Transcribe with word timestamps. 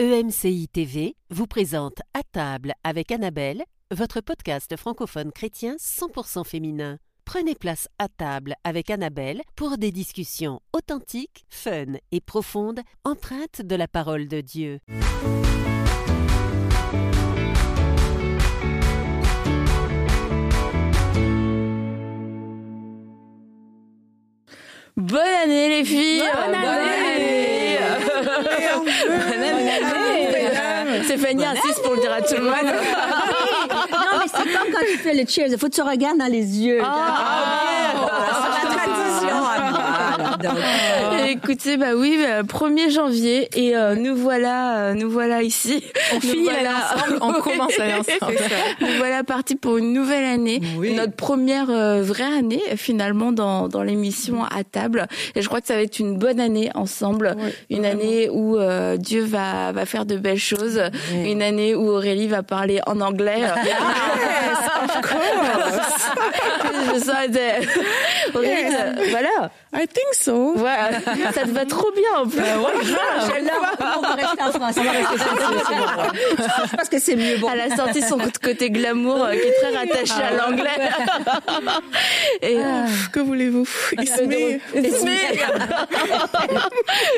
EMCI 0.00 0.66
TV 0.68 1.14
vous 1.28 1.46
présente 1.46 1.98
À 2.14 2.22
table 2.22 2.72
avec 2.84 3.12
Annabelle, 3.12 3.62
votre 3.90 4.22
podcast 4.22 4.74
francophone 4.78 5.30
chrétien 5.30 5.76
100% 5.76 6.42
féminin. 6.46 6.96
Prenez 7.26 7.54
place 7.54 7.86
à 7.98 8.08
table 8.08 8.54
avec 8.64 8.88
Annabelle 8.88 9.42
pour 9.56 9.76
des 9.76 9.92
discussions 9.92 10.60
authentiques, 10.72 11.44
fun 11.50 11.98
et 12.12 12.22
profondes, 12.22 12.80
empreintes 13.04 13.60
de 13.60 13.76
la 13.76 13.88
parole 13.88 14.26
de 14.26 14.40
Dieu. 14.40 14.78
Bonne 24.96 25.20
année 25.44 25.68
les 25.68 25.84
filles 25.84 26.20
Bonne 26.20 26.54
année. 26.54 26.89
Année 28.86 31.02
Stéphanie 31.04 31.44
insiste 31.44 31.82
pour 31.82 31.94
le 31.94 32.00
dire 32.00 32.12
à 32.12 32.20
tout 32.22 32.34
le 32.36 32.42
monde. 32.42 32.52
Non, 32.52 34.18
mais 34.18 34.26
c'est 34.26 34.52
comme 34.52 34.70
quand 34.72 34.84
tu 34.90 34.98
fais 34.98 35.14
le 35.14 35.24
cheers. 35.26 35.48
Il 35.48 35.58
faut 35.58 35.68
que 35.68 35.74
tu 35.74 35.82
regardes 35.82 36.18
dans 36.18 36.26
les 36.30 36.58
yeux. 36.58 36.80
Ah, 36.84 37.60
c'est 38.60 38.68
tradition. 38.68 38.99
Donc. 40.42 40.56
Écoutez, 41.28 41.76
bah 41.76 41.94
oui, 41.96 42.18
euh, 42.26 42.42
1er 42.42 42.90
janvier 42.90 43.48
et 43.54 43.76
euh, 43.76 43.94
nous 43.94 44.16
voilà, 44.16 44.76
euh, 44.78 44.94
nous 44.94 45.10
voilà 45.10 45.42
ici. 45.42 45.82
On 46.12 46.14
Nous 46.16 46.20
finit 46.20 46.48
ensemble, 46.48 47.18
on 47.20 47.32
commence 47.40 47.76
l'année 47.78 47.94
ensemble. 48.20 48.36
Nous 48.80 48.86
voilà 48.98 49.22
partis 49.24 49.56
pour 49.56 49.76
une 49.78 49.92
nouvelle 49.92 50.24
année, 50.24 50.60
Oui. 50.76 50.92
notre 50.94 51.14
première 51.14 51.70
euh, 51.70 52.02
vraie 52.02 52.24
année 52.38 52.62
finalement 52.76 53.32
dans, 53.32 53.68
dans 53.68 53.82
l'émission 53.82 54.44
à 54.44 54.64
table. 54.64 55.06
Et 55.34 55.42
je 55.42 55.48
crois 55.48 55.60
que 55.60 55.66
ça 55.66 55.74
va 55.74 55.82
être 55.82 55.98
une 55.98 56.16
bonne 56.18 56.40
année 56.40 56.70
ensemble, 56.74 57.36
Oui, 57.38 57.50
une 57.70 57.82
vraiment. 57.82 58.00
année 58.02 58.28
où 58.30 58.56
euh, 58.58 58.96
Dieu 58.96 59.22
va 59.24 59.72
va 59.72 59.86
faire 59.86 60.04
de 60.06 60.16
belles 60.16 60.38
choses, 60.38 60.80
une 61.24 61.42
année 61.42 61.74
où 61.74 61.88
Aurélie 61.88 62.28
va 62.28 62.42
parler 62.42 62.80
en 62.86 63.00
anglais. 63.00 63.42
je 66.94 67.00
sens 67.00 67.28
de... 67.28 68.36
Aurélie, 68.36 68.50
Yes. 68.50 68.74
euh, 68.78 68.92
voilà, 69.10 69.50
I 69.74 69.86
think 69.86 70.12
so. 70.12 70.54
voilà, 70.56 70.90
ça 71.34 71.42
te 71.42 71.50
va 71.50 71.64
trop 71.64 71.90
bien 71.92 72.22
en 72.22 72.26
plus. 72.28 72.40
Je- 72.40 73.44
Là, 73.44 73.52
on 73.96 74.00
va 74.02 74.14
rester 74.14 74.42
en. 74.42 74.46
On 74.46 74.50
va 74.58 74.64
rester. 74.64 74.82
Je 76.70 76.76
pense 76.76 76.88
que 76.88 76.98
c'est 77.00 77.16
mieux. 77.16 77.36
Bon. 77.38 77.48
Elle 77.52 77.60
a 77.72 77.76
sorti 77.76 78.02
son 78.02 78.18
côté 78.42 78.70
glamour 78.70 79.24
euh, 79.24 79.32
qui 79.32 79.38
est 79.46 79.54
très 79.60 79.76
rattaché 79.76 80.22
à 80.22 80.32
l'anglais. 80.36 80.70
Et 82.42 82.56
euh, 82.58 82.84
Que 83.12 83.20
voulez-vous? 83.20 83.66
It's 83.98 84.20
me. 84.20 84.58
It's 84.74 85.02
me. 85.04 85.16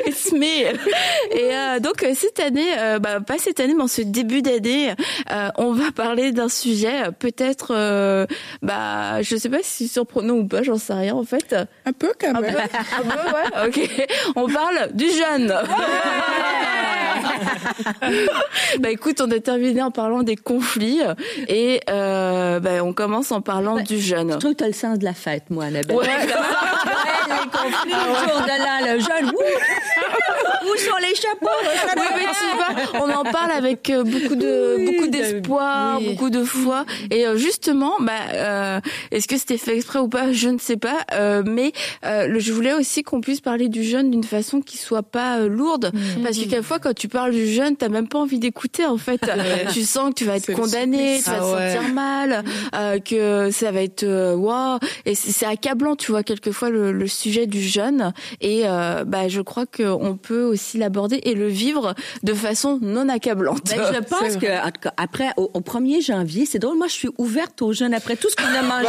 It's 0.07 0.31
me. 0.31 0.45
Et 0.45 0.75
euh, 1.55 1.79
donc 1.79 2.03
euh, 2.03 2.13
cette 2.15 2.39
année, 2.39 2.67
euh, 2.77 2.99
bah, 2.99 3.19
pas 3.25 3.37
cette 3.37 3.59
année, 3.59 3.73
mais 3.75 3.83
en 3.83 3.87
ce 3.87 4.01
début 4.01 4.41
d'année, 4.41 4.93
euh, 5.31 5.49
on 5.57 5.71
va 5.73 5.91
parler 5.95 6.31
d'un 6.31 6.49
sujet 6.49 7.03
euh, 7.07 7.11
peut-être, 7.53 7.73
euh, 7.75 8.25
bah, 8.61 9.21
je 9.21 9.35
sais 9.35 9.49
pas 9.49 9.57
si 9.61 9.87
surprenant 9.87 10.33
ou 10.35 10.47
pas, 10.47 10.63
j'en 10.63 10.77
sais 10.77 10.93
rien 10.93 11.13
en 11.15 11.23
fait. 11.23 11.55
Un 11.85 11.93
peu 11.93 12.13
quand 12.19 12.35
Un 12.35 12.41
même. 12.41 12.53
peu, 12.53 12.59
un 12.59 13.03
peu, 13.03 13.17
ouais. 13.33 13.67
Ok. 13.67 14.07
On 14.35 14.47
parle 14.47 14.89
du 14.93 15.05
jeûne. 15.09 15.53
bah 18.79 18.89
écoute, 18.89 19.21
on 19.21 19.29
a 19.31 19.39
terminé 19.39 19.81
en 19.81 19.91
parlant 19.91 20.23
des 20.23 20.35
conflits 20.35 21.01
et 21.47 21.79
euh, 21.89 22.59
bah, 22.59 22.83
on 22.83 22.93
commence 22.93 23.31
en 23.31 23.41
parlant 23.41 23.77
du 23.81 23.99
jeûne. 23.99 24.33
Je 24.33 24.37
trouve 24.37 24.51
que 24.53 24.57
tu 24.57 24.63
as 24.63 24.67
le 24.67 24.73
sens 24.73 24.99
de 24.99 25.05
la 25.05 25.13
fête, 25.13 25.43
moi, 25.49 25.65
Annabelle. 25.65 25.95
Ouais. 25.95 26.03
Ouais, 26.05 26.09
les 27.27 27.49
conflits 27.49 27.93
autour 27.93 28.41
de 28.41 28.47
là, 28.47 28.93
le 28.93 28.99
jeune. 28.99 29.29
Ouh! 29.29 29.37
Où 30.65 30.77
sont 30.77 30.97
les 31.01 31.15
chapeaux? 31.15 31.47
Oui, 31.97 32.05
mais 32.15 32.23
tu 32.23 32.55
vois, 32.93 33.01
on 33.05 33.09
en 33.11 33.23
parle 33.23 33.51
avec 33.51 33.89
euh, 33.89 34.03
beaucoup 34.03 34.35
de 34.35 34.75
Oui, 34.77 34.85
beaucoup 34.85 35.07
de- 35.07 35.11
d'espoir, 35.11 35.99
oui. 35.99 36.09
beaucoup 36.09 36.29
de 36.29 36.43
foi. 36.43 36.85
Et 37.11 37.27
euh, 37.27 37.37
justement, 37.37 37.93
bah, 37.99 38.11
euh, 38.33 38.79
est-ce 39.11 39.27
que 39.27 39.37
c'était 39.37 39.57
fait 39.57 39.75
exprès 39.75 39.99
ou 39.99 40.07
pas? 40.07 40.31
Je 40.31 40.49
ne 40.49 40.57
sais 40.59 40.77
pas. 40.77 40.99
Euh, 41.13 41.43
mais 41.45 41.71
euh, 42.05 42.27
le- 42.27 42.39
je 42.39 42.53
voulais 42.53 42.73
aussi 42.73 43.03
qu'on 43.03 43.21
puisse 43.21 43.41
parler 43.41 43.67
du 43.69 43.83
jeûne 43.83 44.09
d'une 44.11 44.23
façon 44.23 44.61
qui 44.61 44.77
soit 44.77 45.03
pas 45.03 45.39
euh, 45.39 45.47
lourde, 45.49 45.91
parce 46.23 46.37
que 46.37 46.43
quelquefois 46.45 46.79
quand 46.79 46.93
tu 46.93 47.07
parles 47.07 47.31
du 47.31 47.47
jeûne, 47.47 47.75
t'as 47.75 47.89
même 47.89 48.07
pas 48.07 48.19
envie 48.19 48.39
d'écouter. 48.39 48.85
En 48.85 48.97
fait, 48.97 49.21
tu 49.73 49.83
sens 49.83 50.09
que 50.09 50.15
tu 50.15 50.25
vas 50.25 50.37
être 50.37 50.51
condamné, 50.53 51.19
tu 51.23 51.29
vas 51.29 51.37
Ah 51.37 51.39
te 51.39 51.55
ouais. 51.55 51.73
sentir 51.75 51.93
mal, 51.93 52.43
euh, 52.75 52.99
que 52.99 53.51
ça 53.51 53.71
va 53.71 53.81
être 53.81 54.33
waouh. 54.35 54.79
Et 55.05 55.15
c'est 55.15 55.45
accablant, 55.45 55.95
tu 55.95 56.11
vois, 56.11 56.23
quelquefois 56.23 56.69
le, 56.69 56.91
le 56.91 57.07
sujet 57.07 57.45
du 57.47 57.61
jeûne. 57.61 58.13
Et 58.41 58.61
euh, 58.65 59.03
bah, 59.05 59.27
je 59.27 59.41
crois 59.41 59.65
qu'on 59.97 60.17
peut 60.17 60.43
aussi 60.43 60.77
l'aborder 60.77 61.19
et 61.23 61.33
le 61.35 61.47
vivre 61.47 61.93
de 62.23 62.33
façon 62.33 62.79
non 62.81 63.09
accablante. 63.09 63.63
Ben, 63.75 63.81
je 63.93 63.99
pense 64.09 64.37
que 64.37 64.61
en 64.65 64.71
tout 64.71 64.81
cas, 64.81 64.93
après 64.97 65.29
au, 65.37 65.49
au 65.53 65.59
1er 65.61 66.03
janvier, 66.05 66.45
c'est 66.45 66.59
drôle. 66.59 66.77
Moi, 66.77 66.87
je 66.87 66.93
suis 66.93 67.09
ouverte 67.17 67.61
aux 67.61 67.73
jeunes 67.73 67.93
après 67.93 68.15
tout 68.15 68.29
ce 68.29 68.35
qu'on 68.35 68.43
a 68.43 68.61
mangé 68.61 68.87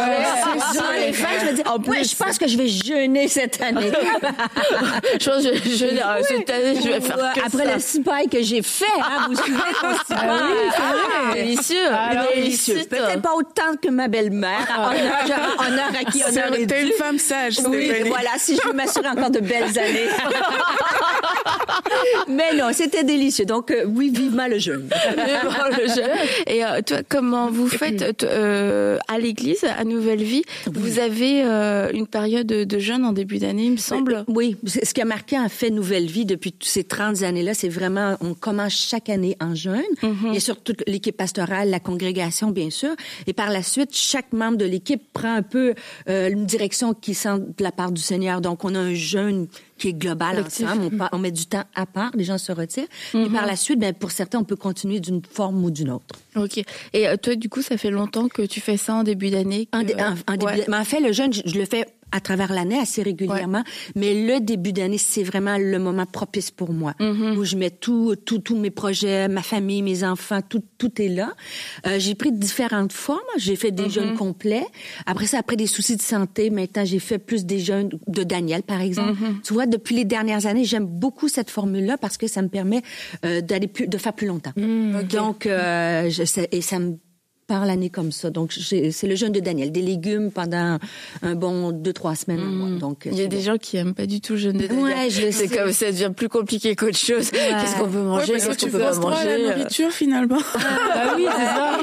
sûr. 0.73 0.83
les 0.99 1.13
fêtes. 1.13 1.27
Je 1.41 1.45
me 1.51 1.55
dis, 1.55 1.61
En 1.67 1.77
ouais, 1.77 1.99
plus. 2.01 2.11
je 2.11 2.15
pense 2.15 2.37
que 2.37 2.47
je 2.47 2.57
vais 2.57 2.67
jeûner 2.67 3.27
cette 3.27 3.61
année. 3.61 3.91
je 5.19 5.29
pense 5.29 5.43
que 5.43 5.55
je, 5.55 5.75
je, 5.75 5.85
euh, 5.85 6.21
cette 6.23 6.49
année, 6.49 6.75
je 6.81 6.87
vais 6.89 7.01
faire 7.01 7.17
Ouais, 7.17 7.39
que 7.41 7.45
après 7.45 7.65
ça. 7.65 7.73
le 7.75 7.79
cipaille 7.79 8.27
que 8.29 8.41
j'ai 8.41 8.61
fait, 8.61 8.85
hein, 8.99 9.27
vous 9.29 9.35
souvenez 9.35 9.57
mon 9.83 9.97
cipaille? 9.97 10.29
Ah, 10.77 11.33
délicieux, 11.33 11.87
Alors, 11.91 12.23
délicieux. 12.35 12.73
délicieux. 12.75 12.89
Peut-être 12.89 13.21
pas 13.21 13.33
autant 13.35 13.75
que 13.81 13.89
ma 13.89 14.07
belle-mère. 14.07 14.67
Honneur, 14.89 15.67
honneur 15.67 15.89
à 15.99 16.11
qui 16.11 16.23
honneur 16.23 16.53
est 16.53 16.65
T'es 16.67 16.81
dû. 16.81 16.87
une 16.87 16.93
femme 16.93 17.17
sage, 17.19 17.59
Oui, 17.67 17.91
voilà, 18.07 18.29
si 18.37 18.55
je 18.55 18.67
veux 18.67 18.73
m'assurer 18.73 19.07
encore 19.07 19.29
de 19.29 19.39
belles 19.39 19.77
années. 19.77 20.07
Mais 22.27 22.55
non, 22.55 22.69
c'était 22.73 23.03
délicieux. 23.03 23.45
Donc, 23.45 23.71
euh, 23.71 23.85
oui, 23.85 24.09
vivement 24.09 24.47
le 24.47 24.59
jeûne. 24.59 24.87
Vivement 25.09 25.77
le 25.77 25.87
jeûne. 25.87 26.17
Et 26.47 26.63
euh, 26.63 26.81
toi, 26.85 26.97
comment 27.07 27.49
vous 27.49 27.67
faites 27.67 28.23
euh, 28.23 28.97
à 29.07 29.19
l'église, 29.19 29.63
à 29.63 29.83
Nouvelle 29.83 30.23
Vie 30.23 30.43
Vous 30.65 30.99
avez 30.99 31.43
euh, 31.43 31.91
une 31.93 32.07
période 32.07 32.47
de, 32.47 32.79
jeûne 32.79 33.05
en 33.05 33.13
début 33.13 33.37
d'année, 33.37 33.65
il 33.65 33.71
me 33.73 33.77
semble. 33.77 34.25
Oui, 34.27 34.57
ce 34.65 34.93
qui 34.93 35.01
a 35.01 35.05
marqué 35.05 35.39
en 35.39 35.49
fait 35.49 35.69
Nouvelle 35.69 36.07
Vie 36.07 36.25
depuis 36.25 36.53
ces 36.61 36.83
30 36.83 37.23
années-là, 37.23 37.53
c'est 37.53 37.69
vraiment, 37.69 38.17
on 38.21 38.33
commence 38.33 38.73
chaque 38.73 39.09
année 39.09 39.37
en 39.41 39.55
jeûne, 39.55 39.81
et 40.33 40.39
surtout 40.39 40.73
l'équipe 40.87 41.15
pastorale, 41.15 41.69
la 41.69 41.79
congrégation, 41.79 42.51
bien 42.51 42.69
sûr. 42.69 42.95
Et 43.27 43.33
par 43.33 43.49
la 43.49 43.63
suite, 43.63 43.89
chaque 43.93 44.33
membre 44.33 44.57
de 44.57 44.65
l'équipe 44.65 45.01
prend 45.13 45.33
un 45.33 45.41
peu 45.41 45.73
euh, 46.09 46.29
une 46.29 46.45
direction 46.45 46.93
qui 46.93 47.13
sent 47.13 47.39
de 47.39 47.63
la 47.63 47.71
part 47.71 47.91
du 47.91 48.01
Seigneur. 48.01 48.41
Donc, 48.41 48.63
on 48.63 48.75
a 48.75 48.79
un 48.79 48.93
jeûne 48.93 49.47
qui 49.77 49.89
est 49.89 49.93
global 49.93 50.43
ensemble. 50.45 50.89
On, 50.93 50.97
pa- 50.97 51.09
on 51.11 51.17
met 51.17 51.31
du 51.31 51.45
temps 51.47 51.63
à 51.75 51.85
part, 51.85 52.11
les 52.15 52.23
gens 52.23 52.37
se 52.37 52.51
retirent. 52.51 52.87
Et 53.13 53.29
par 53.29 53.45
la 53.45 53.55
suite, 53.55 53.79
ben, 53.79 53.93
pour 53.93 54.11
certains, 54.11 54.39
on 54.39 54.43
peut 54.43 54.55
continuer 54.55 54.99
d'une 54.99 55.21
forme 55.29 55.63
ou 55.65 55.71
d'une 55.71 55.91
autre. 55.91 56.15
Ok. 56.35 56.57
Et 56.93 57.07
euh, 57.07 57.17
toi, 57.17 57.35
du 57.35 57.49
coup, 57.49 57.61
ça 57.61 57.77
fait 57.77 57.91
longtemps 57.91 58.27
que 58.27 58.41
tu 58.43 58.61
fais 58.61 58.77
ça 58.77 58.95
en 58.95 59.03
début 59.03 59.29
d'année. 59.29 59.67
En, 59.73 59.83
que- 59.83 59.93
en- 59.93 60.15
en 60.27 60.31
début 60.37 60.45
Ouais. 60.45 60.51
d'année. 60.51 60.65
Mais 60.69 60.77
en 60.77 60.85
fait, 60.85 60.99
le 61.01 61.11
jeûne, 61.11 61.33
je, 61.33 61.41
je 61.45 61.57
le 61.57 61.65
fais 61.65 61.85
à 62.11 62.19
travers 62.21 62.53
l'année 62.53 62.77
assez 62.79 63.03
régulièrement. 63.03 63.63
Mais 63.95 64.13
le 64.25 64.39
début 64.39 64.71
d'année, 64.73 64.97
c'est 64.97 65.23
vraiment 65.23 65.57
le 65.57 65.79
moment 65.79 66.05
propice 66.05 66.51
pour 66.51 66.71
moi, 66.71 66.93
Mm-hmm. 66.99 67.35
où 67.37 67.43
je 67.43 67.55
mets 67.57 67.69
tout, 67.71 68.15
tout, 68.25 68.39
tous 68.39 68.55
mes 68.57 68.69
projets, 68.71 69.27
ma 69.27 69.41
famille, 69.41 69.81
mes 69.81 70.03
enfants, 70.03 70.39
tout, 70.47 70.61
tout 70.77 71.01
est 71.01 71.07
là. 71.09 71.33
Euh, 71.87 71.97
j'ai 71.99 72.15
pris 72.15 72.31
différentes 72.31 72.93
formes. 72.93 73.19
J'ai 73.37 73.55
fait 73.55 73.71
des 73.71 73.83
Mm-hmm. 73.83 73.89
jeûnes 73.91 74.13
complets. 74.15 74.65
Après 75.05 75.25
ça, 75.25 75.39
après 75.39 75.55
des 75.57 75.67
soucis 75.67 75.95
de 75.97 76.01
santé, 76.01 76.49
maintenant 76.49 76.85
j'ai 76.85 76.99
fait 76.99 77.17
plus 77.19 77.45
des 77.45 77.59
jeûnes 77.59 77.89
de 78.07 78.23
Daniel, 78.23 78.63
par 78.63 78.81
exemple. 78.81 79.13
Mm-hmm. 79.13 79.41
Tu 79.43 79.53
vois, 79.53 79.65
depuis 79.65 79.95
les 79.95 80.05
dernières 80.05 80.45
années, 80.45 80.63
j'aime 80.65 80.85
beaucoup 80.85 81.27
cette 81.27 81.49
formule-là 81.49 81.97
parce 81.97 82.17
que 82.17 82.27
ça 82.27 82.41
me 82.41 82.47
permet 82.47 82.81
euh, 83.25 83.41
d'aller 83.41 83.67
plus, 83.67 83.87
de 83.87 83.97
faire 83.97 84.13
plus 84.13 84.27
longtemps. 84.27 84.53
Mm, 84.55 85.03
Donc, 85.03 85.45
euh, 85.45 86.09
je, 86.09 86.23
sais- 86.23 86.47
et 86.51 86.61
ça 86.61 86.79
me 86.79 86.97
par 87.47 87.65
l'année 87.65 87.89
comme 87.89 88.11
ça. 88.11 88.29
Donc, 88.29 88.51
j'ai- 88.57 88.91
c'est 88.91 89.07
le 89.07 89.15
jeûne 89.15 89.31
de 89.31 89.39
Daniel. 89.39 89.71
Des 89.71 89.81
légumes 89.81 90.31
pendant 90.31 90.77
un 91.21 91.35
bon 91.35 91.71
deux, 91.71 91.93
trois 91.93 92.15
semaines. 92.15 92.39
mois. 92.43 92.69
Donc, 92.79 93.05
Mm. 93.05 93.09
Il 93.11 93.17
y 93.19 93.21
a 93.21 93.27
des 93.27 93.37
bon. 93.37 93.43
gens 93.43 93.57
qui 93.57 93.77
aiment 93.77 93.93
pas 93.93 94.05
du 94.07 94.19
tout 94.21 94.33
le 94.33 94.39
jeûne 94.39 94.57
de 94.57 94.67
Daniel. 94.67 94.83
Ouais, 94.83 95.09
je 95.09 95.21
le 95.27 95.31
C'est 95.31 95.47
comme 95.47 95.71
ça 95.71 95.91
devient 95.91 96.11
plus 96.15 96.29
compliqué 96.29 96.75
qu'autre 96.75 96.97
chose. 96.97 97.29
Qu'est-ce 97.31 97.75
qu'on 97.77 97.87
peut 97.87 97.97
Ouais, 97.97 98.03
manger 98.03 98.33
que 98.33 98.37
Qu'est-ce 98.39 98.57
tu 98.57 98.65
qu'on 98.65 98.71
peut 98.71 98.79
pas 98.79 98.91
trop 98.91 99.07
à 99.09 99.23
la 99.25 99.37
manger 99.37 99.47
nourriture, 99.47 99.91
finalement. 99.91 100.37
Bah 100.37 101.13
oui, 101.17 101.25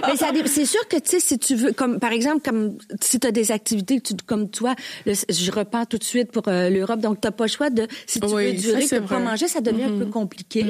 c'est 0.09 0.17
ça. 0.17 0.33
Mais 0.33 0.47
c'est 0.47 0.65
sûr 0.67 0.87
que 0.89 0.97
tu 0.97 1.11
sais 1.11 1.21
si 1.21 1.39
tu 1.39 1.55
veux 1.55 1.73
comme 1.73 1.99
par 2.01 2.13
exemple 2.13 2.41
comme 2.45 2.77
si 3.01 3.21
tu 3.21 3.27
as 3.27 3.31
des 3.33 3.53
activités 3.53 4.01
que 4.01 4.09
tu- 4.09 4.15
comme 4.27 4.49
toi 4.51 4.75
le- 5.07 5.13
je 5.29 5.51
repars 5.53 5.87
tout 5.87 5.99
de 5.99 6.05
suite 6.05 6.33
pour 6.33 6.43
euh, 6.49 6.69
l'Europe 6.71 7.01
donc 7.01 7.21
tu 7.21 7.31
pas 7.31 7.45
le 7.45 7.51
choix 7.51 7.71
de 7.71 7.87
si 8.07 8.19
tu 8.21 8.27
Oui, 8.27 8.47
veux 8.47 8.53
durer 8.55 8.87
pas 9.09 9.19
manger 9.19 9.49
ça 9.49 9.61
devient 9.61 9.85
un 9.85 9.99
peu 9.99 10.07
compliqué 10.07 10.65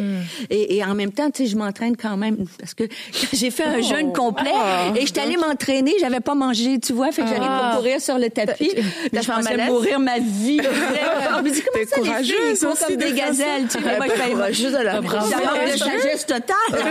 et, 0.50 0.76
et 0.76 0.84
en 0.84 0.94
même 0.94 1.12
temps 1.12 1.30
tu 1.30 1.44
sais 1.44 1.48
je 1.50 1.56
m'entraîne 1.56 1.96
quand 1.96 2.16
même 2.16 2.44
parce 2.58 2.74
que 2.74 2.84
j'ai 3.32 3.50
fait 3.50 3.64
un 3.64 3.80
jeûne 3.80 4.12
complet 4.12 4.50
Et 4.96 5.06
j'étais 5.06 5.20
allée 5.20 5.36
m'entraîner, 5.36 5.94
j'avais 6.00 6.20
pas 6.20 6.34
mangé, 6.34 6.78
tu 6.78 6.92
vois, 6.92 7.12
fait 7.12 7.22
que 7.22 7.28
j'allais 7.28 7.46
Ah. 7.48 7.74
courir 7.76 8.00
sur 8.00 8.18
le 8.18 8.28
tapis. 8.30 8.70
Là, 9.12 9.20
je 9.20 9.26
pensais 9.30 9.56
mourir 9.66 10.00
ma 10.00 10.18
vie. 10.18 10.60
On 11.36 11.42
me 11.42 11.50
dit, 11.50 11.62
comment 11.62 11.84
ça, 11.86 11.96
les 11.96 12.24
filles, 12.24 12.34
ils 12.52 12.58
courageuse 12.58 12.64
aussi 12.64 12.84
comme 12.84 12.96
de 12.96 13.04
des 13.04 13.12
gazelles, 13.12 13.66
tu 13.70 13.78
vois. 13.78 13.96
Moi, 13.96 14.06
je 14.08 14.30
courageuse 14.32 14.74
à 14.74 14.82
la 14.82 15.00
de 15.00 15.78
sagesse 15.78 16.26
totale. 16.26 16.56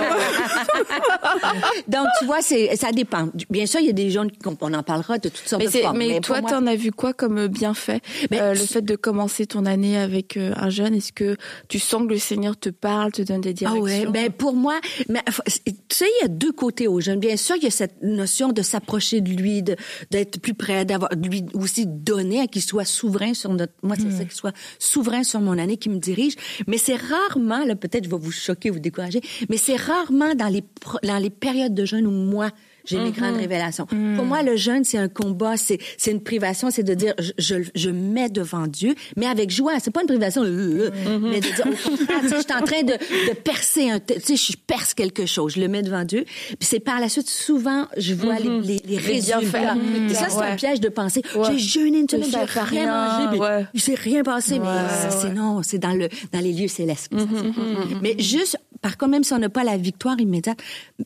Donc, 1.87 2.07
tu 2.19 2.25
vois, 2.25 2.41
c'est, 2.41 2.75
ça 2.75 2.91
dépend. 2.91 3.29
Bien 3.49 3.65
sûr, 3.65 3.79
il 3.79 3.87
y 3.87 3.89
a 3.89 3.93
des 3.93 4.09
gens, 4.09 4.25
qu'on- 4.43 4.57
on 4.61 4.73
en 4.73 4.83
parlera 4.83 5.17
de 5.17 5.29
toutes 5.29 5.47
sortes 5.47 5.63
Mais, 5.63 5.69
de 5.69 5.77
formes. 5.83 5.97
mais 5.97 6.19
toi, 6.19 6.41
t'en 6.41 6.65
as 6.67 6.75
vu 6.75 6.91
quoi 6.91 7.13
comme 7.13 7.47
bienfait? 7.47 7.99
Ben, 8.29 8.41
Euh, 8.41 8.53
Le 8.53 8.59
fait 8.59 8.81
de 8.81 8.95
commencer 8.95 9.45
ton 9.45 9.65
année 9.65 9.97
avec 9.97 10.37
euh, 10.37 10.51
un 10.55 10.69
jeune, 10.69 10.95
est-ce 10.95 11.11
que 11.13 11.35
tu 11.67 11.79
sens 11.79 12.03
que 12.03 12.07
le 12.13 12.17
Seigneur 12.17 12.57
te 12.57 12.69
parle, 12.69 13.11
te 13.11 13.21
donne 13.21 13.41
des 13.41 13.51
Ah 13.51 13.53
directions? 13.53 13.81
ouais, 13.81 14.05
ben 14.07 14.31
pour 14.31 14.53
moi, 14.53 14.79
mais, 15.09 15.21
tu 15.55 15.73
sais, 15.89 16.07
il 16.19 16.21
y 16.21 16.25
a 16.25 16.27
deux 16.27 16.51
côtés 16.51 16.87
aux 16.87 16.99
jeunes. 17.01 17.19
Bien 17.19 17.37
sûr, 17.37 17.55
il 17.55 17.63
y 17.63 17.67
a 17.67 17.71
cette 17.81 18.03
notion 18.03 18.51
de 18.51 18.61
s'approcher 18.61 19.21
de 19.21 19.31
lui, 19.31 19.63
d'être 19.63 20.39
plus 20.39 20.53
près, 20.53 20.85
d'avoir 20.85 21.15
de 21.15 21.27
lui 21.27 21.43
aussi 21.55 21.87
donner 21.87 22.41
à 22.41 22.45
qu'il 22.45 22.61
soit 22.61 22.85
souverain 22.85 23.33
sur 23.33 23.51
notre. 23.51 23.73
Moi, 23.81 23.95
c'est 23.97 24.11
ça 24.11 24.23
qu'il 24.23 24.33
soit 24.33 24.55
souverain 24.77 25.23
sur 25.23 25.41
mon 25.41 25.57
année, 25.57 25.77
qui 25.77 25.89
me 25.89 25.97
dirige. 25.97 26.35
Mais 26.67 26.77
c'est 26.77 26.95
rarement, 26.95 27.65
là, 27.65 27.75
peut-être, 27.75 28.05
je 28.05 28.09
vais 28.11 28.19
vous 28.19 28.31
choquer, 28.31 28.69
vous 28.69 28.79
décourager, 28.79 29.21
mais 29.49 29.57
c'est 29.57 29.77
rarement 29.77 30.35
dans 30.35 30.47
les 30.47 30.63
dans 31.03 31.17
les 31.17 31.31
périodes 31.31 31.73
de 31.73 31.85
jeûne 31.85 32.05
où 32.05 32.11
moi 32.11 32.51
j'ai 32.85 32.99
mes 32.99 33.11
grandes 33.11 33.37
révélations. 33.37 33.85
Pour 33.85 34.25
moi, 34.25 34.43
le 34.43 34.55
jeûne, 34.55 34.83
c'est 34.83 34.97
un 34.97 35.07
combat, 35.09 35.57
c'est 35.57 35.79
c'est 35.97 36.11
une 36.11 36.21
privation, 36.21 36.69
c'est 36.71 36.83
de 36.83 36.93
dire 36.93 37.13
je, 37.19 37.31
je, 37.37 37.55
je 37.75 37.89
mets 37.89 38.29
devant 38.29 38.67
Dieu, 38.67 38.95
mais 39.17 39.25
avec 39.25 39.49
joie. 39.51 39.73
C'est 39.79 39.91
pas 39.91 40.01
une 40.01 40.07
privation, 40.07 40.43
euh, 40.43 40.91
euh, 41.07 41.19
mais 41.19 41.39
de 41.39 41.47
dire 41.47 41.65
au 41.65 41.89
contraire, 41.89 42.21
je 42.23 42.27
suis 42.27 42.53
en 42.53 42.63
train 42.63 42.83
de, 42.83 42.93
de 42.93 43.33
percer 43.33 43.89
un, 43.89 43.99
tu 43.99 44.13
sais, 44.19 44.35
je 44.35 44.57
perce 44.57 44.93
quelque 44.93 45.25
chose, 45.25 45.53
je 45.55 45.61
le 45.61 45.67
mets 45.67 45.81
devant 45.81 46.03
Dieu. 46.03 46.25
Puis 46.25 46.57
c'est 46.61 46.79
par 46.79 46.99
la 46.99 47.09
suite, 47.09 47.29
souvent, 47.29 47.87
je 47.97 48.13
vois 48.13 48.39
les, 48.39 48.61
les, 48.61 48.81
les 48.85 48.97
résultats. 48.97 49.75
Et 50.09 50.13
ça, 50.13 50.29
c'est 50.29 50.41
un 50.41 50.55
piège 50.55 50.79
de 50.79 50.89
penser. 50.89 51.21
Ouais. 51.35 51.49
J'ai 51.51 51.59
jeûné 51.59 51.99
une 51.99 52.09
semaine, 52.09 52.29
j'ai 52.31 52.61
rien 52.61 52.85
mangé, 52.87 53.27
mais 53.31 53.39
ouais. 53.39 53.65
s'est 53.75 53.95
rien 53.95 54.23
passé. 54.23 54.59
mais 54.59 54.65
c'est 55.09 55.33
non, 55.33 55.61
c'est 55.63 55.79
dans 55.79 55.93
le 55.93 56.09
dans 56.31 56.39
les 56.39 56.53
lieux 56.53 56.67
célestes. 56.67 57.09
que 57.09 57.19
ça 57.19 57.25
se 57.25 57.33
fait. 57.33 57.95
Mais 58.01 58.15
juste, 58.19 58.57
par 58.81 58.97
contre, 58.97 59.11
même 59.11 59.23
si 59.23 59.33
on 59.33 59.37
n'a 59.37 59.49
pas 59.49 59.63
la 59.63 59.77
victoire 59.77 60.19
immédiate, 60.19 60.59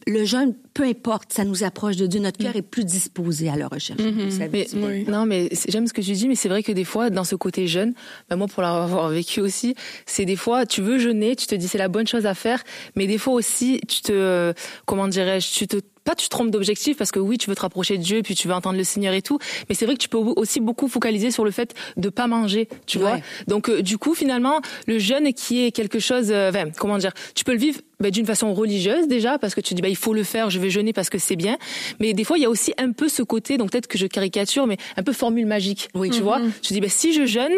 le 0.08 0.24
jeûne, 0.24 0.54
peu 0.74 0.84
importe, 0.84 1.34
ça 1.34 1.44
nous 1.44 1.64
approche 1.64 1.98
de 1.98 2.08
Dieu. 2.08 2.20
Notre 2.20 2.38
cœur 2.38 2.56
est 2.56 2.62
plus 2.62 2.86
disposé 2.86 3.50
à 3.50 3.56
le 3.56 3.66
rechercher. 3.66 4.12
Vous 4.12 4.32
savez. 4.32 4.68
Mais, 4.74 4.86
Oui. 4.86 5.06
Non, 5.08 5.26
mais 5.26 5.50
j'aime 5.68 5.88
ce 5.88 5.94
que 5.94 6.02
tu 6.02 6.14
dis, 6.14 6.28
mais 6.28 6.36
c'est 6.36 6.50
vrai 6.50 6.64
que 6.64 6.72
des 6.72 6.86
fois, 6.86 7.10
dans 7.10 7.24
ce 7.24 7.36
côté 7.36 7.68
jeune, 7.68 7.94
bah 8.30 8.36
moi 8.36 8.48
pour 8.48 8.64
l'avoir 8.64 9.10
vécu 9.10 9.42
aussi, 9.42 9.76
c'est 10.06 10.26
des 10.26 10.36
fois, 10.36 10.66
tu 10.66 10.82
veux 10.82 11.00
jeûner, 11.00 11.36
tu 11.36 11.48
te 11.48 11.56
dis 11.56 11.68
c'est 11.68 11.78
la 11.78 11.90
bonne 11.90 12.08
chose 12.08 12.26
à 12.26 12.34
faire, 12.34 12.64
mais 12.96 13.08
des 13.08 13.18
fois 13.18 13.34
aussi, 13.34 13.82
tu 13.88 14.02
te, 14.02 14.12
euh, 14.14 14.54
comment 14.86 15.08
dirais-je, 15.08 15.52
tu 15.52 15.68
te 15.68 15.78
pas 16.06 16.16
tu 16.16 16.26
te 16.26 16.30
trompes 16.30 16.52
d'objectif 16.52 16.96
parce 16.98 17.12
que 17.12 17.20
oui 17.20 17.38
tu 17.38 17.50
veux 17.50 17.56
te 17.56 17.62
rapprocher 17.62 17.98
de 17.98 18.04
Dieu 18.04 18.22
puis 18.24 18.36
tu 18.36 18.48
veux 18.48 18.54
entendre 18.54 18.78
le 18.78 18.84
Seigneur 18.86 19.14
et 19.14 19.22
tout 19.22 19.40
mais 19.68 19.76
c'est 19.76 19.86
vrai 19.86 19.96
que 19.96 20.00
tu 20.02 20.08
peux 20.08 20.18
aussi 20.18 20.60
beaucoup 20.62 20.88
focaliser 20.88 21.32
sur 21.32 21.44
le 21.44 21.52
fait 21.52 21.74
de 21.98 22.10
pas 22.10 22.28
manger 22.28 22.70
tu 22.86 23.00
vois 23.00 23.14
Ouais. 23.16 23.24
donc 23.48 23.70
euh, 23.70 23.82
du 23.82 23.98
coup 23.98 24.14
finalement 24.16 24.62
le 24.88 24.98
jeûne 25.00 25.34
qui 25.34 25.66
est 25.66 25.72
quelque 25.72 26.00
chose 26.00 26.28
euh, 26.32 26.52
comment 26.78 26.98
dire 26.98 27.12
tu 27.34 27.44
peux 27.44 27.52
le 27.52 27.58
vivre 27.60 27.82
bah, 28.00 28.12
d'une 28.12 28.26
façon 28.26 28.54
religieuse 28.54 29.08
déjà 29.08 29.38
parce 29.38 29.56
que 29.56 29.62
tu 29.62 29.74
dis 29.74 29.82
bah 29.82 29.88
il 29.90 29.96
faut 29.96 30.14
le 30.14 30.24
faire 30.24 30.50
je 30.50 30.60
vais 30.60 30.70
jeûner 30.70 30.94
parce 30.94 31.10
que 31.10 31.18
c'est 31.18 31.36
bien 31.36 31.58
mais 32.00 32.14
des 32.14 32.24
fois 32.24 32.38
il 32.38 32.42
y 32.42 32.46
a 32.46 32.50
aussi 32.50 32.74
un 32.78 32.92
peu 32.92 33.08
ce 33.10 33.24
côté 33.24 33.58
donc 33.58 33.72
peut-être 33.72 33.88
que 33.88 33.98
je 33.98 34.08
caricature 34.08 34.68
mais 34.68 34.78
un 34.98 35.04
peu 35.04 35.14
formule 35.14 35.46
magique 35.46 35.90
oui 35.94 36.10
tu 36.10 36.22
vois? 36.22 36.40
Tu 36.62 36.74
dis 36.74 36.82
bah 36.82 36.90
si 36.90 37.14
je 37.14 37.26
jeûne 37.26 37.54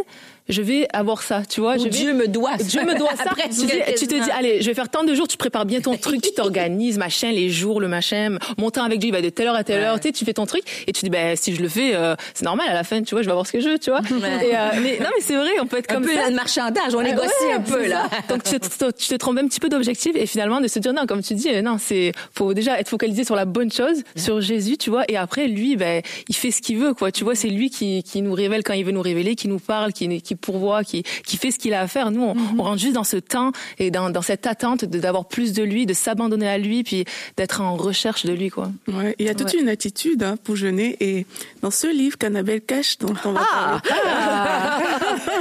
je 0.50 0.62
vais 0.62 0.88
avoir 0.94 1.24
ça 1.24 1.42
tu 1.48 1.60
vois? 1.60 1.76
Ou 1.76 1.80
je 1.80 1.84
vais 1.86 1.90
Dieu 1.90 2.14
me 2.14 2.28
doit. 2.28 2.56
Dieu 2.58 2.82
me 2.84 2.98
doit 2.98 3.16
ça. 3.18 3.24
Après, 3.32 3.50
tu, 3.50 3.66
dis- 3.66 3.96
tu 3.98 4.08
te 4.08 4.16
dis, 4.16 4.32
allez, 4.32 4.62
je 4.62 4.68
vais 4.68 4.74
faire 4.74 4.88
tant 4.88 5.04
de 5.04 5.14
jours, 5.14 5.28
tu 5.28 5.36
prépares 5.36 5.66
bien 5.66 5.82
ton 5.82 5.98
truc, 5.98 6.22
tu 6.22 6.32
t'organises, 6.32 6.98
machin, 6.98 7.32
les 7.32 7.50
jours, 7.50 7.82
le 7.82 7.90
machin, 7.90 8.38
mon 8.58 8.72
temps 8.72 8.84
avec 8.86 9.00
Dieu, 9.00 9.10
il 9.10 9.12
va 9.12 9.22
de 9.22 9.28
telle 9.28 9.48
heure 9.48 9.56
à 9.56 9.66
telle 9.66 9.84
heure, 9.84 10.00
tu 10.00 10.08
sais, 10.08 10.14
tu 10.14 10.24
fais 10.24 10.32
ton 10.32 10.46
truc, 10.46 10.64
et 10.88 10.94
tu 10.94 11.04
dis, 11.04 11.10
ben, 11.10 11.36
si 11.36 11.54
je 11.54 11.62
le 11.62 11.68
fais, 11.68 11.94
euh, 11.96 12.16
c'est 12.34 12.46
normal, 12.46 12.70
à 12.70 12.74
la 12.74 12.86
fin, 12.86 13.02
tu 13.04 13.14
vois, 13.14 13.24
je 13.24 13.26
vais 13.26 13.32
avoir 13.32 13.46
ce 13.46 13.52
que 13.52 13.60
je 13.60 13.68
veux, 13.72 13.78
tu 13.78 13.90
vois? 13.90 14.00
Et, 14.42 14.56
euh, 14.56 14.70
mais, 14.82 15.00
non, 15.00 15.10
mais 15.14 15.22
c'est 15.22 15.36
vrai, 15.36 15.50
on 15.62 15.66
peut 15.68 15.80
être 15.80 15.92
un 15.92 15.96
comme 15.96 16.06
peu 16.06 16.14
ça. 16.14 16.30
le 16.30 16.36
marchandage, 16.36 16.96
on 16.96 17.02
négocie 17.02 17.28
ouais, 17.48 17.54
un 17.54 17.60
peu 17.60 17.86
là. 17.86 18.10
Donc 18.30 18.44
tu 18.44 18.58
te, 18.58 18.92
tu 18.92 19.08
te 19.10 19.16
trompes 19.16 19.40
un 19.40 19.48
petit 19.50 19.60
peu 19.60 19.68
d'objectif 19.68 20.16
et 20.16 20.26
finalement 20.28 20.62
de 20.62 20.68
se 20.68 20.80
dire 20.80 20.94
non, 20.94 21.06
comme 21.08 21.22
tu 21.22 21.34
dis, 21.34 21.50
euh, 21.50 21.62
non, 21.62 21.78
c'est 21.80 22.12
faut 22.34 22.54
déjà 22.54 22.80
être 22.80 22.90
focalisé 22.90 23.24
sur 23.24 23.36
la 23.36 23.46
bonne 23.46 23.72
chose, 23.72 24.04
sur 24.16 24.42
Jésus, 24.42 24.78
tu 24.78 24.90
vois. 24.90 25.04
Et 25.08 25.18
après 25.18 25.48
lui, 25.48 25.76
ben 25.76 26.02
il 26.30 26.36
fait 26.36 26.52
ce 26.52 26.62
qu'il 26.62 26.78
veut, 26.78 26.94
quoi. 26.94 27.12
Tu 27.12 27.24
vois, 27.24 27.36
c'est 27.36 27.50
lui 27.50 27.70
qui, 27.70 28.04
qui 28.04 28.22
nous 28.22 28.34
révèle 28.34 28.64
quand 28.64 28.74
il 28.74 28.86
veut 28.86 28.92
nous 28.92 29.02
révéler, 29.02 29.36
qui 29.36 29.48
nous 29.48 29.60
parle, 29.60 29.94
qui, 29.94 30.22
qui 30.22 30.36
pourvoit, 30.36 30.84
qui, 30.84 31.04
qui 31.26 31.38
fait 31.38 31.52
ce 31.52 31.58
qu'il 31.60 31.74
a 31.74 31.82
à 31.82 31.88
faire. 31.88 32.12
Nous, 32.12 32.22
on, 32.22 32.36
on 32.58 32.64
rentre 32.64 32.80
juste 32.80 32.94
dans 32.94 33.04
ce 33.04 33.18
temps 33.18 33.52
et 33.80 33.92
dans, 33.92 34.10
dans 34.10 34.22
cette 34.22 34.46
attente 34.48 34.86
d'avoir 34.86 35.26
plus 35.26 35.54
de 35.54 35.64
lui, 35.64 35.86
de 35.86 35.94
s'abandonner 35.94 36.48
à 36.50 36.58
lui, 36.58 36.84
puis 36.84 37.06
d'être 37.38 37.62
en 37.62 37.76
recherche 37.76 38.26
de 38.26 38.34
lui, 38.34 38.50
quoi. 38.50 38.72
Ouais, 38.88 39.16
il 39.20 39.26
y 39.26 39.30
a 39.30 39.36
toute 39.36 39.54
une 39.54 39.70
attitude 39.70 40.24
hein, 40.24 40.36
pour 40.44 40.56
jeûner. 40.56 40.98
Et 41.00 41.26
dans 41.62 41.72
ce 41.72 41.88
livre 41.88 42.18
qu'Annabelle 42.18 42.62
cache, 42.62 42.98
dont 42.98 43.14
on 43.26 43.32
va 43.32 43.42
Ah! 43.52 43.82
parler, 43.84 44.84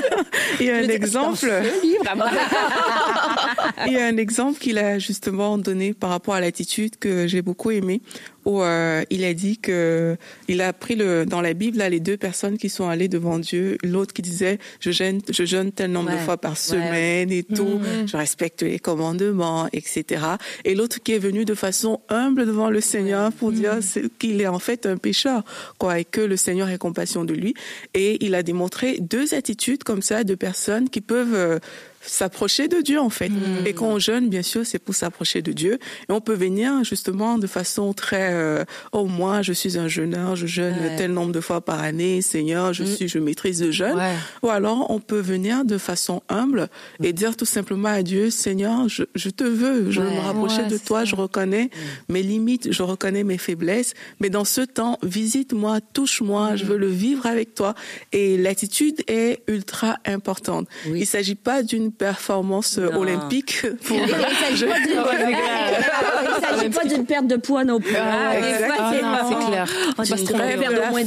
il 0.60 0.66
y 0.66 0.70
a 0.70 0.76
un 0.76 0.88
exemple. 0.88 1.50
Il 3.86 3.92
y 3.92 3.98
a 3.98 4.06
un 4.06 4.16
exemple 4.16 4.58
qu'il 4.58 4.75
a 4.78 4.98
justement 4.98 5.58
donné 5.58 5.94
par 5.94 6.10
rapport 6.10 6.34
à 6.34 6.40
l'attitude 6.40 6.96
que 6.98 7.26
j'ai 7.26 7.42
beaucoup 7.42 7.70
aimé, 7.70 8.00
où 8.44 8.62
euh, 8.62 9.02
il 9.10 9.24
a 9.24 9.34
dit 9.34 9.58
que 9.58 10.16
il 10.48 10.60
a 10.60 10.72
pris 10.72 10.94
le 10.94 11.24
dans 11.26 11.40
la 11.40 11.52
Bible 11.54 11.78
là 11.78 11.88
les 11.88 12.00
deux 12.00 12.16
personnes 12.16 12.58
qui 12.58 12.68
sont 12.68 12.88
allées 12.88 13.08
devant 13.08 13.38
Dieu, 13.38 13.76
l'autre 13.82 14.12
qui 14.14 14.22
disait 14.22 14.58
je 14.80 14.90
jeûne 14.90 15.20
je 15.30 15.44
jeûne 15.44 15.72
tel 15.72 15.90
nombre 15.92 16.10
de 16.10 16.16
Ouais. 16.16 16.20
fois 16.22 16.36
par 16.36 16.56
semaine 16.56 17.30
et 17.32 17.42
tout, 17.42 17.80
je 18.06 18.16
respecte 18.16 18.62
les 18.62 18.78
commandements, 18.78 19.68
etc. 19.72 20.22
Et 20.64 20.74
l'autre 20.74 21.02
qui 21.02 21.12
est 21.12 21.18
venu 21.18 21.44
de 21.44 21.54
façon 21.54 22.00
humble 22.08 22.46
devant 22.46 22.70
le 22.70 22.80
Seigneur 22.80 23.32
pour 23.32 23.52
dire 23.52 23.78
c'est- 23.80 24.08
qu'il 24.18 24.40
est 24.40 24.46
en 24.46 24.58
fait 24.58 24.86
un 24.86 24.96
pécheur, 24.96 25.42
quoi, 25.78 25.98
et 26.00 26.04
que 26.04 26.20
le 26.20 26.36
Seigneur 26.36 26.68
ait 26.68 26.78
compassion 26.78 27.24
de 27.24 27.34
lui. 27.34 27.54
Et 27.94 28.24
il 28.24 28.34
a 28.34 28.42
démontré 28.42 28.98
deux 29.00 29.34
attitudes 29.34 29.82
comme 29.84 30.02
ça 30.02 30.24
de 30.24 30.34
personnes 30.34 30.88
qui 30.88 31.00
peuvent 31.00 31.34
euh, 31.34 31.58
s'approcher 32.06 32.68
de 32.68 32.80
Dieu 32.80 33.00
en 33.00 33.10
fait. 33.10 33.30
Et 33.66 33.72
quand 33.72 33.86
on 33.88 33.98
jeûne, 33.98 34.28
bien 34.28 34.42
sûr, 34.42 34.64
c'est 34.64 34.78
pour 34.78 34.94
s'approcher 34.94 35.42
de 35.42 35.52
Dieu. 35.52 35.78
Et 36.08 36.12
on 36.12 36.20
peut 36.20 36.34
venir 36.34 36.84
justement 36.84 37.38
de 37.38 37.46
façon 37.46 37.92
très 37.92 38.32
euh, 38.32 38.64
oh 38.92 39.06
moi 39.06 39.42
je 39.42 39.52
suis 39.52 39.78
un 39.78 39.88
jeûneur, 39.88 40.36
je 40.36 40.46
jeûne 40.46 40.74
Ouais. 40.76 40.96
tel 40.96 41.12
nombre 41.12 41.32
de 41.32 41.40
fois 41.40 41.60
par 41.60 41.80
année, 41.82 42.22
Seigneur, 42.22 42.72
je 42.72 42.84
suis 42.84 43.08
je 43.08 43.18
maîtrise 43.18 43.62
le 43.62 43.70
jeûne. 43.70 43.96
Ouais. 43.96 44.14
Ou 44.42 44.48
alors 44.50 44.90
on 44.90 45.00
peut 45.00 45.20
venir 45.20 45.64
de 45.64 45.78
façon 45.78 46.22
humble 46.28 46.68
et 47.02 47.12
dire 47.12 47.36
tout 47.36 47.44
simplement 47.44 47.88
à 47.88 48.02
Dieu, 48.02 48.30
Seigneur, 48.30 48.88
je, 48.88 49.04
je 49.14 49.30
te 49.30 49.44
veux, 49.44 49.90
je 49.90 50.00
veux 50.00 50.08
Ouais. 50.08 50.14
me 50.16 50.20
rapprocher 50.20 50.64
de 50.66 50.78
toi, 50.78 51.04
je 51.04 51.14
reconnais 51.16 51.70
mes 52.08 52.22
limites, 52.22 52.72
je 52.72 52.82
reconnais 52.82 53.24
mes 53.24 53.38
faiblesses, 53.38 53.94
mais 54.20 54.30
dans 54.30 54.44
ce 54.44 54.60
temps, 54.60 54.98
visite-moi, 55.02 55.80
touche-moi, 55.92 56.56
je 56.56 56.64
veux 56.64 56.76
le 56.76 56.88
vivre 56.88 57.26
avec 57.26 57.54
toi. 57.54 57.74
Et 58.12 58.36
l'attitude 58.36 59.02
est 59.08 59.40
ultra 59.48 59.98
importante. 60.04 60.68
Oui. 60.88 61.00
Il 61.00 61.06
s'agit 61.06 61.34
pas 61.34 61.62
d'une 61.62 61.90
performance 61.96 62.78
euh, 62.78 62.90
Non. 62.90 63.00
olympique 63.00 63.62
pour 63.84 63.96
Il 63.96 64.02
ne 64.02 64.08
s'agit 64.08 64.66
pas 66.70 66.84
d'une- 66.84 67.06
perte 67.06 67.26
de 67.26 67.36
poids 67.36 67.64
non 67.64 67.80
plus. 67.80 67.94
Ah, 67.96 68.32
Ah, 68.32 69.22
c'est 69.28 69.46
clair. 69.46 69.68
On 69.98 70.02
de 70.02 70.78
la 70.80 70.90
moins 70.90 71.02
tu 71.02 71.06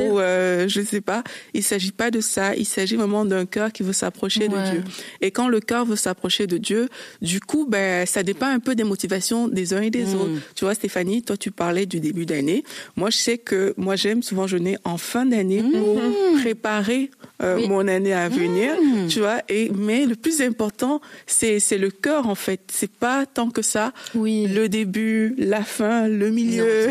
sais. 0.00 0.08
ou 0.10 0.20
euh, 0.20 0.68
je 0.68 0.80
sais 0.82 1.00
pas. 1.00 1.22
Il 1.54 1.62
s'agit 1.62 1.92
pas 1.92 2.10
de 2.10 2.20
ça. 2.20 2.54
Il 2.54 2.64
s'agit 2.66 2.96
vraiment 2.96 3.24
d'un 3.24 3.46
cœur 3.46 3.72
qui 3.72 3.82
veut 3.82 3.92
s'approcher 3.92 4.48
Ouais. 4.48 4.48
de 4.48 4.70
Dieu. 4.70 4.84
Et 5.20 5.30
quand 5.30 5.48
le 5.48 5.60
cœur 5.60 5.84
veut 5.84 5.96
s'approcher 5.96 6.46
de 6.46 6.58
Dieu, 6.58 6.88
du 7.22 7.40
coup, 7.40 7.66
ben 7.68 8.06
ça 8.06 8.22
dépend 8.22 8.46
un 8.46 8.58
peu 8.60 8.74
des 8.74 8.84
motivations 8.84 9.48
des 9.48 9.74
uns 9.74 9.82
et 9.82 9.90
des 9.90 10.14
autres. 10.14 10.40
Tu 10.54 10.64
vois, 10.64 10.74
Stéphanie, 10.74 11.22
toi 11.22 11.36
tu 11.36 11.50
parlais 11.50 11.86
du 11.86 12.00
début 12.00 12.26
d'année. 12.26 12.64
Moi, 12.96 13.10
je 13.10 13.16
sais 13.16 13.38
que 13.38 13.74
moi 13.76 13.96
j'aime 13.96 14.22
souvent 14.22 14.46
jeûner 14.46 14.76
en 14.84 14.98
fin 14.98 15.26
d'année 15.26 15.62
pour 15.62 16.00
préparer 16.40 17.10
euh, 17.42 17.66
mon 17.68 17.86
année 17.88 18.12
à 18.12 18.28
venir. 18.28 18.72
Tu 19.08 19.20
vois. 19.20 19.42
Et 19.48 19.70
mais 19.74 20.06
le 20.06 20.14
plus 20.14 20.40
important, 20.40 21.00
c'est 21.26 21.60
c'est 21.60 21.78
le 21.78 21.90
cœur 21.90 22.28
en 22.28 22.34
fait. 22.34 22.60
C'est 22.72 22.90
pas 22.90 23.26
tant 23.26 23.50
que 23.50 23.62
ça. 23.62 23.92
Oui. 24.14 24.46
Le 24.46 24.68
début, 24.68 25.34
la 25.38 25.62
fin, 25.62 26.08
le 26.08 26.30
milieu. 26.30 26.88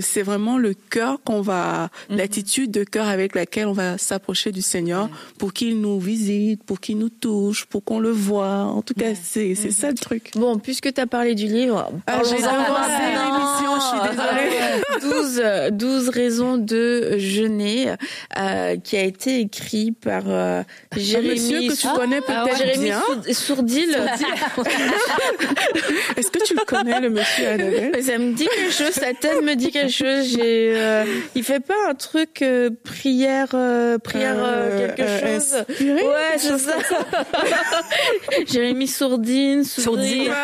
C'est 0.00 0.22
vraiment 0.22 0.58
le 0.58 0.74
cœur 0.74 1.20
qu'on 1.24 1.40
va, 1.40 1.90
l'attitude 2.10 2.70
de 2.70 2.84
cœur 2.84 3.08
avec 3.08 3.34
laquelle 3.34 3.66
on 3.66 3.72
va 3.72 3.98
s'approcher 3.98 4.52
du 4.52 4.62
Seigneur 4.62 5.08
pour 5.38 5.52
qu'il 5.52 5.80
nous 5.80 6.00
visite, 6.00 6.62
pour 6.64 6.80
qu'il 6.80 6.98
nous 6.98 7.08
touche, 7.08 7.64
pour 7.66 7.84
qu'on 7.84 7.98
le 7.98 8.10
voit. 8.10 8.64
En 8.64 8.82
tout 8.82 8.94
cas, 8.94 9.14
c'est, 9.20 9.54
c'est 9.54 9.70
ça 9.70 9.88
le 9.90 9.96
truc. 9.96 10.32
Bon, 10.34 10.58
puisque 10.58 10.92
tu 10.92 11.00
as 11.00 11.06
parlé 11.06 11.34
du 11.34 11.46
livre, 11.46 11.90
Ah, 12.06 12.20
j'ai 12.24 12.36
devancé 12.36 13.02
l'émission, 13.12 13.72
je 13.76 13.86
suis 13.86 14.08
désolée. 14.10 15.22
12, 15.22 15.40
euh, 15.44 15.70
12 15.70 16.08
raisons 16.08 16.58
de 16.58 17.18
jeûner, 17.18 17.94
euh, 18.38 18.76
qui 18.76 18.96
a 18.96 19.04
été 19.04 19.40
écrit 19.40 19.75
par 20.02 20.22
euh, 20.26 20.62
Jérémy. 20.96 21.30
monsieur 21.34 21.60
que 21.68 21.74
tu 21.80 21.88
connais 21.94 22.20
peut-être 22.20 22.56
Jérémy 22.56 22.84
bien. 22.84 23.00
Sour- 23.00 23.34
Sourdil. 23.34 23.90
Est-ce 26.16 26.30
que 26.30 26.44
tu 26.44 26.54
le 26.54 26.64
connais, 26.64 27.00
le 27.00 27.10
monsieur 27.10 27.48
Annabelle? 27.48 28.02
Ça 28.02 28.18
me 28.18 28.32
dit 28.32 28.46
quelque 28.46 28.72
chose, 28.72 28.90
sa 28.92 29.12
tête 29.14 29.42
me 29.42 29.54
dit 29.54 29.70
quelque 29.70 29.92
chose. 29.92 30.26
J'ai, 30.28 30.72
euh, 30.76 31.04
il 31.34 31.42
fait 31.44 31.60
pas 31.60 31.74
un 31.90 31.94
truc 31.94 32.42
euh, 32.42 32.70
prière, 32.84 33.48
euh, 33.54 33.98
prière 33.98 34.36
euh, 34.38 34.88
quelque 34.94 35.26
chose? 35.26 35.54
inspiré? 35.68 36.02
Ouais, 36.02 36.36
c'est 36.38 36.58
ça. 36.58 36.76
Jérémy 38.46 38.86
Sourdine, 38.88 39.64
Sourdine. 39.64 40.30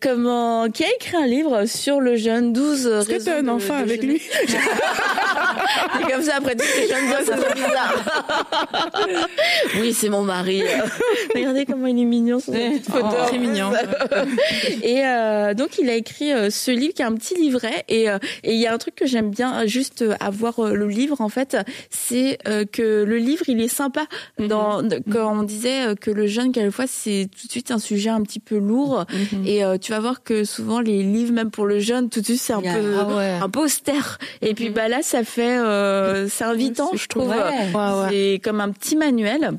Comment, 0.00 0.68
qui 0.70 0.84
a 0.84 0.88
écrit 0.96 1.16
un 1.16 1.26
livre 1.26 1.64
sur 1.66 2.00
le 2.00 2.16
jeûne 2.16 2.52
12 2.52 2.86
Est-ce 2.86 3.06
que 3.06 3.12
raisons 3.14 3.24
tu 3.24 3.30
as 3.30 3.36
un 3.38 3.48
enfant 3.48 3.74
avec 3.74 4.02
lui? 4.02 4.20
Et 6.00 6.10
comme 6.12 6.22
ça, 6.22 6.36
après 6.36 6.54
tout 6.56 6.64
ce 6.64 6.74
que 6.74 6.82
je 6.82 6.86
viens 6.86 7.02
de 7.02 7.08
dire, 7.08 7.26
ça 7.26 7.36
fait 7.36 7.54
bizarre. 7.54 7.94
oui, 9.80 9.92
c'est 9.92 10.08
mon 10.08 10.22
mari. 10.22 10.62
Regardez 11.34 11.66
comment 11.66 11.86
il 11.86 12.00
est 12.00 12.04
mignon, 12.04 12.40
son 12.40 12.52
petite 12.52 12.90
photo. 12.90 13.06
Oh, 13.10 13.26
très 13.26 13.38
mignon. 13.38 13.70
Et 14.82 15.02
euh, 15.04 15.54
donc, 15.54 15.78
il 15.78 15.88
a 15.90 15.94
écrit 15.94 16.32
euh, 16.32 16.50
ce 16.50 16.70
livre 16.70 16.94
qui 16.94 17.02
est 17.02 17.06
un 17.06 17.14
petit 17.14 17.34
livret. 17.34 17.84
Et 17.88 18.08
euh, 18.10 18.18
et 18.44 18.54
il 18.54 18.60
y 18.60 18.66
a 18.66 18.72
un 18.72 18.78
truc 18.78 18.94
que 18.94 19.06
j'aime 19.06 19.30
bien, 19.30 19.66
juste 19.66 20.04
avoir 20.20 20.60
le 20.72 20.88
livre, 20.88 21.20
en 21.20 21.28
fait, 21.28 21.56
c'est 21.90 22.38
que 22.72 23.04
le 23.04 23.16
livre, 23.18 23.44
il 23.48 23.60
est 23.60 23.68
sympa. 23.68 24.06
Dans, 24.38 24.82
de- 24.82 25.00
Quand 25.10 25.38
on 25.38 25.42
disait 25.42 25.94
que 26.00 26.10
le 26.10 26.26
jeûne, 26.26 26.52
quelquefois, 26.52 26.86
c'est 26.86 27.28
tout 27.38 27.46
de 27.46 27.50
suite 27.52 27.70
un 27.70 27.78
sujet 27.78 28.10
un 28.10 28.22
petit 28.22 28.40
peu 28.40 28.56
lourd. 28.58 29.04
Et 29.44 29.64
euh, 29.64 29.76
tu 29.78 29.92
vas 29.92 30.00
voir 30.00 30.22
que 30.22 30.44
souvent, 30.44 30.80
les 30.80 31.02
livres, 31.02 31.32
même 31.32 31.50
pour 31.50 31.66
le 31.66 31.78
jeûne, 31.78 32.08
tout 32.08 32.20
de 32.20 32.24
suite, 32.24 32.40
c'est 32.40 32.52
un 32.52 32.58
Yeah. 32.58 32.74
peu 32.74 32.94
Ah 32.98 33.06
ouais. 33.16 33.38
un 33.40 33.48
peu 33.48 33.60
austère. 33.60 34.18
Et 34.42 34.52
puis 34.52 34.68
bah 34.70 34.88
là, 34.88 34.98
ça 35.02 35.22
fait, 35.22 35.57
euh, 35.58 36.28
c'est 36.28 36.44
invitant, 36.44 36.90
je 36.94 37.06
trouve. 37.06 37.28
Ouais. 37.28 37.36
Ouais, 37.36 37.74
ouais. 37.74 38.08
C'est 38.10 38.40
comme 38.42 38.60
un 38.60 38.70
petit 38.70 38.96
manuel. 38.96 39.58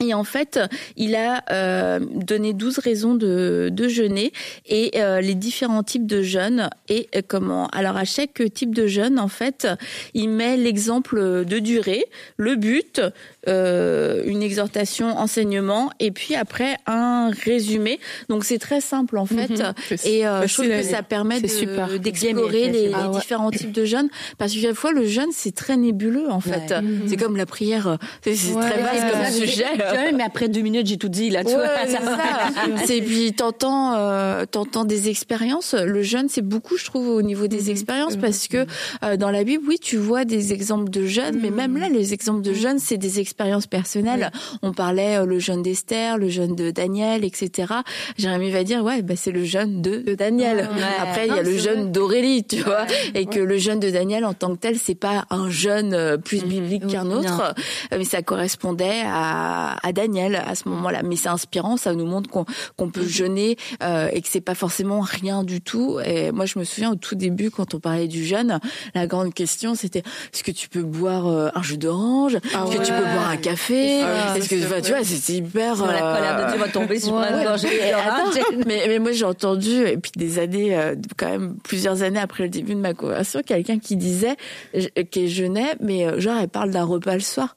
Et 0.00 0.14
en 0.14 0.24
fait, 0.24 0.60
il 0.96 1.16
a 1.16 1.42
euh, 1.50 2.00
donné 2.00 2.52
12 2.52 2.78
raisons 2.78 3.14
de, 3.14 3.68
de 3.72 3.88
jeûner 3.88 4.32
et 4.66 4.92
euh, 4.96 5.20
les 5.20 5.34
différents 5.34 5.82
types 5.82 6.06
de 6.06 6.22
jeûne 6.22 6.70
et 6.88 7.08
euh, 7.16 7.22
comment. 7.26 7.66
Alors 7.68 7.96
à 7.96 8.04
chaque 8.04 8.42
type 8.54 8.74
de 8.74 8.86
jeûne, 8.86 9.18
en 9.18 9.28
fait, 9.28 9.66
il 10.14 10.28
met 10.28 10.56
l'exemple 10.56 11.44
de 11.44 11.58
durée, 11.58 12.04
le 12.36 12.56
but, 12.56 13.00
euh, 13.48 14.22
une 14.26 14.42
exhortation, 14.42 15.08
enseignement 15.18 15.90
et 16.00 16.10
puis 16.10 16.34
après 16.34 16.76
un 16.86 17.30
résumé. 17.44 17.98
Donc 18.28 18.44
c'est 18.44 18.58
très 18.58 18.80
simple 18.80 19.18
en 19.18 19.26
fait. 19.26 19.62
C'est 19.96 20.10
Et 20.10 20.26
euh, 20.26 20.46
je 20.46 20.54
trouve 20.54 20.68
que 20.68 20.82
ça 20.82 21.02
permet 21.02 21.40
de- 21.40 21.96
d'explorer 21.98 22.68
les, 22.68 22.90
Ah 22.94 23.10
ouais. 23.10 23.18
différents 23.18 23.50
types 23.50 23.72
de 23.72 23.84
jeûne 23.84 24.08
parce 24.38 24.52
que 24.54 24.60
quelquefois 24.60 24.92
le 24.92 25.06
jeûne 25.06 25.28
c'est 25.32 25.54
très 25.54 25.76
nébuleux 25.76 26.30
en 26.30 26.40
fait. 26.40 26.70
Ouais. 26.70 26.82
C'est 27.06 27.16
comme 27.16 27.36
la 27.36 27.46
prière, 27.46 27.98
c'est 28.22 28.30
Ouais. 28.52 28.70
très 28.70 28.82
vaste 28.82 29.10
comme 29.10 29.20
Ouais, 29.20 29.30
sujet. 29.32 29.64
Mais 30.14 30.22
après 30.24 30.48
deux 30.48 30.60
minutes, 30.60 30.86
j'ai 30.86 30.96
tout 30.98 31.08
dit, 31.08 31.30
là, 31.30 31.42
tu 31.44 31.50
Ouais, 31.50 31.56
vois. 31.56 31.68
c'est 31.86 31.92
ça. 31.92 32.18
C'est 32.86 33.00
puis 33.02 33.32
t'entends, 33.32 33.94
euh, 33.96 34.44
t'entends 34.46 34.84
des 34.84 35.08
expériences. 35.08 35.74
Le 35.74 36.02
jeûne, 36.02 36.26
c'est 36.28 36.42
beaucoup, 36.42 36.76
je 36.76 36.84
trouve, 36.84 37.08
au 37.08 37.22
niveau 37.22 37.46
des 37.46 37.70
expériences, 37.70 38.16
parce 38.16 38.48
que 38.48 38.66
euh, 39.04 39.16
dans 39.16 39.30
la 39.30 39.44
Bible, 39.44 39.64
oui, 39.66 39.78
tu 39.80 39.96
vois 39.96 40.24
des 40.24 40.52
exemples 40.52 40.90
de 40.90 41.06
jeûne, 41.06 41.38
mais 41.40 41.50
même 41.50 41.76
là, 41.76 41.88
les 41.88 42.12
exemples 42.14 42.42
de 42.42 42.52
jeûne, 42.52 42.78
c'est 42.78 42.96
des 42.96 43.20
expériences 43.20 43.37
personnelles. 43.70 44.30
On 44.62 44.72
parlait 44.72 45.16
euh, 45.16 45.26
le 45.26 45.38
jeûne 45.38 45.62
d'Esther, 45.62 46.18
le 46.18 46.28
jeûne 46.28 46.54
de 46.54 46.70
Daniel, 46.70 47.24
etc. 47.24 47.72
Jérémy 48.16 48.50
va 48.50 48.64
dire, 48.64 48.82
ouais, 48.82 49.02
bah, 49.02 49.14
c'est 49.16 49.30
le 49.30 49.44
jeûne 49.44 49.80
de, 49.82 49.98
de 49.98 50.14
Daniel. 50.14 50.68
Après, 51.00 51.26
il 51.26 51.34
y 51.34 51.38
a 51.38 51.42
le 51.42 51.56
jeûne 51.56 51.92
d'Aurélie, 51.92 52.44
tu 52.44 52.62
vois, 52.62 52.86
et 53.14 53.26
que 53.26 53.40
le 53.40 53.58
jeûne 53.58 53.80
de 53.80 53.90
Daniel 53.90 54.24
en 54.24 54.34
tant 54.34 54.54
que 54.54 54.60
tel, 54.60 54.78
c'est 54.78 54.94
pas 54.94 55.24
un 55.30 55.50
jeûne 55.50 55.94
euh, 55.94 56.16
plus 56.16 56.44
biblique 56.44 56.86
qu'un 56.86 57.10
autre, 57.10 57.54
euh, 57.92 57.98
mais 57.98 58.04
ça 58.04 58.22
correspondait 58.22 59.02
à, 59.04 59.76
à 59.86 59.92
Daniel 59.92 60.36
à 60.36 60.54
ce 60.54 60.68
moment-là. 60.68 61.02
Mais 61.04 61.16
c'est 61.16 61.28
inspirant, 61.28 61.76
ça 61.76 61.94
nous 61.94 62.06
montre 62.06 62.30
qu'on 62.30 62.90
peut 62.90 63.06
jeûner 63.06 63.56
euh, 63.82 64.08
et 64.12 64.20
que 64.22 64.28
c'est 64.28 64.40
pas 64.40 64.54
forcément 64.54 65.00
rien 65.00 65.44
du 65.44 65.60
tout. 65.60 65.98
Et 66.04 66.32
moi, 66.32 66.46
je 66.46 66.58
me 66.58 66.64
souviens 66.64 66.92
au 66.92 66.96
tout 66.96 67.14
début 67.14 67.50
quand 67.50 67.74
on 67.74 67.80
parlait 67.80 68.08
du 68.08 68.24
jeûne, 68.24 68.58
la 68.94 69.06
grande 69.06 69.34
question 69.34 69.74
c'était 69.74 70.02
est-ce 70.32 70.42
que 70.42 70.50
tu 70.50 70.68
peux 70.68 70.82
boire 70.82 71.26
un 71.26 71.62
jus 71.62 71.78
d'orange? 71.78 72.36
Est-ce 72.36 72.76
que 72.76 72.84
tu 72.84 72.92
peux 72.92 73.02
boire 73.02 73.27
un 73.28 73.36
café 73.36 74.02
Ah 74.02 74.36
Est-ce 74.36 74.48
que 74.48 74.58
c'est 74.58 74.66
enfin, 74.66 74.80
tu 74.80 74.92
vois, 74.92 75.04
c'est 75.04 75.32
hyper 75.32 75.76
la 75.86 75.98
colère 76.00 76.44
de 76.46 76.50
Dieu 76.52 76.58
va 76.60 76.68
tomber 76.68 76.98
sur 77.00 77.14
Ouais. 77.14 77.26
attends, 77.26 78.30
mais, 78.66 78.84
mais 78.88 78.98
moi 78.98 79.12
j'ai 79.12 79.24
entendu, 79.24 79.86
et 79.86 79.96
puis 79.98 80.10
des 80.16 80.38
années, 80.38 80.76
euh, 80.76 80.94
quand 81.16 81.28
même 81.30 81.56
plusieurs 81.64 82.02
années 82.02 82.20
après 82.20 82.44
le 82.44 82.48
début 82.50 82.74
de 82.74 82.80
ma 82.80 82.94
conversion, 82.94 83.40
quelqu'un 83.44 83.78
qui 83.78 83.96
disait 83.96 84.36
je- 84.74 84.88
qu'elle 85.02 85.28
jeûnait, 85.28 85.74
mais 85.80 86.06
euh, 86.06 86.20
genre 86.20 86.38
elle 86.40 86.48
parle 86.48 86.70
d'un 86.70 86.84
repas 86.84 87.14
le 87.14 87.20
soir. 87.20 87.56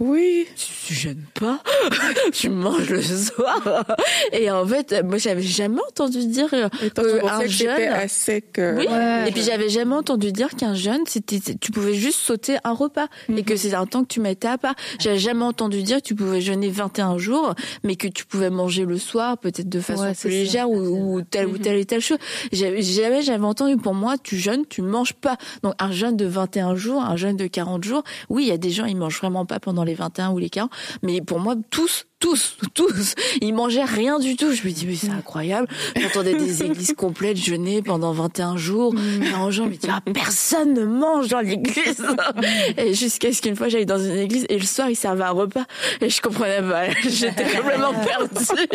Oui. 0.00 0.46
Tu, 0.56 0.66
tu 0.86 0.94
jeûnes 0.94 1.24
pas, 1.38 1.60
tu 2.32 2.48
manges 2.48 2.88
le 2.90 3.02
soir. 3.02 3.84
Et 4.32 4.50
en 4.50 4.66
fait, 4.66 4.94
moi 5.04 5.18
j'avais 5.18 5.42
jamais 5.42 5.80
entendu 5.88 6.26
dire 6.26 6.48
euh, 6.52 6.68
euh, 6.98 7.20
un 7.28 7.46
jeûne. 7.46 7.68
à 7.92 8.08
sec. 8.08 8.58
euh, 8.58 8.76
Oui. 8.78 8.86
Ouais. 8.88 9.28
Et 9.28 9.32
puis 9.32 9.42
j'avais 9.42 9.68
jamais 9.68 9.94
entendu 9.94 10.32
dire 10.32 10.50
qu'un 10.50 10.74
jeûne, 10.74 11.02
c'était, 11.06 11.40
tu 11.60 11.72
pouvais 11.72 11.94
juste 11.94 12.18
sauter 12.20 12.56
un 12.64 12.72
repas 12.72 13.06
et 13.34 13.42
que 13.42 13.56
c'est 13.56 13.74
un 13.74 13.86
temps 13.86 14.02
que 14.02 14.08
tu 14.08 14.20
mettais 14.20 14.48
à 14.48 14.58
part. 14.58 14.74
J'avais 14.98 15.18
jamais 15.18 15.44
entendu 15.44 15.82
dire 15.82 15.98
que 15.98 16.02
tu 16.02 16.14
pouvais 16.14 16.40
jeûner 16.40 16.68
21 16.70 17.18
jours, 17.18 17.54
mais 17.84 17.96
que 17.96 18.08
tu 18.08 18.24
pouvais 18.26 18.50
manger 18.50 18.84
le 18.84 18.98
soir, 18.98 19.38
peut-être 19.38 19.68
de 19.68 19.80
façon 19.80 20.02
Ouais, 20.02 20.14
plus 20.14 20.30
légère 20.30 20.70
ou, 20.70 21.14
ou 21.16 21.22
telle 21.22 21.46
ou 21.46 21.58
telle 21.58 21.76
et 21.78 21.84
telle 21.84 22.00
chose. 22.00 22.18
J'avais, 22.52 22.82
jamais 22.82 23.22
j'avais 23.22 23.44
entendu 23.44 23.76
pour 23.76 23.94
moi, 23.94 24.16
tu 24.22 24.36
jeûnes, 24.36 24.64
tu 24.68 24.82
manges 24.82 25.12
pas. 25.14 25.36
Donc 25.62 25.74
un 25.78 25.90
jeûne 25.90 26.16
de 26.16 26.24
21 26.26 26.74
jours, 26.76 27.02
un 27.02 27.16
jeûne 27.16 27.36
de 27.36 27.46
40 27.46 27.84
jours. 27.84 28.02
Oui, 28.28 28.44
il 28.44 28.48
y 28.48 28.52
a 28.52 28.58
des 28.58 28.70
gens, 28.70 28.84
ils 28.84 28.96
mangent 28.96 29.18
vraiment 29.18 29.44
pas 29.46 29.58
pendant 29.68 29.84
les 29.84 29.94
21 29.94 30.30
ou 30.30 30.38
les 30.38 30.48
40, 30.48 30.70
mais 31.02 31.20
pour 31.20 31.40
moi, 31.40 31.54
tous, 31.68 32.06
tous, 32.20 32.56
tous, 32.74 33.14
ils 33.40 33.52
mangeaient 33.54 33.84
rien 33.84 34.18
du 34.18 34.36
tout. 34.36 34.52
Je 34.52 34.62
me 34.66 34.72
dis, 34.72 34.86
mais 34.86 34.96
c'est 34.96 35.10
incroyable. 35.10 35.68
J'entendais 35.96 36.34
des 36.34 36.62
églises 36.64 36.94
complètes 36.96 37.36
jeûner 37.36 37.80
pendant 37.82 38.12
21 38.12 38.56
jours. 38.56 38.94
Et 39.22 39.34
en 39.34 39.50
gens 39.50 39.66
me 39.66 39.74
dis, 39.76 39.86
ah, 39.88 40.00
personne 40.12 40.74
ne 40.74 40.84
mange 40.84 41.28
dans 41.28 41.40
l'église. 41.40 42.04
Et 42.76 42.94
jusqu'à 42.94 43.32
ce 43.32 43.40
qu'une 43.40 43.56
fois, 43.56 43.68
j'aille 43.68 43.86
dans 43.86 43.98
une 43.98 44.18
église 44.18 44.46
et 44.48 44.58
le 44.58 44.64
soir, 44.64 44.90
ils 44.90 44.96
servaient 44.96 45.24
un 45.24 45.30
repas. 45.30 45.64
Et 46.00 46.10
je 46.10 46.20
comprenais 46.20 46.60
pas. 46.62 46.90
J'étais 47.08 47.44
complètement 47.44 47.92
perdue. 47.94 48.68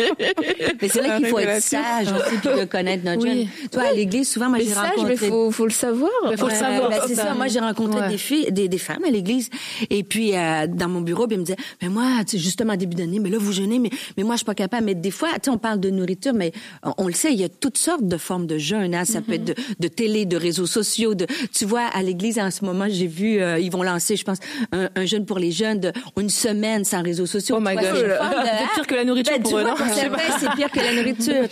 Mais 0.80 0.88
c'est 0.88 1.02
là 1.02 1.18
qu'il 1.18 1.26
faut 1.26 1.38
être 1.38 1.62
sage 1.62 2.08
aussi 2.08 2.36
puis 2.38 2.60
de 2.60 2.64
connaître 2.64 3.04
notre 3.04 3.22
Oui. 3.22 3.48
jeune. 3.60 3.68
Toi, 3.70 3.82
à 3.90 3.92
l'église, 3.92 4.30
souvent, 4.30 4.48
moi, 4.48 4.58
j'ai 4.60 4.72
rencontré... 4.74 5.04
mais 5.06 5.16
faut, 5.16 5.50
faut 5.50 5.64
le 5.66 5.70
savoir. 5.72 6.10
Mais 6.28 6.36
faut 6.36 6.48
le 6.48 6.54
savoir. 6.54 6.88
ben, 6.90 7.00
c'est 7.06 7.14
ça. 7.14 7.34
Moi, 7.34 7.48
j'ai 7.48 7.60
rencontré 7.60 8.00
Ouais. 8.00 8.08
des 8.08 8.18
filles, 8.18 8.50
des, 8.50 8.68
des 8.68 8.78
femmes 8.78 9.04
à 9.06 9.10
l'église. 9.10 9.50
Et 9.90 10.02
puis, 10.02 10.36
euh, 10.36 10.66
dans 10.66 10.88
mon 10.88 11.00
bureau, 11.00 11.26
puis 11.26 11.34
elles 11.34 11.40
me 11.40 11.44
disaient, 11.46 11.58
mais 11.82 11.88
moi, 11.88 12.04
tu 12.26 12.36
sais, 12.36 12.38
justement, 12.42 12.74
début 12.76 12.96
d'année, 12.96 13.18
mais 13.20 13.30
là, 13.34 13.38
vous 13.40 13.52
jeûnez, 13.52 13.78
mais, 13.78 13.90
mais 14.16 14.22
moi, 14.22 14.34
je 14.34 14.38
suis 14.38 14.44
pas 14.44 14.54
capable. 14.54 14.84
Mais 14.86 14.94
des 14.94 15.10
fois, 15.10 15.28
tu 15.34 15.44
sais, 15.44 15.50
on 15.50 15.58
parle 15.58 15.80
de 15.80 15.90
nourriture, 15.90 16.34
mais 16.34 16.52
on, 16.82 16.94
on 16.98 17.06
le 17.06 17.12
sait, 17.12 17.32
il 17.32 17.40
y 17.40 17.44
a 17.44 17.48
toutes 17.48 17.78
sortes 17.78 18.06
de 18.06 18.16
formes 18.16 18.46
de 18.46 18.58
jeûne, 18.58 18.94
hein. 18.94 19.04
Ça 19.04 19.20
peut 19.20 19.34
être 19.34 19.44
de, 19.44 19.54
de 19.78 19.88
télé, 19.88 20.24
de 20.26 20.36
réseaux 20.36 20.66
sociaux, 20.66 21.14
de, 21.14 21.26
tu 21.52 21.64
vois, 21.64 21.84
à 21.92 22.02
l'église, 22.02 22.38
en 22.38 22.50
ce 22.50 22.64
moment, 22.64 22.86
j'ai 22.88 23.06
vu, 23.06 23.40
euh, 23.40 23.58
ils 23.58 23.70
vont 23.70 23.82
lancer, 23.82 24.16
je 24.16 24.24
pense, 24.24 24.38
un, 24.72 24.88
un 24.94 25.04
jeûne 25.04 25.26
pour 25.26 25.38
les 25.38 25.52
jeunes 25.52 25.80
de 25.80 25.92
une 26.18 26.30
semaine 26.30 26.84
sans 26.84 27.02
réseaux 27.02 27.26
sociaux. 27.26 27.56
Oh 27.58 27.62
my 27.62 27.74
God. 27.74 27.84
c'est 28.44 28.74
pire 28.74 28.86
que 28.86 28.94
la 28.94 29.04
nourriture 29.04 29.34
Ben, 29.34 29.42
pour 29.42 29.58
eux, 29.58 29.64
c'est 30.38 30.50
pire 30.52 30.70
que 30.70 30.80
la 30.80 30.94
nourriture. 30.94 31.44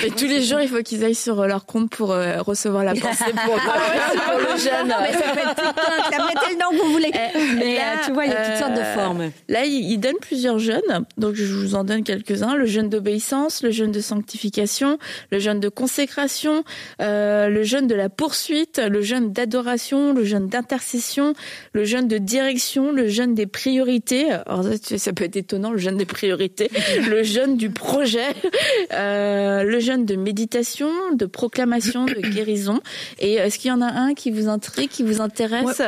Et 0.04 0.10
tous 0.10 0.26
les 0.26 0.42
jours, 0.42 0.60
il 0.60 0.68
faut 0.68 0.82
qu'ils 0.82 1.04
aillent 1.04 1.14
sur 1.14 1.46
leur 1.46 1.64
compte 1.64 1.90
pour 1.90 2.12
euh, 2.12 2.42
recevoir 2.42 2.84
la 2.84 2.94
pensée 2.94 3.32
pour, 3.44 3.54
pour 3.54 4.38
le 4.38 4.58
jeûne. 4.58 4.94
Mais 5.00 5.12
ça 5.12 5.32
peut 5.32 5.40
être 5.40 5.54
TikTok, 5.54 6.14
ça 6.14 6.26
mettez 6.26 6.52
le 6.52 6.58
nom 6.58 6.70
que 6.70 6.84
vous 6.84 6.92
voulez. 6.92 7.12
Mais 7.56 7.76
là, 7.76 7.92
euh, 7.92 7.96
tu 8.04 8.12
vois, 8.12 8.26
il 8.26 8.32
y 8.32 8.34
a 8.34 8.46
toutes 8.46 8.58
sortes 8.58 8.74
de 8.74 8.80
euh, 8.80 8.94
formes. 8.94 9.30
Là, 9.48 9.64
il 9.64 9.90
il 9.90 9.98
donne 9.98 10.16
plusieurs 10.20 10.58
jeûnes, 10.58 11.04
donc 11.20 11.34
je 11.34 11.54
vous 11.54 11.74
en 11.74 11.84
donne 11.84 12.02
quelques-uns. 12.02 12.56
Le 12.56 12.66
jeûne 12.66 12.88
d'obéissance, 12.88 13.62
le 13.62 13.70
jeûne 13.70 13.92
de 13.92 14.00
sanctification, 14.00 14.98
le 15.30 15.38
jeûne 15.38 15.60
de 15.60 15.68
consécration, 15.68 16.64
euh, 17.00 17.48
le 17.48 17.62
jeûne 17.62 17.86
de 17.86 17.94
la 17.94 18.08
poursuite, 18.08 18.80
le 18.84 19.02
jeûne 19.02 19.32
d'adoration, 19.32 20.12
le 20.12 20.24
jeûne 20.24 20.48
d'intercession, 20.48 21.34
le 21.72 21.84
jeûne 21.84 22.08
de 22.08 22.18
direction, 22.18 22.90
le 22.90 23.08
jeûne 23.08 23.34
des 23.34 23.46
priorités. 23.46 24.30
Alors 24.46 24.64
ça, 24.82 25.12
peut 25.12 25.24
être 25.24 25.36
étonnant, 25.36 25.70
le 25.70 25.78
jeûne 25.78 25.96
des 25.96 26.06
priorités, 26.06 26.70
le 27.08 27.22
jeûne 27.22 27.56
du 27.56 27.70
projet, 27.70 28.34
euh, 28.92 29.62
le 29.62 29.78
jeûne 29.78 30.06
de 30.06 30.16
méditation, 30.16 30.90
de 31.14 31.26
proclamation, 31.26 32.06
de 32.06 32.20
guérison. 32.20 32.80
Et 33.18 33.34
est-ce 33.34 33.58
qu'il 33.58 33.68
y 33.68 33.72
en 33.72 33.82
a 33.82 33.92
un 33.92 34.14
qui 34.14 34.30
vous 34.30 34.48
intrigue, 34.48 34.88
qui 34.88 35.02
vous 35.02 35.20
intéresse? 35.20 35.82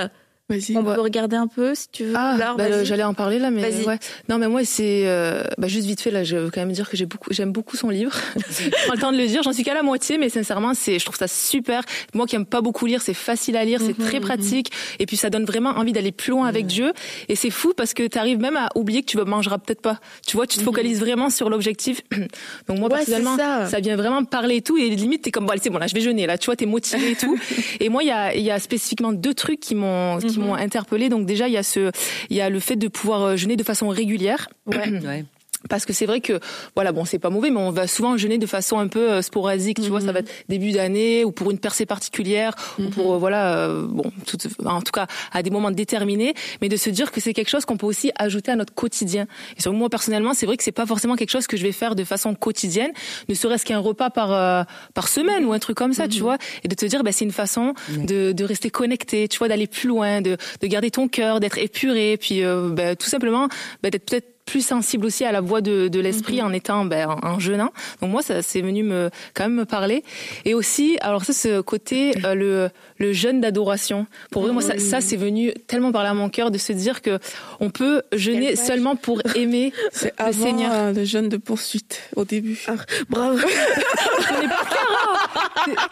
Vas-y. 0.52 0.76
On 0.76 0.84
peut 0.84 1.00
regarder 1.00 1.36
un 1.36 1.46
peu 1.46 1.74
si 1.74 1.88
tu 1.90 2.04
veux. 2.04 2.14
Ah, 2.16 2.54
bah, 2.56 2.84
j'allais 2.84 3.02
en 3.04 3.14
parler 3.14 3.38
là, 3.38 3.50
mais 3.50 3.62
ouais. 3.86 3.98
Non, 4.28 4.38
mais 4.38 4.48
moi 4.48 4.64
c'est 4.64 5.04
euh, 5.06 5.42
bah, 5.58 5.68
juste 5.68 5.86
vite 5.86 6.00
fait 6.00 6.10
là. 6.10 6.24
Je 6.24 6.36
veux 6.36 6.50
quand 6.50 6.60
même 6.60 6.72
dire 6.72 6.88
que 6.88 6.96
j'ai 6.96 7.06
beaucoup, 7.06 7.32
j'aime 7.32 7.52
beaucoup 7.52 7.76
son 7.76 7.88
livre. 7.88 8.12
prends 8.86 8.94
le 8.94 9.00
temps 9.00 9.12
de 9.12 9.16
le 9.16 9.26
dire. 9.26 9.42
J'en 9.42 9.52
suis 9.52 9.64
qu'à 9.64 9.74
la 9.74 9.82
moitié, 9.82 10.18
mais 10.18 10.28
sincèrement, 10.28 10.74
c'est, 10.74 10.98
je 10.98 11.04
trouve 11.04 11.16
ça 11.16 11.28
super. 11.28 11.82
Moi 12.14 12.26
qui 12.26 12.36
aime 12.36 12.46
pas 12.46 12.60
beaucoup 12.60 12.86
lire, 12.86 13.02
c'est 13.02 13.14
facile 13.14 13.56
à 13.56 13.64
lire, 13.64 13.80
c'est 13.84 13.96
très 13.96 14.20
pratique, 14.20 14.70
et 14.98 15.06
puis 15.06 15.16
ça 15.16 15.30
donne 15.30 15.44
vraiment 15.44 15.70
envie 15.70 15.92
d'aller 15.92 16.12
plus 16.12 16.30
loin 16.30 16.46
avec 16.46 16.66
Dieu. 16.66 16.92
Et 17.28 17.36
c'est 17.36 17.50
fou 17.50 17.72
parce 17.76 17.94
que 17.94 18.06
tu 18.06 18.18
arrives 18.18 18.38
même 18.38 18.56
à 18.56 18.68
oublier 18.74 19.02
que 19.02 19.06
tu 19.06 19.16
mangeras 19.18 19.58
peut-être 19.58 19.80
pas. 19.80 20.00
Tu 20.26 20.36
vois, 20.36 20.46
tu 20.46 20.58
te 20.58 20.62
focalises 20.62 21.00
vraiment 21.00 21.30
sur 21.30 21.48
l'objectif. 21.48 22.02
Donc 22.68 22.78
moi 22.78 22.88
Ouais, 22.92 22.98
personnellement, 22.98 23.36
ça. 23.36 23.80
vient 23.80 23.96
vraiment 23.96 24.20
me 24.20 24.26
parler 24.26 24.56
et 24.56 24.62
tout. 24.62 24.76
Et 24.76 24.90
limite, 24.90 25.22
t'es 25.22 25.30
comme 25.30 25.46
bon, 25.46 25.54
c'est 25.62 25.70
bon 25.70 25.78
là, 25.78 25.86
je 25.86 25.94
vais 25.94 26.00
jeûner 26.00 26.26
là. 26.26 26.36
Tu 26.36 26.46
vois, 26.46 26.56
t'es 26.56 26.66
motivé 26.66 27.12
et 27.12 27.16
tout. 27.16 27.38
Et 27.80 27.88
moi, 27.88 28.02
il 28.02 28.08
y 28.08 28.12
a, 28.12 28.34
y 28.36 28.50
a 28.50 28.58
spécifiquement 28.58 29.12
deux 29.12 29.34
trucs 29.34 29.60
qui 29.60 29.74
m'ont, 29.74 30.18
m'ont 30.42 30.54
interpellée. 30.54 31.08
Donc 31.08 31.26
déjà, 31.26 31.48
il 31.48 31.54
y 31.54 31.56
a 31.56 31.62
ce, 31.62 31.90
il 32.30 32.36
y 32.36 32.40
a 32.40 32.50
le 32.50 32.60
fait 32.60 32.76
de 32.76 32.88
pouvoir 32.88 33.36
jeûner 33.36 33.56
de 33.56 33.64
façon 33.64 33.88
régulière. 33.88 34.48
Ouais. 34.66 34.90
ouais 35.00 35.24
parce 35.68 35.84
que 35.84 35.92
c'est 35.92 36.06
vrai 36.06 36.20
que 36.20 36.40
voilà 36.74 36.92
bon 36.92 37.04
c'est 37.04 37.18
pas 37.18 37.30
mauvais 37.30 37.50
mais 37.50 37.60
on 37.60 37.70
va 37.70 37.86
souvent 37.86 38.16
jeûner 38.16 38.38
de 38.38 38.46
façon 38.46 38.78
un 38.78 38.88
peu 38.88 39.10
euh, 39.10 39.22
sporadique 39.22 39.80
tu 39.80 39.88
vois. 39.88 40.00
Ça 40.00 40.12
va 40.12 40.20
être 40.20 40.30
début 40.48 40.72
d'année 40.72 41.24
ou 41.24 41.32
pour 41.32 41.50
une 41.50 41.58
percée 41.58 41.86
particulière 41.86 42.54
ou 42.78 42.88
pour 42.90 43.08
mhm. 43.08 43.14
euh, 43.14 43.18
voilà 43.18 43.56
euh, 43.56 43.86
bon 43.86 44.10
tout, 44.26 44.38
en 44.64 44.80
tout 44.82 44.92
cas 44.92 45.06
à 45.32 45.42
des 45.42 45.50
moments 45.50 45.70
déterminés. 45.70 46.34
Mais 46.60 46.68
de 46.68 46.76
se 46.76 46.90
dire 46.90 47.12
que 47.12 47.20
c'est 47.20 47.32
quelque 47.32 47.48
chose 47.48 47.64
qu'on 47.64 47.76
peut 47.76 47.86
aussi 47.86 48.10
ajouter 48.16 48.50
à 48.50 48.56
notre 48.56 48.74
quotidien. 48.74 49.26
Et 49.56 49.62
sur 49.62 49.72
moi 49.72 49.88
personnellement 49.88 50.34
c'est 50.34 50.46
vrai 50.46 50.56
que 50.56 50.64
c'est 50.64 50.72
pas 50.72 50.86
forcément 50.86 51.16
quelque 51.16 51.30
chose 51.30 51.46
que 51.46 51.56
je 51.56 51.62
vais 51.62 51.72
faire 51.72 51.94
de 51.94 52.04
façon 52.04 52.34
quotidienne 52.34 52.92
ne 53.28 53.34
serait-ce 53.34 53.64
qu'un 53.64 53.78
repas 53.78 54.10
par 54.10 54.66
par 54.94 55.08
semaine 55.08 55.44
ou 55.44 55.52
un 55.52 55.58
truc 55.58 55.76
comme 55.76 55.92
ça 55.92 56.08
tu 56.08 56.18
mhm. 56.18 56.22
vois. 56.24 56.38
Et 56.64 56.68
de 56.68 56.74
te 56.74 56.86
dire 56.86 57.02
bah 57.02 57.12
c'est 57.12 57.24
une 57.24 57.32
façon 57.32 57.74
de, 57.88 58.32
de 58.32 58.44
rester 58.44 58.70
connecté 58.70 59.28
tu 59.28 59.38
vois 59.38 59.48
d'aller 59.48 59.66
plus 59.66 59.88
loin 59.88 60.20
de 60.20 60.36
de 60.60 60.66
garder 60.66 60.90
ton 60.90 61.08
cœur 61.08 61.40
d'être 61.40 61.58
épuré 61.58 62.16
puis 62.16 62.42
bah, 62.70 62.96
tout 62.96 63.08
simplement 63.08 63.48
bah, 63.82 63.90
d'être 63.90 64.06
peut-être 64.06 64.31
plus 64.44 64.64
sensible 64.64 65.06
aussi 65.06 65.24
à 65.24 65.32
la 65.32 65.40
voix 65.40 65.60
de, 65.60 65.88
de 65.88 66.00
l'esprit 66.00 66.40
mhm. 66.40 66.46
en 66.46 66.52
étant 66.52 66.84
ben, 66.84 67.16
un 67.22 67.38
jeune. 67.38 67.60
Donc 68.00 68.10
moi, 68.10 68.22
ça 68.22 68.42
c'est 68.42 68.60
venu 68.60 68.82
me 68.82 69.10
quand 69.34 69.44
même 69.44 69.54
me 69.54 69.64
parler. 69.64 70.02
Et 70.44 70.54
aussi, 70.54 70.98
alors 71.00 71.24
ça, 71.24 71.32
ce 71.32 71.60
côté 71.60 72.12
euh, 72.24 72.34
le 72.34 72.70
le 72.98 73.12
jeûne 73.12 73.40
d'adoration. 73.40 74.06
Pour 74.30 74.42
vrai, 74.42 74.52
moi, 74.52 74.62
ça, 74.62 74.78
ça 74.78 75.00
c'est 75.00 75.16
venu 75.16 75.52
tellement 75.66 75.90
parler 75.90 76.08
à 76.08 76.14
mon 76.14 76.28
cœur 76.28 76.50
de 76.50 76.58
se 76.58 76.72
dire 76.72 77.02
que 77.02 77.18
on 77.60 77.70
peut 77.70 78.02
jeûner 78.12 78.56
seulement 78.56 78.94
pour 78.96 79.20
aimer 79.34 79.72
le 80.02 80.32
Seigneur. 80.32 80.72
Euh, 80.72 80.92
le 80.92 81.04
jeûne 81.04 81.28
de 81.28 81.36
poursuite 81.36 82.00
au 82.16 82.24
début. 82.24 82.60
Ah, 82.68 82.74
bravo. 83.08 83.38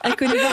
Elle 0.04 0.16
connaît 0.16 0.35
pas. 0.35 0.52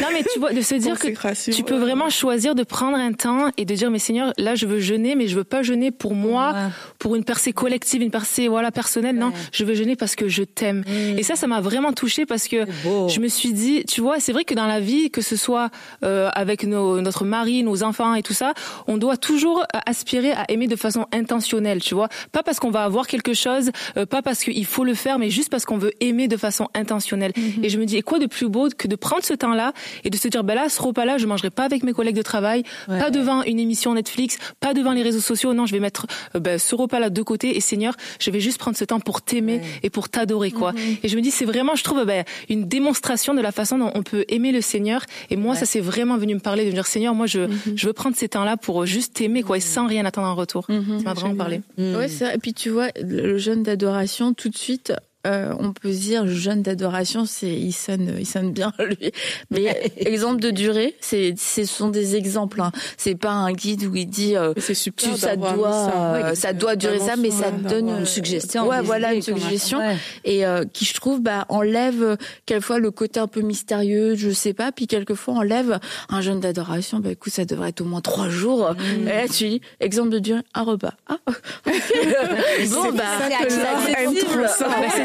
Non, 0.00 0.08
mais 0.12 0.24
tu 0.32 0.38
vois, 0.38 0.52
de 0.52 0.60
se 0.60 0.74
dire 0.74 0.98
que 0.98 1.08
tu 1.50 1.62
peux 1.62 1.78
vraiment 1.78 2.10
choisir 2.10 2.54
de 2.54 2.62
prendre 2.62 2.96
un 2.96 3.12
temps 3.12 3.50
et 3.56 3.64
de 3.64 3.74
dire, 3.74 3.90
mais 3.90 3.98
Seigneur, 3.98 4.32
là, 4.38 4.54
je 4.54 4.66
veux 4.66 4.80
jeûner, 4.80 5.14
mais 5.14 5.28
je 5.28 5.36
veux 5.36 5.44
pas 5.44 5.62
jeûner 5.62 5.90
pour 5.90 6.14
moi, 6.14 6.54
pour 6.98 7.16
une 7.16 7.19
percée 7.24 7.52
collective, 7.52 8.02
une 8.02 8.10
percée, 8.10 8.48
voilà, 8.48 8.70
personnelle. 8.70 9.16
Non, 9.16 9.32
je 9.52 9.64
veux 9.64 9.74
jeûner 9.74 9.96
parce 9.96 10.16
que 10.16 10.28
je 10.28 10.42
t'aime. 10.42 10.84
Mm. 10.86 11.18
Et 11.18 11.22
ça, 11.22 11.36
ça 11.36 11.46
m'a 11.46 11.60
vraiment 11.60 11.92
touchée 11.92 12.26
parce 12.26 12.48
que 12.48 12.66
je 12.84 13.20
me 13.20 13.28
suis 13.28 13.52
dit, 13.52 13.84
tu 13.84 14.00
vois, 14.00 14.20
c'est 14.20 14.32
vrai 14.32 14.44
que 14.44 14.54
dans 14.54 14.66
la 14.66 14.80
vie, 14.80 15.10
que 15.10 15.20
ce 15.20 15.36
soit 15.36 15.70
euh, 16.04 16.28
avec 16.34 16.64
nos, 16.64 17.00
notre 17.00 17.24
mari, 17.24 17.62
nos 17.62 17.82
enfants 17.82 18.14
et 18.14 18.22
tout 18.22 18.34
ça, 18.34 18.54
on 18.86 18.96
doit 18.96 19.16
toujours 19.16 19.64
aspirer 19.86 20.32
à 20.32 20.44
aimer 20.48 20.66
de 20.66 20.76
façon 20.76 21.06
intentionnelle, 21.12 21.80
tu 21.80 21.94
vois. 21.94 22.08
Pas 22.32 22.42
parce 22.42 22.58
qu'on 22.58 22.70
va 22.70 22.84
avoir 22.84 23.06
quelque 23.06 23.34
chose, 23.34 23.70
euh, 23.96 24.06
pas 24.06 24.22
parce 24.22 24.44
qu'il 24.44 24.66
faut 24.66 24.84
le 24.84 24.94
faire, 24.94 25.18
mais 25.18 25.30
juste 25.30 25.50
parce 25.50 25.64
qu'on 25.64 25.78
veut 25.78 25.92
aimer 26.00 26.28
de 26.28 26.36
façon 26.36 26.68
intentionnelle. 26.74 27.32
Mm-hmm. 27.32 27.64
Et 27.64 27.68
je 27.68 27.78
me 27.78 27.84
dis, 27.84 27.96
et 27.96 28.02
quoi 28.02 28.18
de 28.18 28.26
plus 28.26 28.48
beau 28.48 28.68
que 28.76 28.88
de 28.88 28.96
prendre 28.96 29.24
ce 29.24 29.34
temps-là 29.34 29.72
et 30.04 30.10
de 30.10 30.16
se 30.16 30.28
dire, 30.28 30.44
ben 30.44 30.54
là, 30.54 30.68
ce 30.68 30.80
repas-là, 30.82 31.18
je 31.18 31.26
mangerai 31.26 31.50
pas 31.50 31.64
avec 31.64 31.82
mes 31.82 31.92
collègues 31.92 32.16
de 32.16 32.22
travail, 32.22 32.64
pas 32.86 33.10
devant 33.10 33.42
une 33.42 33.58
émission 33.58 33.94
Netflix, 33.94 34.38
pas 34.60 34.74
devant 34.74 34.92
les 34.92 35.02
réseaux 35.02 35.20
sociaux. 35.20 35.54
Non, 35.54 35.66
je 35.66 35.72
vais 35.72 35.80
mettre 35.80 36.06
euh, 36.34 36.40
ben, 36.40 36.58
ce 36.58 36.74
repas-là 36.74 37.09
de 37.10 37.22
côté 37.22 37.56
et 37.56 37.60
Seigneur, 37.60 37.96
je 38.18 38.30
vais 38.30 38.40
juste 38.40 38.58
prendre 38.58 38.76
ce 38.76 38.84
temps 38.84 39.00
pour 39.00 39.22
t'aimer 39.22 39.60
et 39.82 39.90
pour 39.90 40.08
t'adorer, 40.08 40.50
quoi. 40.50 40.72
Mm-hmm. 40.72 40.98
Et 41.02 41.08
je 41.08 41.16
me 41.16 41.22
dis, 41.22 41.30
c'est 41.30 41.44
vraiment, 41.44 41.74
je 41.74 41.84
trouve, 41.84 42.04
ben, 42.04 42.24
une 42.48 42.66
démonstration 42.66 43.34
de 43.34 43.40
la 43.40 43.52
façon 43.52 43.78
dont 43.78 43.90
on 43.94 44.02
peut 44.02 44.24
aimer 44.28 44.52
le 44.52 44.60
Seigneur. 44.60 45.04
Et 45.30 45.36
moi, 45.36 45.54
ça 45.54 45.66
c'est 45.66 45.80
vraiment 45.80 46.16
venu 46.16 46.34
me 46.34 46.40
parler 46.40 46.64
de 46.64 46.68
me 46.70 46.74
dire, 46.74 46.86
Seigneur, 46.86 47.14
moi, 47.14 47.26
je, 47.26 47.40
mm-hmm. 47.40 47.76
je 47.76 47.86
veux 47.86 47.92
prendre 47.92 48.16
ces 48.16 48.28
temps-là 48.28 48.56
pour 48.56 48.86
juste 48.86 49.14
t'aimer, 49.14 49.42
quoi, 49.42 49.56
et 49.56 49.60
sans 49.60 49.86
rien 49.86 50.04
attendre 50.04 50.28
en 50.28 50.34
retour. 50.34 50.66
Ça 50.66 51.04
m'a 51.04 51.14
vraiment 51.14 51.34
parlé. 51.36 51.60
Ouais, 51.78 52.08
ça. 52.08 52.34
Et 52.34 52.38
puis 52.38 52.54
tu 52.54 52.70
vois, 52.70 52.88
le 53.00 53.38
jeûne 53.38 53.62
d'adoration, 53.62 54.34
tout 54.34 54.48
de 54.48 54.56
suite, 54.56 54.92
euh, 55.26 55.54
on 55.58 55.72
peut 55.72 55.90
dire 55.90 56.26
jeune 56.26 56.62
d'adoration, 56.62 57.26
c'est 57.26 57.52
il 57.52 57.72
sonne, 57.72 58.16
il 58.18 58.26
sonne 58.26 58.52
bien 58.52 58.72
lui. 58.78 59.12
Mais 59.50 59.92
exemple 59.96 60.40
de 60.40 60.50
durée, 60.50 60.96
c'est 61.00 61.34
ce 61.36 61.64
sont 61.64 61.88
des 61.88 62.16
exemples. 62.16 62.60
Hein. 62.60 62.72
C'est 62.96 63.14
pas 63.14 63.30
un 63.30 63.52
guide 63.52 63.84
où 63.84 63.94
il 63.94 64.06
dit 64.06 64.36
euh, 64.36 64.54
super 64.72 65.16
ça 65.16 65.36
doit, 65.36 65.92
euh, 65.94 66.34
ça, 66.34 66.52
doit 66.54 66.76
durer 66.76 66.98
ça, 66.98 67.16
mais 67.16 67.30
ça 67.30 67.50
donne 67.50 67.88
une 67.88 68.06
suggestion. 68.06 68.66
Ouais, 68.66 68.80
voilà 68.80 69.12
une 69.12 69.22
suggestion 69.22 69.80
et 70.24 70.46
euh, 70.46 70.64
qui 70.72 70.84
je 70.84 70.94
trouve 70.94 71.20
bah 71.20 71.44
enlève 71.48 72.16
quelquefois 72.46 72.78
le 72.78 72.90
côté 72.90 73.20
un 73.20 73.26
peu 73.26 73.40
mystérieux, 73.42 74.14
je 74.14 74.30
sais 74.30 74.54
pas, 74.54 74.72
puis 74.72 74.86
quelquefois 74.86 75.34
enlève 75.34 75.80
un 76.08 76.20
jeune 76.22 76.40
d'adoration. 76.40 77.00
Bah 77.00 77.10
écoute, 77.12 77.32
ça 77.32 77.44
devrait 77.44 77.70
être 77.70 77.82
au 77.82 77.84
moins 77.84 78.00
trois 78.00 78.30
jours. 78.30 78.70
Mmh. 78.70 79.08
Et 79.08 79.12
là 79.12 79.28
tu 79.28 79.48
dis 79.48 79.60
exemple 79.80 80.10
de 80.10 80.18
durée, 80.18 80.40
un 80.54 80.62
repas. 80.62 80.94
Ah, 81.08 81.18
bon 81.66 82.92
bah 82.92 83.04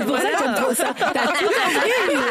c'est 0.06 0.62
pour 0.62 0.74
ça 0.76 0.94
t'aimes 0.94 2.22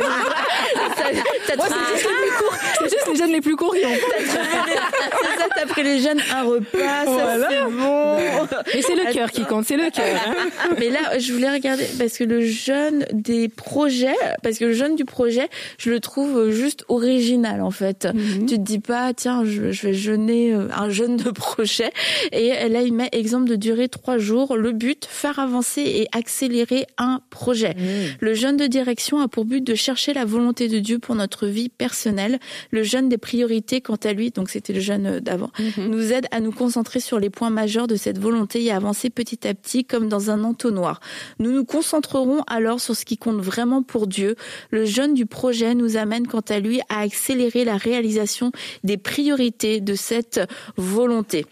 ça. 0.96 1.56
Moi, 1.56 1.66
c'est 1.68 1.94
juste 1.94 2.04
les 2.04 2.20
plus 2.20 2.36
courts. 2.38 2.58
C'est 2.78 2.90
juste 2.90 3.08
les 3.08 3.16
jeunes 3.16 3.32
les 3.32 3.40
plus 3.40 3.56
courts 3.56 3.74
qui 3.74 3.84
ont. 3.84 3.88
C'est 4.18 5.38
ça, 5.38 5.48
t'as 5.54 5.66
pris 5.66 5.82
les 5.82 6.00
jeunes 6.00 6.20
un 6.34 6.42
repas, 6.44 7.04
ça 7.04 7.48
c'est 7.48 7.70
bon. 7.70 8.16
Mais 8.74 8.82
c'est 8.82 8.94
le 8.94 9.12
cœur 9.12 9.30
qui 9.30 9.44
compte, 9.44 9.66
c'est 9.66 9.76
le 9.76 9.90
cœur. 9.90 10.04
Hein. 10.26 10.70
Mais 10.78 10.90
là, 10.90 11.18
je 11.18 11.32
voulais 11.32 11.50
regarder 11.50 11.86
parce 11.98 12.18
que 12.18 12.24
le 12.24 12.44
jeune 12.44 13.04
des 13.12 13.48
projets, 13.48 14.14
parce 14.42 14.58
que 14.58 14.64
le 14.64 14.72
jeune 14.72 14.96
du 14.96 15.04
projet, 15.04 15.48
je 15.78 15.90
le 15.90 16.00
trouve 16.00 16.50
juste 16.50 16.84
original 16.88 17.62
en 17.62 17.70
fait. 17.70 18.06
Mhm. 18.06 18.46
Tu 18.46 18.56
te 18.56 18.60
dis 18.60 18.80
pas, 18.80 19.12
tiens, 19.14 19.44
je, 19.44 19.70
je 19.70 19.86
vais 19.86 19.94
jeûner 19.94 20.52
euh, 20.52 20.68
un 20.74 20.90
jeune 20.90 21.16
de 21.16 21.30
projet. 21.30 21.90
Et 22.32 22.68
là, 22.68 22.82
il 22.82 22.92
met 22.92 23.08
exemple 23.12 23.48
de 23.48 23.56
durée 23.56 23.88
trois 23.88 24.18
jours. 24.18 24.56
Le 24.56 24.72
but, 24.72 25.06
faire 25.08 25.38
avancer 25.38 25.82
et 25.82 26.08
accélérer 26.12 26.86
un 26.98 27.20
projet. 27.30 27.74
Mhm. 27.74 28.16
Le 28.20 28.34
jeûne 28.34 28.56
de 28.56 28.66
direction 28.66 29.20
a 29.20 29.28
pour 29.28 29.44
but 29.44 29.62
de 29.62 29.74
chercher 29.74 30.14
la 30.14 30.24
volonté 30.24 30.68
de 30.68 30.73
Dieu 30.78 30.98
pour 30.98 31.14
notre 31.14 31.46
vie 31.46 31.68
personnelle. 31.68 32.38
Le 32.70 32.82
jeûne 32.82 33.08
des 33.08 33.18
priorités, 33.18 33.80
quant 33.80 33.98
à 34.02 34.12
lui, 34.12 34.30
donc 34.30 34.50
c'était 34.50 34.72
le 34.72 34.80
jeûne 34.80 35.20
d'avant, 35.20 35.50
mhm. 35.58 35.88
nous 35.88 36.12
aide 36.12 36.26
à 36.30 36.40
nous 36.40 36.52
concentrer 36.52 37.00
sur 37.00 37.18
les 37.18 37.30
points 37.30 37.50
majeurs 37.50 37.86
de 37.86 37.96
cette 37.96 38.18
volonté 38.18 38.64
et 38.64 38.70
à 38.70 38.76
avancer 38.76 39.10
petit 39.10 39.46
à 39.46 39.54
petit 39.54 39.84
comme 39.84 40.08
dans 40.08 40.30
un 40.30 40.44
entonnoir. 40.44 41.00
Nous 41.38 41.52
nous 41.52 41.64
concentrerons 41.64 42.42
alors 42.46 42.80
sur 42.80 42.96
ce 42.96 43.04
qui 43.04 43.16
compte 43.16 43.40
vraiment 43.40 43.82
pour 43.82 44.06
Dieu. 44.06 44.36
Le 44.70 44.84
jeûne 44.84 45.14
du 45.14 45.26
projet 45.26 45.74
nous 45.74 45.96
amène 45.96 46.26
quant 46.26 46.44
à 46.48 46.58
lui 46.58 46.80
à 46.88 47.00
accélérer 47.00 47.64
la 47.64 47.76
réalisation 47.76 48.52
des 48.82 48.96
priorités 48.96 49.80
de 49.80 49.94
cette 49.94 50.40
volonté. 50.76 51.46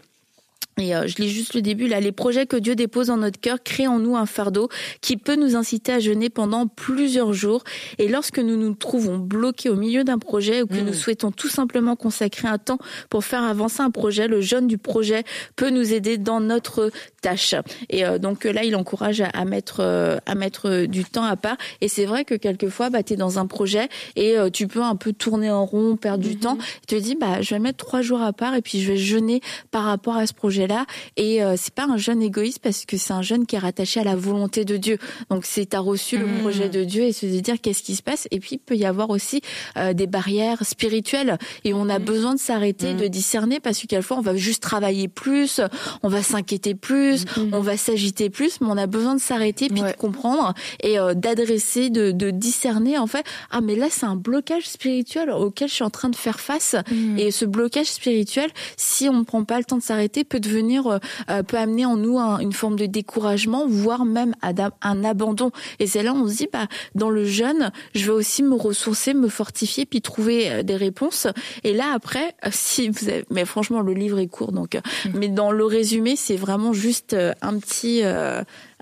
Et 0.78 0.94
euh, 0.94 1.06
je 1.06 1.16
lis 1.16 1.28
juste 1.28 1.54
le 1.54 1.60
début 1.60 1.86
là. 1.86 2.00
Les 2.00 2.12
projets 2.12 2.46
que 2.46 2.56
Dieu 2.56 2.74
dépose 2.74 3.10
en 3.10 3.18
notre 3.18 3.38
cœur 3.38 3.62
créent 3.62 3.86
en 3.86 3.98
nous 3.98 4.16
un 4.16 4.24
fardeau 4.24 4.68
qui 5.02 5.18
peut 5.18 5.36
nous 5.36 5.54
inciter 5.54 5.92
à 5.92 6.00
jeûner 6.00 6.30
pendant 6.30 6.66
plusieurs 6.66 7.34
jours. 7.34 7.62
Et 7.98 8.08
lorsque 8.08 8.38
nous 8.38 8.56
nous 8.56 8.74
trouvons 8.74 9.18
bloqués 9.18 9.68
au 9.68 9.76
milieu 9.76 10.02
d'un 10.02 10.18
projet 10.18 10.62
ou 10.62 10.66
que 10.66 10.80
nous 10.80 10.92
mm. 10.92 10.94
souhaitons 10.94 11.30
tout 11.30 11.48
simplement 11.48 11.94
consacrer 11.94 12.48
un 12.48 12.56
temps 12.56 12.78
pour 13.10 13.24
faire 13.24 13.42
avancer 13.42 13.82
un 13.82 13.90
projet, 13.90 14.28
le 14.28 14.40
jeûne 14.40 14.66
du 14.66 14.78
projet 14.78 15.24
peut 15.56 15.68
nous 15.68 15.92
aider 15.92 16.16
dans 16.16 16.40
notre 16.40 16.90
tâche. 17.20 17.54
Et 17.90 18.06
euh, 18.06 18.18
donc 18.18 18.44
là, 18.44 18.64
il 18.64 18.74
encourage 18.74 19.20
à, 19.20 19.44
mettre 19.44 19.80
euh, 19.80 20.16
à 20.24 20.34
mettre 20.34 20.86
du 20.86 21.04
temps 21.04 21.24
à 21.24 21.36
part. 21.36 21.56
Et 21.82 21.88
c'est 21.88 22.06
vrai 22.06 22.24
que 22.24 22.34
quelquefois, 22.34 22.88
bah, 22.88 23.02
tu 23.02 23.12
es 23.12 23.16
dans 23.16 23.38
un 23.38 23.46
projet 23.46 23.88
et 24.16 24.36
tu 24.52 24.68
peux 24.68 24.82
un 24.82 24.96
peu 24.96 25.12
tourner 25.12 25.50
en 25.50 25.66
rond, 25.66 25.96
perdre 25.96 26.24
du 26.24 26.36
mm-hmm. 26.36 26.40
temps. 26.40 26.58
Tu 26.88 26.96
te 26.96 27.00
dis, 27.00 27.14
bah, 27.14 27.42
je 27.42 27.54
vais 27.54 27.60
mettre 27.60 27.84
trois 27.84 28.00
jours 28.00 28.22
à 28.22 28.32
part 28.32 28.54
et 28.54 28.62
puis 28.62 28.80
je 28.80 28.92
vais 28.92 28.96
jeûner 28.96 29.40
par 29.70 29.84
rapport 29.84 30.16
à 30.16 30.26
ce 30.26 30.32
projet 30.32 30.61
là 30.66 30.86
Et 31.16 31.42
euh, 31.42 31.54
c'est 31.56 31.74
pas 31.74 31.84
un 31.84 31.96
jeune 31.96 32.22
égoïste 32.22 32.60
parce 32.60 32.84
que 32.84 32.96
c'est 32.96 33.12
un 33.12 33.22
jeune 33.22 33.46
qui 33.46 33.56
est 33.56 33.58
rattaché 33.58 34.00
à 34.00 34.04
la 34.04 34.16
volonté 34.16 34.64
de 34.64 34.76
Dieu. 34.76 34.98
Donc 35.30 35.44
c'est 35.44 35.74
à 35.74 35.80
reçu 35.80 36.18
le 36.18 36.26
mmh. 36.26 36.38
projet 36.40 36.68
de 36.68 36.84
Dieu 36.84 37.02
et 37.04 37.12
se 37.12 37.26
dire 37.26 37.60
qu'est-ce 37.60 37.82
qui 37.82 37.96
se 37.96 38.02
passe? 38.02 38.28
Et 38.30 38.40
puis 38.40 38.56
il 38.56 38.58
peut 38.58 38.76
y 38.76 38.84
avoir 38.84 39.10
aussi 39.10 39.40
euh, 39.76 39.92
des 39.92 40.06
barrières 40.06 40.64
spirituelles 40.64 41.38
et 41.64 41.74
on 41.74 41.88
a 41.88 41.98
mmh. 41.98 42.04
besoin 42.04 42.34
de 42.34 42.40
s'arrêter, 42.40 42.94
mmh. 42.94 42.96
de 42.98 43.06
discerner 43.08 43.60
parce 43.60 43.78
que 43.80 43.86
quelquefois 43.86 44.18
on 44.18 44.22
va 44.22 44.36
juste 44.36 44.62
travailler 44.62 45.08
plus, 45.08 45.60
on 46.02 46.08
va 46.08 46.22
s'inquiéter 46.22 46.74
plus, 46.74 47.24
on 47.52 47.60
va 47.60 47.76
s'agiter 47.76 48.30
plus, 48.30 48.60
mais 48.60 48.68
on 48.70 48.78
a 48.78 48.86
besoin 48.86 49.14
de 49.14 49.20
s'arrêter 49.20 49.68
puis 49.68 49.82
de 49.82 49.92
comprendre 49.92 50.54
et 50.82 50.98
euh, 50.98 51.14
d'adresser, 51.14 51.90
de, 51.90 52.12
de, 52.12 52.30
discerner 52.30 52.98
en 52.98 53.06
fait. 53.06 53.24
Ah 53.50 53.60
mais 53.60 53.74
là 53.74 53.86
c'est 53.90 54.06
un 54.06 54.16
blocage 54.16 54.68
spirituel 54.68 55.30
auquel 55.30 55.68
je 55.68 55.74
suis 55.74 55.84
en 55.84 55.90
train 55.90 56.08
de 56.08 56.16
faire 56.16 56.40
face 56.40 56.76
et 57.16 57.30
ce 57.30 57.44
blocage 57.44 57.86
spirituel, 57.86 58.50
si 58.76 59.08
on 59.08 59.20
ne 59.20 59.24
prend 59.24 59.44
pas 59.44 59.58
le 59.58 59.64
temps 59.64 59.76
de 59.76 59.82
s'arrêter, 59.82 60.24
peut 60.24 60.40
devenir 60.40 60.51
venir 60.52 60.86
euh, 60.86 60.98
euh, 61.30 61.42
peut 61.42 61.56
amener 61.56 61.84
en 61.84 61.96
nous 61.96 62.18
une 62.18 62.52
forme 62.52 62.76
de 62.76 62.86
découragement, 62.86 63.66
voire 63.66 64.04
même 64.04 64.34
un 64.42 65.04
abandon. 65.04 65.50
Et 65.78 65.86
c'est 65.86 66.02
là 66.02 66.12
où 66.12 66.16
on 66.16 66.28
se 66.28 66.36
dit, 66.36 66.48
bah, 66.52 66.66
dans 66.94 67.10
le 67.10 67.24
jeûne, 67.24 67.70
je 67.94 68.06
vais 68.06 68.12
aussi 68.12 68.42
me 68.42 68.54
ressourcer, 68.54 69.14
me 69.14 69.28
fortifier, 69.28 69.86
puis 69.86 70.00
trouver 70.00 70.50
euh, 70.50 70.62
des 70.62 70.76
réponses. 70.76 71.26
Et 71.64 71.72
là, 71.72 71.92
après, 71.94 72.34
si 72.50 72.88
vous 72.88 73.08
avez, 73.08 73.24
mais 73.30 73.44
franchement, 73.44 73.80
le 73.80 73.94
livre 73.94 74.18
est 74.18 74.28
court, 74.28 74.52
donc, 74.52 74.74
mm. 74.74 75.10
mais 75.14 75.28
dans 75.28 75.50
le 75.50 75.64
résumé, 75.64 76.16
c'est 76.16 76.36
vraiment 76.36 76.72
juste 76.72 77.16
un 77.42 77.58
petit, 77.58 78.02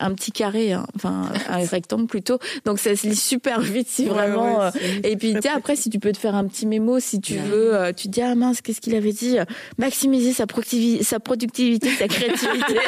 un 0.01 0.15
petit 0.15 0.33
carré, 0.33 0.73
hein. 0.73 0.87
enfin 0.97 1.29
un 1.49 1.65
rectangle 1.71 2.07
plutôt. 2.07 2.39
Donc 2.65 2.79
ça 2.79 2.97
se 2.97 3.07
lit 3.07 3.17
super 3.17 3.61
vite 3.61 3.89
si 3.89 4.07
vraiment. 4.07 4.63
Euh, 4.63 4.71
et 5.05 5.17
puis 5.17 5.37
après, 5.53 5.77
si 5.77 5.91
tu 5.91 5.99
peux 5.99 6.13
te 6.13 6.19
faire 6.19 6.35
un 6.35 6.47
petit 6.47 6.67
mémo, 6.67 6.99
si 7.01 7.21
tu 7.21 7.35
veux, 7.37 7.75
euh, 7.75 7.93
tu 7.93 8.09
te 8.09 8.13
dis 8.13 8.23
ah 8.23 8.35
mince, 8.35 8.61
qu'est-ce 8.61 8.81
qu'il 8.81 8.95
avait 8.95 9.13
dit? 9.13 9.37
Maximiser 9.79 10.33
sa 10.33 10.47
productivité, 10.47 11.05
sa 11.05 11.21
productivité, 11.21 11.91
sa 11.91 12.09
créativité, 12.09 12.79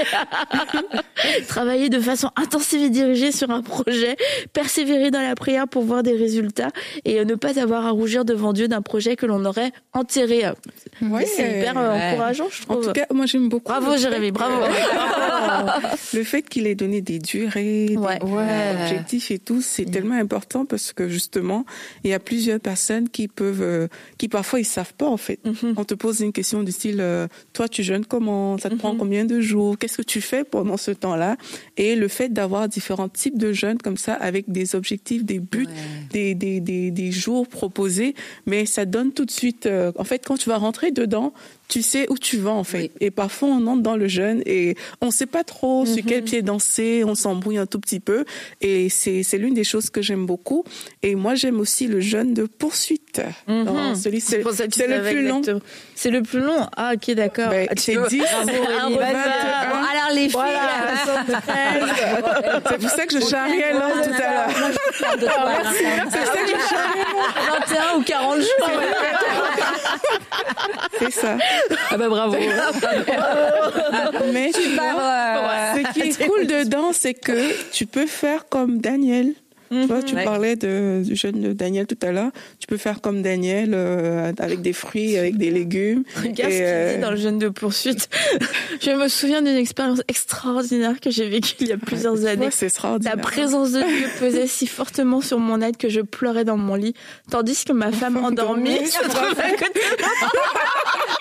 travailler 1.49 1.89
de 1.89 2.01
façon 2.01 2.31
intensive 2.37 2.83
et 2.83 2.91
dirigée 2.91 3.33
sur 3.33 3.51
un 3.51 3.63
projet, 3.63 4.17
persévérer 4.53 5.11
dans 5.11 5.21
la 5.21 5.35
prière 5.35 5.69
pour 5.69 5.83
voir 5.85 6.03
des 6.03 6.17
résultats 6.17 6.71
et 7.05 7.25
ne 7.25 7.35
pas 7.35 7.61
avoir 7.61 7.87
à 7.87 7.91
rougir 7.91 8.25
devant 8.25 8.53
Dieu 8.53 8.69
d'un 8.69 8.83
projet 8.83 9.17
que 9.17 9.27
l'on 9.27 9.45
aurait 9.45 9.73
enterré. 9.93 10.45
c'est 11.27 11.61
hyper 11.61 11.77
encourageant, 11.77 12.49
je 12.51 12.63
trouve. 12.63 12.79
En 12.79 12.81
tout 12.81 12.93
cas, 12.93 13.07
moi 13.13 13.27
j'aime 13.27 13.49
beaucoup. 13.49 13.71
Bravo 13.71 13.97
Jérémy, 13.97 14.31
bravo. 14.31 14.63
le 16.15 16.25
fait 16.25 16.43
qu'il 16.43 16.67
ait 16.67 16.75
donné 16.75 17.02
des 17.03 17.19
durées, 17.19 17.89
des 17.89 17.97
objectifs 17.97 19.31
et 19.31 19.39
tout, 19.39 19.61
c'est 19.61 19.85
tellement 19.85 20.15
important 20.15 20.65
parce 20.65 20.93
que 20.93 21.09
justement, 21.09 21.65
il 22.05 22.11
y 22.11 22.15
a 22.15 22.19
plusieurs 22.19 22.61
personnes 22.61 23.09
qui 23.09 23.29
peuvent, 23.29 23.63
euh, 23.63 23.89
qui 24.19 24.29
parfois 24.29 24.61
ils 24.61 24.65
savent 24.65 24.95
pas 24.95 25.09
en 25.09 25.17
fait. 25.17 25.41
Mhm. 25.45 25.75
On 25.77 25.85
te 25.85 25.95
pose 25.95 26.21
une 26.21 26.33
question 26.33 26.63
du 26.63 26.73
style, 26.73 27.01
euh, 27.01 27.29
toi 27.53 27.69
tu 27.69 27.83
jeûnes 27.83 28.07
comment? 28.07 28.59
Ça 28.59 28.71
te 28.71 28.77
prend 28.77 28.93
mhm. 28.93 28.99
combien 28.99 29.25
de 29.25 29.41
jours? 29.41 29.79
Qu'est-ce 29.79 29.99
que 29.99 30.03
tu 30.03 30.21
fais 30.21 30.45
pendant 30.45 30.77
ce 30.77 30.91
temps-là? 30.91 31.37
Et 31.77 31.97
le 31.97 32.09
fait 32.09 32.29
d'avoir 32.29 32.69
différents 32.69 33.09
types 33.09 33.39
de 33.39 33.53
jeûnes 33.53 33.79
comme 33.79 33.97
ça, 33.97 34.15
avec 34.15 34.51
des 34.51 34.75
objectifs, 34.75 35.25
des 35.25 35.41
buts, 35.41 35.69
des, 36.11 36.35
des, 36.35 36.61
des, 36.61 36.91
des, 36.91 37.13
jours 37.13 37.47
proposés, 37.49 38.15
mais 38.47 38.67
ça 38.67 38.85
donne 38.85 39.13
tout 39.13 39.25
de 39.25 39.31
suite. 39.31 39.67
Euh, 39.67 39.93
en 39.97 40.05
fait, 40.05 40.25
quand 40.27 40.37
tu 40.37 40.49
vas 40.49 40.59
rentrer 40.59 40.91
dedans, 40.91 41.33
tu 41.69 41.83
sais 41.83 42.07
où 42.11 42.19
tu 42.19 42.37
vas 42.37 42.51
en 42.51 42.65
fait. 42.65 42.91
Et 43.01 43.11
parfois 43.11 43.49
on 43.49 43.67
entre 43.67 43.83
dans 43.83 43.97
le 43.97 44.09
jeûne 44.09 44.43
et 44.47 44.77
on 45.01 45.11
sait 45.11 45.27
pas 45.27 45.45
trop 45.45 45.87
sur 45.87 46.05
quel 46.07 46.21
mhm. 46.21 46.25
pied 46.25 46.43
danser, 46.43 47.03
on 47.05 47.15
s'embrouille 47.15 47.59
un 47.59 47.67
tout 47.67 47.81
petit 47.81 48.01
peu. 48.01 48.25
Et 48.61 48.89
c'est 48.89 49.23
l'une 49.39 49.55
des 49.55 49.65
choses 49.65 49.91
que 49.91 50.03
j'aime 50.03 50.27
beaucoup. 50.27 50.65
Et 51.03 51.15
moi 51.15 51.35
j'aime 51.35 51.61
aussi 51.61 51.87
le 51.87 52.01
jeûne 52.01 52.35
de 52.35 52.45
poursuite. 52.45 53.23
Mhm. 53.49 53.95
C'est 53.95 54.11
le 54.87 55.03
plus 55.03 55.27
long. 55.27 55.43
C'est 55.95 56.11
le 56.11 56.23
plus 56.23 56.41
long. 56.41 56.67
Ah 56.77 56.93
ok 56.95 57.15
d'accord. 57.15 57.51
Ben, 57.51 57.69
c'est 57.77 57.97
10. 58.09 58.23
alors 58.33 60.15
les 60.15 60.29
filles. 60.29 60.39
c'est 62.69 62.79
pour 62.79 62.91
ça 62.91 63.07
que 63.07 63.21
je 63.21 63.27
charriais 63.27 63.73
là 63.73 63.89
tout 64.03 64.11
à 64.11 64.19
l'heure. 64.19 64.51
C'est 66.11 66.27
ça 66.27 66.33
que 66.33 66.49
je 66.49 66.69
charriais 66.69 67.05
21 67.69 67.99
ou 67.99 68.03
40 68.03 68.41
jours. 68.41 68.49
C'est 70.99 71.11
ça. 71.11 71.37
Ah 71.91 71.97
bah 71.97 72.09
bravo. 72.09 72.37
Mais 74.33 74.51
tu 74.53 74.61
euh, 74.61 75.75
ce 75.75 75.93
qui 75.93 76.01
est 76.01 76.27
cool 76.27 76.47
dedans, 76.47 76.93
c'est 76.93 77.15
que 77.15 77.71
tu 77.71 77.87
peux 77.87 78.07
faire 78.07 78.49
comme 78.49 78.81
Daniel. 78.81 79.33
Tu 79.73 79.87
vois, 79.87 80.03
tu 80.03 80.15
parlais 80.15 80.57
de, 80.57 81.03
du 81.03 81.17
jeune 81.17 81.55
Daniel 81.55 81.87
tout 81.87 81.99
à 82.03 82.13
l'heure. 82.13 82.31
Tu 82.59 82.67
peux 82.67 82.77
faire 82.77 83.01
comme 83.01 83.23
Daniel 83.23 83.71
euh, 83.73 84.31
avec 84.39 84.61
des 84.61 84.75
fruits, 84.75 85.17
avec 85.17 85.39
des 85.39 85.51
légumes. 85.51 86.05
Regarde 86.17 86.35
ce 86.35 86.45
qu'il 86.45 86.51
dit 86.51 86.63
euh, 86.63 87.01
dans 87.01 87.11
le 87.11 87.17
jeûne 87.17 87.39
de 87.39 87.49
poursuite. 87.49 88.09
je 88.81 88.91
me 88.91 89.09
souviens 89.09 89.41
d'une 89.41 89.57
expérience 89.57 90.03
extraordinaire 90.09 91.01
que 91.01 91.11
j'ai 91.11 91.29
vécue 91.29 91.55
il 91.61 91.69
y 91.69 91.73
a 91.73 91.79
plusieurs 91.79 92.27
années. 92.27 92.49
c'est 92.51 92.67
extraordinaire. 92.67 93.17
La 93.17 93.23
présence 93.23 93.73
de 93.73 93.83
Dieu 93.83 94.09
pesait 94.21 94.47
si 94.47 94.67
fortement 94.67 95.23
sur 95.23 95.39
mon 95.39 95.61
aide 95.63 95.79
que 95.79 95.89
je 95.89 96.01
pleurais 96.01 96.45
dans 96.45 96.59
mon 96.59 96.75
lit, 96.75 96.95
tandis 97.31 97.65
que 97.65 97.73
ma 97.73 97.93
femme 97.93 98.17
endormie 98.25 98.87
se 98.87 99.03
trouvait 99.09 99.43
à 99.43 99.51
côté 99.53 99.81
de 99.81 100.03
moi. 100.03 100.11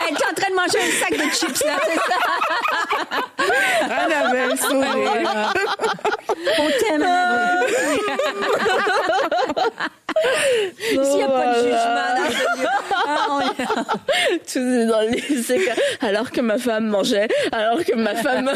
Elle 0.08 0.16
est 0.16 0.26
en 0.26 0.34
train 0.36 0.50
de 0.50 0.56
manger 0.56 0.80
un 0.80 0.92
sac 1.00 1.12
de 1.12 1.32
chips, 1.34 1.64
là, 1.64 1.80
c'est 1.86 1.96
ça? 1.96 2.18
Annabelle, 4.04 4.58
sourire. 4.58 5.54
On 6.60 6.70
t'aime, 6.80 7.06
S'il 10.88 11.00
n'y 11.00 11.24
a 11.24 11.28
pas 11.28 11.54
de 11.54 11.62
jugement. 11.64 12.02
Ah, 13.08 13.40
Tout 14.52 14.60
est 14.60 14.86
dans 14.86 15.02
le 15.02 16.06
Alors 16.06 16.32
que 16.32 16.42
ma 16.42 16.58
femme 16.58 16.88
mangeait, 16.88 17.28
alors 17.52 17.84
que 17.84 17.96
ma 17.96 18.16
femme... 18.16 18.46
moi, 18.46 18.54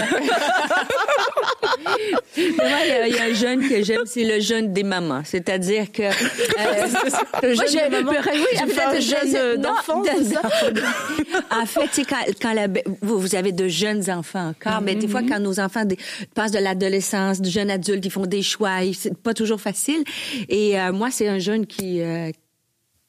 il 2.37 3.15
y, 3.15 3.19
a 3.19 3.23
un 3.23 3.33
jeûne 3.33 3.67
que 3.67 3.83
j'aime, 3.83 4.01
c'est 4.05 4.23
le 4.23 4.39
jeûne 4.39 4.73
des 4.73 4.83
mamans. 4.83 5.21
C'est-à-dire 5.23 5.91
que... 5.91 6.03
Euh, 6.03 6.11
le 7.43 7.89
des 7.89 7.89
mamans. 7.89 8.11
Oui, 8.11 8.59
en 8.61 8.67
fait, 8.67 9.01
jeûne 9.01 9.57
d'enfants, 9.61 10.03
En 11.51 11.65
fait, 11.65 12.05
quand, 12.07 12.23
quand 12.41 12.53
la, 12.53 12.67
vous, 13.01 13.19
vous 13.19 13.35
avez 13.35 13.51
de 13.51 13.67
jeunes 13.67 14.09
enfants 14.09 14.49
encore, 14.49 14.81
mais 14.81 14.95
des 14.95 15.07
fois, 15.07 15.21
mm-hmm. 15.21 15.29
quand 15.29 15.39
nos 15.39 15.59
enfants 15.59 15.83
passent 16.33 16.51
de 16.51 16.59
l'adolescence, 16.59 17.41
de 17.41 17.49
jeunes 17.49 17.71
adultes, 17.71 18.05
ils 18.05 18.11
font 18.11 18.25
des 18.25 18.41
choix, 18.41 18.79
c'est 18.93 19.17
pas 19.17 19.33
toujours 19.33 19.59
facile. 19.61 19.74
Et 20.49 20.79
euh, 20.79 20.91
moi, 20.91 21.11
c'est 21.11 21.27
un 21.27 21.39
jeune 21.39 21.65
qui... 21.65 22.01
Euh, 22.01 22.31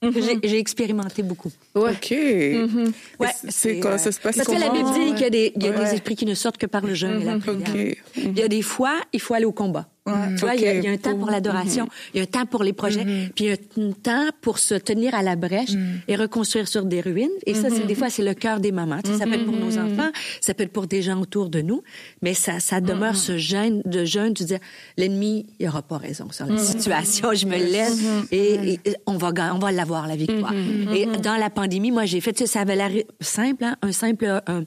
que 0.03 0.09
mm-hmm. 0.09 0.41
j'ai 0.45 0.59
expérimenté 0.59 1.23
beaucoup. 1.23 1.51
OK. 1.75 2.11
Mm-hmm. 2.11 2.93
Ouais, 3.19 3.29
c'est 3.49 3.81
quoi 3.81 3.97
ça 3.97 4.13
se 4.13 4.21
passe 4.21 4.37
Parce 4.37 4.49
que 4.49 4.61
la 4.61 4.71
Bible 4.71 4.93
dit 4.93 5.15
qu'il 5.15 5.23
y 5.23 5.25
a 5.25 5.31
des, 5.31 5.53
il 5.57 5.63
y 5.63 5.69
a 5.69 5.73
des 5.73 5.95
esprits 5.95 6.17
qui 6.17 6.27
ne 6.27 6.35
sortent 6.35 6.59
que 6.59 6.67
par 6.67 6.85
le 6.85 6.95
jeûne 6.95 7.23
et 7.23 7.25
la 7.25 7.39
prière. 7.39 7.97
Il 8.15 8.39
y 8.39 8.43
a 8.43 8.49
des 8.49 8.63
fois, 8.63 8.95
il 9.13 9.21
faut 9.21 9.35
aller 9.35 9.47
au 9.47 9.53
combat. 9.53 9.89
Tu 10.07 10.41
vois, 10.41 10.55
il, 10.55 10.63
y 10.63 10.87
a, 10.87 10.91
un 10.91 10.97
temps 10.97 11.17
pour 11.17 11.31
l'adoration, 11.31 11.85
mhm. 11.85 11.91
il 12.15 12.19
y 12.19 12.21
a 12.21 12.23
un 12.23 12.27
temps 12.27 12.47
pour 12.47 12.63
les 12.63 12.73
projets, 12.73 13.05
mhm. 13.05 13.31
puis 13.35 13.47
il 13.47 13.49
y 13.49 13.53
a 13.53 13.89
un 13.89 13.93
temps 13.93 14.29
pour 14.41 14.59
se 14.59 14.75
tenir 14.75 15.15
à 15.17 15.23
la 15.23 15.35
brèche 15.35 15.73
mhm. 15.73 16.01
et 16.07 16.15
reconstruire 16.15 16.69
sur 16.69 16.85
des 16.85 17.01
ruines. 17.01 17.29
Et 17.45 17.55
ça, 17.55 17.71
c'est 17.71 17.87
des 17.87 17.95
fois, 17.95 18.09
c'est 18.09 18.23
le 18.23 18.35
cœur 18.35 18.61
des 18.61 18.71
mamans. 18.71 19.01
Tu 19.03 19.11
sais, 19.11 19.19
ça 19.19 19.25
peut 19.25 19.35
être 19.35 19.45
pour 19.45 19.57
nos 19.57 19.79
enfants, 19.79 20.11
ça 20.41 20.55
peut 20.55 20.63
être 20.63 20.73
pour 20.73 20.87
des 20.87 21.03
gens 21.03 21.21
autour 21.21 21.49
de 21.49 21.61
nous, 21.61 21.83
mais 22.23 22.35
ça, 22.35 22.61
ça 22.61 22.81
demeure 22.81 23.17
ce 23.17 23.37
jeûne 23.37 23.83
de 23.85 24.05
jeûne, 24.05 24.33
de 24.33 24.45
dire 24.45 24.59
l'ennemi, 24.97 25.47
il 25.59 25.69
aura 25.69 25.83
pas 25.83 25.99
raison 25.99 26.29
sur 26.31 26.47
la 26.47 26.59
situation, 26.59 27.35
je 27.35 27.47
me 27.47 27.57
laisse 27.57 28.01
et, 28.31 28.79
on 29.07 29.17
va 29.17 29.33
on 29.55 29.59
va 29.59 29.73
l'avoir 29.73 30.07
la 30.07 30.17
victoire. 30.17 30.55
Et 30.95 31.07
dans 31.07 31.37
la 31.37 31.51
pandémie, 31.51 31.91
moi, 31.91 32.05
j'ai 32.05 32.21
fait, 32.21 32.33
tu 32.33 32.45
sais, 32.45 32.47
ça 32.47 32.61
avait 32.61 32.77
l'air 32.77 32.91
simple, 33.21 33.65
hein, 33.65 33.77
un 33.83 33.93
simple 33.93 34.41
un, 34.47 34.63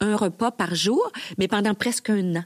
un 0.00 0.16
repas 0.16 0.50
par 0.50 0.74
jour, 0.74 1.10
mais 1.38 1.48
pendant 1.48 1.74
presque 1.74 2.10
un 2.10 2.36
an. 2.36 2.44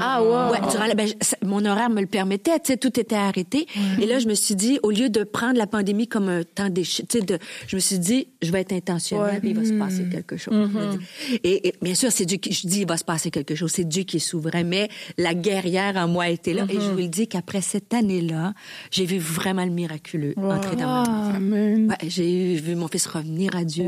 Ah 0.00 0.22
ouais. 0.22 0.94
ben, 0.94 1.08
mon 1.44 1.64
horaire 1.64 1.90
me 1.90 2.00
le 2.00 2.06
permettait, 2.06 2.58
tu 2.60 2.72
sais, 2.72 2.76
tout 2.76 2.98
était 2.98 3.16
arrêté. 3.16 3.66
Et 4.00 4.06
là, 4.06 4.18
je 4.18 4.28
me 4.28 4.34
suis 4.34 4.54
dit, 4.54 4.78
au 4.82 4.90
lieu 4.90 5.08
de 5.08 5.24
prendre 5.24 5.58
la 5.58 5.66
pandémie 5.66 6.08
comme 6.08 6.28
un 6.28 6.42
temps 6.42 6.70
tu 6.70 6.84
sais, 6.84 7.20
de, 7.20 7.38
je 7.66 7.76
me 7.76 7.80
suis 7.80 7.98
dit, 7.98 8.28
je 8.42 8.50
vais 8.50 8.60
être 8.60 8.72
intentionnel, 8.72 9.40
il 9.42 9.54
va 9.54 9.64
se 9.64 9.72
passer 9.72 10.02
mm. 10.02 10.10
quelque 10.10 10.36
chose. 10.36 10.54
Mm-hmm. 10.54 11.40
Et, 11.44 11.74
bien 11.80 11.94
sûr, 11.94 12.10
c'est 12.12 12.24
Dieu 12.24 12.38
qui, 12.38 12.52
je 12.52 12.66
dis, 12.66 12.80
il 12.80 12.86
va 12.86 12.96
se 12.96 13.04
passer 13.04 13.30
quelque 13.30 13.54
chose, 13.54 13.72
c'est 13.72 13.84
Dieu 13.84 14.04
qui 14.04 14.16
est 14.16 14.20
souverain. 14.20 14.64
Mais 14.64 14.88
la 15.18 15.34
guerrière 15.34 15.96
en 15.96 16.08
moi 16.08 16.28
était 16.28 16.52
là, 16.52 16.64
et 16.68 16.74
je 16.74 16.78
mm-hmm. 16.78 16.90
vous 16.90 16.96
le 16.98 17.08
dis 17.08 17.28
qu'après 17.28 17.60
cette 17.60 17.92
année-là, 17.94 18.54
j'ai 18.90 19.04
vu 19.04 19.18
vraiment 19.18 19.64
le 19.64 19.70
miraculeux 19.70 20.34
entrer 20.36 20.76
dans 20.76 21.04
ma 21.40 21.74
vie. 21.74 21.86
Ouais, 21.86 22.08
j'ai 22.08 22.54
vu 22.54 22.74
mon 22.74 22.88
fils 22.88 23.06
revenir 23.06 23.56
à 23.56 23.64
Dieu, 23.64 23.86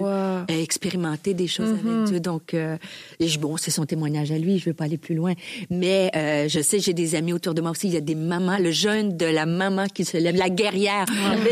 et 0.48 0.62
expérimenter 0.62 1.34
des 1.34 1.46
choses 1.46 1.70
avec 1.70 1.84
mm-hmm. 1.84 2.04
Dieu. 2.06 2.20
Donc, 2.20 2.54
euh, 2.54 2.76
et 3.20 3.28
bon, 3.38 3.56
c'est 3.56 3.70
son 3.70 3.86
témoignage 3.86 4.32
à 4.32 4.38
lui. 4.38 4.58
Je 4.58 4.66
veux 4.66 4.74
pas 4.74 4.84
aller 4.84 4.98
plus 4.98 5.14
loin. 5.14 5.34
Mais 5.70 6.10
euh, 6.14 6.48
je 6.48 6.60
sais, 6.60 6.78
j'ai 6.78 6.94
des 6.94 7.14
amis 7.14 7.32
autour 7.32 7.54
de 7.54 7.60
moi 7.60 7.70
aussi. 7.70 7.88
Il 7.88 7.94
y 7.94 7.96
a 7.96 8.00
des 8.00 8.14
mamans, 8.14 8.58
le 8.58 8.70
jeune 8.70 9.16
de 9.16 9.26
la 9.26 9.46
maman 9.46 9.86
qui 9.86 10.04
se 10.04 10.16
lève, 10.16 10.36
la 10.36 10.50
guerrière. 10.50 11.06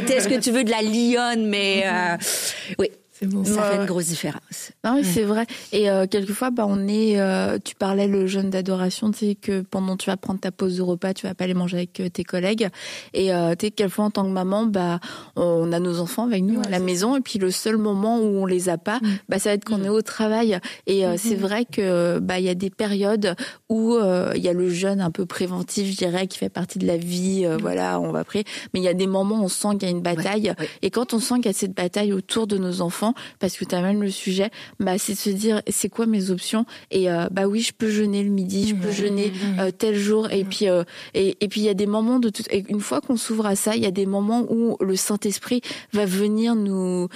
Est-ce 0.09 0.29
que 0.29 0.41
tu 0.41 0.51
veux 0.51 0.65
de 0.65 0.71
la 0.71 0.83
lionne? 0.83 1.47
Mais 1.47 1.85
euh, 1.87 2.17
oui, 2.79 2.91
ça 3.45 3.63
fait 3.63 3.77
une 3.77 3.87
grosse 3.87 4.07
différence. 4.07 4.73
Non, 4.85 4.95
oui, 4.95 5.05
c'est 5.05 5.25
vrai. 5.25 5.47
Et 5.73 5.91
euh, 5.91 6.07
quelquefois, 6.07 6.51
bah, 6.51 6.65
on 6.67 6.89
est. 6.89 7.21
Euh, 7.21 7.59
tu 7.63 7.75
parlais 7.75 8.07
le 8.07 8.27
jeûne 8.27 8.51
d'adoration, 8.51 9.11
tu 9.11 9.19
sais 9.19 9.35
que 9.35 9.61
pendant 9.61 9.97
tu 9.97 10.07
vas 10.07 10.17
prendre 10.17 10.41
ta 10.41 10.51
pause 10.51 10.79
de 10.79 10.83
repas, 10.83 11.13
tu 11.13 11.27
vas 11.27 11.35
pas 11.35 11.45
aller 11.45 11.55
manger 11.55 11.79
avec 11.79 12.01
euh, 12.01 12.09
tes 12.09 12.25
collègues. 12.25 12.69
Et 13.13 13.33
euh, 13.35 13.55
tu 13.59 13.67
sais 13.67 13.71
quelquefois 13.71 14.07
en 14.07 14.11
tant 14.11 14.25
que 14.25 14.31
maman, 14.31 14.65
bah, 14.65 15.01
on 15.37 15.71
a 15.73 15.81
nos 15.81 16.01
enfants 16.01 16.25
avec 16.27 16.43
nous 16.43 16.61
à 16.65 16.69
la 16.69 16.79
maison, 16.79 17.17
et 17.17 17.21
puis 17.21 17.39
le 17.39 17.51
seul 17.51 17.77
moment 17.77 18.19
où 18.19 18.43
on 18.43 18.47
les 18.47 18.69
a 18.69 18.79
pas, 18.79 18.99
mm. 19.01 19.09
bah, 19.29 19.39
ça 19.39 19.51
va 19.51 19.55
être 19.55 19.65
qu'on 19.65 19.79
mm. 19.79 19.85
est 19.85 19.91
au 19.91 20.03
travail. 20.03 20.59
Et 20.87 21.07
euh, 21.07 21.17
c'est 21.19 21.35
mm-hmm. 21.35 21.39
vrai 21.39 21.65
que 21.67 22.19
bah, 22.21 22.39
il 22.39 22.47
y 22.47 22.51
a 22.51 22.55
des 22.55 22.71
périodes 22.71 23.35
où 23.69 23.99
il 24.35 24.43
y 24.43 24.49
a 24.49 24.53
le 24.53 24.69
jeûne 24.71 25.01
un 25.01 25.11
peu 25.11 25.27
préventif, 25.27 25.91
je 25.91 25.97
dirais, 25.97 26.27
qui 26.27 26.39
fait 26.39 26.49
partie 26.49 26.79
de 26.79 26.87
la 26.87 26.97
vie. 26.97 27.47
Mm. 27.47 27.57
Voilà, 27.61 28.01
on 28.01 28.13
va 28.13 28.25
prier. 28.25 28.45
Mais 28.73 28.81
il 28.81 28.85
y 28.85 28.89
a 28.89 28.95
des 28.95 29.07
moments 29.07 29.41
où 29.41 29.45
on 29.45 29.49
sent 29.49 29.69
qu'il 29.73 29.83
y 29.83 29.87
a 29.87 29.91
une 29.91 30.03
bataille. 30.03 30.53
Et 30.83 30.91
quand 30.91 31.13
on 31.13 31.21
sent 31.21 31.37
qu'il 31.37 31.47
y 31.47 31.49
a 31.49 31.53
cette 31.53 31.77
bataille 31.77 32.13
autour 32.13 32.47
de 32.47 32.57
nos 32.57 32.81
enfants 32.81 33.10
parce 33.39 33.57
que 33.57 33.65
tu 33.65 33.75
as 33.75 33.83
même 33.83 34.03
le 34.03 34.11
sujet, 34.11 34.51
bah, 34.79 34.99
c'est 34.99 35.13
de 35.13 35.19
se 35.19 35.31
dire 35.31 35.63
c'est 35.69 35.89
quoi 35.89 36.07
mes 36.07 36.31
options? 36.31 36.65
Et 36.91 37.11
euh, 37.11 37.29
bah 37.31 37.47
oui, 37.47 37.61
je 37.61 37.73
peux 37.73 37.91
jeûner 37.91 38.23
le 38.23 38.31
midi, 38.31 38.69
je 38.69 38.75
peux 38.75 38.91
jeûner 38.91 39.29
mmh. 39.29 39.61
euh, 39.61 39.71
tel 39.71 39.97
jour. 39.97 40.31
Et 40.31 40.45
puis 40.45 40.69
euh, 40.69 40.85
et, 41.15 41.37
et 41.41 41.49
puis 41.49 41.61
il 41.61 41.65
y 41.65 41.69
a 41.69 41.75
des 41.75 41.87
moments 41.87 42.19
de 42.19 42.29
tout 42.29 42.43
et 42.51 42.65
une 42.69 42.81
fois 42.81 43.01
qu'on 43.01 43.17
s'ouvre 43.17 43.47
à 43.47 43.57
ça, 43.57 43.77
il 43.77 43.83
y 43.83 43.87
a 43.87 43.91
des 43.91 44.07
moments 44.07 44.47
où 44.51 44.77
le 44.81 44.97
Saint-Esprit 44.97 45.61
va 45.93 46.05
venir 46.05 46.55
nous 46.55 47.09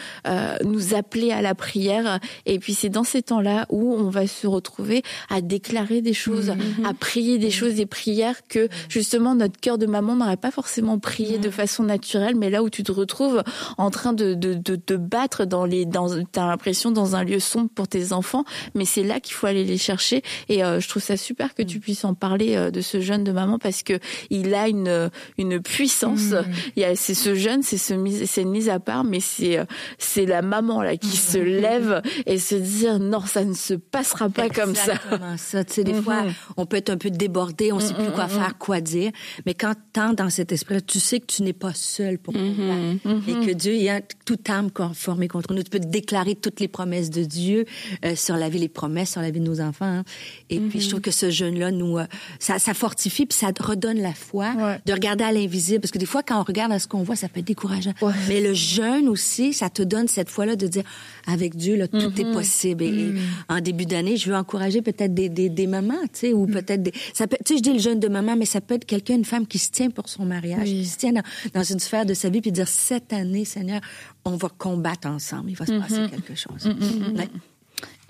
nous 0.65 0.95
appeler 0.95 1.31
à 1.31 1.43
la 1.43 1.55
prière. 1.55 2.19
Et 2.47 2.59
puis 2.59 2.75
c'est 2.75 2.89
dans 2.89 3.05
ces 3.05 3.23
temps-là 3.23 3.67
où 3.69 3.95
on 3.95 4.09
va 4.11 4.27
se 4.27 4.47
retrouver 4.47 5.03
à 5.29 5.41
déclarer 5.41 6.01
des 6.01 6.13
choses, 6.13 6.51
mmh. 6.51 6.85
à 6.85 6.95
prier 6.95 7.39
des 7.39 7.51
choses, 7.51 7.75
des 7.75 7.87
prières 7.87 8.47
que 8.49 8.69
justement 8.89 9.35
notre 9.35 9.61
cœur 9.61 9.79
de 9.79 9.87
maman 9.87 10.17
n'aurait 10.17 10.37
pas 10.37 10.51
forcément 10.51 10.99
prié 10.99 11.39
de 11.39 11.51
façon 11.51 11.85
naturelle, 11.85 12.37
mais 12.37 12.51
là 12.51 12.63
où 12.63 12.71
tu 12.71 12.83
te 12.83 12.93
retrouves 12.93 13.43
en 13.79 13.91
train 13.91 14.13
de 14.13 14.35
de, 14.35 14.55
de, 14.55 14.81
de 14.87 14.97
battre 14.97 15.45
dans 15.45 15.65
les 15.65 15.84
dans, 15.85 16.23
t'as 16.25 16.47
l'impression 16.47 16.91
dans 16.91 17.17
un 17.17 17.25
lieu 17.25 17.41
sombre 17.41 17.71
pour 17.75 17.89
tes 17.89 18.13
enfants, 18.13 18.45
mais 18.75 18.85
c'est 18.85 19.03
là 19.03 19.21
qu'il 19.21 19.35
faut 19.35 19.47
aller 19.47 19.65
les 19.65 19.79
chercher. 19.79 20.23
Et 20.49 20.61
je 20.61 20.89
trouve 20.89 21.03
ça 21.03 21.17
super 21.17 21.55
que 21.55 21.63
tu 21.63 21.81
puisses 21.81 22.05
en 22.05 22.15
parler 22.15 22.71
de 22.71 22.81
ce 22.81 23.01
jeune 23.01 23.25
de 23.25 23.33
maman 23.33 23.59
parce 23.59 23.83
que 23.83 23.99
il 24.31 24.55
a 24.55 24.69
une 24.69 25.11
une 25.39 25.61
puissance. 25.61 26.31
Mm. 26.31 26.45
Il 26.77 26.83
y 26.83 26.85
a 26.85 26.97
c'est 26.97 27.15
ce 27.15 27.35
jeune, 27.35 27.63
c'est 27.63 27.79
ce 27.79 27.95
c'est 28.27 28.43
une 28.43 28.51
mise 28.51 28.69
à 28.69 28.81
part, 28.81 29.05
mais 29.05 29.21
c'est 29.21 29.59
c'est 29.99 30.27
la 30.27 30.43
maman 30.43 30.83
là 30.83 30.97
qui 30.97 31.17
se 31.17 31.39
lève 31.39 32.03
et 32.27 32.39
se 32.39 32.55
dire 32.55 32.99
non, 32.99 33.21
ça 33.21 33.45
ne 33.45 33.55
se 33.55 33.75
passera 33.75 34.29
pas 34.29 34.49
comme 34.49 34.75
ça. 34.75 34.95
ça. 35.37 35.65
Tu 35.65 35.75
sais, 35.75 35.85
des 35.85 35.95
fois, 35.95 36.23
mm-hmm. 36.23 36.53
on 36.57 36.67
peut 36.67 36.77
être 36.77 36.91
un 36.91 36.97
peu 36.97 37.11
débordé, 37.11 37.73
on 37.73 37.81
sait 37.81 37.95
plus 37.95 38.11
quoi 38.11 38.29
faire, 38.29 38.59
quoi 38.59 38.81
dire, 38.81 39.13
mais 39.47 39.55
quand 39.55 39.75
tu 39.93 40.01
dans 40.17 40.31
cet 40.31 40.53
esprit-là, 40.53 40.81
tu 40.81 41.01
sais 41.01 41.21
que 41.21 41.27
tu 41.27 41.43
n'es 41.43 41.53
pas 41.53 41.73
seul 41.73 42.19
pour 42.19 42.35
et 42.35 43.47
que 43.47 43.53
Dieu, 43.53 43.75
il 43.75 43.83
y 43.83 43.89
a 43.89 44.01
toute 44.25 44.49
âme 44.51 44.71
formée 44.93 45.29
contre 45.29 45.55
nous. 45.55 45.63
Peux 45.75 45.81
déclarer 45.81 46.37
toutes 46.37 46.61
les 46.61 46.69
promesses 46.69 47.11
de 47.11 47.25
Dieu 47.25 47.65
euh, 48.05 48.15
sur 48.15 48.37
la 48.37 48.49
vie, 48.49 48.61
les 48.61 48.69
promesses 48.69 49.11
sur 49.11 49.21
la 49.21 49.33
vie 49.33 49.41
de 49.41 49.45
nos 49.45 49.61
enfants. 49.61 49.85
Hein. 49.87 50.05
Et 50.51 50.61
puis, 50.61 50.81
je 50.81 50.89
trouve 50.89 51.01
que 51.01 51.11
ce 51.11 51.31
jeune-là, 51.31 51.73
nous, 51.73 51.99
euh, 51.99 52.05
ça, 52.39 52.61
ça 52.61 52.75
fortifie 52.75 53.27
puis 53.27 53.37
ça 53.37 53.49
redonne 53.59 54.01
la 54.01 54.15
foi 54.15 54.79
de 54.87 54.93
regarder 54.93 55.25
à 55.25 55.33
l'invisible. 55.33 55.81
Parce 55.81 55.91
que 55.91 55.99
des 55.99 56.07
fois, 56.07 56.23
quand 56.23 56.39
on 56.39 56.45
regarde 56.45 56.71
à 56.71 56.79
ce 56.79 56.87
qu'on 56.87 57.03
voit, 57.03 57.17
ça 57.17 57.29
peut 57.29 57.41
être 57.41 57.47
décourageant. 57.47 57.93
Mais 58.29 58.41
le 58.41 58.55
jeûne 58.55 59.09
aussi, 59.09 59.53
ça 59.53 59.69
te 59.69 59.83
donne 59.83 60.07
cette 60.07 60.31
foi-là 60.31 60.55
de 60.55 60.69
dire, 60.69 60.85
avec 61.27 61.57
Dieu, 61.57 61.75
là, 61.75 61.89
tout 61.89 61.97
est 61.97 62.23
mm-hmm. 62.23 62.33
possible. 62.33 62.85
Et, 62.85 62.93
mm. 62.93 63.19
en 63.49 63.61
début 63.61 63.87
d'année, 63.87 64.17
je 64.17 64.31
veux 64.31 64.37
encourager 64.37 64.81
peut-être 64.81 65.13
des, 65.13 65.29
des, 65.29 65.49
des 65.49 65.67
mamans, 65.67 66.03
tu 66.05 66.21
sais, 66.21 66.33
ou 66.33 66.47
peut-être 66.47 66.85
des... 66.85 66.93
Ça 67.15 67.27
peut, 67.27 67.37
tu 67.45 67.55
sais, 67.55 67.59
je 67.59 67.63
dis 67.63 67.73
le 67.73 67.81
jeune 67.81 67.99
de 67.99 68.09
maman, 68.09 68.37
mais 68.37 68.47
ça 68.47 68.61
peut 68.61 68.75
être 68.75 68.85
quelqu'un, 68.85 69.17
une 69.17 69.25
femme 69.25 69.49
qui 69.49 69.59
se 69.59 69.71
tient 69.71 69.91
pour 69.91 70.09
son 70.09 70.25
mariage, 70.25 70.69
qui 70.69 70.87
se 70.87 70.99
tient 70.99 71.13
dans, 71.13 71.23
dans, 71.53 71.65
une 71.65 71.81
sphère 71.81 72.07
de 72.07 72.15
sa 72.15 72.29
vie, 72.29 72.41
puis 72.41 72.53
dire, 72.53 72.69
cette 72.69 73.13
année, 73.13 73.45
Seigneur, 73.45 73.81
on 74.25 74.37
va 74.37 74.49
combattre 74.49 75.09
ensemble. 75.09 75.51
Il 75.51 75.57
va 75.57 75.67
se 75.67 75.79
passer 75.79 75.99
mm-hmm. 75.99 76.11
quelque 76.11 76.35
chose. 76.35 76.67
Mm-hmm. 76.67 77.29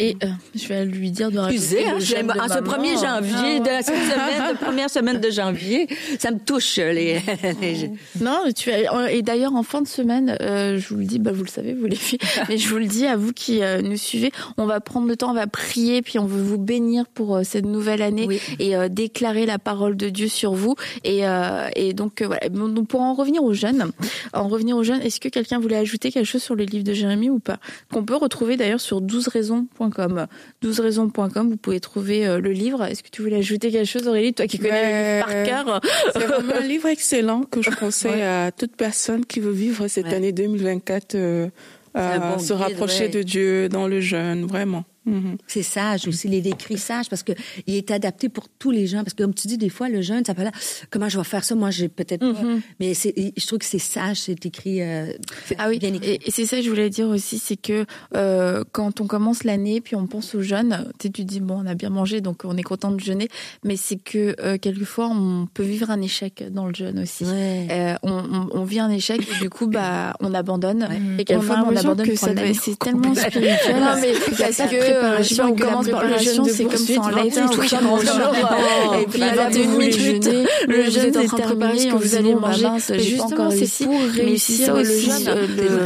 Et 0.01 0.17
euh, 0.25 0.29
je 0.57 0.67
vais 0.67 0.85
lui 0.85 1.13
dire 1.13 1.31
de 1.31 1.39
Excusez, 1.39 1.87
hein, 1.87 2.01
ce 2.01 2.15
1er 2.15 3.01
janvier, 3.01 3.61
de 3.61 3.67
cette 3.81 3.95
semaine, 3.95 4.53
de 4.53 4.59
première 4.65 4.91
semaine 4.91 5.21
de 5.21 5.31
janvier, 5.31 5.87
ça 6.19 6.33
me 6.33 6.39
touche 6.39 6.79
les. 6.79 7.21
non, 8.21 8.41
tu 8.57 8.73
as, 8.73 9.13
et 9.13 9.23
d'ailleurs 9.23 9.55
en 9.55 9.63
fin 9.63 9.83
de 9.83 9.87
semaine, 9.87 10.37
euh, 10.41 10.79
je 10.79 10.89
vous 10.89 10.97
le 10.97 11.05
dis, 11.05 11.21
bah 11.21 11.31
vous 11.33 11.45
le 11.45 11.49
savez, 11.49 11.75
vous 11.75 11.87
les 11.87 11.95
filles, 11.95 12.19
mais 12.49 12.59
je 12.59 12.69
vous 12.69 12.79
le 12.79 12.87
dis 12.87 13.07
à 13.07 13.17
vous 13.17 13.33
qui 13.33 13.63
euh, 13.63 13.83
nous 13.83 13.97
suivez, 13.97 14.33
on 14.57 14.67
va 14.67 14.81
prendre 14.81 15.07
le 15.07 15.17
temps, 15.17 15.31
on 15.31 15.35
va 15.35 15.47
prier, 15.47 16.03
puis 16.03 16.19
on 16.19 16.27
veut 16.27 16.43
vous 16.43 16.59
bénir 16.59 17.07
pour 17.07 17.41
cette 17.45 17.67
nouvelle 17.67 18.03
année 18.03 18.41
et 18.59 18.75
déclarer 18.89 19.47
la 19.47 19.61
parole 19.61 19.97
de 19.97 20.09
Dieu 20.09 20.27
sur 20.27 20.55
vous. 20.55 20.75
Et, 21.05 21.23
et 21.77 21.93
donc 21.93 22.23
voilà. 22.23 22.49
Donc 22.49 22.89
pour 22.89 23.01
en 23.01 23.15
revenir 23.15 23.45
aux 23.45 23.53
jeunes, 23.53 23.93
en 24.33 24.49
revenir 24.49 24.77
aux 24.77 24.83
jeunes, 24.83 25.01
est-ce 25.03 25.21
que 25.21 25.29
quelqu'un 25.29 25.61
voulait 25.61 25.77
ajouter 25.77 26.11
quelque 26.11 26.27
chose 26.27 26.43
sur 26.43 26.55
le 26.55 26.65
livre 26.65 26.85
de 26.85 26.93
Jérémie 26.93 27.31
ou 27.31 27.39
pas? 27.39 27.59
Qu'on 27.93 28.05
peut 28.05 28.17
retrouver 28.17 28.57
d'ailleurs 28.57 28.81
sur 28.81 29.01
12 29.01 29.29
raisons 29.29 29.67
12raisons.com. 29.89 31.51
Vous 31.51 31.57
pouvez 31.57 31.81
trouver 31.81 32.27
euh, 32.27 32.41
le 32.41 32.51
livre. 32.53 32.85
Est-ce 32.85 33.03
que 33.03 33.09
tu 33.11 33.23
voulais 33.23 33.37
ajouter 33.37 33.71
quelque 33.71 33.89
chose, 33.89 34.07
Aurélie, 34.07 34.35
toi 34.35 34.47
qui 34.47 34.59
connais 34.59 35.21
par 35.21 35.45
cœur? 35.45 35.81
C'est 36.13 36.27
vraiment 36.27 36.55
un 36.55 36.67
livre 36.67 36.89
excellent 36.89 37.43
que 37.43 37.63
je 37.63 37.71
conseille 37.71 38.23
à 38.23 38.53
toute 38.53 38.77
personne 38.77 39.25
qui 39.25 39.41
veut 39.41 39.53
vivre 39.53 39.89
cette 39.89 40.13
année 40.13 40.33
2024, 40.33 41.15
euh, 41.15 41.49
à 41.95 42.39
se 42.39 42.53
rapprocher 42.53 43.09
de 43.09 43.23
Dieu 43.23 43.69
dans 43.69 43.87
le 43.87 44.01
jeûne, 44.01 44.45
vraiment. 44.47 44.85
Mm-hmm. 45.07 45.37
C'est 45.47 45.63
sage 45.63 46.09
aussi, 46.09 46.29
les 46.29 46.41
décrits 46.41 46.79
sages, 46.79 47.09
parce 47.09 47.23
que 47.23 47.33
il 47.67 47.75
est 47.75 47.91
adapté 47.91 48.29
pour 48.29 48.49
tous 48.49 48.71
les 48.71 48.87
gens. 48.87 48.99
Parce 48.99 49.15
que 49.15 49.23
comme 49.23 49.35
tu 49.35 49.49
dis, 49.49 49.59
des 49.59 49.69
fois, 49.69 49.89
le 49.89 50.03
jeune, 50.03 50.25
ça 50.25 50.35
peut 50.35 50.45
là, 50.45 50.53
comment 50.91 51.09
je 51.09 51.19
vais 51.19 51.25
faire 51.25 51.45
ça? 51.45 51.55
Moi, 51.55 51.71
j'ai 51.71 51.89
peut-être 51.89 52.21
pas. 52.21 52.43
Mm-hmm. 52.43 52.61
Mais 52.81 52.93
je 52.95 53.47
trouve 53.47 53.59
que 53.59 53.65
c'est 53.65 53.79
sage, 53.79 54.21
c'est 54.21 54.47
écrit, 54.47 54.83
euh, 54.83 55.13
ah 55.59 55.69
oui. 55.69 55.79
bien 55.79 55.93
écrit. 55.95 56.19
Et, 56.25 56.31
c'est 56.31 56.47
ça 56.47 56.57
que 56.57 56.63
je 56.63 56.71
voulais 56.71 56.91
dire 56.91 57.09
aussi, 57.09 57.39
c'est 57.39 57.57
que 57.57 57.85
euh, 58.17 58.65
quand 58.73 59.01
on 59.01 59.07
commence 59.07 59.45
l'année, 59.45 59.81
puis 59.81 59.97
on 59.97 60.07
pense 60.07 60.35
aux 60.35 60.43
jeunes, 60.43 60.91
tu 60.99 61.11
te 61.11 61.23
dis, 61.23 61.41
bon, 61.41 61.63
on 61.63 61.67
a 61.67 61.75
bien 61.75 61.91
mangé, 61.91 62.21
donc 62.21 62.43
on 62.45 62.57
est 62.57 62.63
content 62.63 62.91
de 62.91 63.01
jeûner. 63.01 63.29
Mais 63.65 63.77
c'est 63.77 63.97
que 63.97 64.35
euh, 64.41 64.59
quelquefois, 64.59 65.09
on 65.09 65.47
peut 65.53 65.63
vivre 65.63 65.91
un 65.91 66.01
échec 66.01 66.45
dans 66.51 66.67
le 66.67 66.75
jeûne 66.75 67.01
aussi. 67.01 67.25
Euh, 67.25 67.95
on, 68.03 68.13
on, 68.13 68.49
on, 68.53 68.65
vit 68.65 68.81
un 68.81 68.91
échec 68.91 69.21
et 69.21 69.43
du 69.43 69.51
coup, 69.51 69.67
bah, 69.67 70.15
on 70.21 70.35
abandonne. 70.35 70.89
Et 71.19 71.25
quelquefois, 71.25 71.65
on, 71.67 71.73
on 71.73 71.77
abandonne. 71.77 72.07
C'est 72.17 72.79
tellement 72.79 73.15
spirituel. 73.15 73.77
non, 73.81 73.95
mais 74.01 74.13
parce 74.39 74.57
que 74.57 74.94
préparation, 74.95 75.45
on 75.47 75.55
commence 75.55 75.89
par 75.89 76.05
le 76.05 76.19
jeûne, 76.19 76.45
c'est 76.49 76.65
comme 76.65 76.77
ça 76.77 77.01
en 77.01 77.09
latin, 77.09 77.47
tout 77.49 77.63
Et 79.01 79.07
puis, 79.07 79.23
à 79.23 79.35
21 79.35 79.67
minutes, 79.79 80.31
le 80.69 80.91
jeûne 80.91 81.17
est 81.17 81.37
terminé, 81.37 81.89
que 81.89 81.97
vous 81.97 82.15
allez 82.15 82.35
manger. 82.35 82.67
Justement, 82.99 83.51
c'est 83.51 83.85
pour 83.85 84.01
réussir 84.15 84.75
le 84.75 84.85
jeûne. 84.85 85.35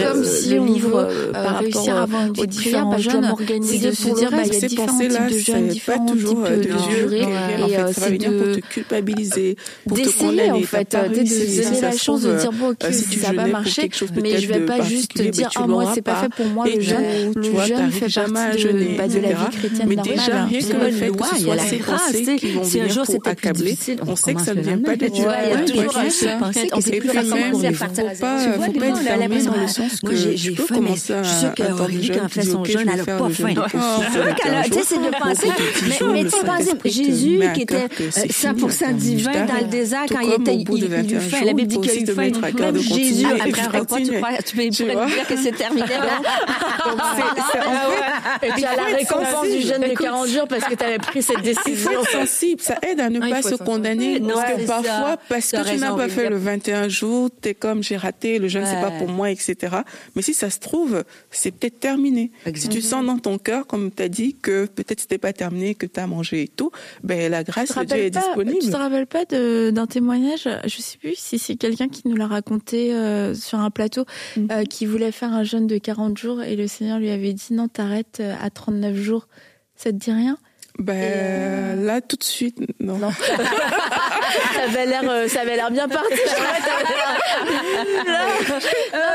Comme 0.03 0.25
si 0.25 0.59
on 0.59 0.65
livre 0.65 1.09
par 1.33 1.59
réussir 1.59 1.97
à 1.97 2.03
avoir 2.03 2.27
une 2.27 2.33
différents 2.33 2.99
jeûnes, 2.99 3.35
c'est 3.63 3.79
de 3.79 3.93
se 3.93 4.15
dire, 4.15 4.31
bah, 4.31 4.43
il 4.45 4.53
y 4.53 4.57
a 4.57 4.69
différents 4.69 4.99
types 4.99 5.31
de 5.31 5.39
jeûnes, 5.39 5.69
différents 5.69 6.07
types 6.07 6.19
de 6.19 6.99
durée. 6.99 7.21
Et 7.21 7.93
c'est 7.93 8.19
de 8.19 8.55
te 8.55 8.61
culpabiliser, 8.61 9.57
pour 9.87 9.97
te 9.97 10.09
en 10.51 10.63
fait, 10.63 10.93
de 10.93 11.65
donner 11.65 11.81
la 11.81 11.93
chance 11.93 12.23
de 12.23 12.37
dire, 12.39 12.53
bon, 12.53 12.71
ok, 12.71 12.93
ça 12.93 13.33
va 13.33 13.47
marcher, 13.47 13.89
mais 14.23 14.39
je 14.39 14.49
vais 14.49 14.61
pas 14.61 14.81
juste 14.81 15.21
dire, 15.21 15.51
ah, 15.57 15.67
moi, 15.67 15.93
c'est 15.95 16.03
pas 16.03 16.17
fait 16.17 16.29
pour 16.29 16.47
moi, 16.47 16.67
le 16.67 16.81
jeûne. 16.81 17.33
Le 17.35 17.43
jeûne 17.43 17.91
fait 17.91 18.09
partie 18.15 18.59
de 19.07 19.19
de 19.19 19.21
la 19.21 19.29
vie 19.29 19.57
chrétienne 19.57 19.89
Mais 19.89 19.97
déjà, 19.97 20.45
rien 20.45 20.61
que 20.61 20.85
le 20.85 20.91
fait 20.93 21.11
que 21.11 21.25
ce 21.25 21.43
soit 21.43 21.59
ces 21.59 21.77
pensées 21.79 22.37
qui 22.37 22.53
vont 22.53 22.63
venir 22.63 23.05
pour 23.05 23.27
accabler, 23.27 23.77
on 24.07 24.17
sait 24.17 24.35
que 24.35 24.43
ça 24.43 24.55
ne 24.55 24.61
vient 24.61 24.79
pas 24.79 24.97
de 24.97 25.07
Dieu. 25.07 25.25
Il 25.45 25.51
y 25.51 25.53
a 25.53 25.65
toujours 25.65 25.97
un 25.97 26.39
pensée 26.39 26.69
qui 26.73 26.83
s'est 26.83 26.97
plus 26.99 27.11
recommencer 27.11 27.67
à 27.67 27.73
partir 27.73 28.11
de 28.11 28.15
ça. 28.15 28.37
Tu 28.73 28.81
on 28.89 29.01
est 29.01 29.11
à 29.11 29.17
la 29.17 29.29
maison, 29.29 29.51
moi, 29.51 30.13
j'ai 30.15 30.55
faim, 30.55 30.81
mais 30.81 30.97
je 30.97 32.13
elle 32.13 32.29
fait 32.29 32.43
son 32.43 32.65
jeûne, 32.65 32.91
pas 33.05 33.29
faim. 33.31 33.55
Tu 34.65 34.73
sais, 34.73 34.81
c'est 34.85 34.99
de 34.99 35.11
penser, 35.19 35.49
mais 36.13 36.25
tu 36.25 36.31
sais, 36.31 36.45
penser, 36.45 36.73
Jésus, 36.85 37.41
qui 37.55 37.63
était 37.63 37.87
100% 37.87 38.95
divin 38.97 39.47
dans 39.47 39.61
le 39.61 39.69
désert, 39.69 40.07
quand 40.09 40.21
il 40.21 40.33
était, 40.33 40.57
il 40.57 40.85
eut 41.15 41.21
faim. 41.21 41.45
La 41.45 41.53
Bible 41.53 41.69
dit 41.69 41.81
qu'il 41.81 41.91
a 41.91 41.95
eu 41.95 42.07
faim. 42.07 42.31
Même 42.59 42.79
Jésus, 42.79 43.27
après 43.27 43.63
un 43.63 43.79
repas, 43.79 43.97
tu 44.45 44.55
peux 44.55 44.69
dire 44.69 45.27
que 45.29 45.37
c'est 45.37 45.53
terminé. 45.53 45.87
Et 48.43 48.51
puis, 48.53 48.65
à 48.65 48.77
la 48.77 48.88
récompense 48.95 49.51
du 49.51 49.61
jeûne 49.61 49.83
de 49.83 49.95
40 49.95 50.29
jours 50.29 50.49
parce 50.49 50.65
que 50.65 50.75
tu 50.75 50.85
avais 50.85 50.99
pris 50.99 51.23
cette 51.23 51.43
décision. 51.43 51.67
Il 51.69 51.77
faut 51.77 52.05
sensible. 52.05 52.61
Ça 52.61 52.79
aide 52.83 53.01
à 53.01 53.11
ne 53.11 53.21
pas 53.21 53.43
se 53.43 53.55
condamner. 53.55 54.21
parce 54.21 54.53
que 54.53 54.67
parfois, 54.67 55.17
parce 55.29 55.51
que 55.51 55.71
tu 55.71 55.77
n'as 55.79 55.95
pas 55.95 56.09
fait 56.09 56.31
le 56.31 56.37
21 56.37 56.89
jours, 56.89 57.31
tu 57.43 57.51
es 57.51 57.55
comme 57.55 57.83
j'ai 57.83 57.97
raté, 57.97 58.39
le 58.39 58.49
jeûne 58.49 58.65
c'est 58.67 58.81
pas 58.81 58.91
pour 58.91 59.09
moi, 59.09 59.31
etc. 59.31 59.57
Mais 60.15 60.23
si 60.23 60.35
ça 60.35 60.51
se 60.51 60.59
trouve, 60.59 61.05
c'est 61.31 61.51
peut-être 61.51 61.81
terminé. 61.81 62.31
Si 62.55 62.69
tu 62.69 62.81
sens 62.81 63.05
dans 63.05 63.19
ton 63.19 63.39
cœur, 63.39 63.67
comme 63.67 63.91
tu 63.91 64.03
as 64.03 64.09
dit, 64.09 64.37
que 64.41 64.67
peut-être 64.67 65.01
c'était 65.01 65.19
pas 65.19 65.33
terminé, 65.33 65.75
que 65.75 65.87
tu 65.87 66.01
as 66.01 66.07
mangé 66.07 66.43
et 66.43 66.49
tout, 66.49 66.71
ben 67.03 67.31
la 67.31 67.45
grâce 67.45 67.75
de 67.75 67.85
Dieu 67.85 67.97
est 67.97 68.11
disponible. 68.11 68.59
Tu 68.61 68.71
te 68.71 68.77
rappelles 68.77 69.07
pas 69.07 69.25
d'un 69.25 69.87
témoignage, 69.87 70.49
je 70.65 70.83
sais 70.83 70.99
plus 70.99 71.15
si 71.17 71.39
c'est 71.39 71.57
quelqu'un 71.57 71.89
qui 71.89 72.03
nous 72.07 72.17
l'a 72.17 72.27
raconté 72.27 72.93
euh, 72.95 73.35
sur 73.35 73.59
un 73.59 73.71
plateau, 73.71 74.05
mm. 74.37 74.47
euh, 74.51 74.65
qui 74.65 74.87
voulait 74.87 75.13
faire 75.13 75.33
un 75.33 75.45
jeûne 75.45 75.67
de 75.67 75.79
40 75.79 76.17
jours 76.19 76.43
et 76.43 76.57
le 76.57 76.67
Seigneur 76.67 76.99
lui 76.99 77.11
avait 77.11 77.33
dit 77.33 77.53
non, 77.53 77.69
t'arrêtes 77.69 78.19
euh, 78.21 78.35
à 78.41 78.51
39 78.51 78.78
jours. 78.95 79.29
Ça 79.77 79.91
te 79.91 79.97
dit 79.97 80.13
rien? 80.13 80.39
Ben 80.79 80.95
euh, 80.97 81.87
là 81.87 82.01
tout 82.01 82.17
de 82.17 82.25
suite 82.25 82.59
non. 82.81 82.99
non. 82.99 83.11
ça 84.73 84.81
avait 84.81 84.87
l'air 84.87 85.03
euh, 85.09 85.29
ça 85.29 85.41
avait 85.41 85.57
l'air 85.57 85.71
bien 85.71 85.89
parti. 85.89 86.15
non, 88.07 88.13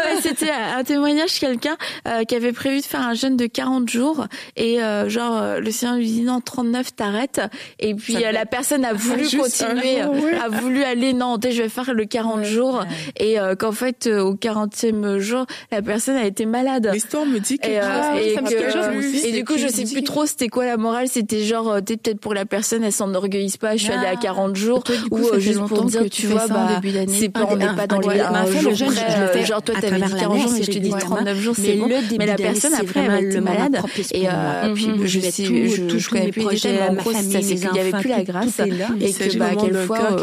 mais 0.05 0.21
c'était 0.21 0.51
un 0.51 0.83
témoignage 0.83 1.39
quelqu'un 1.39 1.77
euh, 2.07 2.23
qui 2.23 2.35
avait 2.35 2.51
prévu 2.51 2.79
de 2.81 2.85
faire 2.85 3.01
un 3.01 3.13
jeûne 3.13 3.37
de 3.37 3.45
40 3.45 3.89
jours 3.89 4.27
et 4.55 4.79
genre 5.07 5.59
le 5.59 5.71
Seigneur 5.71 5.97
lui 5.97 6.07
dit 6.07 6.21
non 6.21 6.41
39 6.41 6.95
t'arrêtes. 6.95 7.41
Et 7.79 7.95
puis 7.95 8.13
la 8.13 8.45
personne 8.45 8.85
a 8.85 8.93
voulu 8.93 9.25
continuer 9.29 10.01
a 10.01 10.49
voulu 10.49 10.83
aller 10.83 11.13
non 11.13 11.37
je 11.43 11.61
vais 11.61 11.69
faire 11.69 11.93
le 11.93 12.05
40 12.05 12.43
jours. 12.43 12.83
Et 13.19 13.37
qu'en 13.59 13.71
fait 13.71 14.07
au 14.07 14.35
40e 14.35 15.19
jour 15.19 15.45
la 15.71 15.81
personne 15.81 16.15
a 16.15 16.25
été 16.25 16.45
malade. 16.45 16.89
L'histoire 16.93 17.25
me 17.25 17.39
dit 17.39 17.59
que 17.59 17.67
et, 17.67 17.79
et, 18.21 19.29
et 19.29 19.31
du 19.31 19.45
coup 19.45 19.57
je 19.57 19.67
sais 19.67 19.85
plus 19.85 20.03
trop 20.03 20.25
c'était 20.25 20.49
quoi 20.49 20.65
la 20.65 20.77
morale. 20.77 21.07
C'était 21.07 21.43
genre 21.43 21.69
euh, 21.69 21.81
peut-être 21.81 22.19
pour 22.19 22.33
la 22.33 22.45
personne 22.45 22.83
elle 22.83 22.91
s'enorgueillisse 22.91 23.57
pas 23.57 23.75
je 23.75 23.83
suis 23.83 23.93
allée 23.93 24.07
à 24.07 24.15
40 24.15 24.55
jours 24.55 24.83
ou 25.11 25.17
euh, 25.17 25.39
juste 25.43 25.65
pour 25.67 25.83
dire 25.85 26.03
tu 26.11 26.27
vois 26.27 26.47
bah 26.47 26.81
c'est 27.07 27.29
pas 27.29 27.47
on 27.49 27.55
n'est 27.55 27.65
pas 27.65 27.87
dans 27.87 27.99
les 27.99 28.19
un 28.19 28.45
jour 28.45 28.91
près 29.31 29.45
genre 29.45 29.61
toi 29.61 29.75
t'avais 29.79 30.01
dit 30.01 30.13
40 30.19 30.41
jours 30.41 30.51
mais 30.53 30.63
je 30.63 30.71
te 30.71 30.79
dis 30.79 30.89
39 30.89 31.39
jours 31.39 31.55
c'est 31.55 31.73
bon. 31.73 31.87
mais 32.17 32.25
la 32.25 32.35
personne 32.35 32.73
après 32.73 33.01
elle 33.01 33.25
était 33.25 33.41
malade. 33.41 33.77
et 34.11 34.27
euh, 34.27 34.73
puis 34.73 34.87
je 35.05 35.19
sais 35.19 35.43
je 35.43 36.09
connais 36.09 36.31
plus 36.31 36.43
les 36.43 36.55
détails 36.55 36.73
mais 36.73 36.89
en 36.89 36.93
gros 36.93 37.11
c'est 37.13 37.39
qu'il 37.39 37.75
y 37.75 37.79
avait 37.79 37.91
plus 37.91 38.09
la 38.09 38.23
grâce 38.23 38.59
et 38.59 39.11
que 39.11 39.37
bah 39.37 39.55
quelquefois 39.55 40.15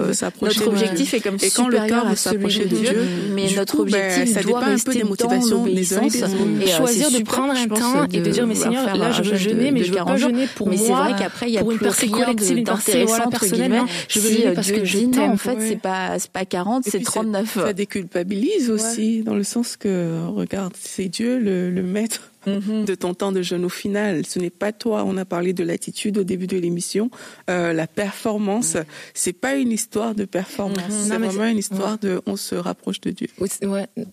notre 0.43 0.69
objectif 0.69 1.15
est 1.15 1.21
comme 1.21 1.39
supérieur 1.39 2.07
à 2.07 2.17
celui 2.17 2.59
de 2.59 2.65
Dieu 2.65 3.07
mais 3.35 3.47
notre 3.57 3.77
bah, 3.77 3.83
objectif 3.83 4.47
doit 4.47 4.61
rester 4.61 5.03
dans 5.03 5.49
l'obéissance 5.51 6.15
et 6.17 6.67
choisir 6.67 7.11
de 7.11 7.23
prendre 7.23 7.55
un 7.55 7.69
temps 7.69 8.05
et 8.13 8.21
de 8.21 8.31
dire 8.31 8.47
mais 8.47 8.55
Seigneur 8.55 8.97
là 8.97 9.13
je 9.13 9.23
veux 9.23 9.37
jeûner 9.37 9.71
mais 9.71 9.85
je 9.85 9.93
veux 9.93 10.05
pas 10.05 10.17
jeûner 10.17 10.47
pour 10.55 10.69
moi 10.69 11.09
après 11.25 11.49
il 11.49 11.55
y 11.55 11.59
a 11.59 11.61
pour 11.61 11.73
une 11.73 11.79
pensée 11.79 12.09
collective, 12.09 12.59
une 12.59 12.65
voilà, 13.07 13.27
personnelle. 13.29 13.83
Je 14.09 14.21
veux 14.21 14.31
dire 14.31 14.53
parce 14.55 14.73
que 14.73 14.85
je 14.85 14.99
En 15.19 15.37
fait, 15.37 15.61
c'est 15.61 15.81
pas 15.81 16.19
c'est 16.19 16.31
pas 16.31 16.45
40, 16.45 16.85
c'est 16.85 17.01
39. 17.01 17.53
Ça, 17.53 17.67
ça 17.67 17.73
déculpabilise 17.73 18.71
aussi 18.71 19.23
dans 19.23 19.35
le 19.35 19.45
sens 19.45 19.77
que 19.77 20.27
regarde, 20.27 20.75
c'est 20.79 21.09
Dieu 21.09 21.39
le, 21.39 21.71
le 21.71 21.83
maître 21.83 22.30
mm-hmm. 22.47 22.85
de 22.85 22.95
ton 22.95 23.15
temps 23.15 23.33
de 23.33 23.43
jeûne 23.43 23.65
au 23.65 23.69
final. 23.69 24.27
Ce 24.27 24.39
n'est 24.39 24.51
pas 24.51 24.73
toi. 24.73 25.05
On 25.07 25.17
a 25.17 25.25
parlé 25.25 25.53
de 25.53 25.65
l'attitude 25.65 26.19
au 26.19 26.25
début 26.25 26.47
de 26.47 26.57
l'émission. 26.57 27.11
Euh, 27.49 27.73
la 27.73 27.87
performance, 27.87 28.75
mm. 28.75 28.85
c'est 29.15 29.33
pas 29.33 29.55
une 29.57 29.73
histoire 29.73 30.15
de 30.15 30.25
performance. 30.25 30.79
Mm-hmm. 30.79 31.09
C'est 31.09 31.19
vraiment 31.19 31.51
une 31.51 31.59
histoire 31.59 31.99
de 31.99 32.21
on 32.27 32.37
se 32.37 32.55
rapproche 32.55 33.01
de 33.01 33.11
Dieu. 33.11 33.29
Ouais, 33.39 33.49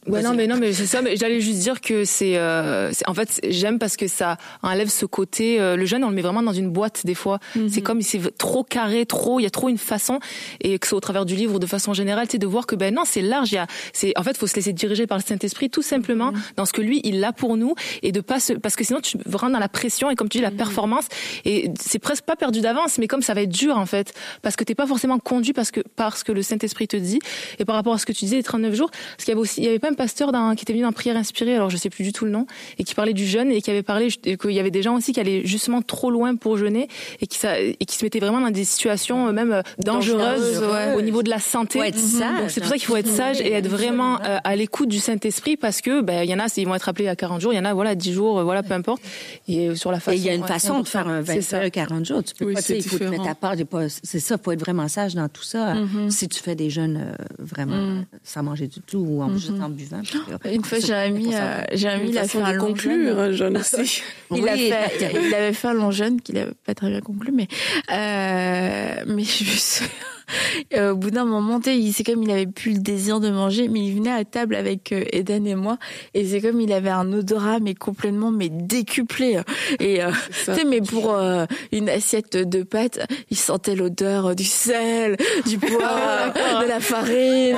ouais, 0.08 0.22
non, 0.22 0.34
mais 0.34 0.48
non, 0.48 0.58
mais 0.58 0.74
c'est 0.74 0.86
ça. 0.86 1.02
Mais 1.02 1.16
j'allais 1.18 1.42
juste 1.42 1.60
dire 1.60 1.82
que 1.82 2.06
c'est, 2.06 2.38
euh, 2.38 2.92
en 3.06 3.14
fait, 3.14 3.40
j'aime 3.48 3.80
parce 3.80 3.98
que 3.98 4.08
ça 4.08 4.38
enlève 4.62 4.90
ce 4.90 5.06
côté. 5.06 5.60
Euh, 5.60 5.76
le 5.76 5.86
jeûne, 5.86 6.04
on 6.04 6.10
le 6.10 6.16
met 6.16 6.22
vraiment 6.22 6.44
dans 6.44 6.54
une 6.54 6.70
boîte 6.70 7.06
des 7.06 7.16
fois. 7.16 7.40
Mm-hmm. 7.56 7.70
C'est 7.70 7.82
comme 7.82 8.02
c'est 8.02 8.38
trop 8.38 8.64
carré, 8.64 9.06
trop. 9.06 9.40
Il 9.40 9.44
y 9.44 9.48
a 9.48 9.52
trop 9.52 9.70
une 9.70 9.78
façon 9.78 10.20
et 10.62 10.80
que 10.80 10.88
c'est 10.88 10.96
au 10.96 11.00
travers 11.00 11.26
du 11.26 11.36
livre 11.36 11.60
de 11.60 11.66
façon 11.66 11.94
générale, 11.94 12.28
c'est 12.30 12.38
de 12.38 12.48
voir 12.48 12.68
que 12.68 12.76
ben 12.76 12.94
non, 12.94 13.04
c'est 13.06 13.22
large. 13.22 13.52
Il 13.52 13.56
y 13.56 13.60
a, 13.60 13.68
c'est 13.94 14.14
en 14.18 14.24
fait, 14.24 14.38
faut 14.38 14.48
se 14.48 14.56
laisser 14.56 14.74
diriger 14.74 15.08
par 15.08 15.18
le 15.18 15.24
Saint 15.24 15.38
Esprit 15.42 15.70
tout 15.70 15.82
simplement 15.82 16.34
dans 16.56 16.66
ce 16.66 16.74
que 16.74 16.82
lui 16.82 17.02
il 17.04 17.24
a 17.24 17.34
pour 17.34 17.58
nous 17.58 17.76
et 18.04 18.12
de 18.12 18.17
pas 18.22 18.40
se, 18.40 18.54
parce 18.54 18.76
que 18.76 18.84
sinon 18.84 19.00
tu 19.02 19.18
rentres 19.34 19.54
dans 19.54 19.60
la 19.60 19.70
pression 19.70 20.10
et 20.10 20.16
comme 20.16 20.30
tu 20.30 20.38
dis 20.38 20.44
la 20.44 20.52
performance 20.52 21.08
et 21.46 21.72
c'est 21.80 22.00
presque 22.00 22.24
pas 22.24 22.36
perdu 22.36 22.62
d'avance, 22.62 22.98
mais 22.98 23.08
comme 23.08 23.22
ça 23.22 23.34
va 23.34 23.42
être 23.42 23.50
dur 23.50 23.78
en 23.78 23.86
fait. 23.86 24.14
Parce 24.42 24.56
que 24.56 24.64
t'es 24.64 24.76
pas 24.76 24.88
forcément 24.88 25.20
conduit 25.20 25.54
parce 25.54 25.72
que 25.72 25.82
parce 25.96 26.24
que 26.24 26.32
le 26.32 26.42
Saint 26.42 26.58
Esprit 26.62 26.88
te 26.88 26.98
dit. 26.98 27.20
Et 27.60 27.66
par 27.66 27.76
rapport 27.76 27.94
à 27.94 27.98
ce 27.98 28.06
que 28.06 28.12
tu 28.12 28.26
disais 28.26 28.38
les 28.38 28.44
39 28.44 28.74
jours, 28.74 28.92
parce 28.92 29.26
qu'il 29.26 29.30
y 29.30 29.32
avait 29.32 29.42
aussi 29.42 29.62
il 29.62 29.66
y 29.66 29.68
avait 29.68 29.80
pas 29.80 29.90
un 29.90 29.94
pasteur 29.94 30.32
dans, 30.32 30.56
qui 30.56 30.64
était 30.64 30.74
venu 30.74 30.84
dans 30.84 30.92
prière 30.92 31.18
inspirée, 31.18 31.56
alors 31.56 31.70
je 31.70 31.78
sais 31.78 31.90
plus 31.90 32.04
du 32.04 32.14
tout 32.14 32.26
le 32.26 32.32
nom 32.32 32.46
et 32.78 32.84
qui 32.84 32.96
parlait 32.96 33.14
du 33.14 33.26
jeûne 33.26 33.52
et 33.52 33.62
qui 33.62 33.72
avait 33.72 33.84
parlé 33.84 34.10
qu'il 34.10 34.52
y 34.52 34.60
avait 34.60 34.72
des 34.72 34.82
gens 34.82 34.96
aussi 34.96 35.14
qui 35.14 35.20
allaient 35.20 35.46
justement 35.46 35.82
trop 35.82 36.12
loin 36.12 36.36
pour 36.36 36.58
jeûner 36.58 36.88
et 37.22 37.28
qui 37.28 37.38
ça 37.38 37.60
et 37.60 37.76
qui 37.76 37.98
se 37.98 38.04
mettaient 38.04 38.20
vraiment 38.20 38.42
dans 38.42 38.52
des 38.52 38.66
situations 38.66 39.28
euh, 39.28 39.32
même 39.32 39.52
euh, 39.52 39.62
dangereuses 39.80 40.64
au 40.96 41.02
niveau 41.02 41.24
de 41.24 41.30
la 41.30 41.40
santé. 41.40 41.80
être 41.80 41.98
c'est 42.50 42.62
pour 42.62 42.70
ça 42.70 42.76
qu'il 42.78 42.86
faut 42.86 42.98
être 42.98 43.08
sage 43.08 43.42
et 43.42 43.54
être 43.54 43.68
vraiment 43.68 44.20
euh, 44.26 44.38
à 44.44 44.56
l'écoute 44.56 44.90
du 44.90 45.00
Saint-Esprit 45.00 45.58
parce 45.58 45.82
que 45.82 46.02
ben 46.02 46.24
il 46.24 46.30
y 46.30 46.34
en 46.34 46.40
a 46.40 46.48
ils 46.58 46.68
vont 46.68 46.76
être 46.76 46.90
appelés 46.90 47.08
à 47.08 47.16
40 47.16 47.42
jours, 47.42 47.54
il 47.54 47.58
y 47.58 47.60
en 47.60 47.66
a 47.66 47.74
voilà 47.74 47.96
10 47.96 48.07
jours, 48.14 48.44
voilà 48.44 48.64
peu 48.64 48.74
importe. 48.74 49.02
Et 49.48 49.76
sur 49.76 49.92
la 49.92 50.00
façon. 50.00 50.18
Il 50.18 50.24
y 50.24 50.30
a 50.30 50.34
une 50.34 50.46
façon 50.46 50.82
de 50.82 50.88
faire 50.88 51.08
un 51.08 51.22
21 51.22 51.70
40 51.70 52.06
jours. 52.06 52.24
Tu 52.24 52.34
peux 52.36 52.46
oui, 52.46 52.54
pas, 52.54 52.62
il 52.70 52.84
faut 52.84 52.98
te 52.98 53.04
mettre 53.04 53.28
à 53.28 53.36
part. 53.36 53.56
C'est 54.04 54.20
ça, 54.20 54.38
faut 54.38 54.52
être 54.52 54.60
vraiment 54.60 54.88
sage 54.88 55.16
dans 55.16 55.30
tout 55.30 55.44
ça. 55.44 55.76
Mm-hmm. 55.76 56.10
Si 56.10 56.28
tu 56.28 56.42
fais 56.42 56.56
des 56.56 56.70
jeûnes 56.70 57.14
vraiment 57.40 57.76
mm. 57.76 58.06
sans 58.24 58.44
manger 58.44 58.68
du 58.68 58.82
tout 58.82 59.00
ou 59.00 59.22
en, 59.22 59.30
mm-hmm. 59.30 59.38
juste 59.38 59.62
en 59.62 59.70
buvant. 59.70 60.02
Une 60.46 60.64
fois, 60.64 60.80
Jérémy, 60.80 61.34
euh, 61.34 61.62
Jérémy, 61.74 62.10
il 62.10 62.18
a 62.18 62.28
fait 62.28 62.42
un 62.42 62.54
long 62.54 62.76
jeûne. 62.76 63.08
un 63.08 63.32
jeûne 63.32 63.58
aussi. 63.58 64.02
il, 64.36 64.48
a 64.48 64.56
fait, 64.56 65.12
il 65.28 65.34
avait 65.34 65.54
fait 65.54 65.68
un 65.68 65.74
long 65.74 65.92
jeûne 65.92 66.22
qu'il 66.22 66.36
n'avait 66.36 66.54
pas 66.66 66.74
très 66.74 66.90
bien 66.90 67.02
conclu, 67.02 67.32
mais 67.32 67.48
euh, 67.92 69.04
mais 69.08 69.24
je 69.24 69.84
euh, 69.84 69.88
au 70.78 70.96
bout 70.96 71.12
d'un 71.12 71.26
moment, 71.26 71.60
c'est 71.64 72.04
comme 72.04 72.24
il 72.24 72.32
avait 72.32 72.48
plus 72.48 72.74
le 72.74 72.80
désir 72.80 73.20
de 73.20 73.30
manger, 73.30 73.68
mais 73.68 73.82
il 73.82 73.96
venait 73.96 74.12
à 74.12 74.26
table 74.26 74.56
avec 74.56 74.92
euh, 74.92 75.04
Eden 75.12 75.46
et 75.48 75.56
moi, 75.56 75.78
et 76.14 76.26
c'est 76.26 76.42
comme 76.42 76.62
il 76.62 76.72
avait 76.74 76.90
un 76.90 77.12
odorat 77.12 77.60
mais 77.60 77.74
complètement 77.76 78.32
mais 78.32 78.50
décuplé. 78.50 79.40
Et 79.80 80.04
euh, 80.04 80.12
tu 80.46 80.54
sais, 80.54 80.64
mais 80.64 80.82
pour 80.82 81.14
euh, 81.14 81.46
une 81.72 81.90
assiette 81.90 82.38
de 82.38 82.64
pâtes, 82.64 83.00
il 83.30 83.38
sentait 83.38 83.76
l'odeur 83.76 84.36
du 84.36 84.44
sel, 84.44 85.18
du 85.46 85.58
poivre, 85.58 86.34
de 86.62 86.68
la 86.68 86.80
farine. 86.80 87.58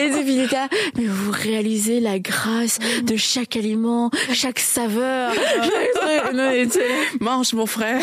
et 0.00 0.10
puis 0.22 0.34
il 0.34 0.44
était 0.44 0.56
mais 0.96 1.06
vous 1.06 1.30
réalisez 1.30 2.00
la 2.00 2.18
grâce 2.18 2.78
de 3.02 3.16
chaque 3.16 3.56
aliment, 3.56 4.10
chaque 4.32 4.58
saveur. 4.58 5.32
Mange 7.20 7.52
mon 7.52 7.66
frère. 7.66 8.00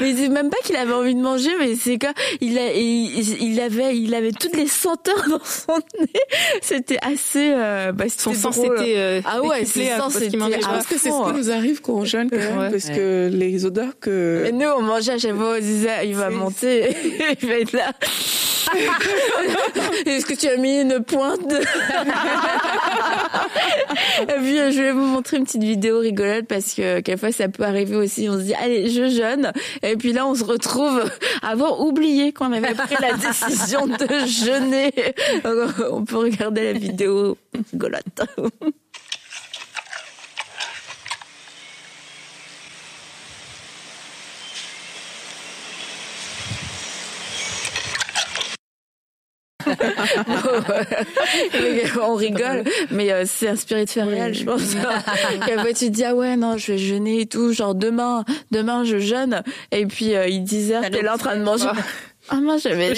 mais 0.00 0.14
c'est 0.16 0.28
même 0.28 0.50
pas 0.50 0.58
qu'il 0.64 0.76
avait 0.76 0.92
envie 0.92 1.14
de 1.14 1.20
manger, 1.20 1.50
mais 1.58 1.74
c'est 1.86 1.98
que 1.98 2.06
il, 2.40 2.58
a, 2.58 2.72
il, 2.74 3.60
avait, 3.60 3.96
il 3.96 4.14
avait 4.14 4.32
toutes 4.32 4.56
les 4.56 4.66
senteurs 4.66 5.24
dans 5.28 5.44
son 5.44 5.78
nez. 6.00 6.08
C'était 6.60 6.98
assez, 7.00 7.52
euh, 7.54 7.92
bah, 7.92 8.06
son 8.08 8.34
sens 8.34 8.58
était 8.58 8.94
euh, 8.96 9.20
ah 9.24 9.42
ouais, 9.42 9.64
c'était. 9.64 9.92
Je 9.92 9.98
pense 9.98 10.14
que 10.14 10.98
c'est 10.98 11.10
ce 11.10 11.32
qui 11.32 11.38
nous 11.38 11.50
arrive 11.50 11.80
quand 11.80 11.94
on 11.94 12.04
jeûne 12.04 12.28
quand 12.28 12.36
même, 12.36 12.70
parce 12.72 12.90
que 12.90 13.30
les 13.32 13.64
odeurs 13.64 13.98
que. 14.00 14.46
Et 14.48 14.52
nous, 14.52 14.66
on 14.66 14.82
mangeait 14.82 15.12
à 15.12 15.18
chaque 15.18 15.36
fois, 15.36 15.54
on 15.56 15.60
disait, 15.60 16.08
il 16.08 16.14
va 16.14 16.30
monter, 16.30 16.96
il 17.42 17.48
va 17.48 17.54
être 17.54 17.72
là. 17.72 17.92
Est-ce 20.06 20.26
que 20.26 20.34
tu 20.34 20.48
as 20.48 20.56
mis 20.56 20.80
une 20.80 21.02
pointe? 21.02 21.54
Et 24.22 24.38
puis 24.38 24.56
je 24.72 24.82
vais 24.82 24.92
vous 24.92 25.04
montrer 25.04 25.36
une 25.36 25.44
petite 25.44 25.62
vidéo 25.62 26.00
rigolote 26.00 26.46
parce 26.46 26.74
que 26.74 27.00
quelquefois 27.00 27.32
ça 27.32 27.48
peut 27.48 27.62
arriver 27.62 27.96
aussi. 27.96 28.28
On 28.28 28.38
se 28.38 28.42
dit 28.44 28.54
allez 28.54 28.88
je 28.90 29.08
jeûne 29.08 29.52
et 29.82 29.96
puis 29.96 30.12
là 30.12 30.26
on 30.26 30.34
se 30.34 30.44
retrouve 30.44 31.04
à 31.42 31.54
oublié 31.80 32.32
qu'on 32.32 32.52
avait 32.52 32.74
pris 32.74 32.96
la 33.00 33.12
décision 33.16 33.86
de 33.86 34.26
jeûner. 34.26 34.92
On 35.90 36.04
peut 36.04 36.16
regarder 36.16 36.72
la 36.72 36.78
vidéo 36.78 37.36
rigolote. 37.72 38.22
On 52.02 52.14
rigole, 52.14 52.64
mais 52.90 53.12
euh, 53.12 53.24
c'est 53.26 53.48
inspiré 53.48 53.84
de 53.84 53.90
je 53.90 54.44
pense. 54.44 54.74
et 55.48 55.52
après, 55.52 55.72
tu 55.72 55.86
te 55.86 55.90
dis, 55.90 56.04
ah 56.04 56.14
ouais, 56.14 56.36
non, 56.36 56.56
je 56.56 56.72
vais 56.72 56.78
jeûner 56.78 57.22
et 57.22 57.26
tout, 57.26 57.52
genre 57.52 57.74
demain, 57.74 58.24
demain, 58.50 58.84
je 58.84 58.98
jeûne. 58.98 59.42
Et 59.72 59.86
puis, 59.86 60.14
euh, 60.14 60.28
il 60.28 60.44
disait, 60.44 60.90
t'es 60.90 61.02
là 61.02 61.14
en 61.14 61.18
train 61.18 61.36
de 61.36 61.42
manger. 61.42 61.68
Ah 62.28 62.36
moi 62.36 62.56
j'avais 62.58 62.92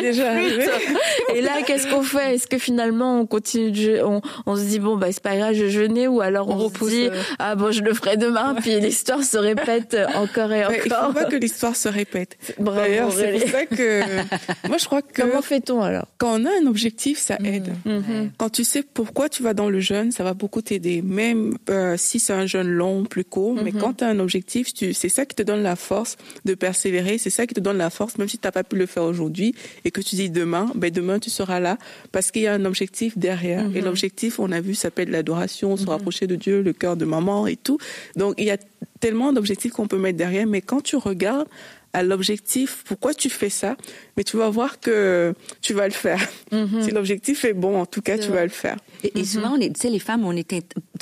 déjà 0.00 0.34
Et 1.34 1.40
là 1.40 1.62
qu'est-ce 1.66 1.88
qu'on 1.88 2.02
fait? 2.02 2.34
Est-ce 2.34 2.46
que 2.46 2.58
finalement 2.58 3.20
on 3.20 3.26
continue 3.26 3.70
de 3.72 4.02
on, 4.02 4.20
on 4.46 4.56
se 4.56 4.62
dit 4.62 4.78
bon 4.78 4.96
bah 4.96 5.08
c'est 5.10 5.22
pas 5.22 5.36
grave 5.36 5.54
je 5.54 5.68
jeûner 5.68 6.06
ou 6.06 6.20
alors 6.20 6.48
on, 6.48 6.68
se 6.68 6.88
dit 6.88 7.08
euh. 7.08 7.22
ah 7.38 7.56
bon 7.56 7.72
je 7.72 7.82
le 7.82 7.92
ferai 7.94 8.16
demain 8.16 8.54
puis 8.54 8.78
l'histoire 8.80 9.24
se 9.24 9.36
répète 9.36 9.96
encore 10.14 10.52
et 10.52 10.64
encore. 10.64 10.76
il 10.84 10.90
faut 10.90 11.12
pas 11.12 11.24
que 11.24 11.36
l'histoire 11.36 11.74
se 11.74 11.88
répète. 11.88 12.36
D'ailleurs 12.58 13.12
c'est 13.12 13.32
pour 13.32 13.48
ça 13.48 13.66
que 13.66 14.02
moi 14.68 14.78
je 14.78 14.86
crois 14.86 15.02
que 15.02 15.22
comment 15.22 15.42
fait-on 15.42 15.82
alors? 15.82 16.06
Quand 16.18 16.40
on 16.40 16.44
a 16.44 16.50
un 16.62 16.66
objectif 16.66 17.18
ça 17.18 17.36
mhm. 17.40 17.46
aide. 17.46 17.72
Mhm. 17.84 18.30
Quand 18.36 18.50
tu 18.50 18.64
sais 18.64 18.82
pourquoi 18.82 19.28
tu 19.28 19.42
vas 19.42 19.54
dans 19.54 19.68
le 19.68 19.80
jeûne 19.80 20.12
ça 20.12 20.22
va 20.22 20.34
beaucoup 20.34 20.62
t'aider 20.62 21.02
même 21.02 21.56
euh, 21.70 21.96
si 21.96 22.20
c'est 22.20 22.32
un 22.32 22.46
jeûne 22.46 22.68
long 22.68 23.04
plus 23.04 23.24
court 23.24 23.54
mais 23.54 23.72
mhm. 23.72 23.80
quand 23.80 23.94
tu 23.94 24.04
as 24.04 24.08
un 24.08 24.20
objectif 24.20 24.68
c'est 24.74 25.08
ça 25.08 25.26
qui 25.26 25.34
te 25.34 25.42
donne 25.42 25.62
la 25.62 25.76
force 25.76 26.16
de 26.44 26.54
persévérer 26.54 27.18
c'est 27.18 27.30
ça 27.30 27.46
qui 27.46 27.54
te 27.54 27.60
donne 27.60 27.78
la 27.78 27.87
force, 27.90 28.18
même 28.18 28.28
si 28.28 28.38
tu 28.38 28.46
n'as 28.46 28.52
pas 28.52 28.64
pu 28.64 28.76
le 28.76 28.86
faire 28.86 29.04
aujourd'hui 29.04 29.54
et 29.84 29.90
que 29.90 30.00
tu 30.00 30.16
dis 30.16 30.30
demain, 30.30 30.70
ben 30.74 30.90
demain 30.90 31.18
tu 31.18 31.30
seras 31.30 31.60
là 31.60 31.78
parce 32.12 32.30
qu'il 32.30 32.42
y 32.42 32.46
a 32.46 32.54
un 32.54 32.64
objectif 32.64 33.16
derrière. 33.18 33.64
Et 33.74 33.80
mhm. 33.80 33.84
l'objectif, 33.84 34.38
on 34.38 34.50
a 34.52 34.60
vu, 34.60 34.74
s'appelle 34.74 35.10
l'adoration, 35.10 35.76
se 35.76 35.82
mhm. 35.82 35.88
rapprocher 35.90 36.26
de 36.26 36.36
Dieu, 36.36 36.62
le 36.62 36.72
cœur 36.72 36.96
de 36.96 37.04
maman 37.04 37.46
et 37.46 37.56
tout. 37.56 37.78
Donc 38.16 38.34
il 38.38 38.44
y 38.44 38.50
a 38.50 38.58
tellement 39.00 39.32
d'objectifs 39.32 39.72
qu'on 39.72 39.88
peut 39.88 39.98
mettre 39.98 40.18
derrière, 40.18 40.46
mais 40.46 40.60
quand 40.60 40.80
tu 40.80 40.96
regardes 40.96 41.48
à 41.92 42.02
l'objectif, 42.02 42.84
pourquoi 42.86 43.14
tu 43.14 43.30
fais 43.30 43.48
ça, 43.48 43.76
mais 44.16 44.24
tu 44.24 44.36
vas 44.36 44.50
voir 44.50 44.78
que 44.78 45.34
tu 45.62 45.72
vas 45.72 45.86
le 45.86 45.94
faire. 45.94 46.20
Mhm. 46.52 46.82
Si 46.82 46.90
l'objectif 46.90 47.44
est 47.44 47.54
bon, 47.54 47.80
en 47.80 47.86
tout 47.86 48.02
cas, 48.02 48.18
tu 48.18 48.30
vas 48.30 48.42
le 48.42 48.50
faire. 48.50 48.76
Et, 49.04 49.20
et 49.20 49.24
souvent, 49.24 49.58
tu 49.58 49.70
sais, 49.76 49.90
les 49.90 49.98
femmes, 49.98 50.24
on 50.24 50.32
est, 50.32 50.52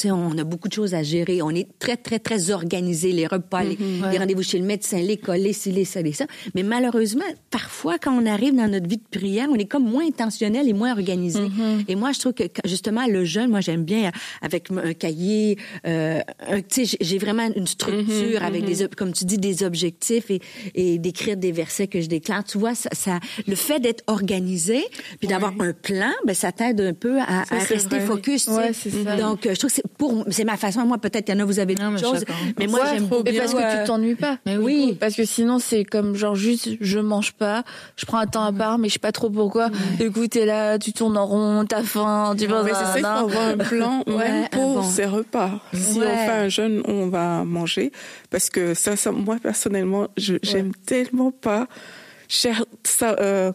on 0.05 0.37
a 0.39 0.45
beaucoup 0.45 0.69
de 0.69 0.73
choses 0.73 0.95
à 0.95 1.03
gérer. 1.03 1.43
On 1.43 1.51
est 1.51 1.69
très, 1.79 1.97
très, 1.97 2.19
très 2.19 2.51
organisé. 2.51 3.13
Les 3.13 3.27
repas, 3.27 3.63
les, 3.63 3.77
mhm. 3.77 4.19
rendez-vous 4.19 4.43
chez 4.43 4.59
le 4.59 4.65
médecin, 4.65 4.99
l'école, 4.99 5.39
les 5.39 5.53
ci, 5.53 5.73
les 5.73 5.85
ça, 5.85 6.03
les 6.03 6.13
ça. 6.13 6.27
Mais 6.55 6.63
malheureusement, 6.63 7.25
parfois, 7.51 7.99
quand 7.99 8.13
on 8.13 8.27
arrive 8.27 8.55
dans 8.55 8.69
notre 8.69 8.89
vie 8.89 8.99
de 8.99 9.19
prière, 9.19 9.49
on 9.51 9.57
est 9.57 9.67
comme 9.67 9.89
moins 9.89 10.07
intentionnel 10.07 10.69
et 10.69 10.73
moins 10.73 10.93
organisé. 10.93 11.41
Mhm. 11.41 11.85
Et 11.89 11.95
moi, 11.95 12.13
je 12.13 12.21
trouve 12.21 12.35
que 12.35 12.45
justement, 12.65 13.07
le 13.07 13.25
jeune, 13.25 13.51
moi, 13.51 13.61
j'aime 13.61 13.85
bien 13.85 14.11
avec 14.43 14.71
un 14.71 14.95
cahier. 14.95 15.59
Euh, 15.87 16.21
tu 16.69 16.87
sais, 16.87 16.97
j'ai 17.01 17.19
vraiment 17.19 17.49
une 17.55 17.67
structure 17.67 18.43
avec 18.43 18.65
des, 18.65 18.87
comme 18.97 19.13
tu 19.13 19.25
dis, 19.25 19.39
des 19.39 19.63
objectifs 19.63 20.31
et, 20.31 20.41
et 20.75 20.99
d'écrire 20.99 21.37
des 21.37 21.53
versets 21.53 21.87
que 21.87 22.01
je 22.01 22.07
déclare. 22.07 22.45
Tu 22.45 22.59
vois, 22.59 22.75
ça, 22.75 22.91
ça 22.93 23.21
le 23.47 23.55
fait 23.55 23.81
d'être 23.81 24.05
organisé 24.07 24.85
puis 25.19 25.29
d'avoir 25.29 25.53
un 25.61 25.73
plan, 25.73 26.11
ben 26.27 26.35
ça 26.35 26.53
t'aide 26.53 26.81
un 26.81 26.93
peu 26.93 27.19
à, 27.21 27.43
à 27.43 27.59
rester 27.59 27.86
focus. 28.01 28.49
Ouais, 28.49 28.73
ça. 28.73 29.17
Donc, 29.17 29.41
je 29.43 29.55
trouve 29.55 29.71
que 29.71 29.77
c'est 29.77 29.87
pour, 29.99 30.25
c'est 30.31 30.45
ma 30.45 30.57
façon. 30.57 30.81
Moi, 30.87 30.99
peut-être 30.99 31.29
il 31.29 31.35
y 31.35 31.37
en 31.37 31.41
a 31.41 31.45
vous 31.45 31.59
avez 31.59 31.75
d'autres 31.75 31.99
choses, 31.99 32.25
mais 32.59 32.67
moi 32.67 32.81
j'aime 32.93 33.07
beaucoup. 33.07 33.25
parce 33.25 33.55
que 33.55 33.81
tu 33.81 33.87
t'ennuies 33.87 34.15
pas. 34.15 34.39
Mais 34.47 34.57
oui. 34.57 34.97
Parce 34.99 35.15
que 35.15 35.25
sinon 35.25 35.59
c'est 35.59 35.85
comme 35.85 36.15
genre 36.17 36.35
juste 36.35 36.69
je 36.81 36.99
mange 36.99 37.33
pas, 37.33 37.65
je 37.97 38.07
prends 38.07 38.19
un 38.19 38.27
temps 38.27 38.45
à 38.45 38.53
part, 38.53 38.79
mais 38.79 38.89
je 38.89 38.95
sais 38.95 38.99
pas 38.99 39.13
trop 39.13 39.31
pourquoi. 39.31 39.71
Du 39.99 40.11
coup, 40.11 40.27
t'es 40.27 40.47
là, 40.47 40.79
tu 40.79 40.93
tournes 40.93 41.17
en 41.17 41.27
rond, 41.27 41.65
t'as 41.67 41.83
faim, 41.83 42.35
tu 42.39 42.47
vas. 42.47 42.63
Mais 42.63 42.73
c'est 42.75 42.85
ça, 42.85 42.95
il 42.97 43.01
faut 43.01 43.07
avoir 43.07 43.49
un 43.49 43.57
plan 43.57 44.03
même 44.07 44.49
pour 44.51 44.85
ces 44.85 45.07
repas. 45.07 45.61
Si 45.73 45.99
on 45.99 46.01
fait 46.01 46.31
un 46.31 46.49
jeûne, 46.49 46.83
on 46.87 47.09
va 47.09 47.45
manger 47.45 47.93
parce 48.31 48.51
que 48.51 48.75
ça, 48.75 48.97
ça 48.97 49.13
moi 49.13 49.37
personnellement, 49.43 50.09
j'aime 50.17 50.73
tellement 50.87 51.31
pas 51.31 51.63
euh, 51.63 52.06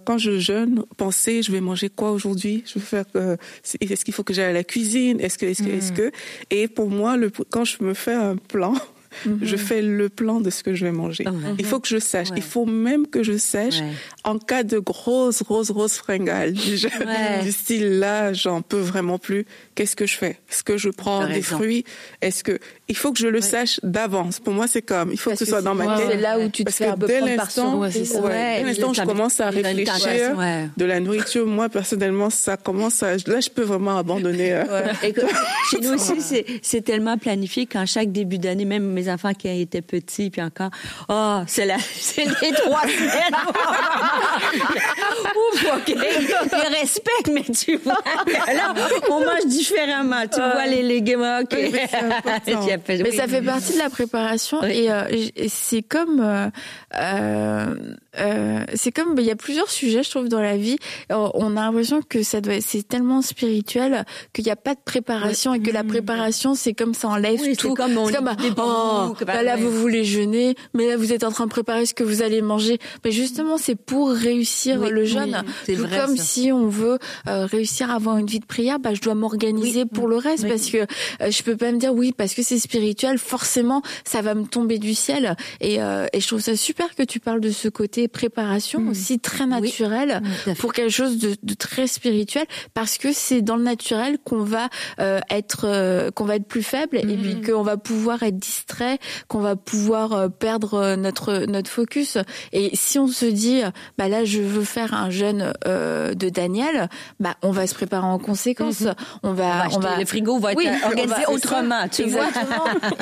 quand 0.05 0.17
je 0.17 0.39
jeûne, 0.39 0.83
penser, 0.97 1.41
je 1.43 1.51
vais 1.51 1.61
manger 1.61 1.89
quoi 1.89 2.11
aujourd'hui? 2.11 2.63
Je 2.65 2.75
vais 2.75 2.85
faire. 2.85 3.05
Euh, 3.15 3.37
est-ce 3.79 4.05
qu'il 4.05 4.13
faut 4.13 4.23
que 4.23 4.33
j'aille 4.33 4.49
à 4.49 4.53
la 4.53 4.63
cuisine? 4.63 5.19
Est-ce 5.19 5.37
que, 5.37 5.45
est-ce 5.45 5.63
que, 5.63 5.69
est-ce 5.69 5.91
hmm. 5.91 5.95
que? 5.95 6.11
Et 6.49 6.67
pour 6.67 6.89
moi, 6.89 7.17
le, 7.17 7.29
quand 7.29 7.65
je 7.65 7.83
me 7.83 7.93
fais 7.93 8.13
un 8.13 8.35
plan, 8.35 8.73
mhm. 9.25 9.39
je 9.41 9.55
fais 9.55 9.81
le 9.81 10.09
plan 10.09 10.41
de 10.41 10.49
ce 10.49 10.63
que 10.63 10.73
je 10.73 10.85
vais 10.85 10.91
manger. 10.91 11.25
Il 11.59 11.65
faut 11.65 11.79
que 11.79 11.87
je 11.87 11.99
sache. 11.99 12.29
Il 12.35 12.43
faut 12.43 12.65
même 12.65 13.07
que 13.07 13.23
je 13.23 13.37
sache 13.37 13.81
en 14.23 14.37
cas 14.37 14.63
de 14.63 14.79
grosse, 14.79 15.43
grosse, 15.43 15.71
grosse 15.71 15.97
fringale 15.97 16.53
du, 16.53 16.77
du 17.43 17.51
style 17.51 17.99
là, 17.99 18.33
j'en 18.33 18.61
peux 18.61 18.79
vraiment 18.79 19.17
plus. 19.17 19.45
Qu'est-ce 19.75 19.95
que 19.95 20.05
je 20.05 20.17
fais? 20.17 20.39
Est-ce 20.49 20.63
que 20.63 20.77
je 20.77 20.89
prends 20.89 21.27
des 21.27 21.41
fruits? 21.41 21.83
Est-ce 22.21 22.43
que 22.43 22.59
il 22.91 22.97
faut 22.97 23.13
que 23.13 23.19
je 23.19 23.27
le 23.27 23.39
sache 23.39 23.79
d'avance. 23.83 24.41
Pour 24.41 24.53
moi, 24.53 24.67
c'est 24.67 24.81
comme 24.81 25.13
il 25.13 25.17
faut 25.17 25.29
que 25.29 25.37
ce 25.37 25.45
soit 25.45 25.61
dans 25.61 25.73
ma 25.73 25.95
tête. 25.95 26.07
C'est 26.11 26.17
là 26.17 26.37
où 26.37 26.49
tu 26.49 26.65
te 26.65 26.71
fais 26.71 26.87
un 26.87 26.97
peu 26.97 27.07
dès 27.07 27.21
l'instant, 27.21 27.81
dès 27.87 28.63
l'instant, 28.63 28.93
je 28.93 29.03
commence 29.03 29.39
à 29.39 29.49
réfléchir 29.49 30.35
de 30.75 30.85
la 30.85 30.99
nourriture. 30.99 31.47
Moi, 31.47 31.69
personnellement, 31.69 32.29
ça 32.29 32.57
commence 32.57 33.01
à 33.01 33.13
là, 33.13 33.39
je 33.39 33.49
peux 33.49 33.63
vraiment 33.63 33.97
abandonner. 33.97 34.51
Euh. 34.53 34.91
chez 35.71 35.79
nous 35.79 35.93
aussi, 35.93 36.43
c'est 36.61 36.81
tellement 36.81 37.17
planifié 37.17 37.65
qu'en 37.65 37.85
chaque 37.85 38.11
début 38.11 38.39
d'année, 38.39 38.65
même 38.65 38.83
mes 38.83 39.09
enfants 39.09 39.33
qui 39.33 39.47
étaient 39.47 39.81
petits, 39.81 40.29
puis 40.29 40.41
encore, 40.41 40.71
oh, 41.07 41.39
c'est 41.47 41.65
la, 41.65 41.77
c'est 41.93 42.25
les 42.25 42.51
trois 42.51 42.81
semaines. 42.81 43.37
Ouf, 45.53 45.65
ok. 45.77 45.95
Je 45.95 46.79
respecte, 46.79 47.31
mais 47.33 47.45
tu 47.53 47.77
vois, 47.77 47.99
là, 48.53 48.73
on 49.09 49.19
mange 49.19 49.45
différemment. 49.45 50.23
Tu 50.27 50.41
vois 50.41 50.67
les 50.67 50.83
légumes, 50.83 51.25
ok. 51.41 51.55
Mais 52.87 53.11
ça 53.11 53.27
fait 53.27 53.41
partie 53.41 53.73
de 53.73 53.79
la 53.79 53.89
préparation 53.89 54.63
et, 54.63 54.91
euh, 54.91 55.03
c'est 55.47 55.81
comme 55.81 56.21
euh, 56.21 57.85
euh, 58.17 58.31
euh, 58.41 58.65
c'est 58.75 58.91
comme 58.91 59.15
il 59.17 59.25
y 59.25 59.31
a 59.31 59.35
plusieurs 59.35 59.69
sujets 59.69 60.03
je 60.03 60.09
trouve 60.09 60.27
dans 60.27 60.41
la 60.41 60.57
vie. 60.57 60.77
On 61.09 61.57
a 61.57 61.61
l'impression 61.61 62.01
que 62.01 62.23
ça 62.23 62.41
doit 62.41 62.61
c'est 62.61 62.87
tellement 62.87 63.21
spirituel 63.21 64.05
qu'il 64.33 64.45
n'y 64.45 64.51
a 64.51 64.55
pas 64.55 64.73
de 64.73 64.79
préparation 64.83 65.53
et 65.53 65.59
que 65.59 65.71
la 65.71 65.83
préparation 65.83 66.55
c'est 66.55 66.73
comme 66.73 66.93
ça 66.93 67.09
enlève 67.09 67.39
tout. 67.39 67.45
c'est 67.45 67.73
comme, 67.73 67.95
comme 67.95 68.29
oh, 68.57 69.15
bah, 69.25 69.43
là 69.43 69.55
vous 69.55 69.71
voulez 69.71 70.03
jeûner 70.03 70.55
mais 70.73 70.87
là 70.87 70.97
vous 70.97 71.13
êtes 71.13 71.23
en 71.23 71.31
train 71.31 71.45
de 71.45 71.49
préparer 71.49 71.85
ce 71.85 71.93
que 71.93 72.03
vous 72.03 72.21
allez 72.21 72.41
manger. 72.41 72.79
Mais 73.05 73.11
justement 73.11 73.57
c'est 73.57 73.75
pour 73.75 74.09
réussir 74.09 74.89
le 74.89 75.05
jeûne. 75.05 75.43
tout 75.65 75.75
vrai, 75.75 75.99
comme 75.99 76.17
si 76.17 76.51
on 76.51 76.67
veut 76.67 76.99
réussir 77.25 77.91
à 77.91 77.95
avoir 77.95 78.17
une 78.17 78.27
vie 78.27 78.39
de 78.39 78.45
prière 78.45 78.79
bah 78.79 78.93
je 78.93 79.01
dois 79.01 79.15
m'organiser 79.15 79.85
pour 79.85 80.07
le 80.07 80.17
reste 80.17 80.47
parce 80.47 80.69
que 80.69 80.85
je 81.21 81.43
peux 81.43 81.55
pas 81.55 81.71
me 81.71 81.77
dire 81.77 81.93
oui 81.93 82.11
parce 82.11 82.33
que 82.33 82.43
c'est 82.43 82.59
spirituel, 82.59 83.17
forcément, 83.17 83.81
ça 84.03 84.21
va 84.21 84.35
me 84.35 84.45
tomber 84.45 84.79
du 84.79 84.93
ciel. 84.93 85.35
Et, 85.59 85.81
euh, 85.81 86.07
et 86.13 86.19
je 86.19 86.27
trouve 86.27 86.39
ça 86.39 86.55
super 86.55 86.95
que 86.95 87.03
tu 87.03 87.19
parles 87.19 87.41
de 87.41 87.51
ce 87.51 87.67
côté 87.67 88.00
préparation 88.07 88.81
mm. 88.81 88.89
aussi 88.89 89.19
très 89.19 89.45
naturel 89.45 90.21
pour 90.59 90.73
quelque 90.73 90.91
chose 90.91 91.17
de, 91.17 91.35
de, 91.43 91.53
très 91.53 91.87
spirituel, 91.87 92.45
parce 92.73 92.97
que 92.97 93.13
c'est 93.13 93.41
dans 93.41 93.55
le 93.55 93.63
naturel 93.63 94.17
qu'on 94.23 94.43
va 94.43 94.69
euh, 94.99 95.19
être 95.29 95.65
euh, 95.65 96.11
qu'on 96.11 96.25
va 96.25 96.35
être 96.35 96.47
plus 96.47 96.63
faible 96.63 96.97
et 96.97 97.17
puis 97.17 97.35
mm. 97.35 97.45
qu'on 97.45 97.63
va 97.63 97.77
pouvoir 97.77 98.23
être 98.23 98.37
distrait, 98.37 98.99
qu'on 99.27 99.39
va 99.39 99.55
pouvoir 99.55 100.13
euh, 100.13 100.27
perdre 100.29 100.95
notre 100.95 101.45
notre 101.45 101.69
focus. 101.69 102.17
Et 102.51 102.71
si 102.73 102.99
on 102.99 103.07
se 103.07 103.25
dit, 103.25 103.61
bah 103.97 104.07
là, 104.07 104.25
je 104.25 104.41
veux 104.41 104.63
faire 104.63 104.93
un 104.93 105.09
jeûne 105.09 105.53
de 105.65 106.29
Daniel, 106.29 106.89
bah 107.19 107.35
on 107.41 107.51
va 107.51 107.67
se 107.67 107.73
préparer 107.73 108.05
en 108.05 108.19
conséquence. 108.19 108.81
Mm-hmm. 108.81 108.95
On 109.23 109.33
va, 109.33 109.67
on 109.73 109.79
va, 109.79 109.97
le 109.97 110.05
frigo 110.05 110.39
va 110.39 110.53
être 110.53 110.85
organisé 110.85 111.25
autrement. 111.27 111.87
Tu 111.89 112.03
vois 112.03 112.29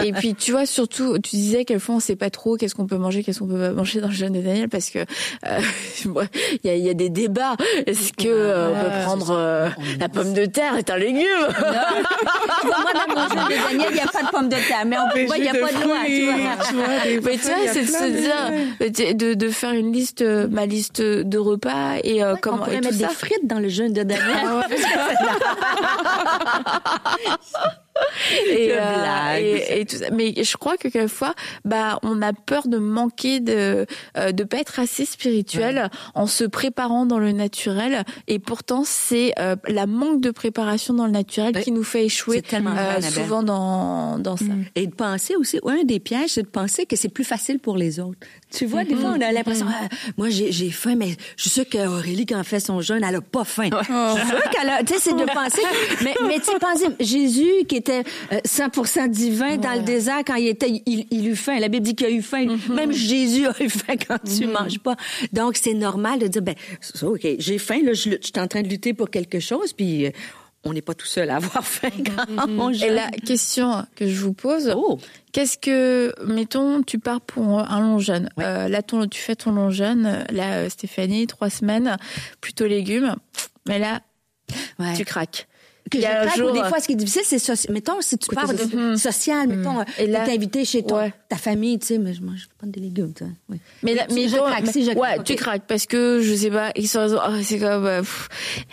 et 0.03 0.11
puis 0.13 0.35
tu 0.35 0.51
vois 0.51 0.65
surtout, 0.65 1.17
tu 1.19 1.35
disais 1.35 1.65
quelquefois 1.65 1.95
on 1.95 1.99
sait 1.99 2.15
pas 2.15 2.29
trop 2.29 2.57
qu'est-ce 2.57 2.75
qu'on 2.75 2.87
peut 2.87 2.97
manger, 2.97 3.23
qu'est-ce 3.23 3.39
qu'on 3.39 3.47
peut 3.47 3.59
pas 3.59 3.71
manger 3.71 4.01
dans 4.01 4.07
le 4.07 4.13
jeûne 4.13 4.33
de 4.33 4.41
Daniel 4.41 4.69
parce 4.69 4.88
que 4.91 4.99
euh, 4.99 5.59
il 6.63 6.69
y, 6.69 6.69
a, 6.69 6.75
y, 6.75 6.89
a, 6.89 6.93
des 6.93 7.09
débats. 7.09 7.55
Est-ce 7.85 8.13
que 8.13 8.27
euh, 8.27 8.69
on 8.69 8.83
peut 8.83 9.03
prendre 9.05 9.31
euh, 9.31 9.69
la 9.99 10.09
pomme 10.09 10.33
de 10.33 10.45
terre 10.45 10.75
est 10.77 10.89
un 10.89 10.97
légume 10.97 11.25
Moi 11.49 12.75
dans 12.93 13.15
mon 13.15 13.29
jeûne 13.29 13.47
de 13.47 13.63
Daniel 13.69 13.87
il 13.89 13.95
n'y 13.95 14.01
a 14.01 14.07
pas 14.07 14.23
de 14.23 14.29
pomme 14.29 14.49
de 14.49 14.55
terre, 14.55 14.85
mais 14.85 14.97
en 14.97 15.09
plus 15.09 15.27
il 15.35 15.41
n'y 15.41 15.49
a 15.49 15.53
pas 15.53 15.71
de 15.71 15.83
loi. 15.83 15.97
Tu 16.07 16.25
vois, 16.25 16.33
mais 17.05 17.37
tu 17.37 17.47
vois 17.47 17.73
c'est 17.73 17.81
de 17.81 17.87
se 17.87 18.07
dire 18.19 19.15
de, 19.15 19.33
de 19.33 19.49
faire 19.49 19.73
une 19.73 19.91
liste, 19.91 20.21
ma 20.23 20.65
liste 20.65 21.01
de 21.01 21.37
repas 21.37 21.97
et 22.03 22.21
comment 22.41 22.57
on 22.57 22.65
pourrait 22.65 22.81
mettre 22.81 22.97
des 22.97 23.05
frites 23.05 23.45
dans 23.45 23.59
le 23.59 23.69
jeûne 23.69 23.93
de 23.93 24.03
Daniel. 24.03 24.65
Et, 28.49 28.71
euh, 28.71 29.37
et, 29.37 29.81
et, 29.81 29.85
tout 29.85 29.97
ça. 29.97 30.09
Mais 30.11 30.33
je 30.43 30.57
crois 30.57 30.77
que 30.77 30.87
quelquefois, 30.87 31.33
bah, 31.65 31.99
on 32.03 32.21
a 32.21 32.33
peur 32.33 32.67
de 32.67 32.77
manquer 32.77 33.39
de 33.39 33.85
euh, 34.17 34.31
de 34.31 34.43
pas 34.43 34.57
être 34.57 34.79
assez 34.79 35.05
spirituel 35.05 35.89
en 36.15 36.27
se 36.27 36.43
préparant 36.43 37.05
dans 37.05 37.19
le 37.19 37.31
naturel. 37.31 38.03
Et 38.27 38.39
pourtant, 38.39 38.83
c'est 38.85 39.33
euh, 39.39 39.55
la 39.67 39.85
manque 39.87 40.21
de 40.21 40.31
préparation 40.31 40.93
dans 40.93 41.05
le 41.05 41.11
naturel 41.11 41.61
qui 41.63 41.71
nous 41.71 41.83
fait 41.83 42.05
échouer 42.05 42.43
euh, 42.53 43.01
souvent 43.01 43.43
dans 43.43 44.19
dans 44.19 44.37
ça. 44.37 44.45
Mm. 44.45 44.65
Et 44.75 44.87
de 44.87 44.95
penser 44.95 45.35
aussi, 45.35 45.59
un 45.65 45.83
des 45.83 45.99
pièges, 45.99 46.31
c'est 46.31 46.43
de 46.43 46.47
penser 46.47 46.85
que 46.85 46.95
c'est 46.95 47.09
plus 47.09 47.23
facile 47.23 47.59
pour 47.59 47.77
les 47.77 47.99
autres. 47.99 48.19
Tu 48.51 48.65
vois, 48.65 48.83
des 48.83 48.95
fois, 48.95 49.11
on 49.15 49.21
a 49.21 49.31
l'impression, 49.31 49.67
mm-hmm. 49.67 49.89
ah, 49.91 50.11
moi, 50.17 50.29
j'ai 50.29 50.71
faim, 50.71 50.95
mais 50.95 51.15
je 51.37 51.43
suis 51.43 51.49
sûre 51.51 51.69
qu'Aurélie, 51.69 52.25
quand 52.25 52.39
elle 52.39 52.43
fait 52.43 52.59
son 52.59 52.81
jeûne, 52.81 53.03
elle 53.03 53.15
a 53.15 53.21
pas 53.21 53.43
faim. 53.43 53.69
Je 53.71 53.77
suis 54.19 54.27
sûre 54.27 54.49
qu'elle 54.49 54.69
a, 54.69 54.83
tu 54.83 54.93
sais, 54.93 54.99
c'est 54.99 55.13
de 55.13 55.25
penser, 55.25 55.61
mais, 56.03 56.15
mais 56.27 56.39
tu 56.39 56.45
sais, 56.45 56.59
penser, 56.59 56.85
Jésus, 56.99 57.65
qui 57.67 57.75
était 57.75 58.03
100% 58.31 59.03
euh, 59.03 59.07
divin 59.07 59.57
dans 59.57 59.73
le 59.73 59.81
désert 59.81 60.21
quand 60.25 60.35
il 60.35 60.47
était, 60.47 60.81
il, 60.85 61.05
il 61.11 61.27
eut 61.27 61.35
faim. 61.35 61.59
La 61.59 61.67
Bible 61.67 61.85
dit 61.85 61.95
qu'il 61.95 62.07
a 62.07 62.09
eu 62.09 62.23
faim. 62.23 62.45
Mm-hmm. 62.45 62.73
Même 62.73 62.91
Jésus 62.91 63.45
a 63.45 63.53
eu 63.61 63.69
faim 63.69 63.95
quand 64.07 64.17
tu 64.23 64.45
mm-hmm. 64.45 64.51
manges 64.51 64.79
pas. 64.79 64.95
Donc, 65.31 65.55
c'est 65.55 65.75
normal 65.75 66.19
de 66.19 66.27
dire, 66.27 66.41
ben, 66.41 66.55
OK, 67.03 67.27
j'ai 67.37 67.57
faim, 67.59 67.81
là, 67.83 67.93
je, 67.93 68.09
je 68.09 68.17
suis 68.21 68.39
en 68.39 68.47
train 68.47 68.63
de 68.63 68.67
lutter 68.67 68.93
pour 68.93 69.11
quelque 69.11 69.39
chose, 69.39 69.73
puis 69.73 70.07
euh, 70.07 70.11
on 70.63 70.73
n'est 70.73 70.81
pas 70.81 70.93
tout 70.93 71.05
seul 71.05 71.29
à 71.29 71.37
avoir 71.37 71.63
faim 71.65 71.89
quand 72.05 72.47
on 72.47 72.69
Et 72.71 72.89
la 72.89 73.09
question 73.11 73.85
que 73.95 74.07
je 74.07 74.19
vous 74.21 74.33
pose, 74.33 74.73
oh. 74.75 74.99
qu'est-ce 75.31 75.57
que, 75.57 76.13
mettons, 76.25 76.83
tu 76.83 76.99
pars 76.99 77.21
pour 77.21 77.59
un 77.59 77.79
long 77.81 77.99
jeûne. 77.99 78.29
Euh, 78.39 78.67
là, 78.67 78.81
ton, 78.81 79.07
tu 79.07 79.19
fais 79.19 79.35
ton 79.35 79.51
long 79.51 79.69
jeûne. 79.69 80.25
Là, 80.29 80.53
euh, 80.55 80.69
Stéphanie, 80.69 81.27
trois 81.27 81.49
semaines, 81.49 81.97
plutôt 82.41 82.67
légumes. 82.67 83.15
Mais 83.67 83.79
là, 83.79 84.01
tu 84.95 85.05
craques 85.05 85.48
que 85.89 85.97
il 85.97 86.01
y 86.01 86.05
a 86.05 86.27
jour... 86.29 86.51
des 86.51 86.63
fois, 86.63 86.79
ce 86.79 86.87
qui 86.87 86.93
est 86.93 86.95
difficile, 86.95 87.39
c'est, 87.39 87.69
mettons, 87.69 88.01
si 88.01 88.17
tu 88.17 88.33
parles 88.33 88.55
de 88.55 88.95
social, 88.95 89.47
mm. 89.47 89.55
mettons, 89.55 89.83
et 89.97 90.07
là, 90.07 90.25
t'es 90.25 90.33
invité 90.33 90.65
chez 90.65 90.83
toi, 90.83 91.07
ta 91.27 91.35
famille, 91.35 91.79
tu 91.79 91.87
sais, 91.87 91.97
mais 91.97 92.13
je 92.13 92.21
mange 92.21 92.47
pas 92.59 92.67
des 92.67 92.79
légumes, 92.79 93.13
tu. 93.13 93.23
Mais 93.83 93.93
là, 93.93 94.05
mais 94.13 94.27
je 94.27 94.37
craque, 94.37 94.67
si 94.67 94.85
je 94.85 94.91
craque. 94.91 95.17
Ouais, 95.17 95.23
tu 95.23 95.35
craques 95.35 95.63
parce 95.67 95.85
que, 95.85 96.21
je 96.21 96.33
sais 96.33 96.51
pas, 96.51 96.71
ils 96.75 96.87
sont, 96.87 97.07
oh, 97.13 97.31
c'est 97.43 97.59
comme, 97.59 97.85
euh, 97.85 98.01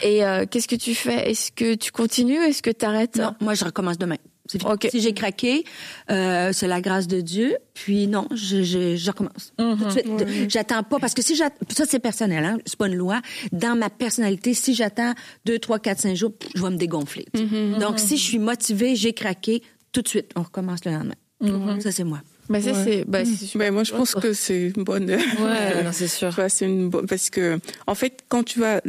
et 0.02 0.24
euh, 0.24 0.44
qu'est-ce 0.48 0.68
que 0.68 0.76
tu 0.76 0.94
fais? 0.94 1.30
Est-ce 1.30 1.52
que 1.52 1.74
tu 1.74 1.90
continues? 1.92 2.42
Est-ce 2.42 2.62
que 2.62 2.70
t'arrêtes? 2.70 3.16
Non, 3.16 3.34
moi, 3.40 3.54
je 3.54 3.64
recommence 3.64 3.98
demain. 3.98 4.16
Si 4.48 5.00
j'ai 5.00 5.12
craqué, 5.12 5.64
euh, 6.10 6.52
c'est 6.52 6.66
la 6.66 6.80
grâce 6.80 7.06
de 7.06 7.20
Dieu. 7.20 7.56
Puis 7.74 8.06
non, 8.06 8.28
je, 8.30 8.62
je, 8.62 8.96
je 8.96 9.10
recommence. 9.10 9.52
Mm-hmm. 9.58 10.50
J'attends 10.50 10.82
pas 10.82 10.98
parce 10.98 11.14
que 11.14 11.22
si 11.22 11.36
j'attends, 11.36 11.64
ça 11.70 11.84
c'est 11.86 11.98
personnel, 11.98 12.44
hein, 12.44 12.58
c'est 12.64 12.76
pas 12.76 12.86
une 12.86 12.94
loi. 12.94 13.20
Dans 13.52 13.76
ma 13.76 13.90
personnalité, 13.90 14.54
si 14.54 14.74
j'attends 14.74 15.12
deux, 15.44 15.58
trois, 15.58 15.78
quatre, 15.78 16.00
cinq 16.00 16.14
jours, 16.14 16.32
je 16.54 16.62
vais 16.62 16.70
me 16.70 16.76
dégonfler. 16.76 17.26
Mm-hmm. 17.34 17.78
Donc 17.78 17.98
si 17.98 18.16
je 18.16 18.22
suis 18.22 18.38
motivée, 18.38 18.96
j'ai 18.96 19.12
craqué, 19.12 19.62
tout 19.92 20.02
de 20.02 20.08
suite, 20.08 20.32
on 20.36 20.42
recommence 20.42 20.84
le 20.84 20.92
lendemain. 20.92 21.14
Mm-hmm. 21.42 21.80
Ça 21.80 21.92
c'est 21.92 22.04
moi. 22.04 22.20
Mais 22.48 22.62
ça 22.62 22.72
c'est, 22.84 23.04
bah, 23.06 23.20
Mais 23.56 23.70
moi 23.70 23.84
je 23.84 23.92
pense 23.92 24.14
que 24.14 24.32
c'est 24.32 24.72
une 24.76 24.84
bonne. 24.84 25.10
Ouais, 25.10 25.84
c'est 25.92 26.08
sûr. 26.08 26.32
c'est 26.48 26.64
une 26.64 26.88
bonne 26.88 27.06
parce 27.06 27.28
que 27.30 27.58
en 27.86 27.94
fait 27.94 28.20
quand 28.28 28.44
tu 28.44 28.60
vas 28.60 28.80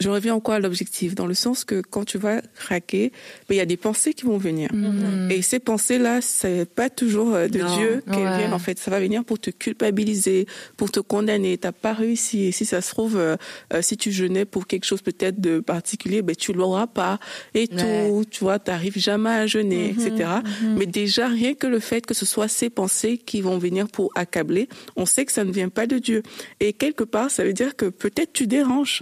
je 0.00 0.08
reviens 0.08 0.34
encore 0.34 0.54
à 0.54 0.58
l'objectif, 0.58 1.14
dans 1.14 1.26
le 1.26 1.34
sens 1.34 1.64
que 1.64 1.80
quand 1.80 2.04
tu 2.04 2.18
vas 2.18 2.40
craquer, 2.56 3.12
ben, 3.48 3.54
il 3.54 3.58
y 3.58 3.60
a 3.60 3.66
des 3.66 3.76
pensées 3.76 4.12
qui 4.12 4.24
vont 4.24 4.38
venir. 4.38 4.68
Mm-hmm. 4.72 5.30
Et 5.30 5.40
ces 5.40 5.60
pensées-là, 5.60 6.20
c'est 6.20 6.68
pas 6.68 6.90
toujours 6.90 7.32
euh, 7.32 7.46
de 7.46 7.60
Dieu 7.60 8.02
qu'elles 8.10 8.36
viennent. 8.36 8.52
En 8.52 8.58
fait, 8.58 8.78
ça 8.78 8.90
va 8.90 8.98
venir 8.98 9.24
pour 9.24 9.38
te 9.38 9.50
culpabiliser, 9.50 10.46
pour 10.76 10.90
te 10.90 10.98
condamner. 10.98 11.58
T'as 11.58 11.70
pas 11.70 11.92
réussi. 11.92 12.42
Et 12.46 12.52
si 12.52 12.64
ça 12.64 12.80
se 12.80 12.90
trouve, 12.90 13.16
euh, 13.16 13.36
euh, 13.72 13.82
si 13.82 13.96
tu 13.96 14.10
jeûnais 14.10 14.44
pour 14.44 14.66
quelque 14.66 14.84
chose 14.84 15.00
peut-être 15.00 15.40
de 15.40 15.60
particulier, 15.60 16.22
ben 16.22 16.34
tu 16.34 16.52
l'auras 16.52 16.88
pas. 16.88 17.20
Et 17.54 17.68
tout, 17.68 18.24
tu 18.28 18.40
vois, 18.40 18.58
t'arrives 18.58 18.98
jamais 18.98 19.30
à 19.30 19.46
jeûner, 19.46 19.90
etc. 19.90 20.10
Mm-hmm. 20.10 20.42
Mm-hmm. 20.42 20.76
Mais 20.76 20.86
déjà, 20.86 21.28
rien 21.28 21.54
que 21.54 21.68
le 21.68 21.78
fait 21.78 22.04
que 22.04 22.14
ce 22.14 22.26
soit 22.26 22.48
ces 22.48 22.68
pensées 22.68 23.16
qui 23.16 23.40
vont 23.40 23.58
venir 23.58 23.86
pour 23.86 24.10
accabler, 24.16 24.68
on 24.96 25.06
sait 25.06 25.24
que 25.24 25.32
ça 25.32 25.44
ne 25.44 25.52
vient 25.52 25.68
pas 25.68 25.86
de 25.86 25.98
Dieu. 25.98 26.24
Et 26.58 26.72
quelque 26.72 27.04
part, 27.04 27.30
ça 27.30 27.44
veut 27.44 27.52
dire 27.52 27.76
que 27.76 27.86
peut-être 27.86 28.32
tu 28.32 28.48
déranges, 28.48 29.00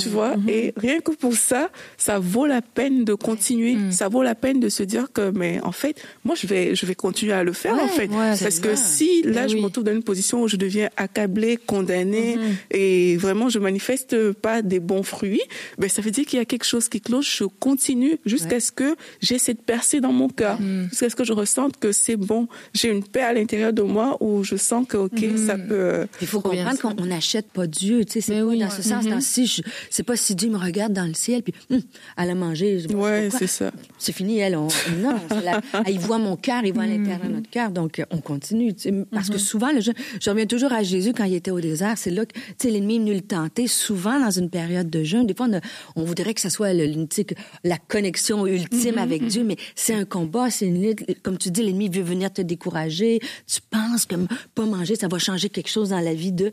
tu 0.00 0.08
vois. 0.08 0.31
Mhm. 0.36 0.48
Et 0.48 0.74
rien 0.76 1.00
que 1.00 1.12
pour 1.12 1.34
ça, 1.34 1.70
ça 1.96 2.18
vaut 2.18 2.46
la 2.46 2.62
peine 2.62 3.04
de 3.04 3.14
continuer. 3.14 3.74
Mhm. 3.74 3.92
Ça 3.92 4.08
vaut 4.08 4.22
la 4.22 4.34
peine 4.34 4.60
de 4.60 4.68
se 4.68 4.82
dire 4.82 5.12
que, 5.12 5.30
mais 5.30 5.60
en 5.62 5.72
fait, 5.72 6.00
moi, 6.24 6.34
je 6.34 6.46
vais, 6.46 6.74
je 6.74 6.86
vais 6.86 6.94
continuer 6.94 7.32
à 7.32 7.44
le 7.44 7.52
faire, 7.52 7.74
en 7.74 7.88
fait. 7.88 8.08
Parce 8.08 8.58
que 8.58 8.74
si 8.76 9.22
là, 9.22 9.48
je 9.48 9.56
me 9.56 9.62
retrouve 9.62 9.84
dans 9.84 9.92
une 9.92 10.02
position 10.02 10.42
où 10.42 10.48
je 10.48 10.56
deviens 10.56 10.88
accablé, 10.96 11.56
condamné, 11.56 12.36
mhm. 12.36 12.42
et 12.70 13.16
vraiment, 13.16 13.48
je 13.48 13.58
manifeste 13.58 14.32
pas 14.32 14.62
des 14.62 14.80
bons 14.80 15.02
fruits, 15.02 15.42
ben, 15.78 15.88
ça 15.88 16.02
veut 16.02 16.10
dire 16.10 16.26
qu'il 16.26 16.38
y 16.38 16.42
a 16.42 16.44
quelque 16.44 16.64
chose 16.64 16.88
qui 16.88 17.00
cloche. 17.00 17.38
Je 17.38 17.44
continue 17.44 18.18
jusqu'à 18.26 18.60
ce 18.60 18.72
que 18.72 18.96
j'ai 19.20 19.38
cette 19.38 19.62
percée 19.62 20.00
dans 20.00 20.12
mon 20.12 20.28
cœur. 20.28 20.58
Jusqu'à 20.90 21.10
ce 21.10 21.16
que 21.16 21.24
je 21.24 21.32
ressente 21.32 21.78
que 21.78 21.92
c'est 21.92 22.16
bon. 22.16 22.48
J'ai 22.74 22.88
une 22.88 23.04
paix 23.04 23.22
à 23.22 23.32
l'intérieur 23.32 23.72
de 23.72 23.82
moi 23.82 24.16
où 24.20 24.44
je 24.44 24.56
sens 24.56 24.86
que, 24.86 24.96
OK, 24.96 25.24
ça 25.46 25.56
peut. 25.56 26.06
Il 26.20 26.26
faut 26.26 26.40
comprendre 26.40 26.78
qu'on 26.78 27.06
n'achète 27.06 27.50
pas 27.50 27.66
Dieu, 27.66 28.04
tu 28.04 28.12
sais. 28.12 28.20
C'est 28.20 28.42
oui, 28.42 28.58
dans 28.58 28.70
ce 28.70 28.82
sens. 28.82 29.04
Si 29.20 29.62
c'est 29.90 30.02
pas 30.02 30.16
si 30.22 30.34
Dieu 30.34 30.48
me 30.50 30.56
regarde 30.56 30.92
dans 30.92 31.04
le 31.06 31.14
ciel, 31.14 31.42
puis 31.42 31.52
hum, 31.70 31.80
elle 32.16 32.30
a 32.30 32.34
mangé. 32.34 32.78
je 32.80 32.88
Ouais, 32.88 33.28
c'est 33.30 33.46
ça. 33.46 33.70
C'est 33.98 34.12
fini, 34.12 34.38
elle. 34.38 34.56
On... 34.56 34.68
Non, 34.98 35.20
la- 35.44 35.60
il 35.90 35.98
voit 35.98 36.18
mon 36.18 36.36
cœur, 36.36 36.64
il 36.64 36.72
voit 36.72 36.84
à 36.84 36.86
l'intérieur 36.86 37.20
de 37.26 37.28
notre 37.34 37.50
cœur, 37.50 37.70
donc 37.70 37.98
euh, 37.98 38.04
on 38.10 38.18
continue. 38.18 38.74
tu 38.74 38.82
sais. 38.90 38.94
Parce 39.10 39.28
que 39.30 39.38
souvent, 39.38 39.72
le 39.72 39.80
jeûne, 39.80 39.94
je 40.20 40.30
reviens 40.30 40.46
toujours 40.46 40.72
à 40.72 40.82
Jésus 40.82 41.12
quand 41.12 41.24
il 41.24 41.34
était 41.34 41.50
au 41.50 41.60
désert. 41.60 41.98
C'est 41.98 42.10
là 42.10 42.24
que 42.26 42.32
tu 42.34 42.40
sais, 42.58 42.70
l'ennemi 42.70 42.96
est 42.96 42.98
venu 43.00 43.14
le 43.14 43.20
tenter. 43.20 43.66
Souvent, 43.66 44.18
dans 44.20 44.30
une 44.30 44.48
période 44.50 44.88
de 44.90 45.02
jeûne, 45.04 45.26
des 45.26 45.34
fois, 45.34 45.46
on, 45.50 45.54
a- 45.56 45.60
on 45.96 46.04
voudrait 46.04 46.34
que 46.34 46.40
ça 46.40 46.50
soit 46.50 46.72
le, 46.72 46.86
la 47.64 47.76
connexion 47.78 48.46
ultime 48.46 48.98
avec 48.98 49.26
Dieu, 49.26 49.44
mais 49.44 49.56
c'est 49.74 49.94
un 49.94 50.04
combat, 50.04 50.50
c'est 50.50 50.66
une 50.66 50.82
lutte. 50.82 51.22
Comme 51.22 51.38
tu 51.38 51.50
dis, 51.50 51.62
l'ennemi 51.62 51.88
veut 51.88 52.02
venir 52.02 52.32
te 52.32 52.42
décourager. 52.42 53.20
Tu 53.46 53.60
penses 53.70 54.06
que 54.06 54.14
pas 54.54 54.64
manger, 54.66 54.96
ça 54.96 55.08
va 55.08 55.18
changer 55.18 55.48
quelque 55.48 55.68
chose 55.70 55.90
dans 55.90 56.00
la 56.00 56.14
vie 56.14 56.32
de. 56.32 56.52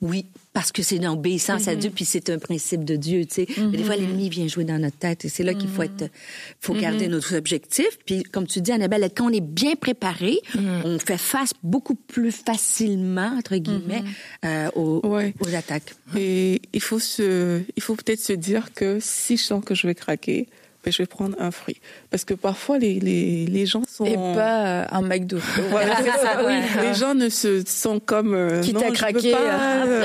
Oui, 0.00 0.26
parce 0.52 0.70
que 0.70 0.82
c'est 0.82 0.96
une 0.96 1.06
obéissance 1.06 1.66
à 1.66 1.74
Dieu, 1.74 1.90
puis 1.92 2.04
c'est 2.04 2.30
un 2.30 2.38
principe 2.38 2.84
de 2.84 2.94
Dieu, 2.94 3.24
tu 3.26 3.34
sais. 3.34 3.46
Mais 3.58 3.78
des 3.78 3.82
fois, 3.84 3.96
l'ennemi 3.96 4.28
vient 4.28 4.46
jouer 4.46 4.62
dans 4.64 4.78
notre 4.78 4.96
tête, 4.96 5.24
et 5.24 5.28
c'est 5.28 5.42
là 5.42 5.54
qu'il 5.54 5.68
faut 5.68 5.82
être, 5.82 6.08
faut 6.60 6.74
garder 6.74 7.08
nos 7.08 7.34
objectifs. 7.34 7.98
Puis, 8.06 8.22
comme 8.22 8.46
tu 8.46 8.60
dis, 8.60 8.70
Annabelle, 8.70 9.08
quand 9.14 9.26
on 9.28 9.32
est 9.32 9.40
bien 9.40 9.74
préparé, 9.74 10.40
on 10.84 10.98
fait 11.00 11.18
face 11.18 11.52
beaucoup 11.64 11.96
plus 11.96 12.30
facilement, 12.32 13.32
entre 13.36 13.56
guillemets, 13.56 14.04
euh, 14.44 14.70
aux, 14.76 15.00
Ouais. 15.06 15.34
aux 15.40 15.54
attaques. 15.54 15.94
Et 16.16 16.62
il 16.72 16.80
faut 16.80 16.98
se, 17.00 17.60
il 17.76 17.82
faut 17.82 17.96
peut-être 17.96 18.20
se 18.20 18.32
dire 18.32 18.72
que 18.74 18.98
si 19.00 19.36
je 19.36 19.42
sens 19.42 19.64
que 19.64 19.74
je 19.74 19.86
vais 19.86 19.94
craquer, 19.96 20.48
ben, 20.84 20.92
je 20.92 21.02
vais 21.02 21.06
prendre 21.06 21.36
un 21.40 21.50
fruit. 21.50 21.80
Parce 22.10 22.24
que 22.24 22.34
parfois, 22.34 22.78
les, 22.78 23.00
les, 23.00 23.46
les 23.46 23.66
gens 23.66 23.82
sont... 23.88 24.04
Et 24.04 24.14
pas 24.14 24.66
euh, 24.66 24.84
un 24.90 25.02
McDo. 25.02 25.38
Voilà, 25.70 25.96
c'est 25.96 26.10
ça, 26.10 26.42
oui. 26.46 26.54
Les 26.82 26.94
gens 26.94 27.14
ne 27.14 27.28
se 27.28 27.62
sont 27.66 28.00
comme 28.00 28.32
euh, 28.32 28.60
Qui 28.60 28.72
non, 28.72 28.80
craqué, 28.92 29.32
peux 29.32 29.38
pas, 29.38 29.86
euh, 29.86 30.04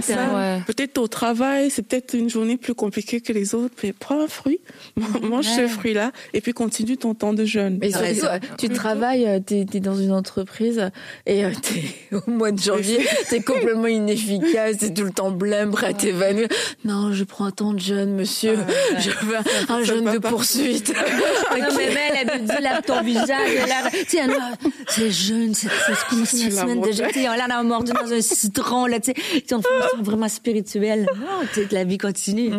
ça. 0.00 0.34
Ouais. 0.34 0.62
Peut-être 0.66 0.98
au 0.98 1.08
travail, 1.08 1.70
c'est 1.70 1.82
peut-être 1.82 2.14
une 2.14 2.30
journée 2.30 2.56
plus 2.56 2.74
compliquée 2.74 3.20
que 3.20 3.32
les 3.32 3.54
autres, 3.54 3.74
mais 3.82 3.92
prends 3.92 4.22
un 4.22 4.28
fruit, 4.28 4.60
mange 5.22 5.46
ce 5.46 5.68
fruit-là, 5.68 6.12
et 6.32 6.40
puis 6.40 6.52
continue 6.52 6.96
ton 6.96 7.14
temps 7.14 7.34
de 7.34 7.44
jeûne. 7.44 7.78
Mais 7.80 7.90
surtout, 7.90 8.26
tu 8.58 8.68
travailles, 8.70 9.26
euh, 9.26 9.40
t'es 9.40 9.66
es 9.72 9.80
dans 9.80 9.96
une 9.96 10.12
entreprise 10.12 10.90
et 11.26 11.44
au 12.12 12.30
mois 12.30 12.52
de 12.52 12.60
janvier, 12.60 13.00
t'es 13.28 13.40
complètement 13.40 13.86
inefficace, 13.86 14.78
t'es 14.78 14.92
tout 14.92 15.04
le 15.04 15.12
temps 15.12 15.30
blême, 15.30 15.70
prêt 15.70 15.88
à 15.88 15.92
t'évanouir. 15.92 16.48
Non, 16.84 17.12
je 17.12 17.24
prends 17.24 17.44
un 17.44 17.50
temps 17.50 17.74
de 17.74 17.80
jeûne, 17.80 18.21
monsieur. 18.22 18.58
je 18.98 19.10
veux 19.10 19.36
un 19.36 20.02
va 20.02 20.12
de 20.14 20.18
pas. 20.18 20.28
poursuite. 20.30 20.92
Non, 21.52 21.68
mais 21.76 21.90
mais 21.94 22.24
elle 22.32 22.44
dit 22.44 22.62
là, 22.62 22.82
ton 22.82 23.02
visage, 23.04 23.28
elle 23.30 23.90
tu 23.92 24.08
sais, 24.08 24.18
elle 24.18 24.32
c'est 24.88 25.10
jeune, 25.10 25.54
c'est 25.54 25.68
c'est 25.68 25.92
comment 26.08 26.24
c'est 26.24 26.36
Tu 26.48 26.48
la 26.48 26.62
semaine 26.62 26.92
jeûne, 26.92 27.06
tu 27.12 27.20
sais, 27.20 27.28
on 27.28 27.32
a 27.32 27.36
l'air 27.36 27.48
d'avoir 27.48 27.64
mordu 27.64 27.92
dans 27.92 28.12
un 28.12 28.20
citron, 28.20 28.86
là, 28.86 28.98
tu 29.00 29.12
sais, 29.12 29.46
formation 29.48 30.02
vraiment 30.02 30.28
spirituelle. 30.28 31.06
Non, 31.16 31.46
tu 31.52 31.60
sais, 31.60 31.66
que 31.66 31.74
la 31.74 31.84
vie 31.84 31.98
continue. 31.98 32.50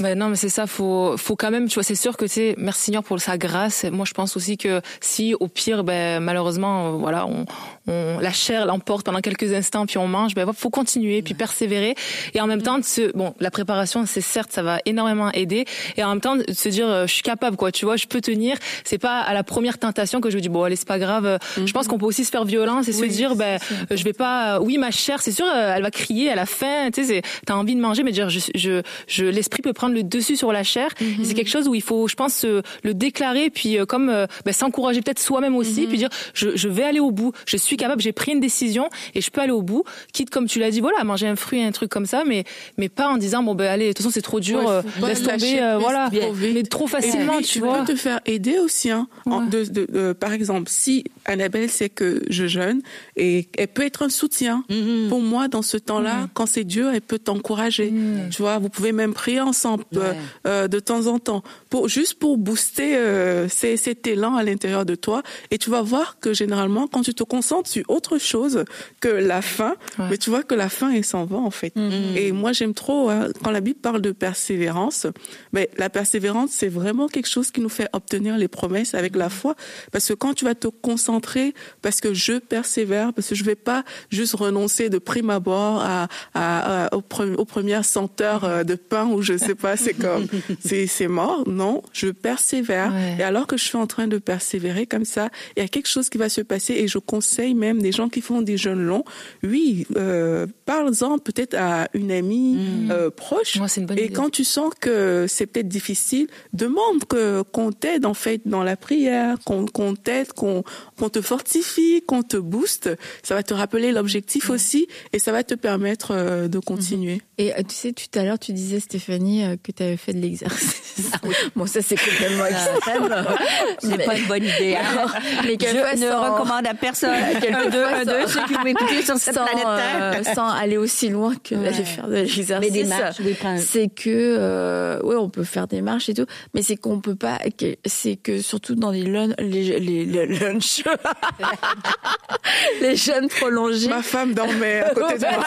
Ben 0.00 0.18
non, 0.18 0.28
mais 0.28 0.36
c'est 0.36 0.48
ça. 0.48 0.66
Faut, 0.66 1.16
faut 1.16 1.36
quand 1.36 1.50
même. 1.50 1.68
Tu 1.68 1.74
vois, 1.74 1.82
c'est 1.82 1.94
sûr 1.94 2.16
que 2.16 2.26
c'est. 2.26 2.54
Merci 2.58 2.88
Seigneur 2.88 3.04
pour 3.04 3.20
sa 3.20 3.36
grâce. 3.36 3.84
Moi, 3.84 4.06
je 4.06 4.14
pense 4.14 4.36
aussi 4.36 4.56
que 4.56 4.80
si, 5.00 5.34
au 5.34 5.48
pire, 5.48 5.84
ben 5.84 6.20
malheureusement, 6.20 6.92
voilà, 6.92 7.26
on, 7.26 7.44
on 7.88 8.18
la 8.20 8.32
chair 8.32 8.66
l'emporte 8.66 9.04
pendant 9.04 9.20
quelques 9.20 9.52
instants, 9.52 9.86
puis 9.86 9.98
on 9.98 10.06
mange. 10.06 10.34
Ben 10.34 10.46
faut 10.52 10.70
continuer, 10.70 11.22
puis 11.22 11.34
persévérer. 11.34 11.94
Et 12.34 12.40
en 12.40 12.46
même 12.46 12.62
temps, 12.62 12.78
de 12.78 12.84
se, 12.84 13.10
bon, 13.16 13.34
la 13.40 13.50
préparation, 13.50 14.04
c'est 14.06 14.20
certes, 14.20 14.52
ça 14.52 14.62
va 14.62 14.78
énormément 14.86 15.30
aider. 15.32 15.64
Et 15.96 16.04
en 16.04 16.10
même 16.10 16.20
temps, 16.20 16.36
de 16.36 16.44
se 16.52 16.68
dire, 16.68 16.86
euh, 16.88 17.06
je 17.06 17.12
suis 17.14 17.22
capable, 17.22 17.56
quoi. 17.56 17.72
Tu 17.72 17.84
vois, 17.84 17.96
je 17.96 18.06
peux 18.06 18.20
tenir. 18.20 18.56
C'est 18.84 18.98
pas 18.98 19.20
à 19.20 19.32
la 19.34 19.42
première 19.42 19.78
tentation 19.78 20.20
que 20.20 20.30
je 20.30 20.36
me 20.36 20.40
dis, 20.42 20.48
bon, 20.48 20.62
allez, 20.64 20.76
c'est 20.76 20.86
pas 20.86 20.98
grave. 20.98 21.26
Euh, 21.26 21.38
Je 21.64 21.72
pense 21.72 21.88
qu'on 21.88 21.98
peut 21.98 22.06
aussi 22.06 22.24
se 22.24 22.30
faire 22.30 22.44
violence 22.44 22.88
et 22.88 22.92
se 22.92 23.04
dire, 23.04 23.34
ben, 23.36 23.58
euh, 23.90 23.96
je 23.96 24.04
vais 24.04 24.12
pas. 24.12 24.60
Oui, 24.60 24.76
ma 24.78 24.90
chair, 24.90 25.22
c'est 25.22 25.32
sûr, 25.32 25.46
elle 25.50 25.82
va 25.82 25.90
crier, 25.90 26.26
elle 26.26 26.38
a 26.38 26.46
faim. 26.46 26.90
Tu 26.92 27.04
sais, 27.04 27.22
t'as 27.46 27.54
envie 27.54 27.74
de 27.74 27.80
manger, 27.80 28.02
mais 28.02 28.12
dire, 28.12 28.28
je, 28.28 28.40
je, 28.54 28.82
je 29.06 29.24
l'esprit 29.24 29.62
peut 29.62 29.72
prendre 29.72 29.94
le 29.94 30.02
dessus 30.02 30.36
sur 30.36 30.52
la 30.52 30.62
chair. 30.62 30.90
C'est 31.24 31.34
quelque 31.34 31.50
chose 31.50 31.68
où 31.68 31.74
il 31.74 31.82
faut, 31.82 32.06
je 32.08 32.14
pense, 32.14 32.34
se- 32.34 32.62
le 32.82 32.94
déclarer, 32.94 33.48
puis 33.50 33.78
comme 33.88 34.26
ben, 34.44 34.52
s'encourager 34.52 35.00
peut-être 35.00 35.18
soi-même 35.18 35.56
aussi, 35.56 35.86
puis 35.86 35.96
dire, 35.98 36.10
je, 36.34 36.54
je 36.56 36.68
vais 36.68 36.84
aller 36.84 37.00
au 37.00 37.10
bout. 37.10 37.32
Je 37.46 37.56
suis 37.56 37.76
capable, 37.78 38.02
j'ai 38.02 38.12
pris 38.12 38.32
une 38.32 38.40
décision 38.40 38.90
et 39.14 39.22
je 39.22 39.30
peux 39.30 39.40
aller 39.40 39.52
au 39.52 39.62
bout. 39.62 39.84
Quitte, 40.12 40.28
comme 40.30 40.46
tu 40.46 40.58
l'as 40.58 40.70
dit, 40.70 40.80
voilà, 40.80 41.02
manger 41.04 41.26
un 41.28 41.36
fruit, 41.36 41.62
un 41.62 41.72
truc 41.72 41.90
comme 41.90 42.04
ça, 42.06 42.24
mais 42.26 42.44
mais 42.76 42.88
pas 42.90 43.08
en 43.08 43.16
disant, 43.16 43.42
bon 43.42 43.54
ben 43.54 43.66
allez, 43.66 43.86
de 43.88 43.92
toute 43.92 43.98
façon 43.98 44.10
c'est 44.10 44.20
trop 44.22 44.40
dur, 44.40 44.58
Ouais, 44.58 44.66
euh, 44.68 44.82
laisse 45.06 45.22
tomber, 45.22 45.60
euh, 45.62 45.78
voilà, 45.78 46.10
trop 46.10 46.34
mais 46.52 46.62
trop 46.64 46.86
facilement, 46.86 47.36
puis, 47.38 47.46
tu 47.46 47.52
tu 47.54 47.58
vois. 47.60 47.78
peux 47.84 47.92
te 47.92 47.96
faire 47.96 48.20
aider 48.26 48.58
aussi. 48.58 48.90
Hein, 48.90 49.08
en- 49.26 49.46
de, 49.46 49.64
de- 49.64 49.86
de- 49.90 50.12
par 50.12 50.32
exemple, 50.32 50.68
si 50.68 51.04
Annabelle 51.24 51.70
sait 51.70 51.88
que 51.88 52.22
je 52.28 52.46
jeûne, 52.46 52.82
et 53.16 53.48
elle 53.56 53.68
peut 53.68 53.82
être 53.84 54.02
un 54.02 54.08
soutien 54.08 54.64
pour 55.08 55.20
moi 55.22 55.48
dans 55.48 55.62
ce 55.62 55.76
temps-là. 55.76 56.28
Quand 56.34 56.46
c'est 56.46 56.64
dur, 56.64 56.90
elle 56.92 57.00
peut 57.00 57.18
t'encourager. 57.18 57.92
Tu 58.30 58.42
vois, 58.42 58.58
vous 58.58 58.68
pouvez 58.68 58.92
même 58.92 59.14
prier 59.14 59.40
ensemble 59.40 59.84
euh, 59.96 60.10
Ouais. 60.12 60.16
euh, 60.46 60.68
de 60.68 60.80
temps 60.80 61.06
en 61.06 61.18
temps, 61.18 61.42
pour 61.70 61.88
juste 61.88 62.14
pour 62.14 62.36
booster 62.38 62.96
euh, 62.96 63.48
cet 63.48 64.06
élan 64.06 64.34
à 64.36 64.42
l'intérieur 64.42 64.84
de 64.86 64.94
toi. 64.94 65.22
Et 65.50 65.58
tu 65.58 65.70
vas 65.70 65.82
voir 65.82 66.18
que 66.20 66.32
généralement, 66.34 66.86
quand 66.86 67.02
tu 67.02 67.14
te 67.14 67.22
concentres 67.22 67.67
sur 67.68 67.84
autre 67.88 68.18
chose 68.18 68.64
que 69.00 69.08
la 69.08 69.42
faim, 69.42 69.74
mais 70.10 70.16
tu 70.18 70.30
vois 70.30 70.42
que 70.42 70.54
la 70.54 70.68
faim, 70.68 70.90
elle 70.94 71.04
s'en 71.04 71.24
va 71.24 71.36
en 71.36 71.50
fait. 71.50 71.72
Et 72.16 72.32
moi, 72.32 72.52
j'aime 72.52 72.74
trop 72.74 73.10
hein, 73.10 73.28
quand 73.42 73.50
la 73.50 73.60
Bible 73.60 73.78
parle 73.80 74.00
de 74.00 74.12
persévérance. 74.12 75.06
Ben, 75.52 75.66
la 75.76 75.90
persévérance, 75.90 76.50
c'est 76.52 76.68
vraiment 76.68 77.08
quelque 77.08 77.28
chose 77.28 77.50
qui 77.50 77.60
nous 77.60 77.68
fait 77.68 77.88
obtenir 77.92 78.36
les 78.38 78.48
promesses 78.48 78.94
avec 78.94 79.14
la 79.16 79.28
foi. 79.28 79.54
Parce 79.92 80.06
que 80.08 80.14
quand 80.14 80.34
tu 80.34 80.44
vas 80.44 80.54
te 80.54 80.68
concentrer, 80.68 81.54
parce 81.82 82.00
que 82.00 82.14
je 82.14 82.38
persévère, 82.38 83.12
parce 83.12 83.28
que 83.28 83.34
je 83.34 83.44
vais 83.44 83.54
pas 83.54 83.84
juste 84.10 84.34
renoncer 84.34 84.88
de 84.90 84.98
prime 84.98 85.30
abord 85.30 85.80
à, 85.82 86.08
à, 86.34 86.86
à- 86.86 86.94
aux, 86.94 87.00
pre- 87.02 87.34
aux 87.36 87.44
premières 87.44 87.84
senteurs 87.84 88.44
euh, 88.44 88.64
de 88.64 88.74
pain 88.74 89.06
ou 89.06 89.22
je 89.22 89.36
sais 89.36 89.54
pas, 89.54 89.76
c'est 89.76 89.94
comme, 89.94 90.26
c'est, 90.60 90.86
c'est 90.86 91.08
mort. 91.08 91.44
Non, 91.48 91.82
je 91.92 92.08
persévère. 92.08 92.92
Ouais. 92.92 93.16
Et 93.18 93.22
alors 93.22 93.46
que 93.46 93.56
je 93.56 93.64
suis 93.64 93.76
en 93.76 93.86
train 93.86 94.06
de 94.06 94.18
persévérer 94.18 94.86
comme 94.86 95.04
ça, 95.04 95.28
il 95.56 95.60
y 95.62 95.64
a 95.64 95.68
quelque 95.68 95.88
chose 95.88 96.08
qui 96.08 96.18
va 96.18 96.28
se 96.28 96.40
passer 96.40 96.74
et 96.74 96.88
je 96.88 96.98
conseille 96.98 97.54
même 97.58 97.82
des 97.82 97.92
gens 97.92 98.08
qui 98.08 98.20
font 98.20 98.42
des 98.42 98.56
jeûnes 98.56 98.82
longs. 98.82 99.04
Oui, 99.42 99.86
euh, 99.96 100.46
parle-en 100.64 101.18
peut-être 101.18 101.54
à 101.54 101.88
une 101.94 102.10
amie 102.10 102.58
euh, 102.90 103.10
proche. 103.10 103.56
Ouais, 103.56 103.66
une 103.76 103.86
bonne 103.86 103.98
et 103.98 104.04
idée. 104.06 104.12
quand 104.12 104.30
tu 104.30 104.44
sens 104.44 104.72
que 104.80 105.26
c'est 105.28 105.46
peut-être 105.46 105.68
difficile, 105.68 106.28
demande 106.52 107.04
que 107.08 107.42
qu'on 107.42 107.72
t'aide 107.72 108.06
en 108.06 108.14
fait 108.14 108.40
dans 108.46 108.62
la 108.62 108.76
prière, 108.76 109.36
qu'on 109.44 109.94
t'aide, 109.94 110.32
qu'on 110.32 110.62
te 111.10 111.20
fortifie, 111.20 112.02
qu'on 112.06 112.22
te 112.22 112.36
booste. 112.36 112.90
Ça 113.22 113.34
va 113.34 113.42
te 113.42 113.54
rappeler 113.54 113.92
l'objectif 113.92 114.50
aussi 114.50 114.88
et 115.12 115.18
ça 115.18 115.32
va 115.32 115.42
te 115.44 115.54
permettre 115.54 116.12
euh, 116.12 116.48
de 116.48 116.58
continuer. 116.58 117.20
Et 117.38 117.52
euh, 117.54 117.62
tu 117.68 117.74
sais, 117.74 117.92
tout 117.92 118.18
à 118.18 118.24
l'heure, 118.24 118.38
tu 118.38 118.52
disais, 118.52 118.80
Stéphanie, 118.80 119.44
euh, 119.44 119.56
que 119.62 119.72
tu 119.72 119.82
avais 119.82 119.96
fait 119.96 120.12
de 120.12 120.20
l'exercice. 120.20 120.84
Bon, 121.54 121.66
ça, 121.66 121.80
c'est 121.80 121.96
complètement 121.96 122.46
extrême. 122.46 123.26
C'est 123.78 124.04
pas 124.04 124.16
une 124.16 124.26
bonne 124.26 124.44
idée. 124.44 124.76
Mais 125.44 125.56
qu'elle 125.56 125.76
Je 125.76 126.04
ne 126.04 126.10
recommande 126.10 126.66
à 126.66 126.74
personne. 126.74 127.14
Un, 127.52 127.68
deux, 127.70 127.84
un, 127.84 128.04
deux, 128.04 128.26
ceux 128.26 128.42
qui 128.44 128.54
vont 128.54 128.62
m'écouter 128.62 129.02
sur 129.02 129.16
cette 129.16 129.34
sans, 129.34 129.44
planète 129.44 129.64
Terre. 129.64 130.12
euh, 130.30 130.34
sans 130.34 130.48
aller 130.48 130.76
aussi 130.76 131.08
loin 131.08 131.34
que 131.42 131.54
d'aller 131.54 131.84
faire 131.84 132.06
de 132.08 132.14
l'exercice. 132.14 132.54
Mais 132.60 132.70
des 132.70 132.84
marches, 132.84 133.16
oui, 133.24 133.34
prends- 133.38 133.56
C'est 133.58 133.88
que, 133.88 134.08
euh, 134.08 135.00
ouais, 135.02 135.16
on 135.16 135.28
peut 135.30 135.44
faire 135.44 135.66
des 135.66 135.80
marches 135.82 136.08
et 136.08 136.14
tout, 136.14 136.26
mais 136.54 136.62
c'est 136.62 136.76
qu'on 136.76 137.00
peut 137.00 137.14
pas, 137.16 137.38
que- 137.58 137.76
c'est 137.84 138.16
que 138.16 138.40
surtout 138.40 138.74
dans 138.74 138.90
les 138.90 139.02
lun- 139.04 139.34
les, 139.38 139.78
les, 139.80 140.04
les 140.04 140.26
lunchs, 140.26 140.82
les 142.80 142.96
jeûnes 142.96 143.28
prolongés, 143.28 143.88
Ma 143.88 144.02
femme 144.02 144.34
dormait 144.34 144.80
à 144.80 144.90
côté 144.90 145.18
de 145.18 145.20
moi. 145.24 145.44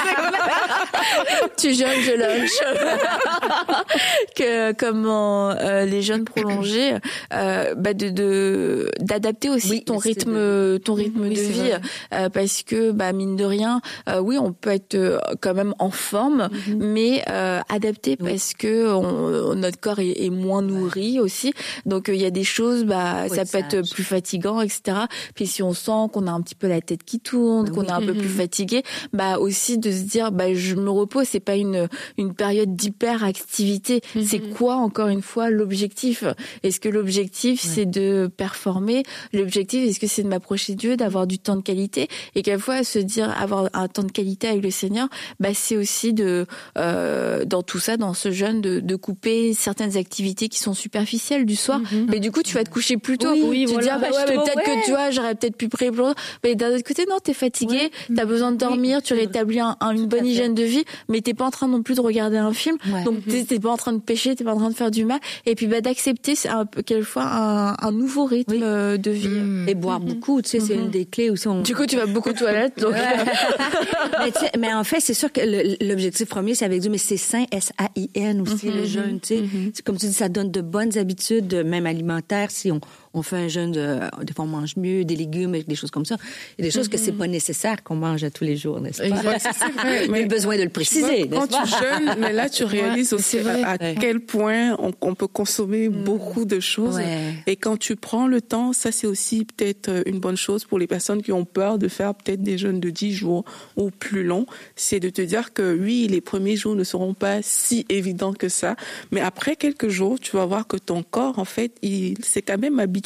tu 1.58 1.74
jeûnes, 1.74 2.02
je 2.02 2.12
lunch. 2.18 2.52
que 4.36 4.72
comment 4.74 5.52
euh, 5.52 5.86
les 5.86 6.02
jeûnes 6.02 6.26
prolongés, 6.26 6.94
euh, 7.34 7.74
bah 7.76 7.94
de 7.94 8.10
de 8.10 8.92
d'adapter 9.00 9.50
aussi 9.50 9.70
Oui, 9.72 9.84
ton 9.84 9.98
rythme 9.98 10.80
ton 10.80 10.94
rythme 10.94 11.22
Oui, 11.22 11.36
de 11.36 11.42
vie 11.42 11.60
vrai. 11.70 11.81
Euh, 12.14 12.30
parce 12.30 12.64
que 12.64 12.92
bah 12.92 13.14
mine 13.14 13.36
de 13.36 13.44
rien, 13.46 13.82
euh, 14.10 14.20
oui 14.20 14.38
on 14.38 14.54
peut 14.54 14.70
être 14.72 14.96
euh, 14.96 15.20
quand 15.42 15.54
même 15.54 15.74
en 15.80 15.92
forme, 15.92 16.50
mais 16.78 17.24
euh, 17.30 17.60
adapté 17.70 18.16
parce 18.18 18.54
que 18.54 18.94
on- 18.94 19.56
notre 19.56 19.80
corps 19.80 20.00
est, 20.00 20.24
est 20.26 20.30
moins 20.30 20.62
nourri 20.62 21.20
aussi, 21.20 21.54
donc 21.86 22.10
euh, 22.10 22.16
il 22.16 22.22
y 22.22 22.26
a 22.26 22.32
des 22.32 22.44
choses 22.44 22.84
bah 22.86 23.28
ça 23.30 23.46
peut 23.46 23.58
être 23.60 23.90
plus 23.94 24.04
fatigant 24.04 24.62
etc. 24.62 24.98
Puis 25.36 25.48
si 25.48 25.64
on 25.64 25.74
sent 25.74 26.10
qu'on 26.14 26.28
a 26.28 26.32
un 26.32 26.42
petit 26.42 26.56
peu 26.56 26.68
la 26.68 26.82
tête 26.82 27.04
qui 27.04 27.20
tourne, 27.20 27.66
Bah 27.68 27.72
qu'on 27.74 27.82
oui. 27.82 27.88
est 27.88 27.92
un 27.92 28.02
peu 28.02 28.14
plus 28.14 28.30
fatigué, 28.30 28.84
bah 29.14 29.38
aussi 29.40 29.78
de 29.78 29.92
se 29.92 30.04
dire 30.04 30.32
bah 30.32 30.54
je 30.54 30.76
me 30.76 30.90
repose, 30.90 31.26
c'est 31.28 31.40
pas 31.40 31.56
une 31.56 31.88
une 32.18 32.34
période 32.34 32.76
d'hyper 32.76 33.24
activité. 33.24 34.02
C'est 34.26 34.40
quoi 34.40 34.76
encore 34.76 35.08
une 35.08 35.22
fois 35.22 35.50
l'objectif? 35.50 36.24
Est-ce 36.64 36.80
que 36.80 36.90
l'objectif 36.90 37.62
c'est 37.62 37.86
de 37.86 38.30
performer? 38.36 39.04
L'objectif 39.34 39.88
est-ce 39.90 40.00
que 40.00 40.08
c'est 40.08 40.24
de 40.24 40.28
m'approcher 40.28 40.74
de 40.74 40.78
Dieu, 40.80 40.98
d'avoir 40.98 41.28
du 41.28 41.40
temps 41.40 41.56
de 41.56 41.62
qualité 41.72 42.09
et 42.36 42.41
quelquefois 42.41 42.84
se 42.84 42.99
dire 42.99 43.34
avoir 43.39 43.69
un 43.74 43.88
temps 43.88 44.03
de 44.03 44.11
qualité 44.11 44.47
avec 44.47 44.63
le 44.63 44.72
Seigneur, 44.72 45.07
bah 45.39 45.49
c'est 45.53 45.78
aussi 45.78 46.13
de 46.13 46.45
euh, 46.78 47.45
dans 47.45 47.63
tout 47.63 47.80
ça, 47.80 47.95
dans 47.97 48.13
ce 48.13 48.32
jeûne, 48.32 48.61
de, 48.61 48.80
de, 48.80 48.95
couper 48.95 49.53
certaines 49.53 49.95
activités 49.97 50.49
qui 50.49 50.59
sont 50.59 50.74
superficielles 50.74 51.45
du 51.45 51.55
soir. 51.55 51.80
Mhm. 51.80 52.07
Mais 52.09 52.19
du 52.19 52.32
coup, 52.32 52.43
tu 52.43 52.53
vas 52.55 52.63
te 52.63 52.69
coucher 52.69 52.97
plus 52.97 53.17
tôt. 53.17 53.32
Oui, 53.32 53.65
tu 53.65 53.74
voilà. 53.74 53.82
dis, 53.82 53.89
ah, 53.89 53.97
bah, 53.99 54.26
peut-être 54.26 54.63
que 54.63 54.86
tu 54.86 54.91
vois, 54.91 55.11
j'aurais 55.11 55.36
peut-être 55.36 55.55
pu 55.55 55.69
préparer. 55.69 56.13
Mais 56.43 56.55
d'un 56.55 56.74
autre 56.74 56.84
côté, 56.84 57.05
non, 57.09 57.17
t'es 57.24 57.34
fatigué, 57.34 57.91
t'as 58.15 58.26
besoin 58.26 58.51
de 58.51 58.57
dormir, 58.57 59.01
tu 59.01 59.13
rétablis 59.13 59.59
un, 59.59 59.76
une 59.93 60.07
bonne 60.07 60.26
hygiène 60.26 60.53
de 60.53 60.63
vie, 60.63 60.84
mais 61.09 61.22
t'es 61.22 61.34
pas 61.34 61.45
en 61.45 61.51
train 61.51 61.67
non 61.67 61.82
plus 61.82 61.95
de 61.95 62.01
regarder 62.01 62.38
un 62.38 62.53
film. 62.53 62.78
Donc 63.05 63.17
t'es 63.26 63.59
pas 63.59 63.72
en 63.72 63.78
train 63.78 63.93
de 63.93 63.99
pêcher, 63.99 64.36
t'es 64.36 64.43
pas 64.43 64.53
en 64.53 64.57
train 64.57 64.69
de 64.69 64.76
faire 64.76 64.91
du 64.91 65.05
mal. 65.05 65.19
Et 65.45 65.55
puis 65.55 65.67
bah 65.67 65.82
d'accepter, 65.82 66.36
c'est 66.36 66.49
un 66.49 66.65
peu 66.65 66.82
quelquefois 66.82 67.24
un, 67.24 67.76
un 67.80 67.91
nouveau 67.91 68.26
rythme 68.26 68.97
de 68.97 69.11
vie. 69.11 69.28
Mm. 69.28 69.69
Et 69.69 69.76
boire 69.76 69.99
beaucoup, 69.99 70.41
tu 70.41 70.49
sais, 70.49 70.59
c'est 70.59 70.76
une 70.76 70.89
des 70.89 71.05
clés 71.05 71.30
aussi. 71.30 71.47
On... 71.47 71.61
Du 71.64 71.76
coup, 71.76 71.86
tu 71.86 71.95
vas 71.95 72.05
beaucoup 72.05 72.30
aux 72.30 72.34
toilettes. 72.34 72.80
Donc... 72.80 72.93
mais, 74.20 74.32
mais, 74.59 74.74
en 74.74 74.84
fait, 74.84 74.99
c'est 74.99 75.14
sûr 75.14 75.32
que 75.32 75.41
l'objectif 75.84 76.28
premier, 76.28 76.55
c'est 76.55 76.66
avec 76.66 76.82
Dieu, 76.82 76.91
mais 76.91 76.97
c'est 76.97 77.18
sain, 77.18 77.45
S-A-I-N 77.51 78.41
aussi, 78.41 78.70
le 78.70 78.86
jeûne, 78.86 79.20
tu 79.20 79.36
sais. 79.36 79.84
Comme 79.84 79.97
tu 79.97 80.07
dis, 80.07 80.14
ça 80.14 80.30
donne 80.30 80.51
de 80.51 80.62
bonnes 80.62 80.97
habitudes, 80.97 81.53
même 81.66 81.86
alimentaires, 81.86 82.51
si 82.51 82.72
on, 82.72 82.80
on 83.14 83.22
fait 83.22 83.38
un 83.38 83.47
jeûne, 83.47 83.72
de, 83.72 83.99
des 84.24 84.34
fois 84.34 84.45
on 84.45 84.47
mange 84.47 84.76
mieux, 84.78 85.03
des 85.03 85.16
légumes, 85.16 85.51
des 85.51 85.76
choses 85.76 85.91
comme 85.91 86.05
ça. 86.05 86.16
Il 86.57 86.64
y 86.64 86.68
a 86.68 86.70
des 86.70 86.76
choses 86.76 86.88
que 86.88 86.97
c'est 86.97 87.12
pas 87.12 87.28
nécessaire 87.28 87.84
qu'on 87.84 87.95
mange 87.95 88.24
à 88.24 88.32
tous 88.32 88.43
les 88.43 88.55
jours, 88.55 88.80
n'est-ce 88.80 89.01
pas? 89.01 89.39
c'est 89.39 90.07
mais 90.09 90.26
besoin 90.26 90.57
de 90.57 90.64
le 90.64 90.70
préciser. 90.70 91.28
quand 91.28 91.47
tu 91.47 91.68
jeûnes, 91.68 92.16
mais 92.20 92.34
là 92.34 92.49
tu 92.49 92.64
réalises 92.64 93.14
aussi 93.14 93.39
à, 93.39 93.78
quel 93.78 94.20
point 94.20 94.78
on, 94.80 95.16
peut 95.16 95.28
consommer 95.28 95.89
mm. 95.89 96.03
beaucoup 96.03 96.45
de 96.45 96.59
choses. 96.59 96.99
Et 97.47 97.55
quand 97.55 97.78
tu 97.78 97.95
prends 97.95 98.28
le 98.28 98.41
temps, 98.41 98.74
ça 98.74 98.91
c'est 98.91 99.07
aussi 99.07 99.45
peut-être 99.45 99.89
euh, 99.89 100.03
une 100.05 100.20
bonne 100.20 100.38
chose 100.38 100.66
pour 100.66 100.80
les 100.80 100.88
personnes 100.88 101.22
qui 101.22 101.32
ont 101.32 101.45
peur 101.45 101.78
de 101.78 101.88
faire 101.88 102.14
peut-être 102.16 102.41
des 102.41 102.57
jeûnes 102.57 102.80
de 102.80 102.89
10 102.89 103.14
jours 103.14 103.45
ou 103.76 103.89
plus 103.91 104.24
longs, 104.24 104.45
c'est 104.76 104.99
de 104.99 105.09
te 105.09 105.22
dire 105.22 105.53
que 105.53 105.78
oui, 105.78 106.07
les 106.09 106.22
premiers 106.22 106.55
jours 106.55 106.76
ne 106.76 106.84
seront 106.84 107.14
pas 107.14 107.39
si 107.41 107.86
évidents 107.89 108.34
que 108.34 108.49
ça, 108.49 108.76
mais 109.12 109.22
après 109.22 109.55
quelques 109.55 109.89
jours, 109.89 110.20
tu 110.20 110.36
vas 110.38 110.45
voir 110.45 110.68
que 110.68 110.78
ton 110.78 111.03
corps, 111.03 111.39
en 111.39 111.45
fait, 111.45 111.74
il 111.82 112.24
s'est 112.24 112.41
quand 112.41 112.57
même 112.57 112.80
habitué 112.80 113.01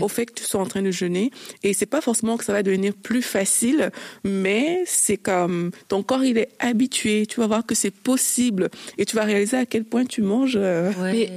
au 0.00 0.08
fait 0.08 0.26
que 0.26 0.34
tu 0.34 0.44
sois 0.44 0.60
en 0.60 0.66
train 0.66 0.82
de 0.82 0.90
jeûner. 0.90 1.30
Et 1.62 1.72
c'est 1.72 1.86
pas 1.86 2.00
forcément 2.00 2.36
que 2.36 2.44
ça 2.44 2.52
va 2.52 2.62
devenir 2.62 2.92
plus 2.94 3.22
facile, 3.22 3.90
mais 4.24 4.82
c'est 4.86 5.16
comme 5.16 5.70
ton 5.88 6.02
corps 6.02 6.24
il 6.24 6.38
est 6.38 6.48
habitué. 6.58 7.26
Tu 7.26 7.40
vas 7.40 7.46
voir 7.46 7.66
que 7.66 7.74
c'est 7.74 7.90
possible 7.90 8.68
et 8.98 9.04
tu 9.04 9.16
vas 9.16 9.24
réaliser 9.24 9.56
à 9.56 9.66
quel 9.66 9.84
point 9.84 10.04
tu 10.04 10.22
manges 10.22 10.56
euh, 10.56 10.90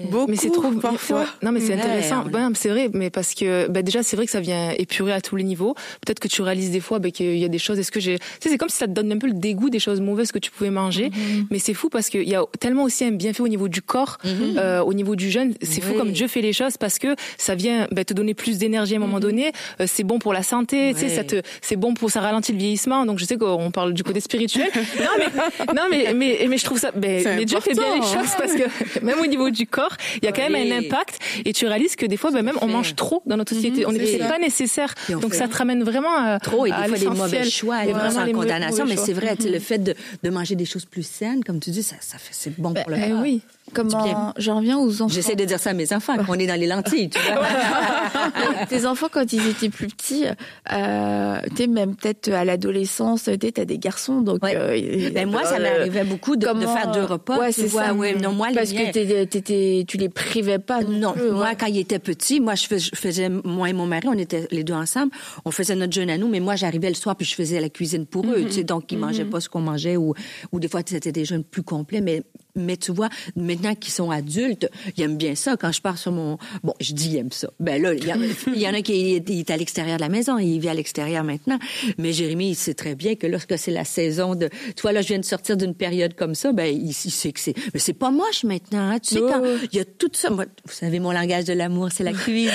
beaucoup. 0.09 0.31
Mais 0.31 0.37
c'est 0.37 0.51
trop 0.51 0.71
parfois. 0.71 1.25
Non, 1.41 1.51
mais 1.51 1.59
c'est 1.59 1.73
intéressant. 1.73 2.23
c'est 2.55 2.69
vrai, 2.69 2.89
mais 2.93 3.09
parce 3.09 3.33
que 3.33 3.67
bah, 3.67 3.81
déjà 3.81 4.03
c'est 4.03 4.15
vrai 4.15 4.25
que 4.25 4.31
ça 4.31 4.39
vient 4.39 4.71
épurer 4.71 5.13
à 5.13 5.21
tous 5.21 5.35
les 5.35 5.43
niveaux. 5.43 5.75
Peut-être 6.05 6.19
que 6.19 6.27
tu 6.27 6.41
réalises 6.41 6.71
des 6.71 6.79
fois 6.79 6.99
bah, 6.99 7.11
qu'il 7.11 7.37
y 7.37 7.45
a 7.45 7.49
des 7.49 7.59
choses. 7.59 7.79
Est-ce 7.79 7.91
que 7.91 7.99
j'ai 7.99 8.19
tu 8.19 8.25
sais, 8.41 8.49
c'est 8.49 8.57
comme 8.57 8.69
si 8.69 8.77
ça 8.77 8.87
te 8.87 8.91
donne 8.91 9.11
un 9.11 9.17
peu 9.17 9.27
le 9.27 9.33
dégoût 9.33 9.69
des 9.69 9.79
choses 9.79 10.01
mauvaises 10.01 10.31
que 10.31 10.39
tu 10.39 10.51
pouvais 10.51 10.69
manger. 10.69 11.09
Mm-hmm. 11.09 11.45
Mais 11.49 11.59
c'est 11.59 11.73
fou 11.73 11.89
parce 11.89 12.09
qu'il 12.09 12.27
y 12.27 12.35
a 12.35 12.43
tellement 12.59 12.83
aussi 12.83 13.03
un 13.03 13.11
bienfait 13.11 13.41
au 13.41 13.47
niveau 13.47 13.67
du 13.67 13.81
corps, 13.81 14.17
mm-hmm. 14.23 14.57
euh, 14.57 14.83
au 14.83 14.93
niveau 14.93 15.15
du 15.15 15.29
jeûne. 15.29 15.53
C'est 15.61 15.81
fou 15.81 15.93
comme 15.93 16.11
Dieu 16.11 16.27
fait 16.27 16.41
les 16.41 16.53
choses 16.53 16.77
parce 16.77 16.99
que 16.99 17.15
ça 17.37 17.55
vient 17.55 17.84
bah, 17.91 18.03
te 18.03 18.13
donner 18.13 18.33
plus 18.33 18.57
d'énergie 18.57 18.93
à 18.93 18.97
un 18.97 18.99
moment 18.99 19.17
mhm. 19.17 19.21
donné. 19.21 19.51
Euh, 19.79 19.85
c'est 19.87 20.03
bon 20.03 20.19
pour 20.19 20.33
la 20.33 20.43
santé, 20.43 20.93
tu 20.93 21.01
sais, 21.01 21.09
ça 21.09 21.23
te, 21.23 21.41
c'est 21.61 21.75
bon 21.75 21.93
pour 21.93 22.11
ça 22.11 22.21
ralentit 22.21 22.51
le 22.51 22.57
vieillissement. 22.57 23.05
Donc 23.05 23.19
je 23.19 23.25
sais 23.25 23.37
qu'on 23.37 23.71
parle 23.71 23.93
du 23.93 24.03
côté 24.03 24.19
spirituel. 24.19 24.69
non 24.99 25.05
mais, 25.17 25.73
non 25.73 25.83
mais, 25.89 26.13
mais, 26.13 26.45
mais 26.49 26.57
je 26.57 26.65
trouve 26.65 26.79
ça. 26.79 26.91
Ben, 26.91 27.23
mais 27.37 27.45
Dieu 27.45 27.59
fait 27.59 27.73
bien 27.73 27.95
les 27.95 28.01
choses 28.01 28.33
parce 28.37 28.53
que 28.53 28.99
même 29.05 29.19
au 29.19 29.25
niveau 29.25 29.49
du 29.49 29.67
corps, 29.67 29.95
il 30.21 30.25
y 30.25 30.27
a 30.27 30.31
quand 30.31 30.49
même 30.49 30.55
un 30.55 30.77
impact. 30.77 31.19
Et 31.45 31.53
tu 31.53 31.65
réalises 31.67 31.95
que 31.95 32.05
des 32.05 32.17
fois, 32.17 32.31
ben, 32.31 32.43
même 32.43 32.57
on 32.61 32.67
mange 32.67 32.95
trop 32.95 33.21
dans 33.25 33.37
notre 33.37 33.53
société. 33.53 33.81
Mhm, 33.81 33.87
on 33.89 33.95
est, 33.95 34.17
pas 34.17 34.39
nécessaire. 34.39 34.93
Donc 35.09 35.33
ça 35.33 35.47
te 35.47 35.55
ramène 35.55 35.83
vraiment 35.83 36.15
à 36.15 36.39
trop 36.39 36.65
et 36.65 36.71
des 36.71 36.87
fois 36.87 36.97
des 36.97 37.05
mauvais 37.07 37.49
choix, 37.49 37.85
et 37.85 37.91
vraiment 37.91 38.25
condamnation. 38.31 38.85
Mais 38.85 38.97
c'est 38.97 39.13
vrai, 39.13 39.35
le 39.43 39.59
fait 39.59 39.79
de, 39.79 39.95
de 40.23 40.29
manger 40.29 40.55
des 40.55 40.65
choses 40.65 40.85
plus 40.85 41.05
saines, 41.05 41.43
comme 41.43 41.59
tu 41.59 41.69
dis, 41.69 41.83
ça, 41.83 41.95
ça 41.99 42.17
fait, 42.17 42.33
c'est 42.33 42.59
bon 42.59 42.71
ben, 42.71 42.83
pour 42.83 42.91
le 42.91 42.97
corps. 42.97 43.21
oui. 43.21 43.41
Comment 43.73 44.33
j'en 44.37 44.57
reviens 44.57 44.77
aux 44.77 45.01
enfants. 45.01 45.13
J'essaie 45.13 45.35
de 45.35 45.43
dire 45.43 45.59
ça 45.59 45.71
à 45.71 45.73
mes 45.73 45.91
enfants, 45.91 46.15
qu'on 46.23 46.35
est 46.35 46.47
dans 46.47 46.59
les 46.59 46.67
lentilles, 46.67 47.09
tu 47.09 47.19
vois. 47.19 48.65
Tes 48.69 48.85
enfants, 48.85 49.07
quand 49.11 49.33
ils 49.33 49.47
étaient 49.47 49.69
plus 49.69 49.87
petits, 49.87 50.25
euh, 50.71 51.39
tu 51.55 51.67
même 51.67 51.95
peut-être 51.95 52.31
à 52.31 52.45
l'adolescence, 52.45 53.23
tu 53.23 53.61
as 53.61 53.65
des 53.65 53.77
garçons, 53.77 54.21
donc. 54.21 54.43
Euh, 54.43 55.09
ben 55.11 55.29
moi, 55.29 55.43
ça 55.45 55.59
m'arrivait 55.59 56.03
beaucoup 56.03 56.35
de, 56.35 56.47
de, 56.47 56.65
faire 56.65 56.91
deux 56.91 57.03
repas. 57.03 57.39
Ouais, 57.39 57.51
c'est 57.51 57.67
ça. 57.67 57.93
Ouais, 57.93 58.15
non, 58.15 58.33
moi, 58.33 58.49
parce 58.53 58.71
que 58.71 59.83
tu 59.83 59.97
les 59.97 60.09
privais 60.09 60.59
pas. 60.59 60.81
Non, 60.83 61.15
moi, 61.31 61.55
quand 61.55 61.67
ils 61.67 61.79
étaient 61.79 61.99
petits, 61.99 62.39
moi, 62.39 62.55
je 62.55 62.67
faisais, 62.93 63.29
moi 63.29 63.69
et 63.69 63.73
mon 63.73 63.87
mari, 63.87 64.07
on 64.07 64.17
était 64.17 64.47
les 64.51 64.63
deux 64.63 64.73
ensemble, 64.73 65.11
on 65.43 65.51
faisait 65.51 65.75
notre 65.75 65.93
jeûne 65.93 66.09
à 66.09 66.17
nous, 66.17 66.27
mais 66.27 66.39
moi, 66.39 66.55
j'arrivais 66.55 66.89
le 66.89 66.95
soir 66.95 67.15
puis 67.15 67.25
je 67.25 67.35
faisais 67.35 67.59
la 67.59 67.69
cuisine 67.69 68.05
pour 68.05 68.25
eux, 68.25 68.43
tu 68.45 68.51
sais, 68.51 68.63
donc 68.63 68.91
ils 68.91 68.97
mangeaient 68.97 69.23
mm-hmm. 69.23 69.29
pas 69.29 69.39
ce 69.39 69.49
qu'on 69.49 69.61
mangeait 69.61 69.97
ou, 69.97 70.13
ou 70.51 70.59
des 70.59 70.67
fois 70.67 70.81
c'était 70.85 71.11
des 71.11 71.25
jeûnes 71.25 71.43
plus 71.43 71.63
complets, 71.63 72.01
mais 72.01 72.23
mais 72.55 72.77
tu 72.77 72.91
vois, 72.91 73.09
maintenant 73.35 73.75
qu'ils 73.75 73.93
sont 73.93 74.11
adultes, 74.11 74.69
ils 74.97 75.03
aiment 75.03 75.17
bien 75.17 75.35
ça. 75.35 75.57
Quand 75.57 75.71
je 75.71 75.81
pars 75.81 75.97
sur 75.97 76.11
mon... 76.11 76.37
Bon, 76.63 76.73
je 76.79 76.93
dis 76.93 77.09
ils 77.09 77.17
aiment 77.17 77.31
ça. 77.31 77.49
Ben 77.59 77.81
là, 77.81 77.93
il 77.93 78.05
y, 78.05 78.11
en 78.67 78.73
a 78.73 78.81
qui 78.81 79.15
est, 79.15 79.51
à 79.51 79.57
l'extérieur 79.57 79.97
de 79.97 80.01
la 80.01 80.09
maison, 80.09 80.37
il 80.37 80.59
vit 80.59 80.69
à 80.69 80.73
l'extérieur 80.73 81.23
maintenant. 81.23 81.59
Mais 81.97 82.13
Jérémy, 82.13 82.51
il 82.51 82.55
sait 82.55 82.73
très 82.73 82.95
bien 82.95 83.15
que 83.15 83.27
lorsque 83.27 83.57
c'est 83.57 83.71
la 83.71 83.85
saison 83.85 84.35
de... 84.35 84.49
Tu 84.75 84.81
vois, 84.81 84.91
là, 84.91 85.01
je 85.01 85.07
viens 85.07 85.19
de 85.19 85.25
sortir 85.25 85.57
d'une 85.57 85.75
période 85.75 86.15
comme 86.15 86.35
ça, 86.35 86.53
ben 86.53 86.65
il, 86.65 86.93
sait 86.93 87.31
que 87.31 87.39
c'est... 87.39 87.53
Mais 87.73 87.79
c'est 87.79 87.93
pas 87.93 88.11
moche 88.11 88.43
maintenant, 88.43 88.91
hein. 88.91 88.99
Tu 88.99 89.15
sais, 89.15 89.19
quand 89.19 89.41
il 89.71 89.77
y 89.77 89.81
a 89.81 89.85
tout 89.85 90.09
ça... 90.13 90.29
Moi, 90.29 90.45
vous 90.65 90.73
savez, 90.73 90.99
mon 90.99 91.11
langage 91.11 91.45
de 91.45 91.53
l'amour, 91.53 91.89
c'est 91.91 92.03
la 92.03 92.13
cuisine. 92.25 92.51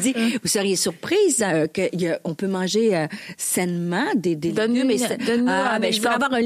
Dit. 0.00 0.14
Vous 0.42 0.48
seriez 0.48 0.76
surprise 0.76 1.44
euh, 1.46 1.66
qu'on 1.66 2.34
peut 2.34 2.46
manger 2.46 2.96
euh, 2.96 3.06
sainement 3.36 4.06
des, 4.14 4.36
des 4.36 4.52
donne 4.52 4.72
Mais 4.86 4.96
ah, 5.48 5.78
ben, 5.78 5.92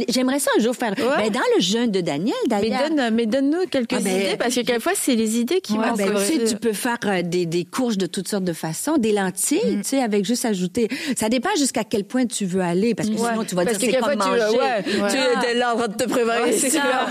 J'aimerais 0.08 0.38
ça 0.38 0.50
un 0.58 0.62
jour 0.62 0.74
faire... 0.74 0.94
Ben, 0.94 1.30
dans 1.30 1.40
le 1.56 1.60
jeûne 1.60 1.90
de 1.90 2.00
mais 2.24 2.70
donne, 2.70 3.14
mais 3.14 3.26
donne-nous 3.26 3.66
quelques 3.70 3.94
ah, 3.94 4.00
idées 4.00 4.36
parce 4.38 4.54
que 4.54 4.60
quelquefois 4.60 4.92
c'est 4.94 5.14
les 5.14 5.38
idées 5.38 5.60
qui 5.60 5.74
ouais, 5.74 5.86
Ben, 5.96 6.14
tu, 6.14 6.22
sais, 6.22 6.44
tu 6.44 6.56
peux 6.56 6.72
faire 6.72 6.98
euh, 7.06 7.22
des, 7.22 7.46
des 7.46 7.64
courges 7.64 7.98
de 7.98 8.06
toutes 8.06 8.28
sortes 8.28 8.44
de 8.44 8.52
façons, 8.52 8.96
des 8.96 9.12
lentilles, 9.12 9.76
mm. 9.76 9.82
tu 9.82 9.88
sais, 9.88 10.02
avec 10.02 10.24
juste 10.24 10.44
ajouter. 10.44 10.88
Ça 11.16 11.28
dépend 11.28 11.50
jusqu'à 11.58 11.84
quel 11.84 12.04
point 12.04 12.26
tu 12.26 12.46
veux 12.46 12.60
aller 12.60 12.94
parce 12.94 13.08
que 13.08 13.16
sinon 13.16 13.44
tu 13.44 13.54
vas 13.54 13.64
dire 13.64 13.76
c'est 13.78 13.98
comme 13.98 14.16
manger. 14.16 14.40
Tu, 14.84 15.00
ouais, 15.00 15.10
tu 15.12 15.46
es 15.48 15.54
là 15.54 15.74
en 15.74 15.78
train 15.78 15.88
de 15.88 15.94
te 15.94 16.08
préparer. 16.08 16.52
c'est 16.52 16.70
ça. 16.70 16.82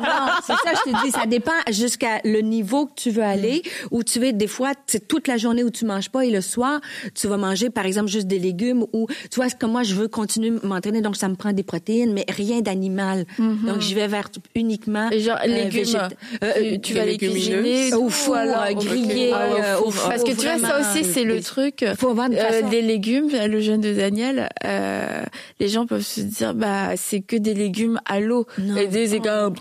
non, 0.00 0.32
c'est 0.46 0.52
ça, 0.52 0.72
je 0.84 0.90
te 0.90 1.04
dis, 1.04 1.10
ça 1.10 1.26
dépend 1.26 1.52
jusqu'à 1.70 2.20
le 2.24 2.40
niveau 2.40 2.86
que 2.86 2.94
tu 2.96 3.10
veux 3.10 3.22
aller. 3.22 3.62
Mm. 3.64 3.86
Ou 3.96 4.02
tu 4.02 4.20
veux 4.20 4.32
des 4.32 4.46
fois, 4.46 4.72
c'est 4.86 5.06
toute 5.06 5.28
la 5.28 5.36
journée 5.36 5.64
où 5.64 5.70
tu 5.70 5.84
manges 5.84 6.10
pas 6.10 6.24
et 6.24 6.30
le 6.30 6.40
soir 6.40 6.80
tu 7.14 7.28
vas 7.28 7.36
manger 7.36 7.70
par 7.70 7.86
exemple 7.86 8.08
juste 8.08 8.26
des 8.26 8.38
légumes 8.38 8.84
ou 8.92 9.06
tu 9.30 9.36
vois 9.36 9.48
comme 9.50 9.72
moi 9.72 9.82
je 9.82 9.94
veux 9.94 10.08
continuer 10.08 10.52
m'entraîner 10.62 11.00
donc 11.00 11.16
ça 11.16 11.28
me 11.28 11.34
prend 11.34 11.52
des 11.52 11.62
protéines 11.62 12.12
mais 12.12 12.24
rien 12.28 12.60
d'animal. 12.60 13.24
Mm-hmm. 13.38 13.66
Donc 13.66 13.80
je 13.80 13.94
vais 13.94 14.08
vers 14.08 14.28
uniquement 14.54 15.10
genre 15.10 15.38
euh, 15.44 15.46
légumes 15.46 16.08
euh, 16.42 16.78
tu, 16.82 16.94
vas 16.94 17.04
les 17.04 17.16
cuisiner 17.16 17.94
au 17.94 18.08
four 18.08 18.36
griller 18.74 19.32
ah, 19.32 19.80
au 19.80 19.90
four. 19.90 20.08
parce 20.08 20.24
que 20.24 20.30
tu 20.30 20.46
vois 20.46 20.58
ça 20.58 20.80
aussi 20.80 21.04
c'est 21.04 21.24
le 21.24 21.40
truc 21.40 21.84
faut 21.98 22.16
euh, 22.18 22.62
des 22.70 22.82
légumes 22.82 23.30
le 23.30 23.60
jeûne 23.60 23.80
de 23.80 23.92
Daniel 23.92 24.48
euh, 24.64 25.22
les 25.58 25.68
gens 25.68 25.86
peuvent 25.86 26.04
se 26.04 26.20
dire 26.20 26.54
bah 26.54 26.96
c'est 26.96 27.20
que 27.20 27.36
des 27.36 27.54
légumes 27.54 28.00
à 28.06 28.20
l'eau. 28.20 28.46
Et 28.78 28.86
des 28.86 29.20
comme 29.20 29.54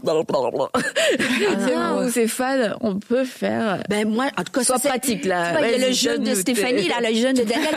c'est 2.12 2.28
fade 2.28 2.76
on 2.82 3.00
peut 3.00 3.26
faire. 3.26 3.84
Ben 3.90 4.08
moi 4.08 4.28
en 4.38 4.44
tout 4.44 4.52
cas 4.52 4.64
soit 4.64 4.80
pratique 4.80 5.26
là. 5.26 5.60
Il 5.62 5.80
y 5.80 5.84
a 5.84 5.88
le 5.88 5.94
jeûne 5.94 6.24
de 6.24 6.36
Stéphanie 6.36 6.88
là 6.88 6.96
le 7.02 7.16
jeûne 7.16 7.36
de 7.36 7.44
Daniel 7.44 7.70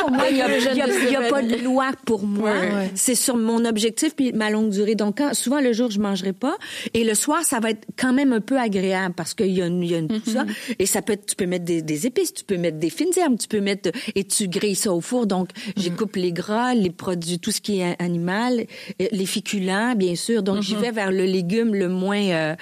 pour 0.00 0.10
moi 0.10 0.24
il 0.30 0.36
y 0.36 0.42
a, 0.42 1.28
pas 1.30 1.42
de 1.42 1.62
loi 1.62 1.90
pour 2.04 2.24
moi. 2.24 2.52
C'est 2.94 3.14
sur 3.14 3.36
mon 3.36 3.64
objectif 3.64 4.14
puis 4.14 4.32
ma 4.32 4.50
longue 4.50 4.70
durée. 4.70 4.94
Donc 4.94 5.20
souvent 5.32 5.60
le 5.60 5.72
jour 5.72 5.90
je 5.90 6.00
mangerai 6.02 6.32
pas 6.32 6.56
et 6.94 7.04
le 7.04 7.14
soir, 7.14 7.44
ça 7.44 7.60
va 7.60 7.70
être 7.70 7.86
quand 7.96 8.12
même 8.12 8.32
un 8.32 8.40
peu 8.40 8.58
agréable 8.58 9.14
parce 9.14 9.34
qu'il 9.34 9.52
y 9.52 9.62
a 9.62 9.66
une, 9.66 9.82
y 9.82 9.94
a 9.94 9.98
une 9.98 10.08
tout 10.08 10.30
ça. 10.30 10.44
Mm-hmm. 10.44 10.74
Et 10.78 10.86
ça 10.86 11.02
peut 11.02 11.14
être, 11.14 11.26
tu 11.26 11.36
peux 11.36 11.46
mettre 11.46 11.64
des, 11.64 11.82
des, 11.82 12.06
épices, 12.06 12.34
tu 12.34 12.44
peux 12.44 12.56
mettre 12.56 12.78
des 12.78 12.90
fines 12.90 13.12
herbes, 13.16 13.38
tu 13.38 13.48
peux 13.48 13.60
mettre, 13.60 13.90
et 14.14 14.24
tu 14.24 14.48
grilles 14.48 14.74
ça 14.74 14.92
au 14.92 15.00
four. 15.00 15.26
Donc, 15.26 15.50
mm-hmm. 15.50 15.96
coupe 15.96 16.16
les 16.16 16.32
gras, 16.32 16.74
les 16.74 16.90
produits, 16.90 17.38
tout 17.38 17.50
ce 17.50 17.60
qui 17.60 17.80
est 17.80 18.00
animal, 18.00 18.66
les 18.98 19.26
féculents, 19.26 19.94
bien 19.94 20.16
sûr. 20.16 20.42
Donc, 20.42 20.62
j'y 20.62 20.74
mm-hmm. 20.74 20.80
vais 20.80 20.90
vers 20.90 21.12
le 21.12 21.24
légume 21.24 21.74
le 21.74 21.88
moins, 21.88 22.22
euh, 22.30 22.56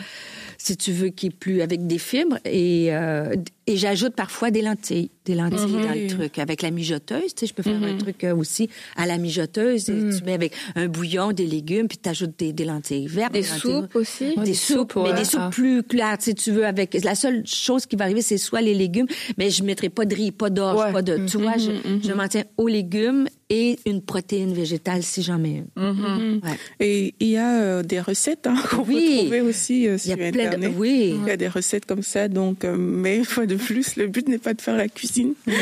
si 0.59 0.77
tu 0.77 0.93
veux, 0.93 1.09
qui 1.09 1.27
est 1.27 1.37
plus 1.37 1.63
avec 1.63 1.87
des 1.87 1.99
fibres 1.99 2.39
et, 2.45 2.95
euh, 2.95 3.35
et 3.71 3.77
j'ajoute 3.77 4.15
parfois 4.15 4.51
des 4.51 4.63
lentilles, 4.63 5.11
des 5.25 5.37
lentilles 5.37 5.73
dans 5.73 5.95
le 5.95 6.07
truc 6.09 6.39
avec 6.41 6.63
la 6.63 6.73
mijoteuse. 6.73 7.35
Tu 7.35 7.41
sais, 7.41 7.47
je 7.47 7.55
peux 7.55 7.63
faire 7.63 7.81
un 7.81 7.97
truc 7.97 8.25
euh, 8.25 8.35
aussi 8.35 8.69
à 8.97 9.07
la 9.07 9.17
mijoteuse. 9.17 9.89
Et 9.89 9.93
Tu 9.93 10.25
mets 10.25 10.33
avec 10.33 10.55
un 10.75 10.89
bouillon, 10.89 11.31
des 11.31 11.47
légumes, 11.47 11.87
puis 11.87 11.99
tu 11.99 12.09
ajoutes 12.09 12.37
des, 12.37 12.53
des, 12.53 12.65
lentilles 12.65 13.07
vertes. 13.07 13.33
Des, 13.33 13.45
soupes 13.45 13.95
aussi. 13.95 14.35
Des, 14.37 14.55
soupes, 14.55 14.97
mais 14.97 15.13
des 15.13 15.25
soupes 15.25 15.51
plus 15.53 15.85
claires, 15.85 16.17
si 16.19 16.35
tu 16.35 16.51
veux. 16.51 16.67
Avec 16.67 16.95
la 17.05 17.15
seule 17.15 17.47
chose 17.47 17.87
qui 17.87 17.95
va 17.95 18.05
arriver, 18.05 18.23
c'est 18.23 18.39
soit 18.39 18.61
les 18.61 18.75
légumes, 18.75 19.07
mais 19.39 19.51
je 19.51 19.63
mettrai 19.63 19.89
pas 19.89 20.05
de 20.05 20.17
riz, 20.17 20.33
pas 20.33 20.51
d'orge, 20.51 20.93
pas 20.93 21.03
de. 21.03 21.27
Tu 21.27 21.37
vois, 21.39 21.57
je, 21.57 21.71
je 22.03 22.13
m'en 22.13 22.27
tiens 22.27 22.45
aux 22.57 22.69
légumes 22.69 23.29
et 23.51 23.79
une 23.87 24.01
protéine 24.01 24.53
végétale 24.53 25.03
si 25.03 25.23
j'en 25.23 25.39
mets 25.39 25.65
une. 25.77 26.41
Ouais. 26.43 26.59
Et 26.79 27.15
il 27.21 27.29
y 27.29 27.37
a 27.37 27.61
euh, 27.61 27.83
des 27.83 28.01
recettes 28.01 28.47
hein, 28.47 28.57
qu'on 28.71 28.85
peut 28.85 28.93
trouver 28.93 29.41
aussi 29.41 29.87
euh, 29.87 29.99
sur 29.99 30.13
Internet. 30.13 30.73
oui. 30.77 31.17
Il 31.21 31.29
y 31.29 31.31
a 31.31 31.37
des 31.37 31.49
recettes 31.49 31.85
comme 31.85 32.03
ça, 32.03 32.29
donc 32.29 32.65
mais 32.65 33.19
il 33.19 33.25
faut 33.25 33.47
plus, 33.67 33.97
le 33.97 34.07
but 34.07 34.29
n'est 34.29 34.39
pas 34.39 34.55
de 34.55 34.61
faire 34.61 34.77
la 34.77 34.89
cuisine. 34.89 35.35
Non, 35.47 35.55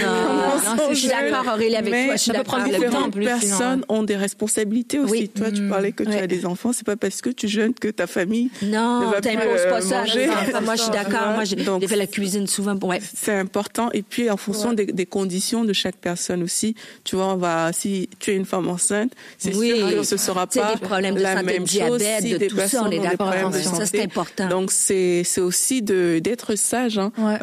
non, 0.77 0.83
je 0.91 0.95
suis 0.95 1.09
d'accord, 1.09 1.53
Aurélie, 1.55 1.77
avec 1.77 1.91
mais 1.91 2.07
toi. 2.07 2.17
Je 2.17 2.21
suis 2.23 2.31
ça 2.33 2.39
d'accord 2.39 2.63
différentes 2.65 3.13
plus, 3.13 3.25
personnes 3.25 3.85
ont 3.89 4.03
des 4.03 4.17
responsabilités 4.17 4.99
aussi. 4.99 5.13
Oui. 5.13 5.29
Toi, 5.29 5.51
tu 5.51 5.69
parlais 5.69 5.93
que 5.93 6.03
tu 6.05 6.09
Ouais. 6.11 6.21
as 6.23 6.27
des 6.27 6.47
enfants. 6.47 6.73
C'est 6.73 6.87
pas 6.87 6.97
parce 6.97 7.21
que 7.23 7.31
tu 7.31 7.49
jeûnes 7.49 7.75
que 7.75 7.89
ta 7.89 8.07
famille 8.07 8.51
ne 8.63 8.69
Non, 8.71 9.11
va 9.11 9.21
t'imposes 9.21 9.63
plus, 9.63 9.71
pas 9.71 9.79
euh, 9.79 9.81
ça. 9.81 9.99
manger. 10.01 10.27
non, 10.27 10.61
Moi, 10.63 10.77
je 10.77 10.83
suis 10.83 10.91
d'accord. 10.93 11.33
Moi, 11.35 11.45
j'ai 11.45 11.57
fait 11.89 11.97
la 11.97 12.07
cuisine 12.07 12.47
souvent. 12.47 12.75
Ouais. 12.83 13.01
c'est 13.15 13.35
important. 13.35 13.91
Et 13.93 14.03
puis, 14.03 14.31
en 14.31 14.37
fonction 14.37 14.73
des, 14.73 14.87
des 14.87 15.07
conditions 15.07 15.65
de 15.65 15.73
chaque 15.73 15.97
personne 15.97 16.43
aussi, 16.43 16.75
tu 17.05 17.17
vois, 17.17 17.27
on 17.35 17.37
va, 17.37 17.73
si 17.73 18.09
tu 18.19 18.31
es 18.31 18.37
une 18.37 18.45
femme 18.47 18.69
enceinte, 18.69 19.13
c'est 19.39 19.55
Oui. 19.55 19.77
sûr 19.77 19.91
que 19.91 20.03
ce 20.03 20.17
sera 20.17 20.47
pas 20.47 20.75
des 20.75 20.81
problèmes 20.81 21.15
de 21.15 21.21
la 21.21 21.35
santé, 21.37 21.47
même 21.47 21.67
chose 21.67 21.69
diabète, 21.99 22.23
si 22.23 22.31
de 22.33 22.37
des 22.39 22.47
tout 22.49 22.57
ça, 22.57 22.63
personnes 22.63 22.87
on 22.87 22.91
est 22.91 22.99
d'accord. 23.01 23.33
Ça, 23.53 23.87
c'est 23.87 24.03
important. 24.03 24.49
Donc, 24.49 24.71
c'est, 24.73 25.25
aussi 25.39 25.83
d'être 25.83 26.55
sage, 26.57 26.99
hein. 26.99 27.13
Ouais. 27.19 27.37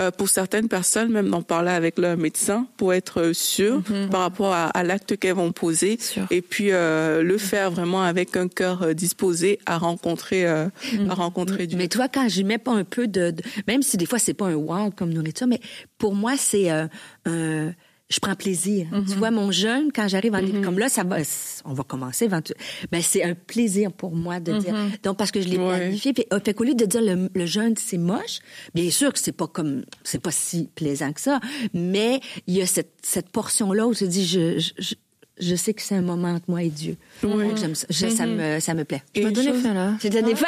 Certaines 0.46 0.68
personnes, 0.70 1.12
même 1.12 1.30
d'en 1.32 1.42
parler 1.42 1.72
avec 1.72 1.98
leur 1.98 2.18
médecin 2.18 2.68
pour 2.78 2.94
être 2.94 3.32
sûr 3.34 3.82
par 4.12 4.22
rapport 4.22 4.54
à, 4.54 4.66
à 4.68 4.84
l'acte 4.84 5.18
qu'elles 5.18 5.34
vont 5.34 5.52
poser. 5.52 5.98
Et 6.30 6.44
puis, 6.44 6.68
euh, 6.72 7.24
le 7.24 7.38
faire 7.40 7.72
vraiment 7.72 8.04
avec 8.04 8.38
un 8.38 8.48
cœur 8.48 8.84
euh, 8.84 8.94
disposé 8.94 9.58
à 9.66 9.80
rencontrer, 9.80 10.46
euh, 10.46 10.68
à 11.10 11.16
rencontrer 11.16 11.66
Dieu. 11.66 11.80
Mais 11.80 11.88
toi, 11.88 12.08
quand 12.14 12.28
j'y 12.30 12.44
mets 12.44 12.60
pas 12.60 12.74
un 12.74 12.84
peu 12.84 13.08
de, 13.08 13.32
de- 13.32 13.42
même 13.68 13.82
si 13.82 13.98
des 13.98 14.06
fois 14.06 14.20
c'est 14.20 14.36
pas 14.36 14.46
un 14.46 14.54
wow 14.54 14.92
comme 14.92 15.12
nourriture, 15.12 15.48
mais 15.48 15.60
pour 15.98 16.14
moi 16.14 16.34
c'est 16.38 16.70
euh, 16.72 16.86
un- 17.26 17.72
je 18.10 18.20
prends 18.20 18.36
plaisir. 18.36 18.86
Tu 19.08 19.16
vois, 19.16 19.32
mon 19.32 19.52
jeûne, 19.52 19.90
quand 19.94 20.08
j'arrive 20.08 20.36
en 20.36 20.62
comme 20.64 20.78
là, 20.78 20.90
ça 20.90 21.04
va, 21.04 21.18
on 21.66 21.74
va 21.74 21.84
commencer. 21.84 22.28
Ben, 22.28 23.02
c'est 23.02 23.24
un 23.24 23.34
plaisir 23.34 23.92
pour 23.92 24.16
moi 24.16 24.40
de 24.40 24.58
dire. 24.60 24.76
Donc, 25.04 25.18
parce 25.18 25.32
que 25.32 25.42
je 25.42 25.48
l'ai 25.48 25.58
Ouais. 25.58 25.78
planifié. 25.78 26.14
Puis, 26.14 26.26
euh, 26.32 26.40
fait 26.44 26.54
qu'au 26.54 26.64
lieu 26.66 26.76
de 26.76 26.86
dire 26.86 27.02
le, 27.02 27.30
le 27.34 27.46
jeûne, 27.48 27.74
c'est 27.78 27.98
moche, 27.98 28.40
bien 28.76 28.92
sûr 28.92 29.12
que 29.12 29.18
c'est 29.20 29.32
pas 29.32 29.48
comme, 29.48 29.84
c'est 30.04 30.22
pas 30.22 30.32
si 30.32 30.70
plaisant 30.76 31.14
que 31.14 31.22
ça. 31.22 31.40
Mais 31.74 32.20
il 32.46 32.56
y 32.56 32.62
a 32.62 32.68
cette, 32.68 32.94
cette 33.02 33.30
portion-là 33.30 33.88
où 33.88 33.96
tu 33.96 34.08
dis, 34.08 34.26
je, 34.28 34.60
je, 34.60 34.72
je, 34.78 34.94
je 35.40 35.56
sais 35.56 35.74
que 35.74 35.82
c'est 35.82 35.96
un 35.96 36.02
moment 36.04 36.30
entre 36.30 36.46
moi 36.48 36.62
et 36.62 36.70
Dieu. 36.70 36.98
Donc, 37.24 37.58
j'aime 37.58 37.74
ça. 37.76 37.88
Je- 37.90 38.08
ça 38.10 38.28
me, 38.28 38.60
ça 38.60 38.74
me 38.76 38.86
plaît. 38.86 39.02
Je 39.16 39.22
donnais 39.30 39.52
chose- 39.52 39.64
faim, 39.64 39.74
là. 39.74 39.94
J'ai 40.02 40.10
donné 40.12 40.36
faim. 40.36 40.46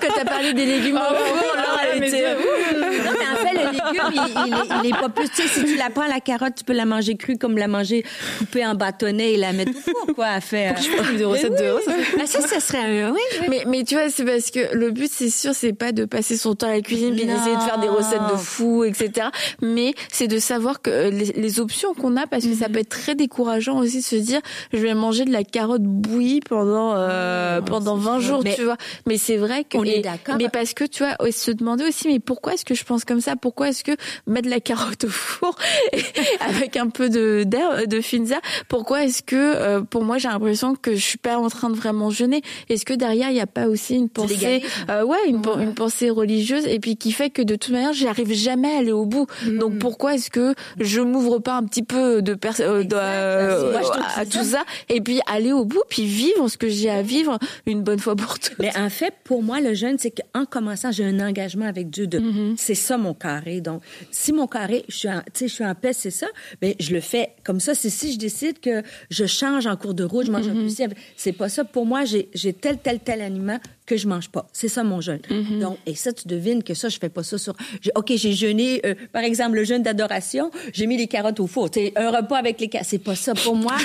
Quand 0.00 0.12
t'as 0.16 0.24
parlé 0.24 0.52
des 0.54 0.66
légumes 0.66 0.96
au 0.96 1.14
four, 1.14 1.56
là, 1.56 1.64
elle 1.92 2.02
était... 2.04 2.18
yeux. 2.20 2.80
Non, 3.04 3.12
mais 3.18 3.28
en 3.28 3.36
fait, 3.36 3.54
le 3.54 3.78
légume, 3.94 4.32
il, 4.46 4.54
il 4.84 4.86
est, 4.86 4.88
est 4.96 5.00
pas 5.00 5.08
plus. 5.08 5.28
Tu 5.30 5.42
sais, 5.42 5.48
si 5.48 5.64
tu 5.64 5.76
la 5.76 5.90
prends, 5.90 6.06
la 6.06 6.20
carotte, 6.20 6.54
tu 6.56 6.64
peux 6.64 6.72
la 6.72 6.84
manger 6.84 7.16
crue 7.16 7.36
comme 7.38 7.56
la 7.58 7.68
manger 7.68 8.04
coupée 8.38 8.64
en 8.66 8.74
bâtonnet 8.74 9.32
et 9.32 9.36
la 9.36 9.52
mettre 9.52 9.72
au 9.72 9.80
four, 9.90 10.14
quoi, 10.14 10.26
à 10.26 10.40
faire. 10.40 10.76
Je 10.80 10.88
pense 10.96 11.06
de 11.12 11.24
ça 11.40 11.92
fait- 11.92 12.16
Ah, 12.20 12.26
ça, 12.26 12.40
ça 12.46 12.60
serait 12.60 13.02
un. 13.02 13.12
Oui. 13.12 13.20
Mais, 13.48 13.64
mais 13.66 13.84
tu 13.84 13.94
vois, 13.94 14.08
c'est 14.10 14.24
parce 14.24 14.50
que 14.50 14.74
le 14.74 14.90
but, 14.90 15.10
c'est 15.12 15.30
sûr, 15.30 15.52
c'est 15.54 15.72
pas 15.72 15.92
de 15.92 16.04
passer 16.04 16.36
son 16.36 16.54
temps 16.54 16.68
à 16.68 16.72
la 16.72 16.80
cuisine 16.80 17.14
puis 17.14 17.26
d'essayer 17.26 17.56
de 17.56 17.60
faire 17.62 17.78
des 17.78 17.88
recettes 17.88 18.20
de 18.32 18.36
fou, 18.36 18.84
etc. 18.84 19.28
Mais 19.62 19.94
c'est 20.12 20.28
de 20.28 20.38
savoir 20.38 20.80
que 20.82 20.90
euh, 20.90 21.10
les, 21.10 21.26
les 21.36 21.60
options 21.60 21.94
qu'on 21.94 22.16
a, 22.16 22.26
parce 22.26 22.44
que 22.44 22.54
ça 22.54 22.68
peut 22.68 22.78
être 22.80 22.88
très 22.88 23.14
décourageant 23.14 23.78
aussi 23.78 23.98
de 23.98 24.04
se 24.04 24.16
dire, 24.16 24.40
je 24.72 24.78
vais 24.78 24.94
manger 24.94 25.24
de 25.24 25.32
la 25.32 25.44
carotte 25.44 25.82
bouillie 25.82 26.40
pendant 26.40 26.94
euh, 26.96 27.60
pendant 27.60 27.96
20 27.96 28.20
jours, 28.20 28.40
Mais- 28.44 28.54
tu 28.54 28.64
vois. 28.64 28.76
Mais 29.06 29.18
c'est 29.18 29.36
vrai 29.36 29.64
que 29.64 29.76
On 29.78 29.84
est 29.84 29.98
et- 29.98 30.02
d'accord. 30.02 30.36
Mais 30.38 30.48
parce 30.48 30.74
que 30.74 30.84
tu 30.84 31.04
vois, 31.04 31.16
se 31.30 31.50
demander 31.50 31.84
aussi, 31.84 32.08
mais 32.08 32.18
pourquoi 32.20 32.54
est-ce 32.54 32.64
que 32.64 32.74
je 32.74 32.84
pense 32.84 33.04
comme 33.04 33.20
ça? 33.20 33.36
Pourquoi 33.36 33.68
est-ce 33.68 33.83
que 33.84 33.92
mettre 34.26 34.48
la 34.48 34.58
carotte 34.60 35.04
au 35.04 35.08
four 35.08 35.56
avec 36.40 36.76
un 36.76 36.88
peu 36.88 37.08
de 37.08 37.44
d'air 37.44 37.86
de 37.86 38.00
finza 38.00 38.36
Pourquoi 38.68 39.04
est-ce 39.04 39.22
que 39.22 39.36
euh, 39.36 39.80
pour 39.82 40.04
moi 40.04 40.18
j'ai 40.18 40.28
l'impression 40.28 40.74
que 40.74 40.94
je 40.94 41.00
suis 41.04 41.18
pas 41.18 41.36
en 41.38 41.48
train 41.48 41.70
de 41.70 41.74
vraiment 41.76 42.10
jeûner? 42.10 42.42
Est-ce 42.68 42.84
que 42.84 42.94
derrière 42.94 43.30
il 43.30 43.36
y 43.36 43.40
a 43.40 43.46
pas 43.46 43.66
aussi 43.68 43.94
une 43.94 44.08
pensée, 44.08 44.62
euh, 44.90 45.04
ouais, 45.04 45.18
une, 45.28 45.42
pen- 45.42 45.60
une 45.60 45.74
pensée 45.74 46.10
religieuse 46.10 46.66
et 46.66 46.80
puis 46.80 46.96
qui 46.96 47.12
fait 47.12 47.30
que 47.30 47.42
de 47.42 47.54
toute 47.56 47.72
manière 47.72 47.92
j'arrive 47.92 48.32
jamais 48.32 48.74
à 48.74 48.78
aller 48.78 48.92
au 48.92 49.06
bout. 49.06 49.26
Donc 49.46 49.78
pourquoi 49.78 50.14
est-ce 50.14 50.30
que 50.30 50.54
je 50.80 51.00
m'ouvre 51.00 51.38
pas 51.38 51.56
un 51.56 51.64
petit 51.64 51.82
peu 51.82 52.22
de, 52.22 52.34
pers- 52.34 52.60
euh, 52.60 52.82
de- 52.82 52.96
euh, 52.98 53.72
Moi, 53.72 53.80
à 54.16 54.24
tout 54.26 54.42
ça 54.44 54.64
et 54.88 55.00
puis 55.00 55.20
aller 55.30 55.52
au 55.52 55.64
bout 55.64 55.82
puis 55.88 56.04
vivre 56.06 56.48
ce 56.48 56.56
que 56.56 56.68
j'ai 56.68 56.90
à 56.90 57.02
vivre 57.02 57.38
une 57.66 57.82
bonne 57.82 57.98
fois 57.98 58.16
pour 58.16 58.38
toutes. 58.38 58.58
Mais 58.58 58.76
en 58.76 58.88
fait, 58.90 59.12
pour 59.24 59.42
moi, 59.42 59.60
le 59.60 59.74
jeûne, 59.74 59.96
c'est 59.98 60.10
qu'en 60.10 60.44
commençant, 60.46 60.90
j'ai 60.90 61.04
un 61.04 61.20
engagement 61.20 61.66
avec 61.66 61.90
Dieu. 61.90 62.06
De, 62.06 62.14
Mm-hmm. 62.24 62.54
C'est 62.56 62.74
ça 62.74 62.96
mon 62.96 63.12
carré. 63.12 63.60
Donc, 63.60 63.73
si 64.10 64.32
mon 64.32 64.46
carré, 64.46 64.84
je 64.88 64.96
suis 64.96 65.08
en, 65.08 65.20
tu 65.20 65.30
sais, 65.34 65.48
je 65.48 65.54
suis 65.54 65.64
en 65.64 65.74
paix, 65.74 65.92
c'est 65.92 66.10
ça. 66.10 66.26
Mais 66.62 66.76
je 66.78 66.92
le 66.92 67.00
fais 67.00 67.30
comme 67.42 67.60
ça. 67.60 67.74
C'est 67.74 67.90
si 67.90 68.12
je 68.12 68.18
décide 68.18 68.60
que 68.60 68.82
je 69.10 69.26
change 69.26 69.66
en 69.66 69.76
cours 69.76 69.94
de 69.94 70.04
route, 70.04 70.26
je 70.26 70.30
mange 70.30 70.44
Mm-hmm. 70.44 70.50
un 70.50 70.62
peu 70.62 70.68
ci, 70.68 70.84
C'est 71.16 71.32
pas 71.32 71.48
ça. 71.48 71.64
Pour 71.64 71.86
moi, 71.86 72.04
j'ai 72.04 72.28
j'ai 72.34 72.52
tel, 72.52 72.78
tel, 72.78 73.00
tel 73.00 73.20
aliment 73.22 73.58
que 73.86 73.96
je 73.96 74.08
mange 74.08 74.30
pas. 74.30 74.46
C'est 74.52 74.68
ça 74.68 74.82
mon 74.82 75.00
jeûne. 75.00 75.20
Mm-hmm. 75.30 75.58
Donc, 75.60 75.78
et 75.86 75.94
ça, 75.94 76.12
tu 76.12 76.26
devines 76.26 76.62
que 76.62 76.74
ça, 76.74 76.88
je 76.88 76.98
fais 76.98 77.08
pas 77.10 77.22
ça 77.22 77.38
sur. 77.38 77.54
Ok, 77.94 78.12
j'ai 78.16 78.32
jeûné, 78.32 78.80
euh, 78.86 78.94
par 79.12 79.22
exemple, 79.22 79.56
le 79.56 79.64
jeûne 79.64 79.82
d'adoration. 79.82 80.50
J'ai 80.72 80.86
mis 80.86 80.96
les 80.96 81.06
carottes 81.06 81.38
au 81.40 81.46
four. 81.46 81.68
Sais, 81.72 81.92
un 81.96 82.10
repas 82.10 82.38
avec 82.38 82.60
les 82.60 82.68
carottes. 82.68 82.88
C'est 82.88 82.98
pas 82.98 83.14
ça 83.14 83.34
pour 83.34 83.56
moi. 83.56 83.74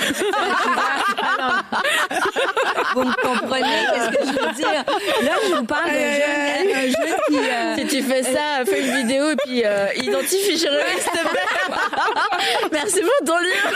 Vous 2.94 3.04
me 3.04 3.14
comprenez 3.22 3.86
Qu'est-ce 3.94 4.10
que 4.10 4.26
je 4.26 4.32
veux 4.46 4.52
dire? 4.54 4.84
Là, 5.22 5.32
je 5.48 5.54
vous 5.56 5.64
parle 5.64 5.90
d'un 5.90 6.14
jeûne, 6.14 6.74
un 6.74 6.82
jeûne 6.82 7.16
qui. 7.28 7.38
euh, 7.38 7.76
Si 7.78 7.86
tu 7.86 8.02
fais 8.02 8.22
ça, 8.22 8.64
fais 8.66 8.80
une 8.86 8.96
vidéo 8.96 9.30
et 9.30 9.36
puis 9.36 9.62
euh, 9.64 9.86
identifie 9.96 10.56
Jérémy, 10.58 11.00
s'il 11.00 11.12
te 11.12 11.28
plaît. 11.28 11.70
Merci 12.72 13.00
pour 13.00 13.26
ton 13.26 13.38
livre. 13.38 13.70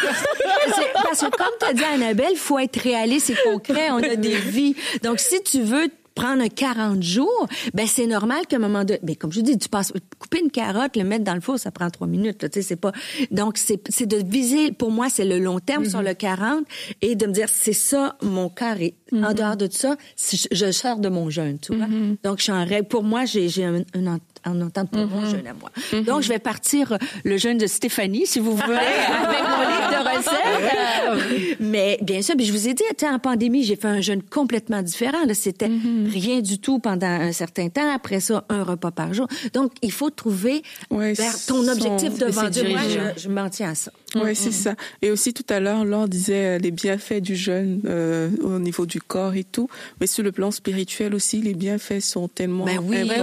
C'est- 0.74 0.92
Parce 1.02 1.20
que 1.20 1.30
comme 1.36 1.54
tu 1.60 1.66
as 1.66 1.72
dit, 1.74 1.84
Annabelle, 1.84 2.36
faut 2.36 2.58
être 2.58 2.76
réaliste 2.80 3.30
et 3.30 3.36
concret. 3.44 3.90
On 3.90 3.98
a 3.98 4.16
des 4.16 4.34
vies. 4.36 4.74
Donc, 5.02 5.20
si 5.20 5.42
tu 5.42 5.62
veux 5.62 5.88
prendre 6.14 6.42
un 6.42 6.48
40 6.48 7.02
jours, 7.02 7.48
ben 7.74 7.86
c'est 7.86 8.06
normal 8.06 8.46
qu'à 8.48 8.56
un 8.56 8.60
moment 8.60 8.84
donné, 8.84 9.00
ben 9.02 9.16
comme 9.16 9.32
je 9.32 9.40
dis, 9.40 9.58
tu 9.58 9.68
passes 9.68 9.92
couper 10.18 10.40
une 10.42 10.50
carotte, 10.50 10.96
le 10.96 11.04
mettre 11.04 11.24
dans 11.24 11.34
le 11.34 11.40
four, 11.40 11.58
ça 11.58 11.70
prend 11.70 11.90
trois 11.90 12.06
minutes. 12.06 12.42
là, 12.42 12.48
Tu 12.48 12.60
sais, 12.60 12.68
c'est 12.68 12.76
pas. 12.76 12.92
Donc 13.30 13.58
c'est 13.58 13.80
c'est 13.88 14.06
de 14.06 14.16
viser. 14.16 14.72
Pour 14.72 14.90
moi, 14.90 15.08
c'est 15.10 15.24
le 15.24 15.38
long 15.38 15.58
terme 15.60 15.84
sur 15.84 16.02
le 16.02 16.14
40 16.14 16.64
et 17.02 17.16
de 17.16 17.26
me 17.26 17.32
dire 17.32 17.48
c'est 17.50 17.72
ça 17.72 18.16
mon 18.22 18.48
carré. 18.48 18.94
En 19.12 19.32
dehors 19.32 19.56
de 19.56 19.68
ça, 19.70 19.96
si 20.16 20.36
je, 20.36 20.48
je 20.50 20.72
sors 20.72 20.98
de 20.98 21.08
mon 21.08 21.30
jeûne, 21.30 21.58
tu 21.60 21.74
vois? 21.76 21.86
Donc 22.24 22.38
je 22.38 22.44
suis 22.44 22.52
en 22.52 22.64
règle. 22.64 22.88
Pour 22.88 23.04
moi, 23.04 23.24
j'ai 23.26 23.48
j'ai 23.48 23.64
un, 23.64 23.82
un 23.94 24.06
en 24.46 24.60
entente 24.60 24.90
pour 24.90 25.06
mon 25.06 25.28
jeûne 25.28 25.46
à 25.46 25.54
moi. 25.54 25.70
Donc 26.04 26.22
je 26.22 26.28
vais 26.28 26.38
partir 26.38 26.92
euh, 26.92 26.96
le 27.24 27.36
jeûne 27.36 27.58
de 27.58 27.66
Stéphanie, 27.66 28.26
si 28.26 28.38
vous 28.40 28.54
voulez, 28.54 28.74
avec 29.26 29.42
mon 29.42 29.60
livre 29.60 29.90
de 29.90 30.16
recettes. 30.16 31.56
Mais 31.60 31.98
bien 32.02 32.22
sûr, 32.22 32.36
puis 32.36 32.46
je 32.46 32.52
vous 32.52 32.68
ai 32.68 32.74
dit, 32.74 32.82
en 33.04 33.18
pandémie, 33.18 33.64
j'ai 33.64 33.76
fait 33.76 33.88
un 33.88 34.00
jeûne 34.00 34.22
complètement 34.22 34.82
différent. 34.82 35.18
C'était 35.34 35.70
rien 36.06 36.40
du 36.40 36.58
tout 36.58 36.78
pendant 36.78 37.06
un 37.06 37.32
certain 37.32 37.68
temps. 37.68 37.92
Après 37.94 38.20
ça, 38.20 38.44
un 38.48 38.62
repas 38.64 38.90
par 38.90 39.12
jour. 39.12 39.26
Donc, 39.52 39.72
il 39.82 39.92
faut 39.92 40.10
trouver 40.10 40.62
Ouais, 40.90 41.12
vers 41.12 41.32
ton 41.46 41.62
son- 41.62 41.68
objectif 41.68 42.18
devant 42.18 42.42
c'est 42.44 42.50
Dieu. 42.50 42.68
Moi, 42.68 42.80
je, 43.16 43.22
je 43.22 43.28
m'en 43.28 43.48
tiens 43.50 43.70
à 43.70 43.74
ça. 43.74 43.90
Oui, 44.16 44.34
c'est 44.36 44.52
ça. 44.52 44.74
Et 45.02 45.10
aussi 45.10 45.34
tout 45.34 45.44
à 45.48 45.58
l'heure, 45.60 45.84
Laure 45.84 46.08
disait 46.08 46.56
euh, 46.56 46.58
les 46.58 46.70
bienfaits 46.70 47.20
du 47.20 47.34
jeûne 47.34 47.80
euh, 47.84 48.30
au 48.42 48.58
niveau 48.60 48.86
du 48.86 49.00
corps 49.00 49.34
et 49.34 49.42
tout, 49.44 49.68
mais 50.00 50.06
sur 50.06 50.22
le 50.22 50.30
plan 50.30 50.50
spirituel 50.52 51.14
aussi, 51.14 51.40
les 51.42 51.54
bienfaits 51.54 52.00
sont 52.00 52.28
tellement 52.28 52.64
Ben 52.64 52.78
oui, 52.82 52.98
importants. 53.10 53.16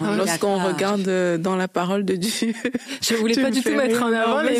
ben 0.00 0.08
oui. 0.08 0.16
Lorsqu'on 0.16 0.43
D'accord. 0.56 0.68
regarde 0.72 1.08
euh, 1.08 1.38
dans 1.38 1.56
la 1.56 1.68
parole 1.68 2.04
de 2.04 2.14
Dieu. 2.16 2.52
Je 3.02 3.14
voulais 3.14 3.34
pas 3.34 3.50
du 3.50 3.62
tout 3.62 3.70
mettre 3.74 4.02
en 4.02 4.12
avant, 4.12 4.42
mais. 4.44 4.58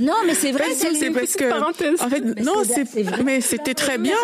Non, 0.00 0.14
mais 0.26 0.34
c'est 0.34 0.52
vrai, 0.52 0.64
c'est 0.74 1.10
parce 1.10 1.34
que 1.36 1.48
parenthèse. 1.48 2.00
en 2.00 2.08
fait 2.08 2.20
Mais 2.20 2.42
non 2.42 2.62
c'est- 2.64 3.22
mais 3.24 3.40
c'était 3.40 3.74
très 3.74 3.98
bien. 3.98 4.14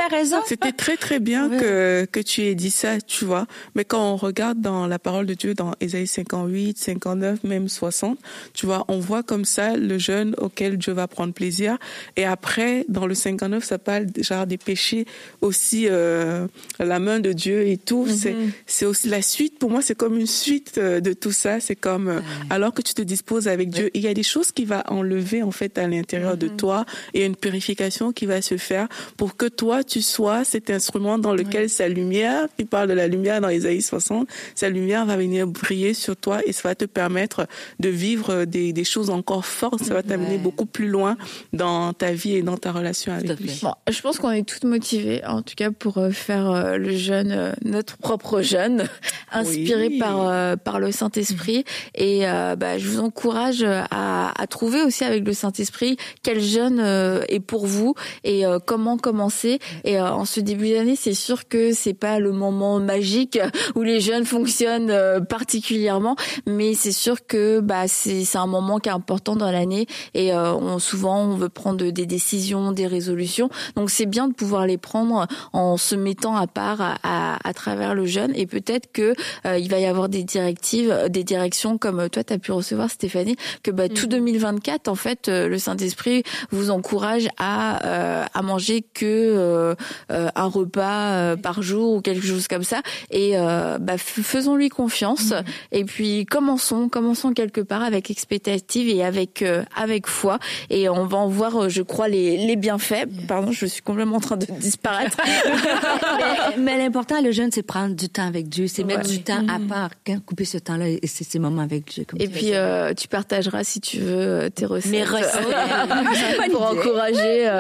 c'était 0.47 0.73
très 0.73 0.97
très 0.97 1.21
bien 1.21 1.49
que 1.49 2.07
que 2.11 2.21
tu 2.21 2.43
aies 2.43 2.55
dit 2.55 2.71
ça 2.71 3.01
tu 3.01 3.25
vois. 3.25 3.47
Mais 3.75 3.85
quand 3.85 4.13
on 4.13 4.17
regarde 4.17 4.61
dans 4.61 4.87
la 4.87 4.99
parole 4.99 5.27
de 5.27 5.35
Dieu 5.35 5.55
dans 5.55 5.73
Ésaïe 5.81 6.07
58 6.07 6.79
59 6.79 7.45
même 7.45 7.69
60 7.69 8.19
tu 8.55 8.67
vois 8.67 8.85
on 8.89 8.99
voit 8.99 9.23
comme 9.23 9.45
ça 9.45 9.77
le 9.77 9.99
jeûne 9.99 10.35
auquel 10.39 10.79
Dieu 10.79 10.93
va 10.93 11.07
prendre 11.09 11.33
plaisir. 11.33 11.77
Et 12.17 12.25
après 12.25 12.85
dans 12.89 13.07
le 13.07 13.15
59 13.15 13.65
ça 13.65 13.79
parle 13.79 14.07
genre 14.21 14.47
des 14.47 14.59
péchés 14.59 15.07
aussi 15.41 15.87
euh, 15.89 16.47
la 16.79 16.99
main 16.99 17.21
de 17.21 17.33
Dieu 17.33 17.67
et 17.67 17.77
tout. 17.77 18.07
C'est 18.09 18.35
c'est 18.67 18.87
aussi 18.87 19.09
la 19.09 19.23
suite. 19.23 19.59
Pour 19.59 19.71
moi 19.71 19.83
c'est 19.83 19.95
comme 19.95 20.17
une 20.19 20.27
suite 20.27 20.79
euh, 20.87 21.01
de 21.01 21.13
tout 21.13 21.33
ça 21.33 21.61
c'est 21.61 21.77
comme 21.77 22.09
euh, 22.09 22.21
alors 22.51 22.73
que 22.73 22.83
tu 22.83 22.95
te 22.95 23.03
disposes 23.03 23.49
avec 23.49 23.71
Dieu 23.71 23.91
il 23.95 24.01
y 24.03 24.09
a 24.09 24.15
des 24.15 24.23
choses 24.23 24.53
qui 24.53 24.65
va 24.65 24.85
enlever 24.89 25.43
en 25.43 25.51
fait 25.51 25.77
à 25.79 25.87
l'intérieur 25.87 26.37
de 26.37 26.49
toi 26.49 26.85
et 27.15 27.25
une 27.27 27.37
purification 27.37 28.13
qui 28.13 28.27
va 28.27 28.41
se 28.43 28.57
faire 28.57 28.89
pour 29.17 29.37
que 29.37 29.47
toi 29.47 29.85
tu 29.85 30.01
sois 30.03 30.45
cet 30.45 30.71
instrument 30.71 31.19
dans 31.19 31.35
lequel 31.35 31.69
sa 31.69 31.89
lumière 31.89 32.47
il 32.59 32.67
parle 32.67 32.89
de 32.89 32.95
la 32.95 33.09
lumière 33.09 33.41
dans 33.41 33.49
Isaïe 33.51 33.83
60 33.83 34.29
sa 34.55 34.69
lumière 34.69 35.05
va 35.07 35.17
venir 35.17 35.47
briller 35.47 35.93
sur 35.95 36.17
toi 36.17 36.41
et 36.47 36.53
ça 36.53 36.69
va 36.69 36.75
te 36.75 36.85
permettre 36.87 37.47
de 37.81 37.89
vivre 37.89 38.45
des, 38.45 38.73
des 38.73 38.85
choses 38.85 39.11
encore 39.11 39.45
fortes. 39.45 39.83
Ça 39.83 39.95
va 39.95 40.03
t'amener 40.03 40.39
beaucoup 40.39 40.67
plus 40.67 40.89
loin 40.89 41.17
dans 41.53 41.93
ta 41.93 42.13
vie 42.13 42.37
et 42.37 42.43
dans 42.43 42.57
ta 42.57 42.73
relation 42.73 43.13
avec 43.13 43.39
lui. 43.41 43.51
Bon, 43.63 43.75
je 43.91 44.01
pense 44.01 44.19
qu'on 44.19 44.31
est 44.31 44.45
toutes 44.49 44.65
motivées, 44.65 45.25
en 45.27 45.43
tout 45.43 45.55
cas 45.57 45.71
pour 45.71 45.99
euh, 45.99 46.11
faire 46.11 46.51
euh, 46.51 46.77
le 46.77 46.93
jeûne, 46.95 47.33
euh, 47.33 47.53
notre 47.65 47.97
propre 47.99 48.43
jeûne, 48.43 48.85
inspiré 49.33 49.89
Oui. 49.89 49.99
par 49.99 50.29
euh, 50.29 50.57
par 50.77 50.81
le 50.81 50.93
Saint 50.93 51.11
Esprit. 51.17 51.65
Et 51.95 52.29
euh, 52.29 52.55
bah, 52.55 52.77
je 52.77 52.87
vous 52.87 53.01
encourage 53.01 53.65
à, 53.65 54.33
à 54.39 54.47
trouver 54.47 54.83
aussi 54.83 55.05
avec 55.05 55.27
le 55.27 55.33
Saint 55.33 55.53
Esprit 55.53 55.97
quel 56.23 56.41
jeûne 56.41 56.81
euh, 56.81 57.23
est 57.29 57.41
pour 57.41 57.67
vous 57.67 57.95
et 58.25 58.45
euh, 58.45 58.59
comment 58.65 58.99
commencer. 58.99 59.59
Et 59.85 59.99
euh, 59.99 60.11
en 60.11 60.25
ce 60.25 60.41
début 60.41 60.71
d'année, 60.71 60.97
c'est 60.97 61.15
sûr 61.15 61.49
que 61.49 61.73
c'est 61.73 61.95
pas 61.95 62.19
le 62.19 62.33
moment 62.33 62.79
magique 62.79 63.39
où 63.75 63.83
les 63.83 64.01
jeunes 64.01 64.25
fonctionnent 64.25 64.93
particulièrement, 65.29 66.17
mais 66.47 66.75
c'est 66.75 66.93
sûr 66.93 67.27
que 67.27 67.61
bah 67.61 67.89
c'est 67.89 68.37
un 68.37 68.47
moment 68.47 68.79
qui 68.79 68.89
est 68.89 68.93
important 68.93 69.37
dans 69.37 69.51
l'année 69.51 69.87
et 70.15 70.33
souvent 70.79 71.21
on 71.23 71.37
veut 71.37 71.49
prendre 71.49 71.91
des 71.91 72.07
décisions, 72.07 72.73
des 72.73 72.87
résolutions. 72.87 73.49
Donc 73.77 73.91
c'est 73.91 74.07
bien 74.07 74.29
de 74.29 74.35
pouvoir 74.35 74.67
les 74.67 74.79
prendre 74.79 75.27
en 75.53 75.77
se 75.77 75.95
mettant 75.95 76.37
à 76.37 76.47
part 76.47 76.99
à, 77.03 77.55
travers 77.55 77.95
le 77.95 78.07
jeune 78.07 78.33
et 78.35 78.47
peut-être 78.47 78.91
que 78.93 79.15
il 79.45 79.71
va 79.71 79.79
y 79.79 79.87
avoir 79.87 80.09
des 80.09 80.25
directives, 80.57 81.09
des 81.09 81.25
directions 81.25 81.79
comme 81.79 82.09
toi 82.09 82.25
tu 82.25 82.33
as 82.33 82.39
pu 82.39 82.53
recevoir 82.53 82.91
Stéphanie 82.91 83.37
que 83.63 83.71
bah, 83.71 83.89
tout 83.89 84.07
2024 84.07 84.87
mm. 84.87 84.91
en 84.91 84.95
fait 84.95 85.29
le 85.29 85.59
Saint-Esprit 85.59 86.23
vous 86.51 86.71
encourage 86.71 87.29
à 87.39 88.27
à 88.27 88.43
manger 88.43 88.85
que 88.95 89.77
un 90.09 90.47
repas 90.47 91.37
par 91.37 91.63
jour 91.63 91.95
ou 91.95 92.01
quelque 92.01 92.27
chose 92.27 92.49
comme 92.49 92.63
ça. 92.63 92.83
Et 93.11 93.35
bah, 93.81 93.99
faisons-lui 93.99 94.69
confiance. 94.69 95.31
Mm. 95.31 95.43
et 95.73 95.85
puis 95.85 96.27
commençons 96.27 96.89
commençons 96.89 97.33
quelque 97.33 97.61
part 97.61 97.83
avec 97.83 98.11
expectative 98.11 98.89
et 98.89 99.05
avec 99.05 99.45
avec 99.75 100.07
foi. 100.07 100.39
Et 100.71 100.89
on 100.89 101.07
va 101.07 101.19
en 101.19 101.29
voir 101.29 101.69
je 101.69 101.83
crois 101.83 102.09
les 102.09 102.47
les 102.47 102.57
bienfaits. 102.57 103.07
Pardon 103.29 103.53
je 103.53 103.67
suis 103.67 103.83
complètement 103.83 104.17
en 104.17 104.21
train 104.21 104.37
de 104.37 104.47
disparaître. 104.61 105.19
Mais, 106.59 106.79
l'important 106.79 107.21
le 107.21 107.33
jeune 107.33 107.51
c'est 107.53 107.63
prendre 107.63 107.95
du 107.95 108.09
temps 108.09 108.27
avec 108.27 108.49
Dieu 108.49 108.67
c'est 108.67 108.85
mettre 108.85 109.09
du 109.09 109.23
temps 109.23 109.45
à 109.49 109.59
mm. 109.59 109.67
part 109.67 109.91
couper 110.27 110.46
ce 110.47 110.59
temps-là 110.59 110.89
et 110.89 111.07
c'est 111.07 111.25
ces 111.25 111.39
moments 111.39 111.63
avec 111.63 111.85
Dieu 111.87 112.05
et 112.19 112.29
puis 112.29 112.53
tu 112.97 113.09
partageras 113.09 113.65
si 113.65 113.81
tu 113.81 113.99
veux 113.99 114.51
tes 114.51 114.67
recettes. 114.67 114.91
Mes 114.91 115.05
recettes. 115.05 115.47
Pour 116.51 116.63
encourager 116.71 117.51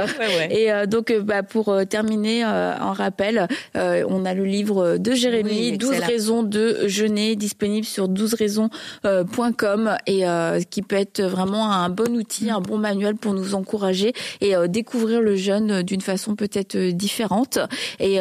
et 0.50 0.86
donc 0.86 1.12
bah, 1.22 1.42
pour 1.42 1.76
terminer 1.88 2.44
en 2.44 2.92
rappel 2.92 3.46
on 3.74 4.24
a 4.24 4.34
le 4.34 4.44
livre 4.44 4.96
de 4.98 5.12
Jérémie 5.12 5.76
12 5.78 5.98
raisons 6.00 6.42
de 6.42 6.86
jeûner 6.86 7.36
disponible 7.36 7.86
sur 7.86 8.08
12 8.08 8.34
raisons.com 8.34 9.96
et 10.06 10.24
qui 10.70 10.82
peut 10.82 10.96
être 10.96 11.22
vraiment 11.22 11.72
un 11.72 11.88
bon 11.88 12.16
outil 12.16 12.50
un 12.50 12.60
bon 12.60 12.78
manuel 12.78 13.16
pour 13.16 13.34
nous 13.34 13.54
encourager 13.54 14.12
et 14.40 14.54
découvrir 14.68 15.20
le 15.20 15.36
jeûne 15.36 15.82
d'une 15.82 16.00
façon 16.00 16.36
peut-être 16.36 16.76
différente 16.90 17.58
et 18.00 18.18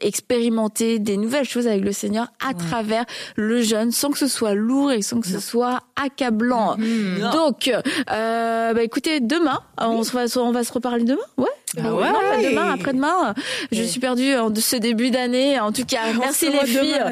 expérimenter 0.00 0.98
des 0.98 1.16
nouvelles 1.16 1.44
choses 1.44 1.66
avec 1.66 1.84
le 1.84 1.92
Seigneur 1.92 2.28
à 2.46 2.54
travers 2.54 3.04
le 3.36 3.62
jeûne 3.62 3.90
sans 3.96 4.10
que 4.10 4.18
ce 4.18 4.28
soit 4.28 4.54
lourd 4.54 4.92
et 4.92 5.00
sans 5.02 5.20
que 5.20 5.26
ce 5.26 5.40
soit 5.40 5.80
accablant. 5.96 6.76
Mm-hmm. 6.76 7.32
Donc, 7.32 7.68
euh, 7.68 8.74
bah 8.74 8.82
écoutez, 8.82 9.20
demain, 9.20 9.60
on, 9.78 10.02
va, 10.02 10.24
on 10.36 10.52
va 10.52 10.64
se 10.64 10.72
reparler 10.72 11.04
demain, 11.04 11.18
ouais. 11.38 11.46
Ah 11.78 11.94
ouais. 11.94 12.12
Non, 12.12 12.20
demain, 12.42 12.72
après-demain, 12.74 13.34
je 13.72 13.82
suis 13.82 14.00
perdue 14.00 14.34
en 14.36 14.50
de 14.50 14.60
ce 14.60 14.76
début 14.76 15.10
d'année. 15.10 15.58
En 15.58 15.72
tout 15.72 15.84
cas, 15.84 16.12
merci 16.18 16.50
les 16.50 16.66
filles. 16.66 17.00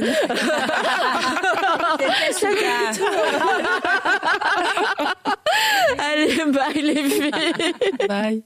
Allez, 5.98 6.44
bye 6.46 6.82
les 6.82 7.08
filles. 7.08 7.30
Bye. 8.08 8.42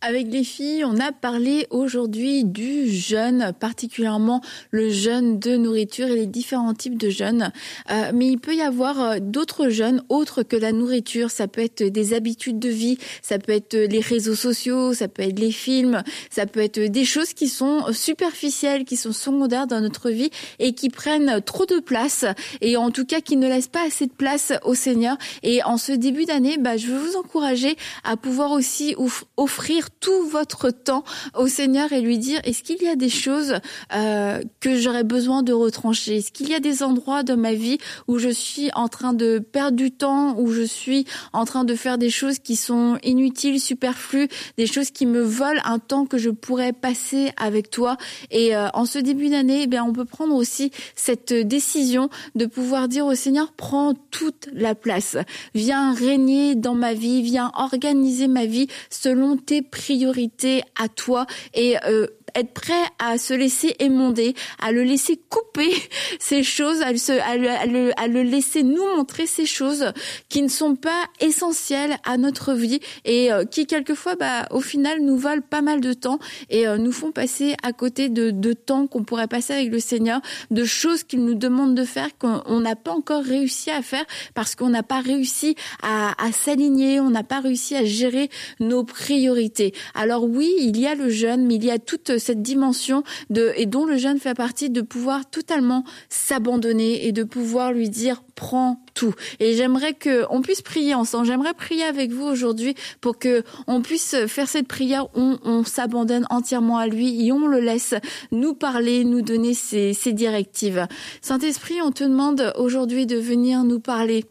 Avec 0.00 0.28
les 0.28 0.44
filles, 0.44 0.84
on 0.84 0.96
a 0.98 1.10
parlé 1.10 1.66
aujourd'hui 1.70 2.44
du 2.44 2.88
jeûne, 2.88 3.52
particulièrement 3.58 4.42
le 4.70 4.90
jeûne 4.90 5.40
de 5.40 5.56
nourriture 5.56 6.06
et 6.06 6.14
les 6.14 6.26
différents 6.28 6.72
types 6.72 6.96
de 6.96 7.10
jeûnes. 7.10 7.50
Euh, 7.90 8.12
mais 8.14 8.28
il 8.28 8.38
peut 8.38 8.54
y 8.54 8.60
avoir 8.60 9.00
euh, 9.00 9.16
d'autres 9.20 9.70
jeûnes 9.70 10.04
autres 10.08 10.44
que 10.44 10.54
la 10.54 10.70
nourriture. 10.70 11.32
Ça 11.32 11.48
peut 11.48 11.62
être 11.62 11.82
des 11.82 12.14
habitudes 12.14 12.60
de 12.60 12.68
vie, 12.68 12.96
ça 13.22 13.40
peut 13.40 13.50
être 13.50 13.76
les 13.76 13.98
réseaux 13.98 14.36
sociaux, 14.36 14.94
ça 14.94 15.08
peut 15.08 15.22
être 15.22 15.40
les 15.40 15.50
films, 15.50 16.04
ça 16.30 16.46
peut 16.46 16.60
être 16.60 16.78
des 16.78 17.04
choses 17.04 17.32
qui 17.32 17.48
sont 17.48 17.92
superficielles, 17.92 18.84
qui 18.84 18.96
sont 18.96 19.12
secondaires 19.12 19.66
dans 19.66 19.80
notre 19.80 20.10
vie 20.10 20.30
et 20.60 20.74
qui 20.74 20.90
prennent 20.90 21.40
trop 21.42 21.66
de 21.66 21.80
place 21.80 22.24
et 22.60 22.76
en 22.76 22.92
tout 22.92 23.04
cas 23.04 23.20
qui 23.20 23.36
ne 23.36 23.48
laissent 23.48 23.66
pas 23.66 23.84
assez 23.84 24.06
de 24.06 24.12
place 24.12 24.52
au 24.62 24.74
Seigneur. 24.74 25.16
Et 25.42 25.60
en 25.64 25.76
ce 25.76 25.90
début 25.90 26.24
d'année, 26.24 26.56
bah, 26.56 26.76
je 26.76 26.86
veux 26.86 26.98
vous 26.98 27.16
encourager 27.16 27.76
à 28.04 28.16
pouvoir 28.16 28.52
aussi 28.52 28.94
offrir 29.36 29.87
tout 30.00 30.28
votre 30.28 30.70
temps 30.70 31.04
au 31.34 31.48
Seigneur 31.48 31.92
et 31.92 32.00
lui 32.00 32.18
dire 32.18 32.40
est-ce 32.44 32.62
qu'il 32.62 32.82
y 32.82 32.88
a 32.88 32.96
des 32.96 33.08
choses 33.08 33.58
euh, 33.94 34.40
que 34.60 34.76
j'aurais 34.76 35.04
besoin 35.04 35.42
de 35.42 35.52
retrancher? 35.52 36.18
Est-ce 36.18 36.32
qu'il 36.32 36.48
y 36.48 36.54
a 36.54 36.60
des 36.60 36.82
endroits 36.82 37.22
de 37.22 37.34
ma 37.34 37.54
vie 37.54 37.78
où 38.06 38.18
je 38.18 38.28
suis 38.28 38.70
en 38.74 38.88
train 38.88 39.12
de 39.12 39.38
perdre 39.38 39.76
du 39.76 39.90
temps, 39.90 40.38
où 40.38 40.52
je 40.52 40.62
suis 40.62 41.06
en 41.32 41.44
train 41.44 41.64
de 41.64 41.74
faire 41.74 41.98
des 41.98 42.10
choses 42.10 42.38
qui 42.38 42.56
sont 42.56 42.98
inutiles, 43.02 43.60
superflues, 43.60 44.28
des 44.56 44.66
choses 44.66 44.90
qui 44.90 45.06
me 45.06 45.20
volent 45.20 45.60
un 45.64 45.78
temps 45.78 46.06
que 46.06 46.18
je 46.18 46.30
pourrais 46.30 46.72
passer 46.72 47.32
avec 47.36 47.70
toi? 47.70 47.96
Et 48.30 48.56
euh, 48.56 48.68
en 48.74 48.84
ce 48.84 48.98
début 48.98 49.28
d'année, 49.28 49.68
eh 49.70 49.80
on 49.80 49.92
peut 49.92 50.04
prendre 50.04 50.34
aussi 50.34 50.70
cette 50.94 51.32
décision 51.32 52.08
de 52.34 52.46
pouvoir 52.46 52.88
dire 52.88 53.06
au 53.06 53.14
Seigneur 53.14 53.52
prends 53.52 53.94
toute 54.10 54.48
la 54.52 54.74
place, 54.74 55.16
viens 55.54 55.94
régner 55.94 56.54
dans 56.54 56.74
ma 56.74 56.94
vie, 56.94 57.22
viens 57.22 57.50
organiser 57.54 58.28
ma 58.28 58.46
vie 58.46 58.68
selon 58.90 59.36
tes 59.36 59.62
priorité 59.78 60.62
à 60.76 60.88
toi 60.88 61.24
et 61.54 61.76
euh, 61.86 62.08
être 62.34 62.52
prêt 62.52 62.72
à 62.98 63.16
se 63.16 63.32
laisser 63.32 63.74
émonder, 63.78 64.34
à 64.60 64.72
le 64.72 64.82
laisser 64.82 65.20
couper 65.28 65.70
ces 66.18 66.42
choses, 66.42 66.82
à, 66.82 66.92
le, 66.92 67.50
à, 67.50 67.66
le, 67.66 67.92
à 67.98 68.08
le 68.08 68.22
laisser 68.22 68.62
nous 68.62 68.84
montrer 68.96 69.26
ces 69.26 69.46
choses 69.46 69.92
qui 70.28 70.42
ne 70.42 70.48
sont 70.48 70.74
pas 70.74 71.04
essentielles 71.20 71.96
à 72.04 72.16
notre 72.16 72.54
vie 72.54 72.80
et 73.04 73.32
euh, 73.32 73.44
qui 73.44 73.66
quelquefois, 73.66 74.16
bah, 74.16 74.46
au 74.50 74.60
final, 74.60 75.00
nous 75.00 75.16
valent 75.16 75.42
pas 75.48 75.62
mal 75.62 75.80
de 75.80 75.92
temps 75.92 76.18
et 76.50 76.66
euh, 76.66 76.76
nous 76.76 76.92
font 76.92 77.12
passer 77.12 77.54
à 77.62 77.72
côté 77.72 78.08
de, 78.08 78.30
de 78.30 78.52
temps 78.52 78.86
qu'on 78.86 79.04
pourrait 79.04 79.28
passer 79.28 79.54
avec 79.54 79.70
le 79.70 79.80
Seigneur, 79.80 80.20
de 80.50 80.64
choses 80.64 81.04
qu'il 81.04 81.24
nous 81.24 81.34
demande 81.34 81.74
de 81.74 81.84
faire 81.84 82.08
qu'on 82.18 82.60
n'a 82.60 82.76
pas 82.76 82.92
encore 82.92 83.22
réussi 83.22 83.70
à 83.70 83.82
faire 83.82 84.04
parce 84.34 84.54
qu'on 84.54 84.70
n'a 84.70 84.82
pas 84.82 85.00
réussi 85.00 85.54
à, 85.82 86.14
à 86.22 86.32
s'aligner, 86.32 87.00
on 87.00 87.10
n'a 87.10 87.24
pas 87.24 87.40
réussi 87.40 87.76
à 87.76 87.84
gérer 87.84 88.28
nos 88.60 88.84
priorités. 88.84 89.67
Alors 89.94 90.24
oui, 90.24 90.52
il 90.60 90.78
y 90.78 90.86
a 90.86 90.94
le 90.94 91.08
jeûne, 91.08 91.46
mais 91.46 91.56
il 91.56 91.64
y 91.64 91.70
a 91.70 91.78
toute 91.78 92.18
cette 92.18 92.42
dimension 92.42 93.02
de 93.30 93.52
et 93.56 93.66
dont 93.66 93.84
le 93.84 93.96
jeune 93.96 94.18
fait 94.18 94.34
partie 94.34 94.70
de 94.70 94.80
pouvoir 94.80 95.28
totalement 95.28 95.84
s'abandonner 96.08 97.06
et 97.06 97.12
de 97.12 97.24
pouvoir 97.24 97.72
lui 97.72 97.88
dire 97.88 98.22
prends 98.34 98.80
tout. 98.94 99.14
Et 99.40 99.54
j'aimerais 99.54 99.94
que 99.94 100.24
on 100.30 100.42
puisse 100.42 100.62
prier 100.62 100.94
ensemble. 100.94 101.26
J'aimerais 101.26 101.54
prier 101.54 101.84
avec 101.84 102.12
vous 102.12 102.24
aujourd'hui 102.24 102.74
pour 103.00 103.18
que 103.18 103.42
on 103.66 103.82
puisse 103.82 104.14
faire 104.26 104.48
cette 104.48 104.68
prière 104.68 105.06
où 105.16 105.36
on, 105.44 105.64
s'abandonne 105.64 106.26
entièrement 106.30 106.78
à 106.78 106.86
lui 106.86 107.26
et 107.26 107.32
on 107.32 107.46
le 107.46 107.60
laisse 107.60 107.94
nous 108.30 108.54
parler, 108.54 109.04
nous 109.04 109.22
donner 109.22 109.54
ses, 109.54 109.92
ses 109.92 110.12
directives. 110.12 110.86
Saint-Esprit, 111.20 111.82
on 111.82 111.90
te 111.90 112.04
demande 112.04 112.52
aujourd'hui 112.56 113.06
de 113.06 113.16
venir 113.16 113.64
nous 113.64 113.80
parler 113.80 114.24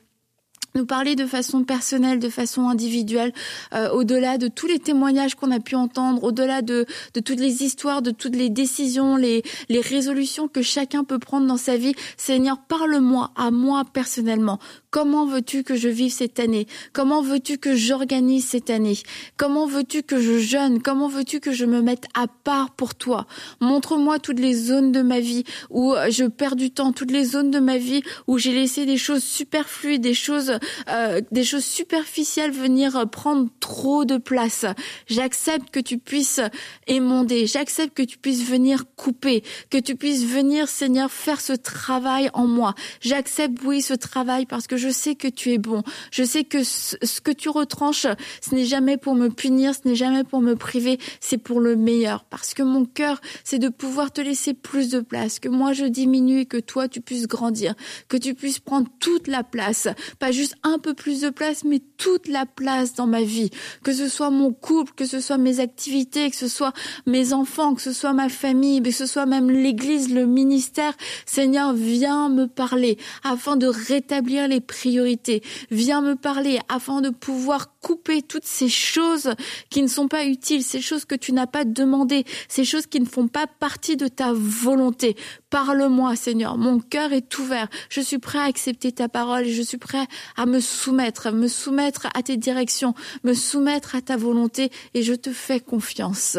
nous 0.75 0.85
parler 0.85 1.15
de 1.15 1.25
façon 1.25 1.63
personnelle, 1.63 2.19
de 2.19 2.29
façon 2.29 2.69
individuelle, 2.69 3.33
euh, 3.73 3.89
au-delà 3.89 4.37
de 4.37 4.47
tous 4.47 4.67
les 4.67 4.79
témoignages 4.79 5.35
qu'on 5.35 5.51
a 5.51 5.59
pu 5.59 5.75
entendre, 5.75 6.23
au-delà 6.23 6.61
de, 6.61 6.85
de 7.13 7.19
toutes 7.19 7.39
les 7.39 7.63
histoires, 7.63 8.01
de 8.01 8.11
toutes 8.11 8.35
les 8.35 8.49
décisions, 8.49 9.15
les, 9.15 9.43
les 9.69 9.81
résolutions 9.81 10.47
que 10.47 10.61
chacun 10.61 11.03
peut 11.03 11.19
prendre 11.19 11.47
dans 11.47 11.57
sa 11.57 11.77
vie. 11.77 11.93
Seigneur, 12.17 12.57
parle-moi 12.67 13.31
à 13.35 13.51
moi 13.51 13.83
personnellement. 13.91 14.59
Comment 14.97 15.27
veux-tu 15.27 15.63
que 15.63 15.75
je 15.75 15.89
vive 15.89 16.11
cette 16.11 16.39
année? 16.39 16.65
Comment 16.91 17.21
veux-tu 17.21 17.59
que 17.59 17.75
j'organise 17.75 18.47
cette 18.47 18.71
année? 18.71 18.97
Comment 19.37 19.67
veux-tu 19.67 20.01
que 20.01 20.19
je 20.19 20.39
jeûne? 20.39 20.81
Comment 20.81 21.07
veux-tu 21.07 21.39
que 21.39 21.51
je 21.51 21.65
me 21.65 21.83
mette 21.83 22.05
à 22.15 22.25
part 22.25 22.71
pour 22.71 22.95
toi? 22.95 23.27
Montre-moi 23.61 24.17
toutes 24.17 24.39
les 24.39 24.55
zones 24.55 24.91
de 24.91 25.03
ma 25.03 25.19
vie 25.19 25.43
où 25.69 25.93
je 26.09 26.23
perds 26.23 26.55
du 26.55 26.71
temps, 26.71 26.93
toutes 26.93 27.11
les 27.11 27.25
zones 27.25 27.51
de 27.51 27.59
ma 27.59 27.77
vie 27.77 28.01
où 28.25 28.39
j'ai 28.39 28.53
laissé 28.53 28.87
des 28.87 28.97
choses 28.97 29.23
superflues, 29.23 29.99
des 29.99 30.15
choses, 30.15 30.57
euh, 30.89 31.21
des 31.29 31.43
choses 31.43 31.65
superficielles 31.65 32.49
venir 32.49 33.07
prendre 33.11 33.49
trop 33.59 34.03
de 34.03 34.17
place. 34.17 34.65
J'accepte 35.05 35.69
que 35.69 35.79
tu 35.79 35.99
puisses 35.99 36.41
émonder, 36.87 37.45
j'accepte 37.45 37.95
que 37.95 38.01
tu 38.01 38.17
puisses 38.17 38.49
venir 38.49 38.85
couper, 38.95 39.43
que 39.69 39.77
tu 39.77 39.95
puisses 39.95 40.25
venir, 40.25 40.67
Seigneur, 40.67 41.11
faire 41.11 41.39
ce 41.39 41.53
travail 41.53 42.31
en 42.33 42.47
moi. 42.47 42.73
J'accepte, 42.99 43.59
oui, 43.63 43.83
ce 43.83 43.93
travail 43.93 44.47
parce 44.47 44.65
que 44.65 44.75
je 44.75 44.86
sais 44.91 45.15
que 45.15 45.27
tu 45.27 45.51
es 45.51 45.57
bon. 45.57 45.83
Je 46.11 46.23
sais 46.23 46.43
que 46.43 46.63
ce 46.63 47.21
que 47.21 47.31
tu 47.31 47.49
retranches, 47.49 48.07
ce 48.41 48.55
n'est 48.55 48.65
jamais 48.65 48.97
pour 48.97 49.15
me 49.15 49.29
punir, 49.29 49.73
ce 49.73 49.87
n'est 49.87 49.95
jamais 49.95 50.23
pour 50.23 50.41
me 50.41 50.55
priver, 50.55 50.99
c'est 51.19 51.37
pour 51.37 51.59
le 51.59 51.75
meilleur. 51.75 52.23
Parce 52.25 52.53
que 52.53 52.63
mon 52.63 52.85
cœur, 52.85 53.21
c'est 53.43 53.59
de 53.59 53.69
pouvoir 53.69 54.11
te 54.11 54.21
laisser 54.21 54.53
plus 54.53 54.89
de 54.89 54.99
place, 54.99 55.39
que 55.39 55.49
moi 55.49 55.73
je 55.73 55.85
diminue 55.85 56.41
et 56.41 56.45
que 56.45 56.57
toi 56.57 56.87
tu 56.87 57.01
puisses 57.01 57.27
grandir, 57.27 57.73
que 58.07 58.17
tu 58.17 58.33
puisses 58.33 58.59
prendre 58.59 58.87
toute 58.99 59.27
la 59.27 59.43
place, 59.43 59.87
pas 60.19 60.31
juste 60.31 60.55
un 60.63 60.79
peu 60.79 60.93
plus 60.93 61.21
de 61.21 61.29
place, 61.29 61.63
mais 61.63 61.81
toute 61.97 62.27
la 62.27 62.45
place 62.45 62.93
dans 62.93 63.07
ma 63.07 63.21
vie. 63.21 63.49
Que 63.83 63.93
ce 63.93 64.07
soit 64.07 64.29
mon 64.29 64.53
couple, 64.53 64.93
que 64.95 65.05
ce 65.05 65.19
soit 65.19 65.37
mes 65.37 65.59
activités, 65.59 66.29
que 66.29 66.35
ce 66.35 66.47
soit 66.47 66.73
mes 67.05 67.33
enfants, 67.33 67.73
que 67.73 67.81
ce 67.81 67.93
soit 67.93 68.13
ma 68.13 68.29
famille, 68.29 68.81
que 68.81 68.91
ce 68.91 69.05
soit 69.05 69.25
même 69.25 69.49
l'église, 69.49 70.13
le 70.13 70.25
ministère. 70.25 70.93
Seigneur, 71.25 71.73
viens 71.73 72.29
me 72.29 72.47
parler 72.47 72.97
afin 73.23 73.55
de 73.55 73.67
rétablir 73.67 74.47
les 74.47 74.61
priorités. 74.67 75.41
Viens 75.71 76.01
me 76.01 76.15
parler 76.15 76.59
afin 76.69 77.01
de 77.01 77.09
pouvoir 77.09 77.79
couper 77.79 78.21
toutes 78.21 78.45
ces 78.45 78.69
choses 78.69 79.31
qui 79.69 79.81
ne 79.81 79.87
sont 79.87 80.07
pas 80.07 80.25
utiles, 80.25 80.63
ces 80.63 80.81
choses 80.81 81.05
que 81.05 81.15
tu 81.15 81.31
n'as 81.31 81.47
pas 81.47 81.65
demandées, 81.65 82.25
ces 82.47 82.65
choses 82.65 82.85
qui 82.85 82.99
ne 82.99 83.05
font 83.05 83.27
pas 83.27 83.47
partie 83.47 83.97
de 83.97 84.07
ta 84.07 84.33
volonté. 84.33 85.15
Parle-moi, 85.49 86.15
Seigneur. 86.15 86.57
Mon 86.57 86.79
cœur 86.79 87.13
est 87.13 87.39
ouvert. 87.39 87.67
Je 87.89 88.01
suis 88.01 88.19
prêt 88.19 88.39
à 88.39 88.43
accepter 88.43 88.91
ta 88.91 89.09
parole 89.09 89.47
et 89.47 89.53
je 89.53 89.61
suis 89.61 89.77
prêt 89.77 90.05
à 90.35 90.45
me 90.45 90.59
soumettre, 90.59 91.31
me 91.31 91.47
soumettre 91.47 92.07
à 92.13 92.21
tes 92.21 92.37
directions, 92.37 92.93
me 93.23 93.33
soumettre 93.33 93.95
à 93.95 94.01
ta 94.01 94.17
volonté 94.17 94.69
et 94.93 95.01
je 95.01 95.13
te 95.13 95.31
fais 95.31 95.59
confiance. 95.59 96.37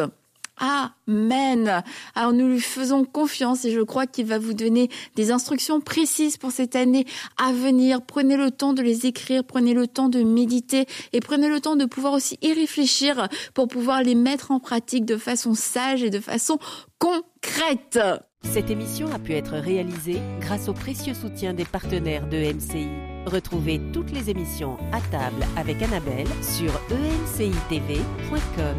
Amen. 0.58 1.82
Alors 2.14 2.32
nous 2.32 2.48
lui 2.48 2.60
faisons 2.60 3.04
confiance 3.04 3.64
et 3.64 3.72
je 3.72 3.80
crois 3.80 4.06
qu'il 4.06 4.26
va 4.26 4.38
vous 4.38 4.54
donner 4.54 4.88
des 5.16 5.30
instructions 5.30 5.80
précises 5.80 6.36
pour 6.36 6.50
cette 6.50 6.76
année 6.76 7.06
à 7.36 7.52
venir. 7.52 8.02
Prenez 8.02 8.36
le 8.36 8.50
temps 8.50 8.72
de 8.72 8.82
les 8.82 9.06
écrire, 9.06 9.44
prenez 9.44 9.74
le 9.74 9.86
temps 9.86 10.08
de 10.08 10.22
méditer 10.22 10.86
et 11.12 11.20
prenez 11.20 11.48
le 11.48 11.60
temps 11.60 11.76
de 11.76 11.84
pouvoir 11.84 12.12
aussi 12.12 12.38
y 12.42 12.52
réfléchir 12.52 13.28
pour 13.54 13.68
pouvoir 13.68 14.02
les 14.02 14.14
mettre 14.14 14.50
en 14.50 14.60
pratique 14.60 15.04
de 15.04 15.16
façon 15.16 15.54
sage 15.54 16.02
et 16.02 16.10
de 16.10 16.20
façon 16.20 16.58
concrète. 16.98 17.98
Cette 18.44 18.70
émission 18.70 19.12
a 19.12 19.18
pu 19.18 19.34
être 19.34 19.56
réalisée 19.56 20.20
grâce 20.40 20.68
au 20.68 20.72
précieux 20.72 21.14
soutien 21.14 21.54
des 21.54 21.64
partenaires 21.64 22.28
de 22.28 22.36
MCI. 22.36 22.88
Retrouvez 23.26 23.80
toutes 23.92 24.12
les 24.12 24.30
émissions 24.30 24.78
à 24.92 25.00
table 25.10 25.44
avec 25.56 25.82
Annabelle 25.82 26.28
sur 26.42 26.72
emcitv.com. 26.90 28.76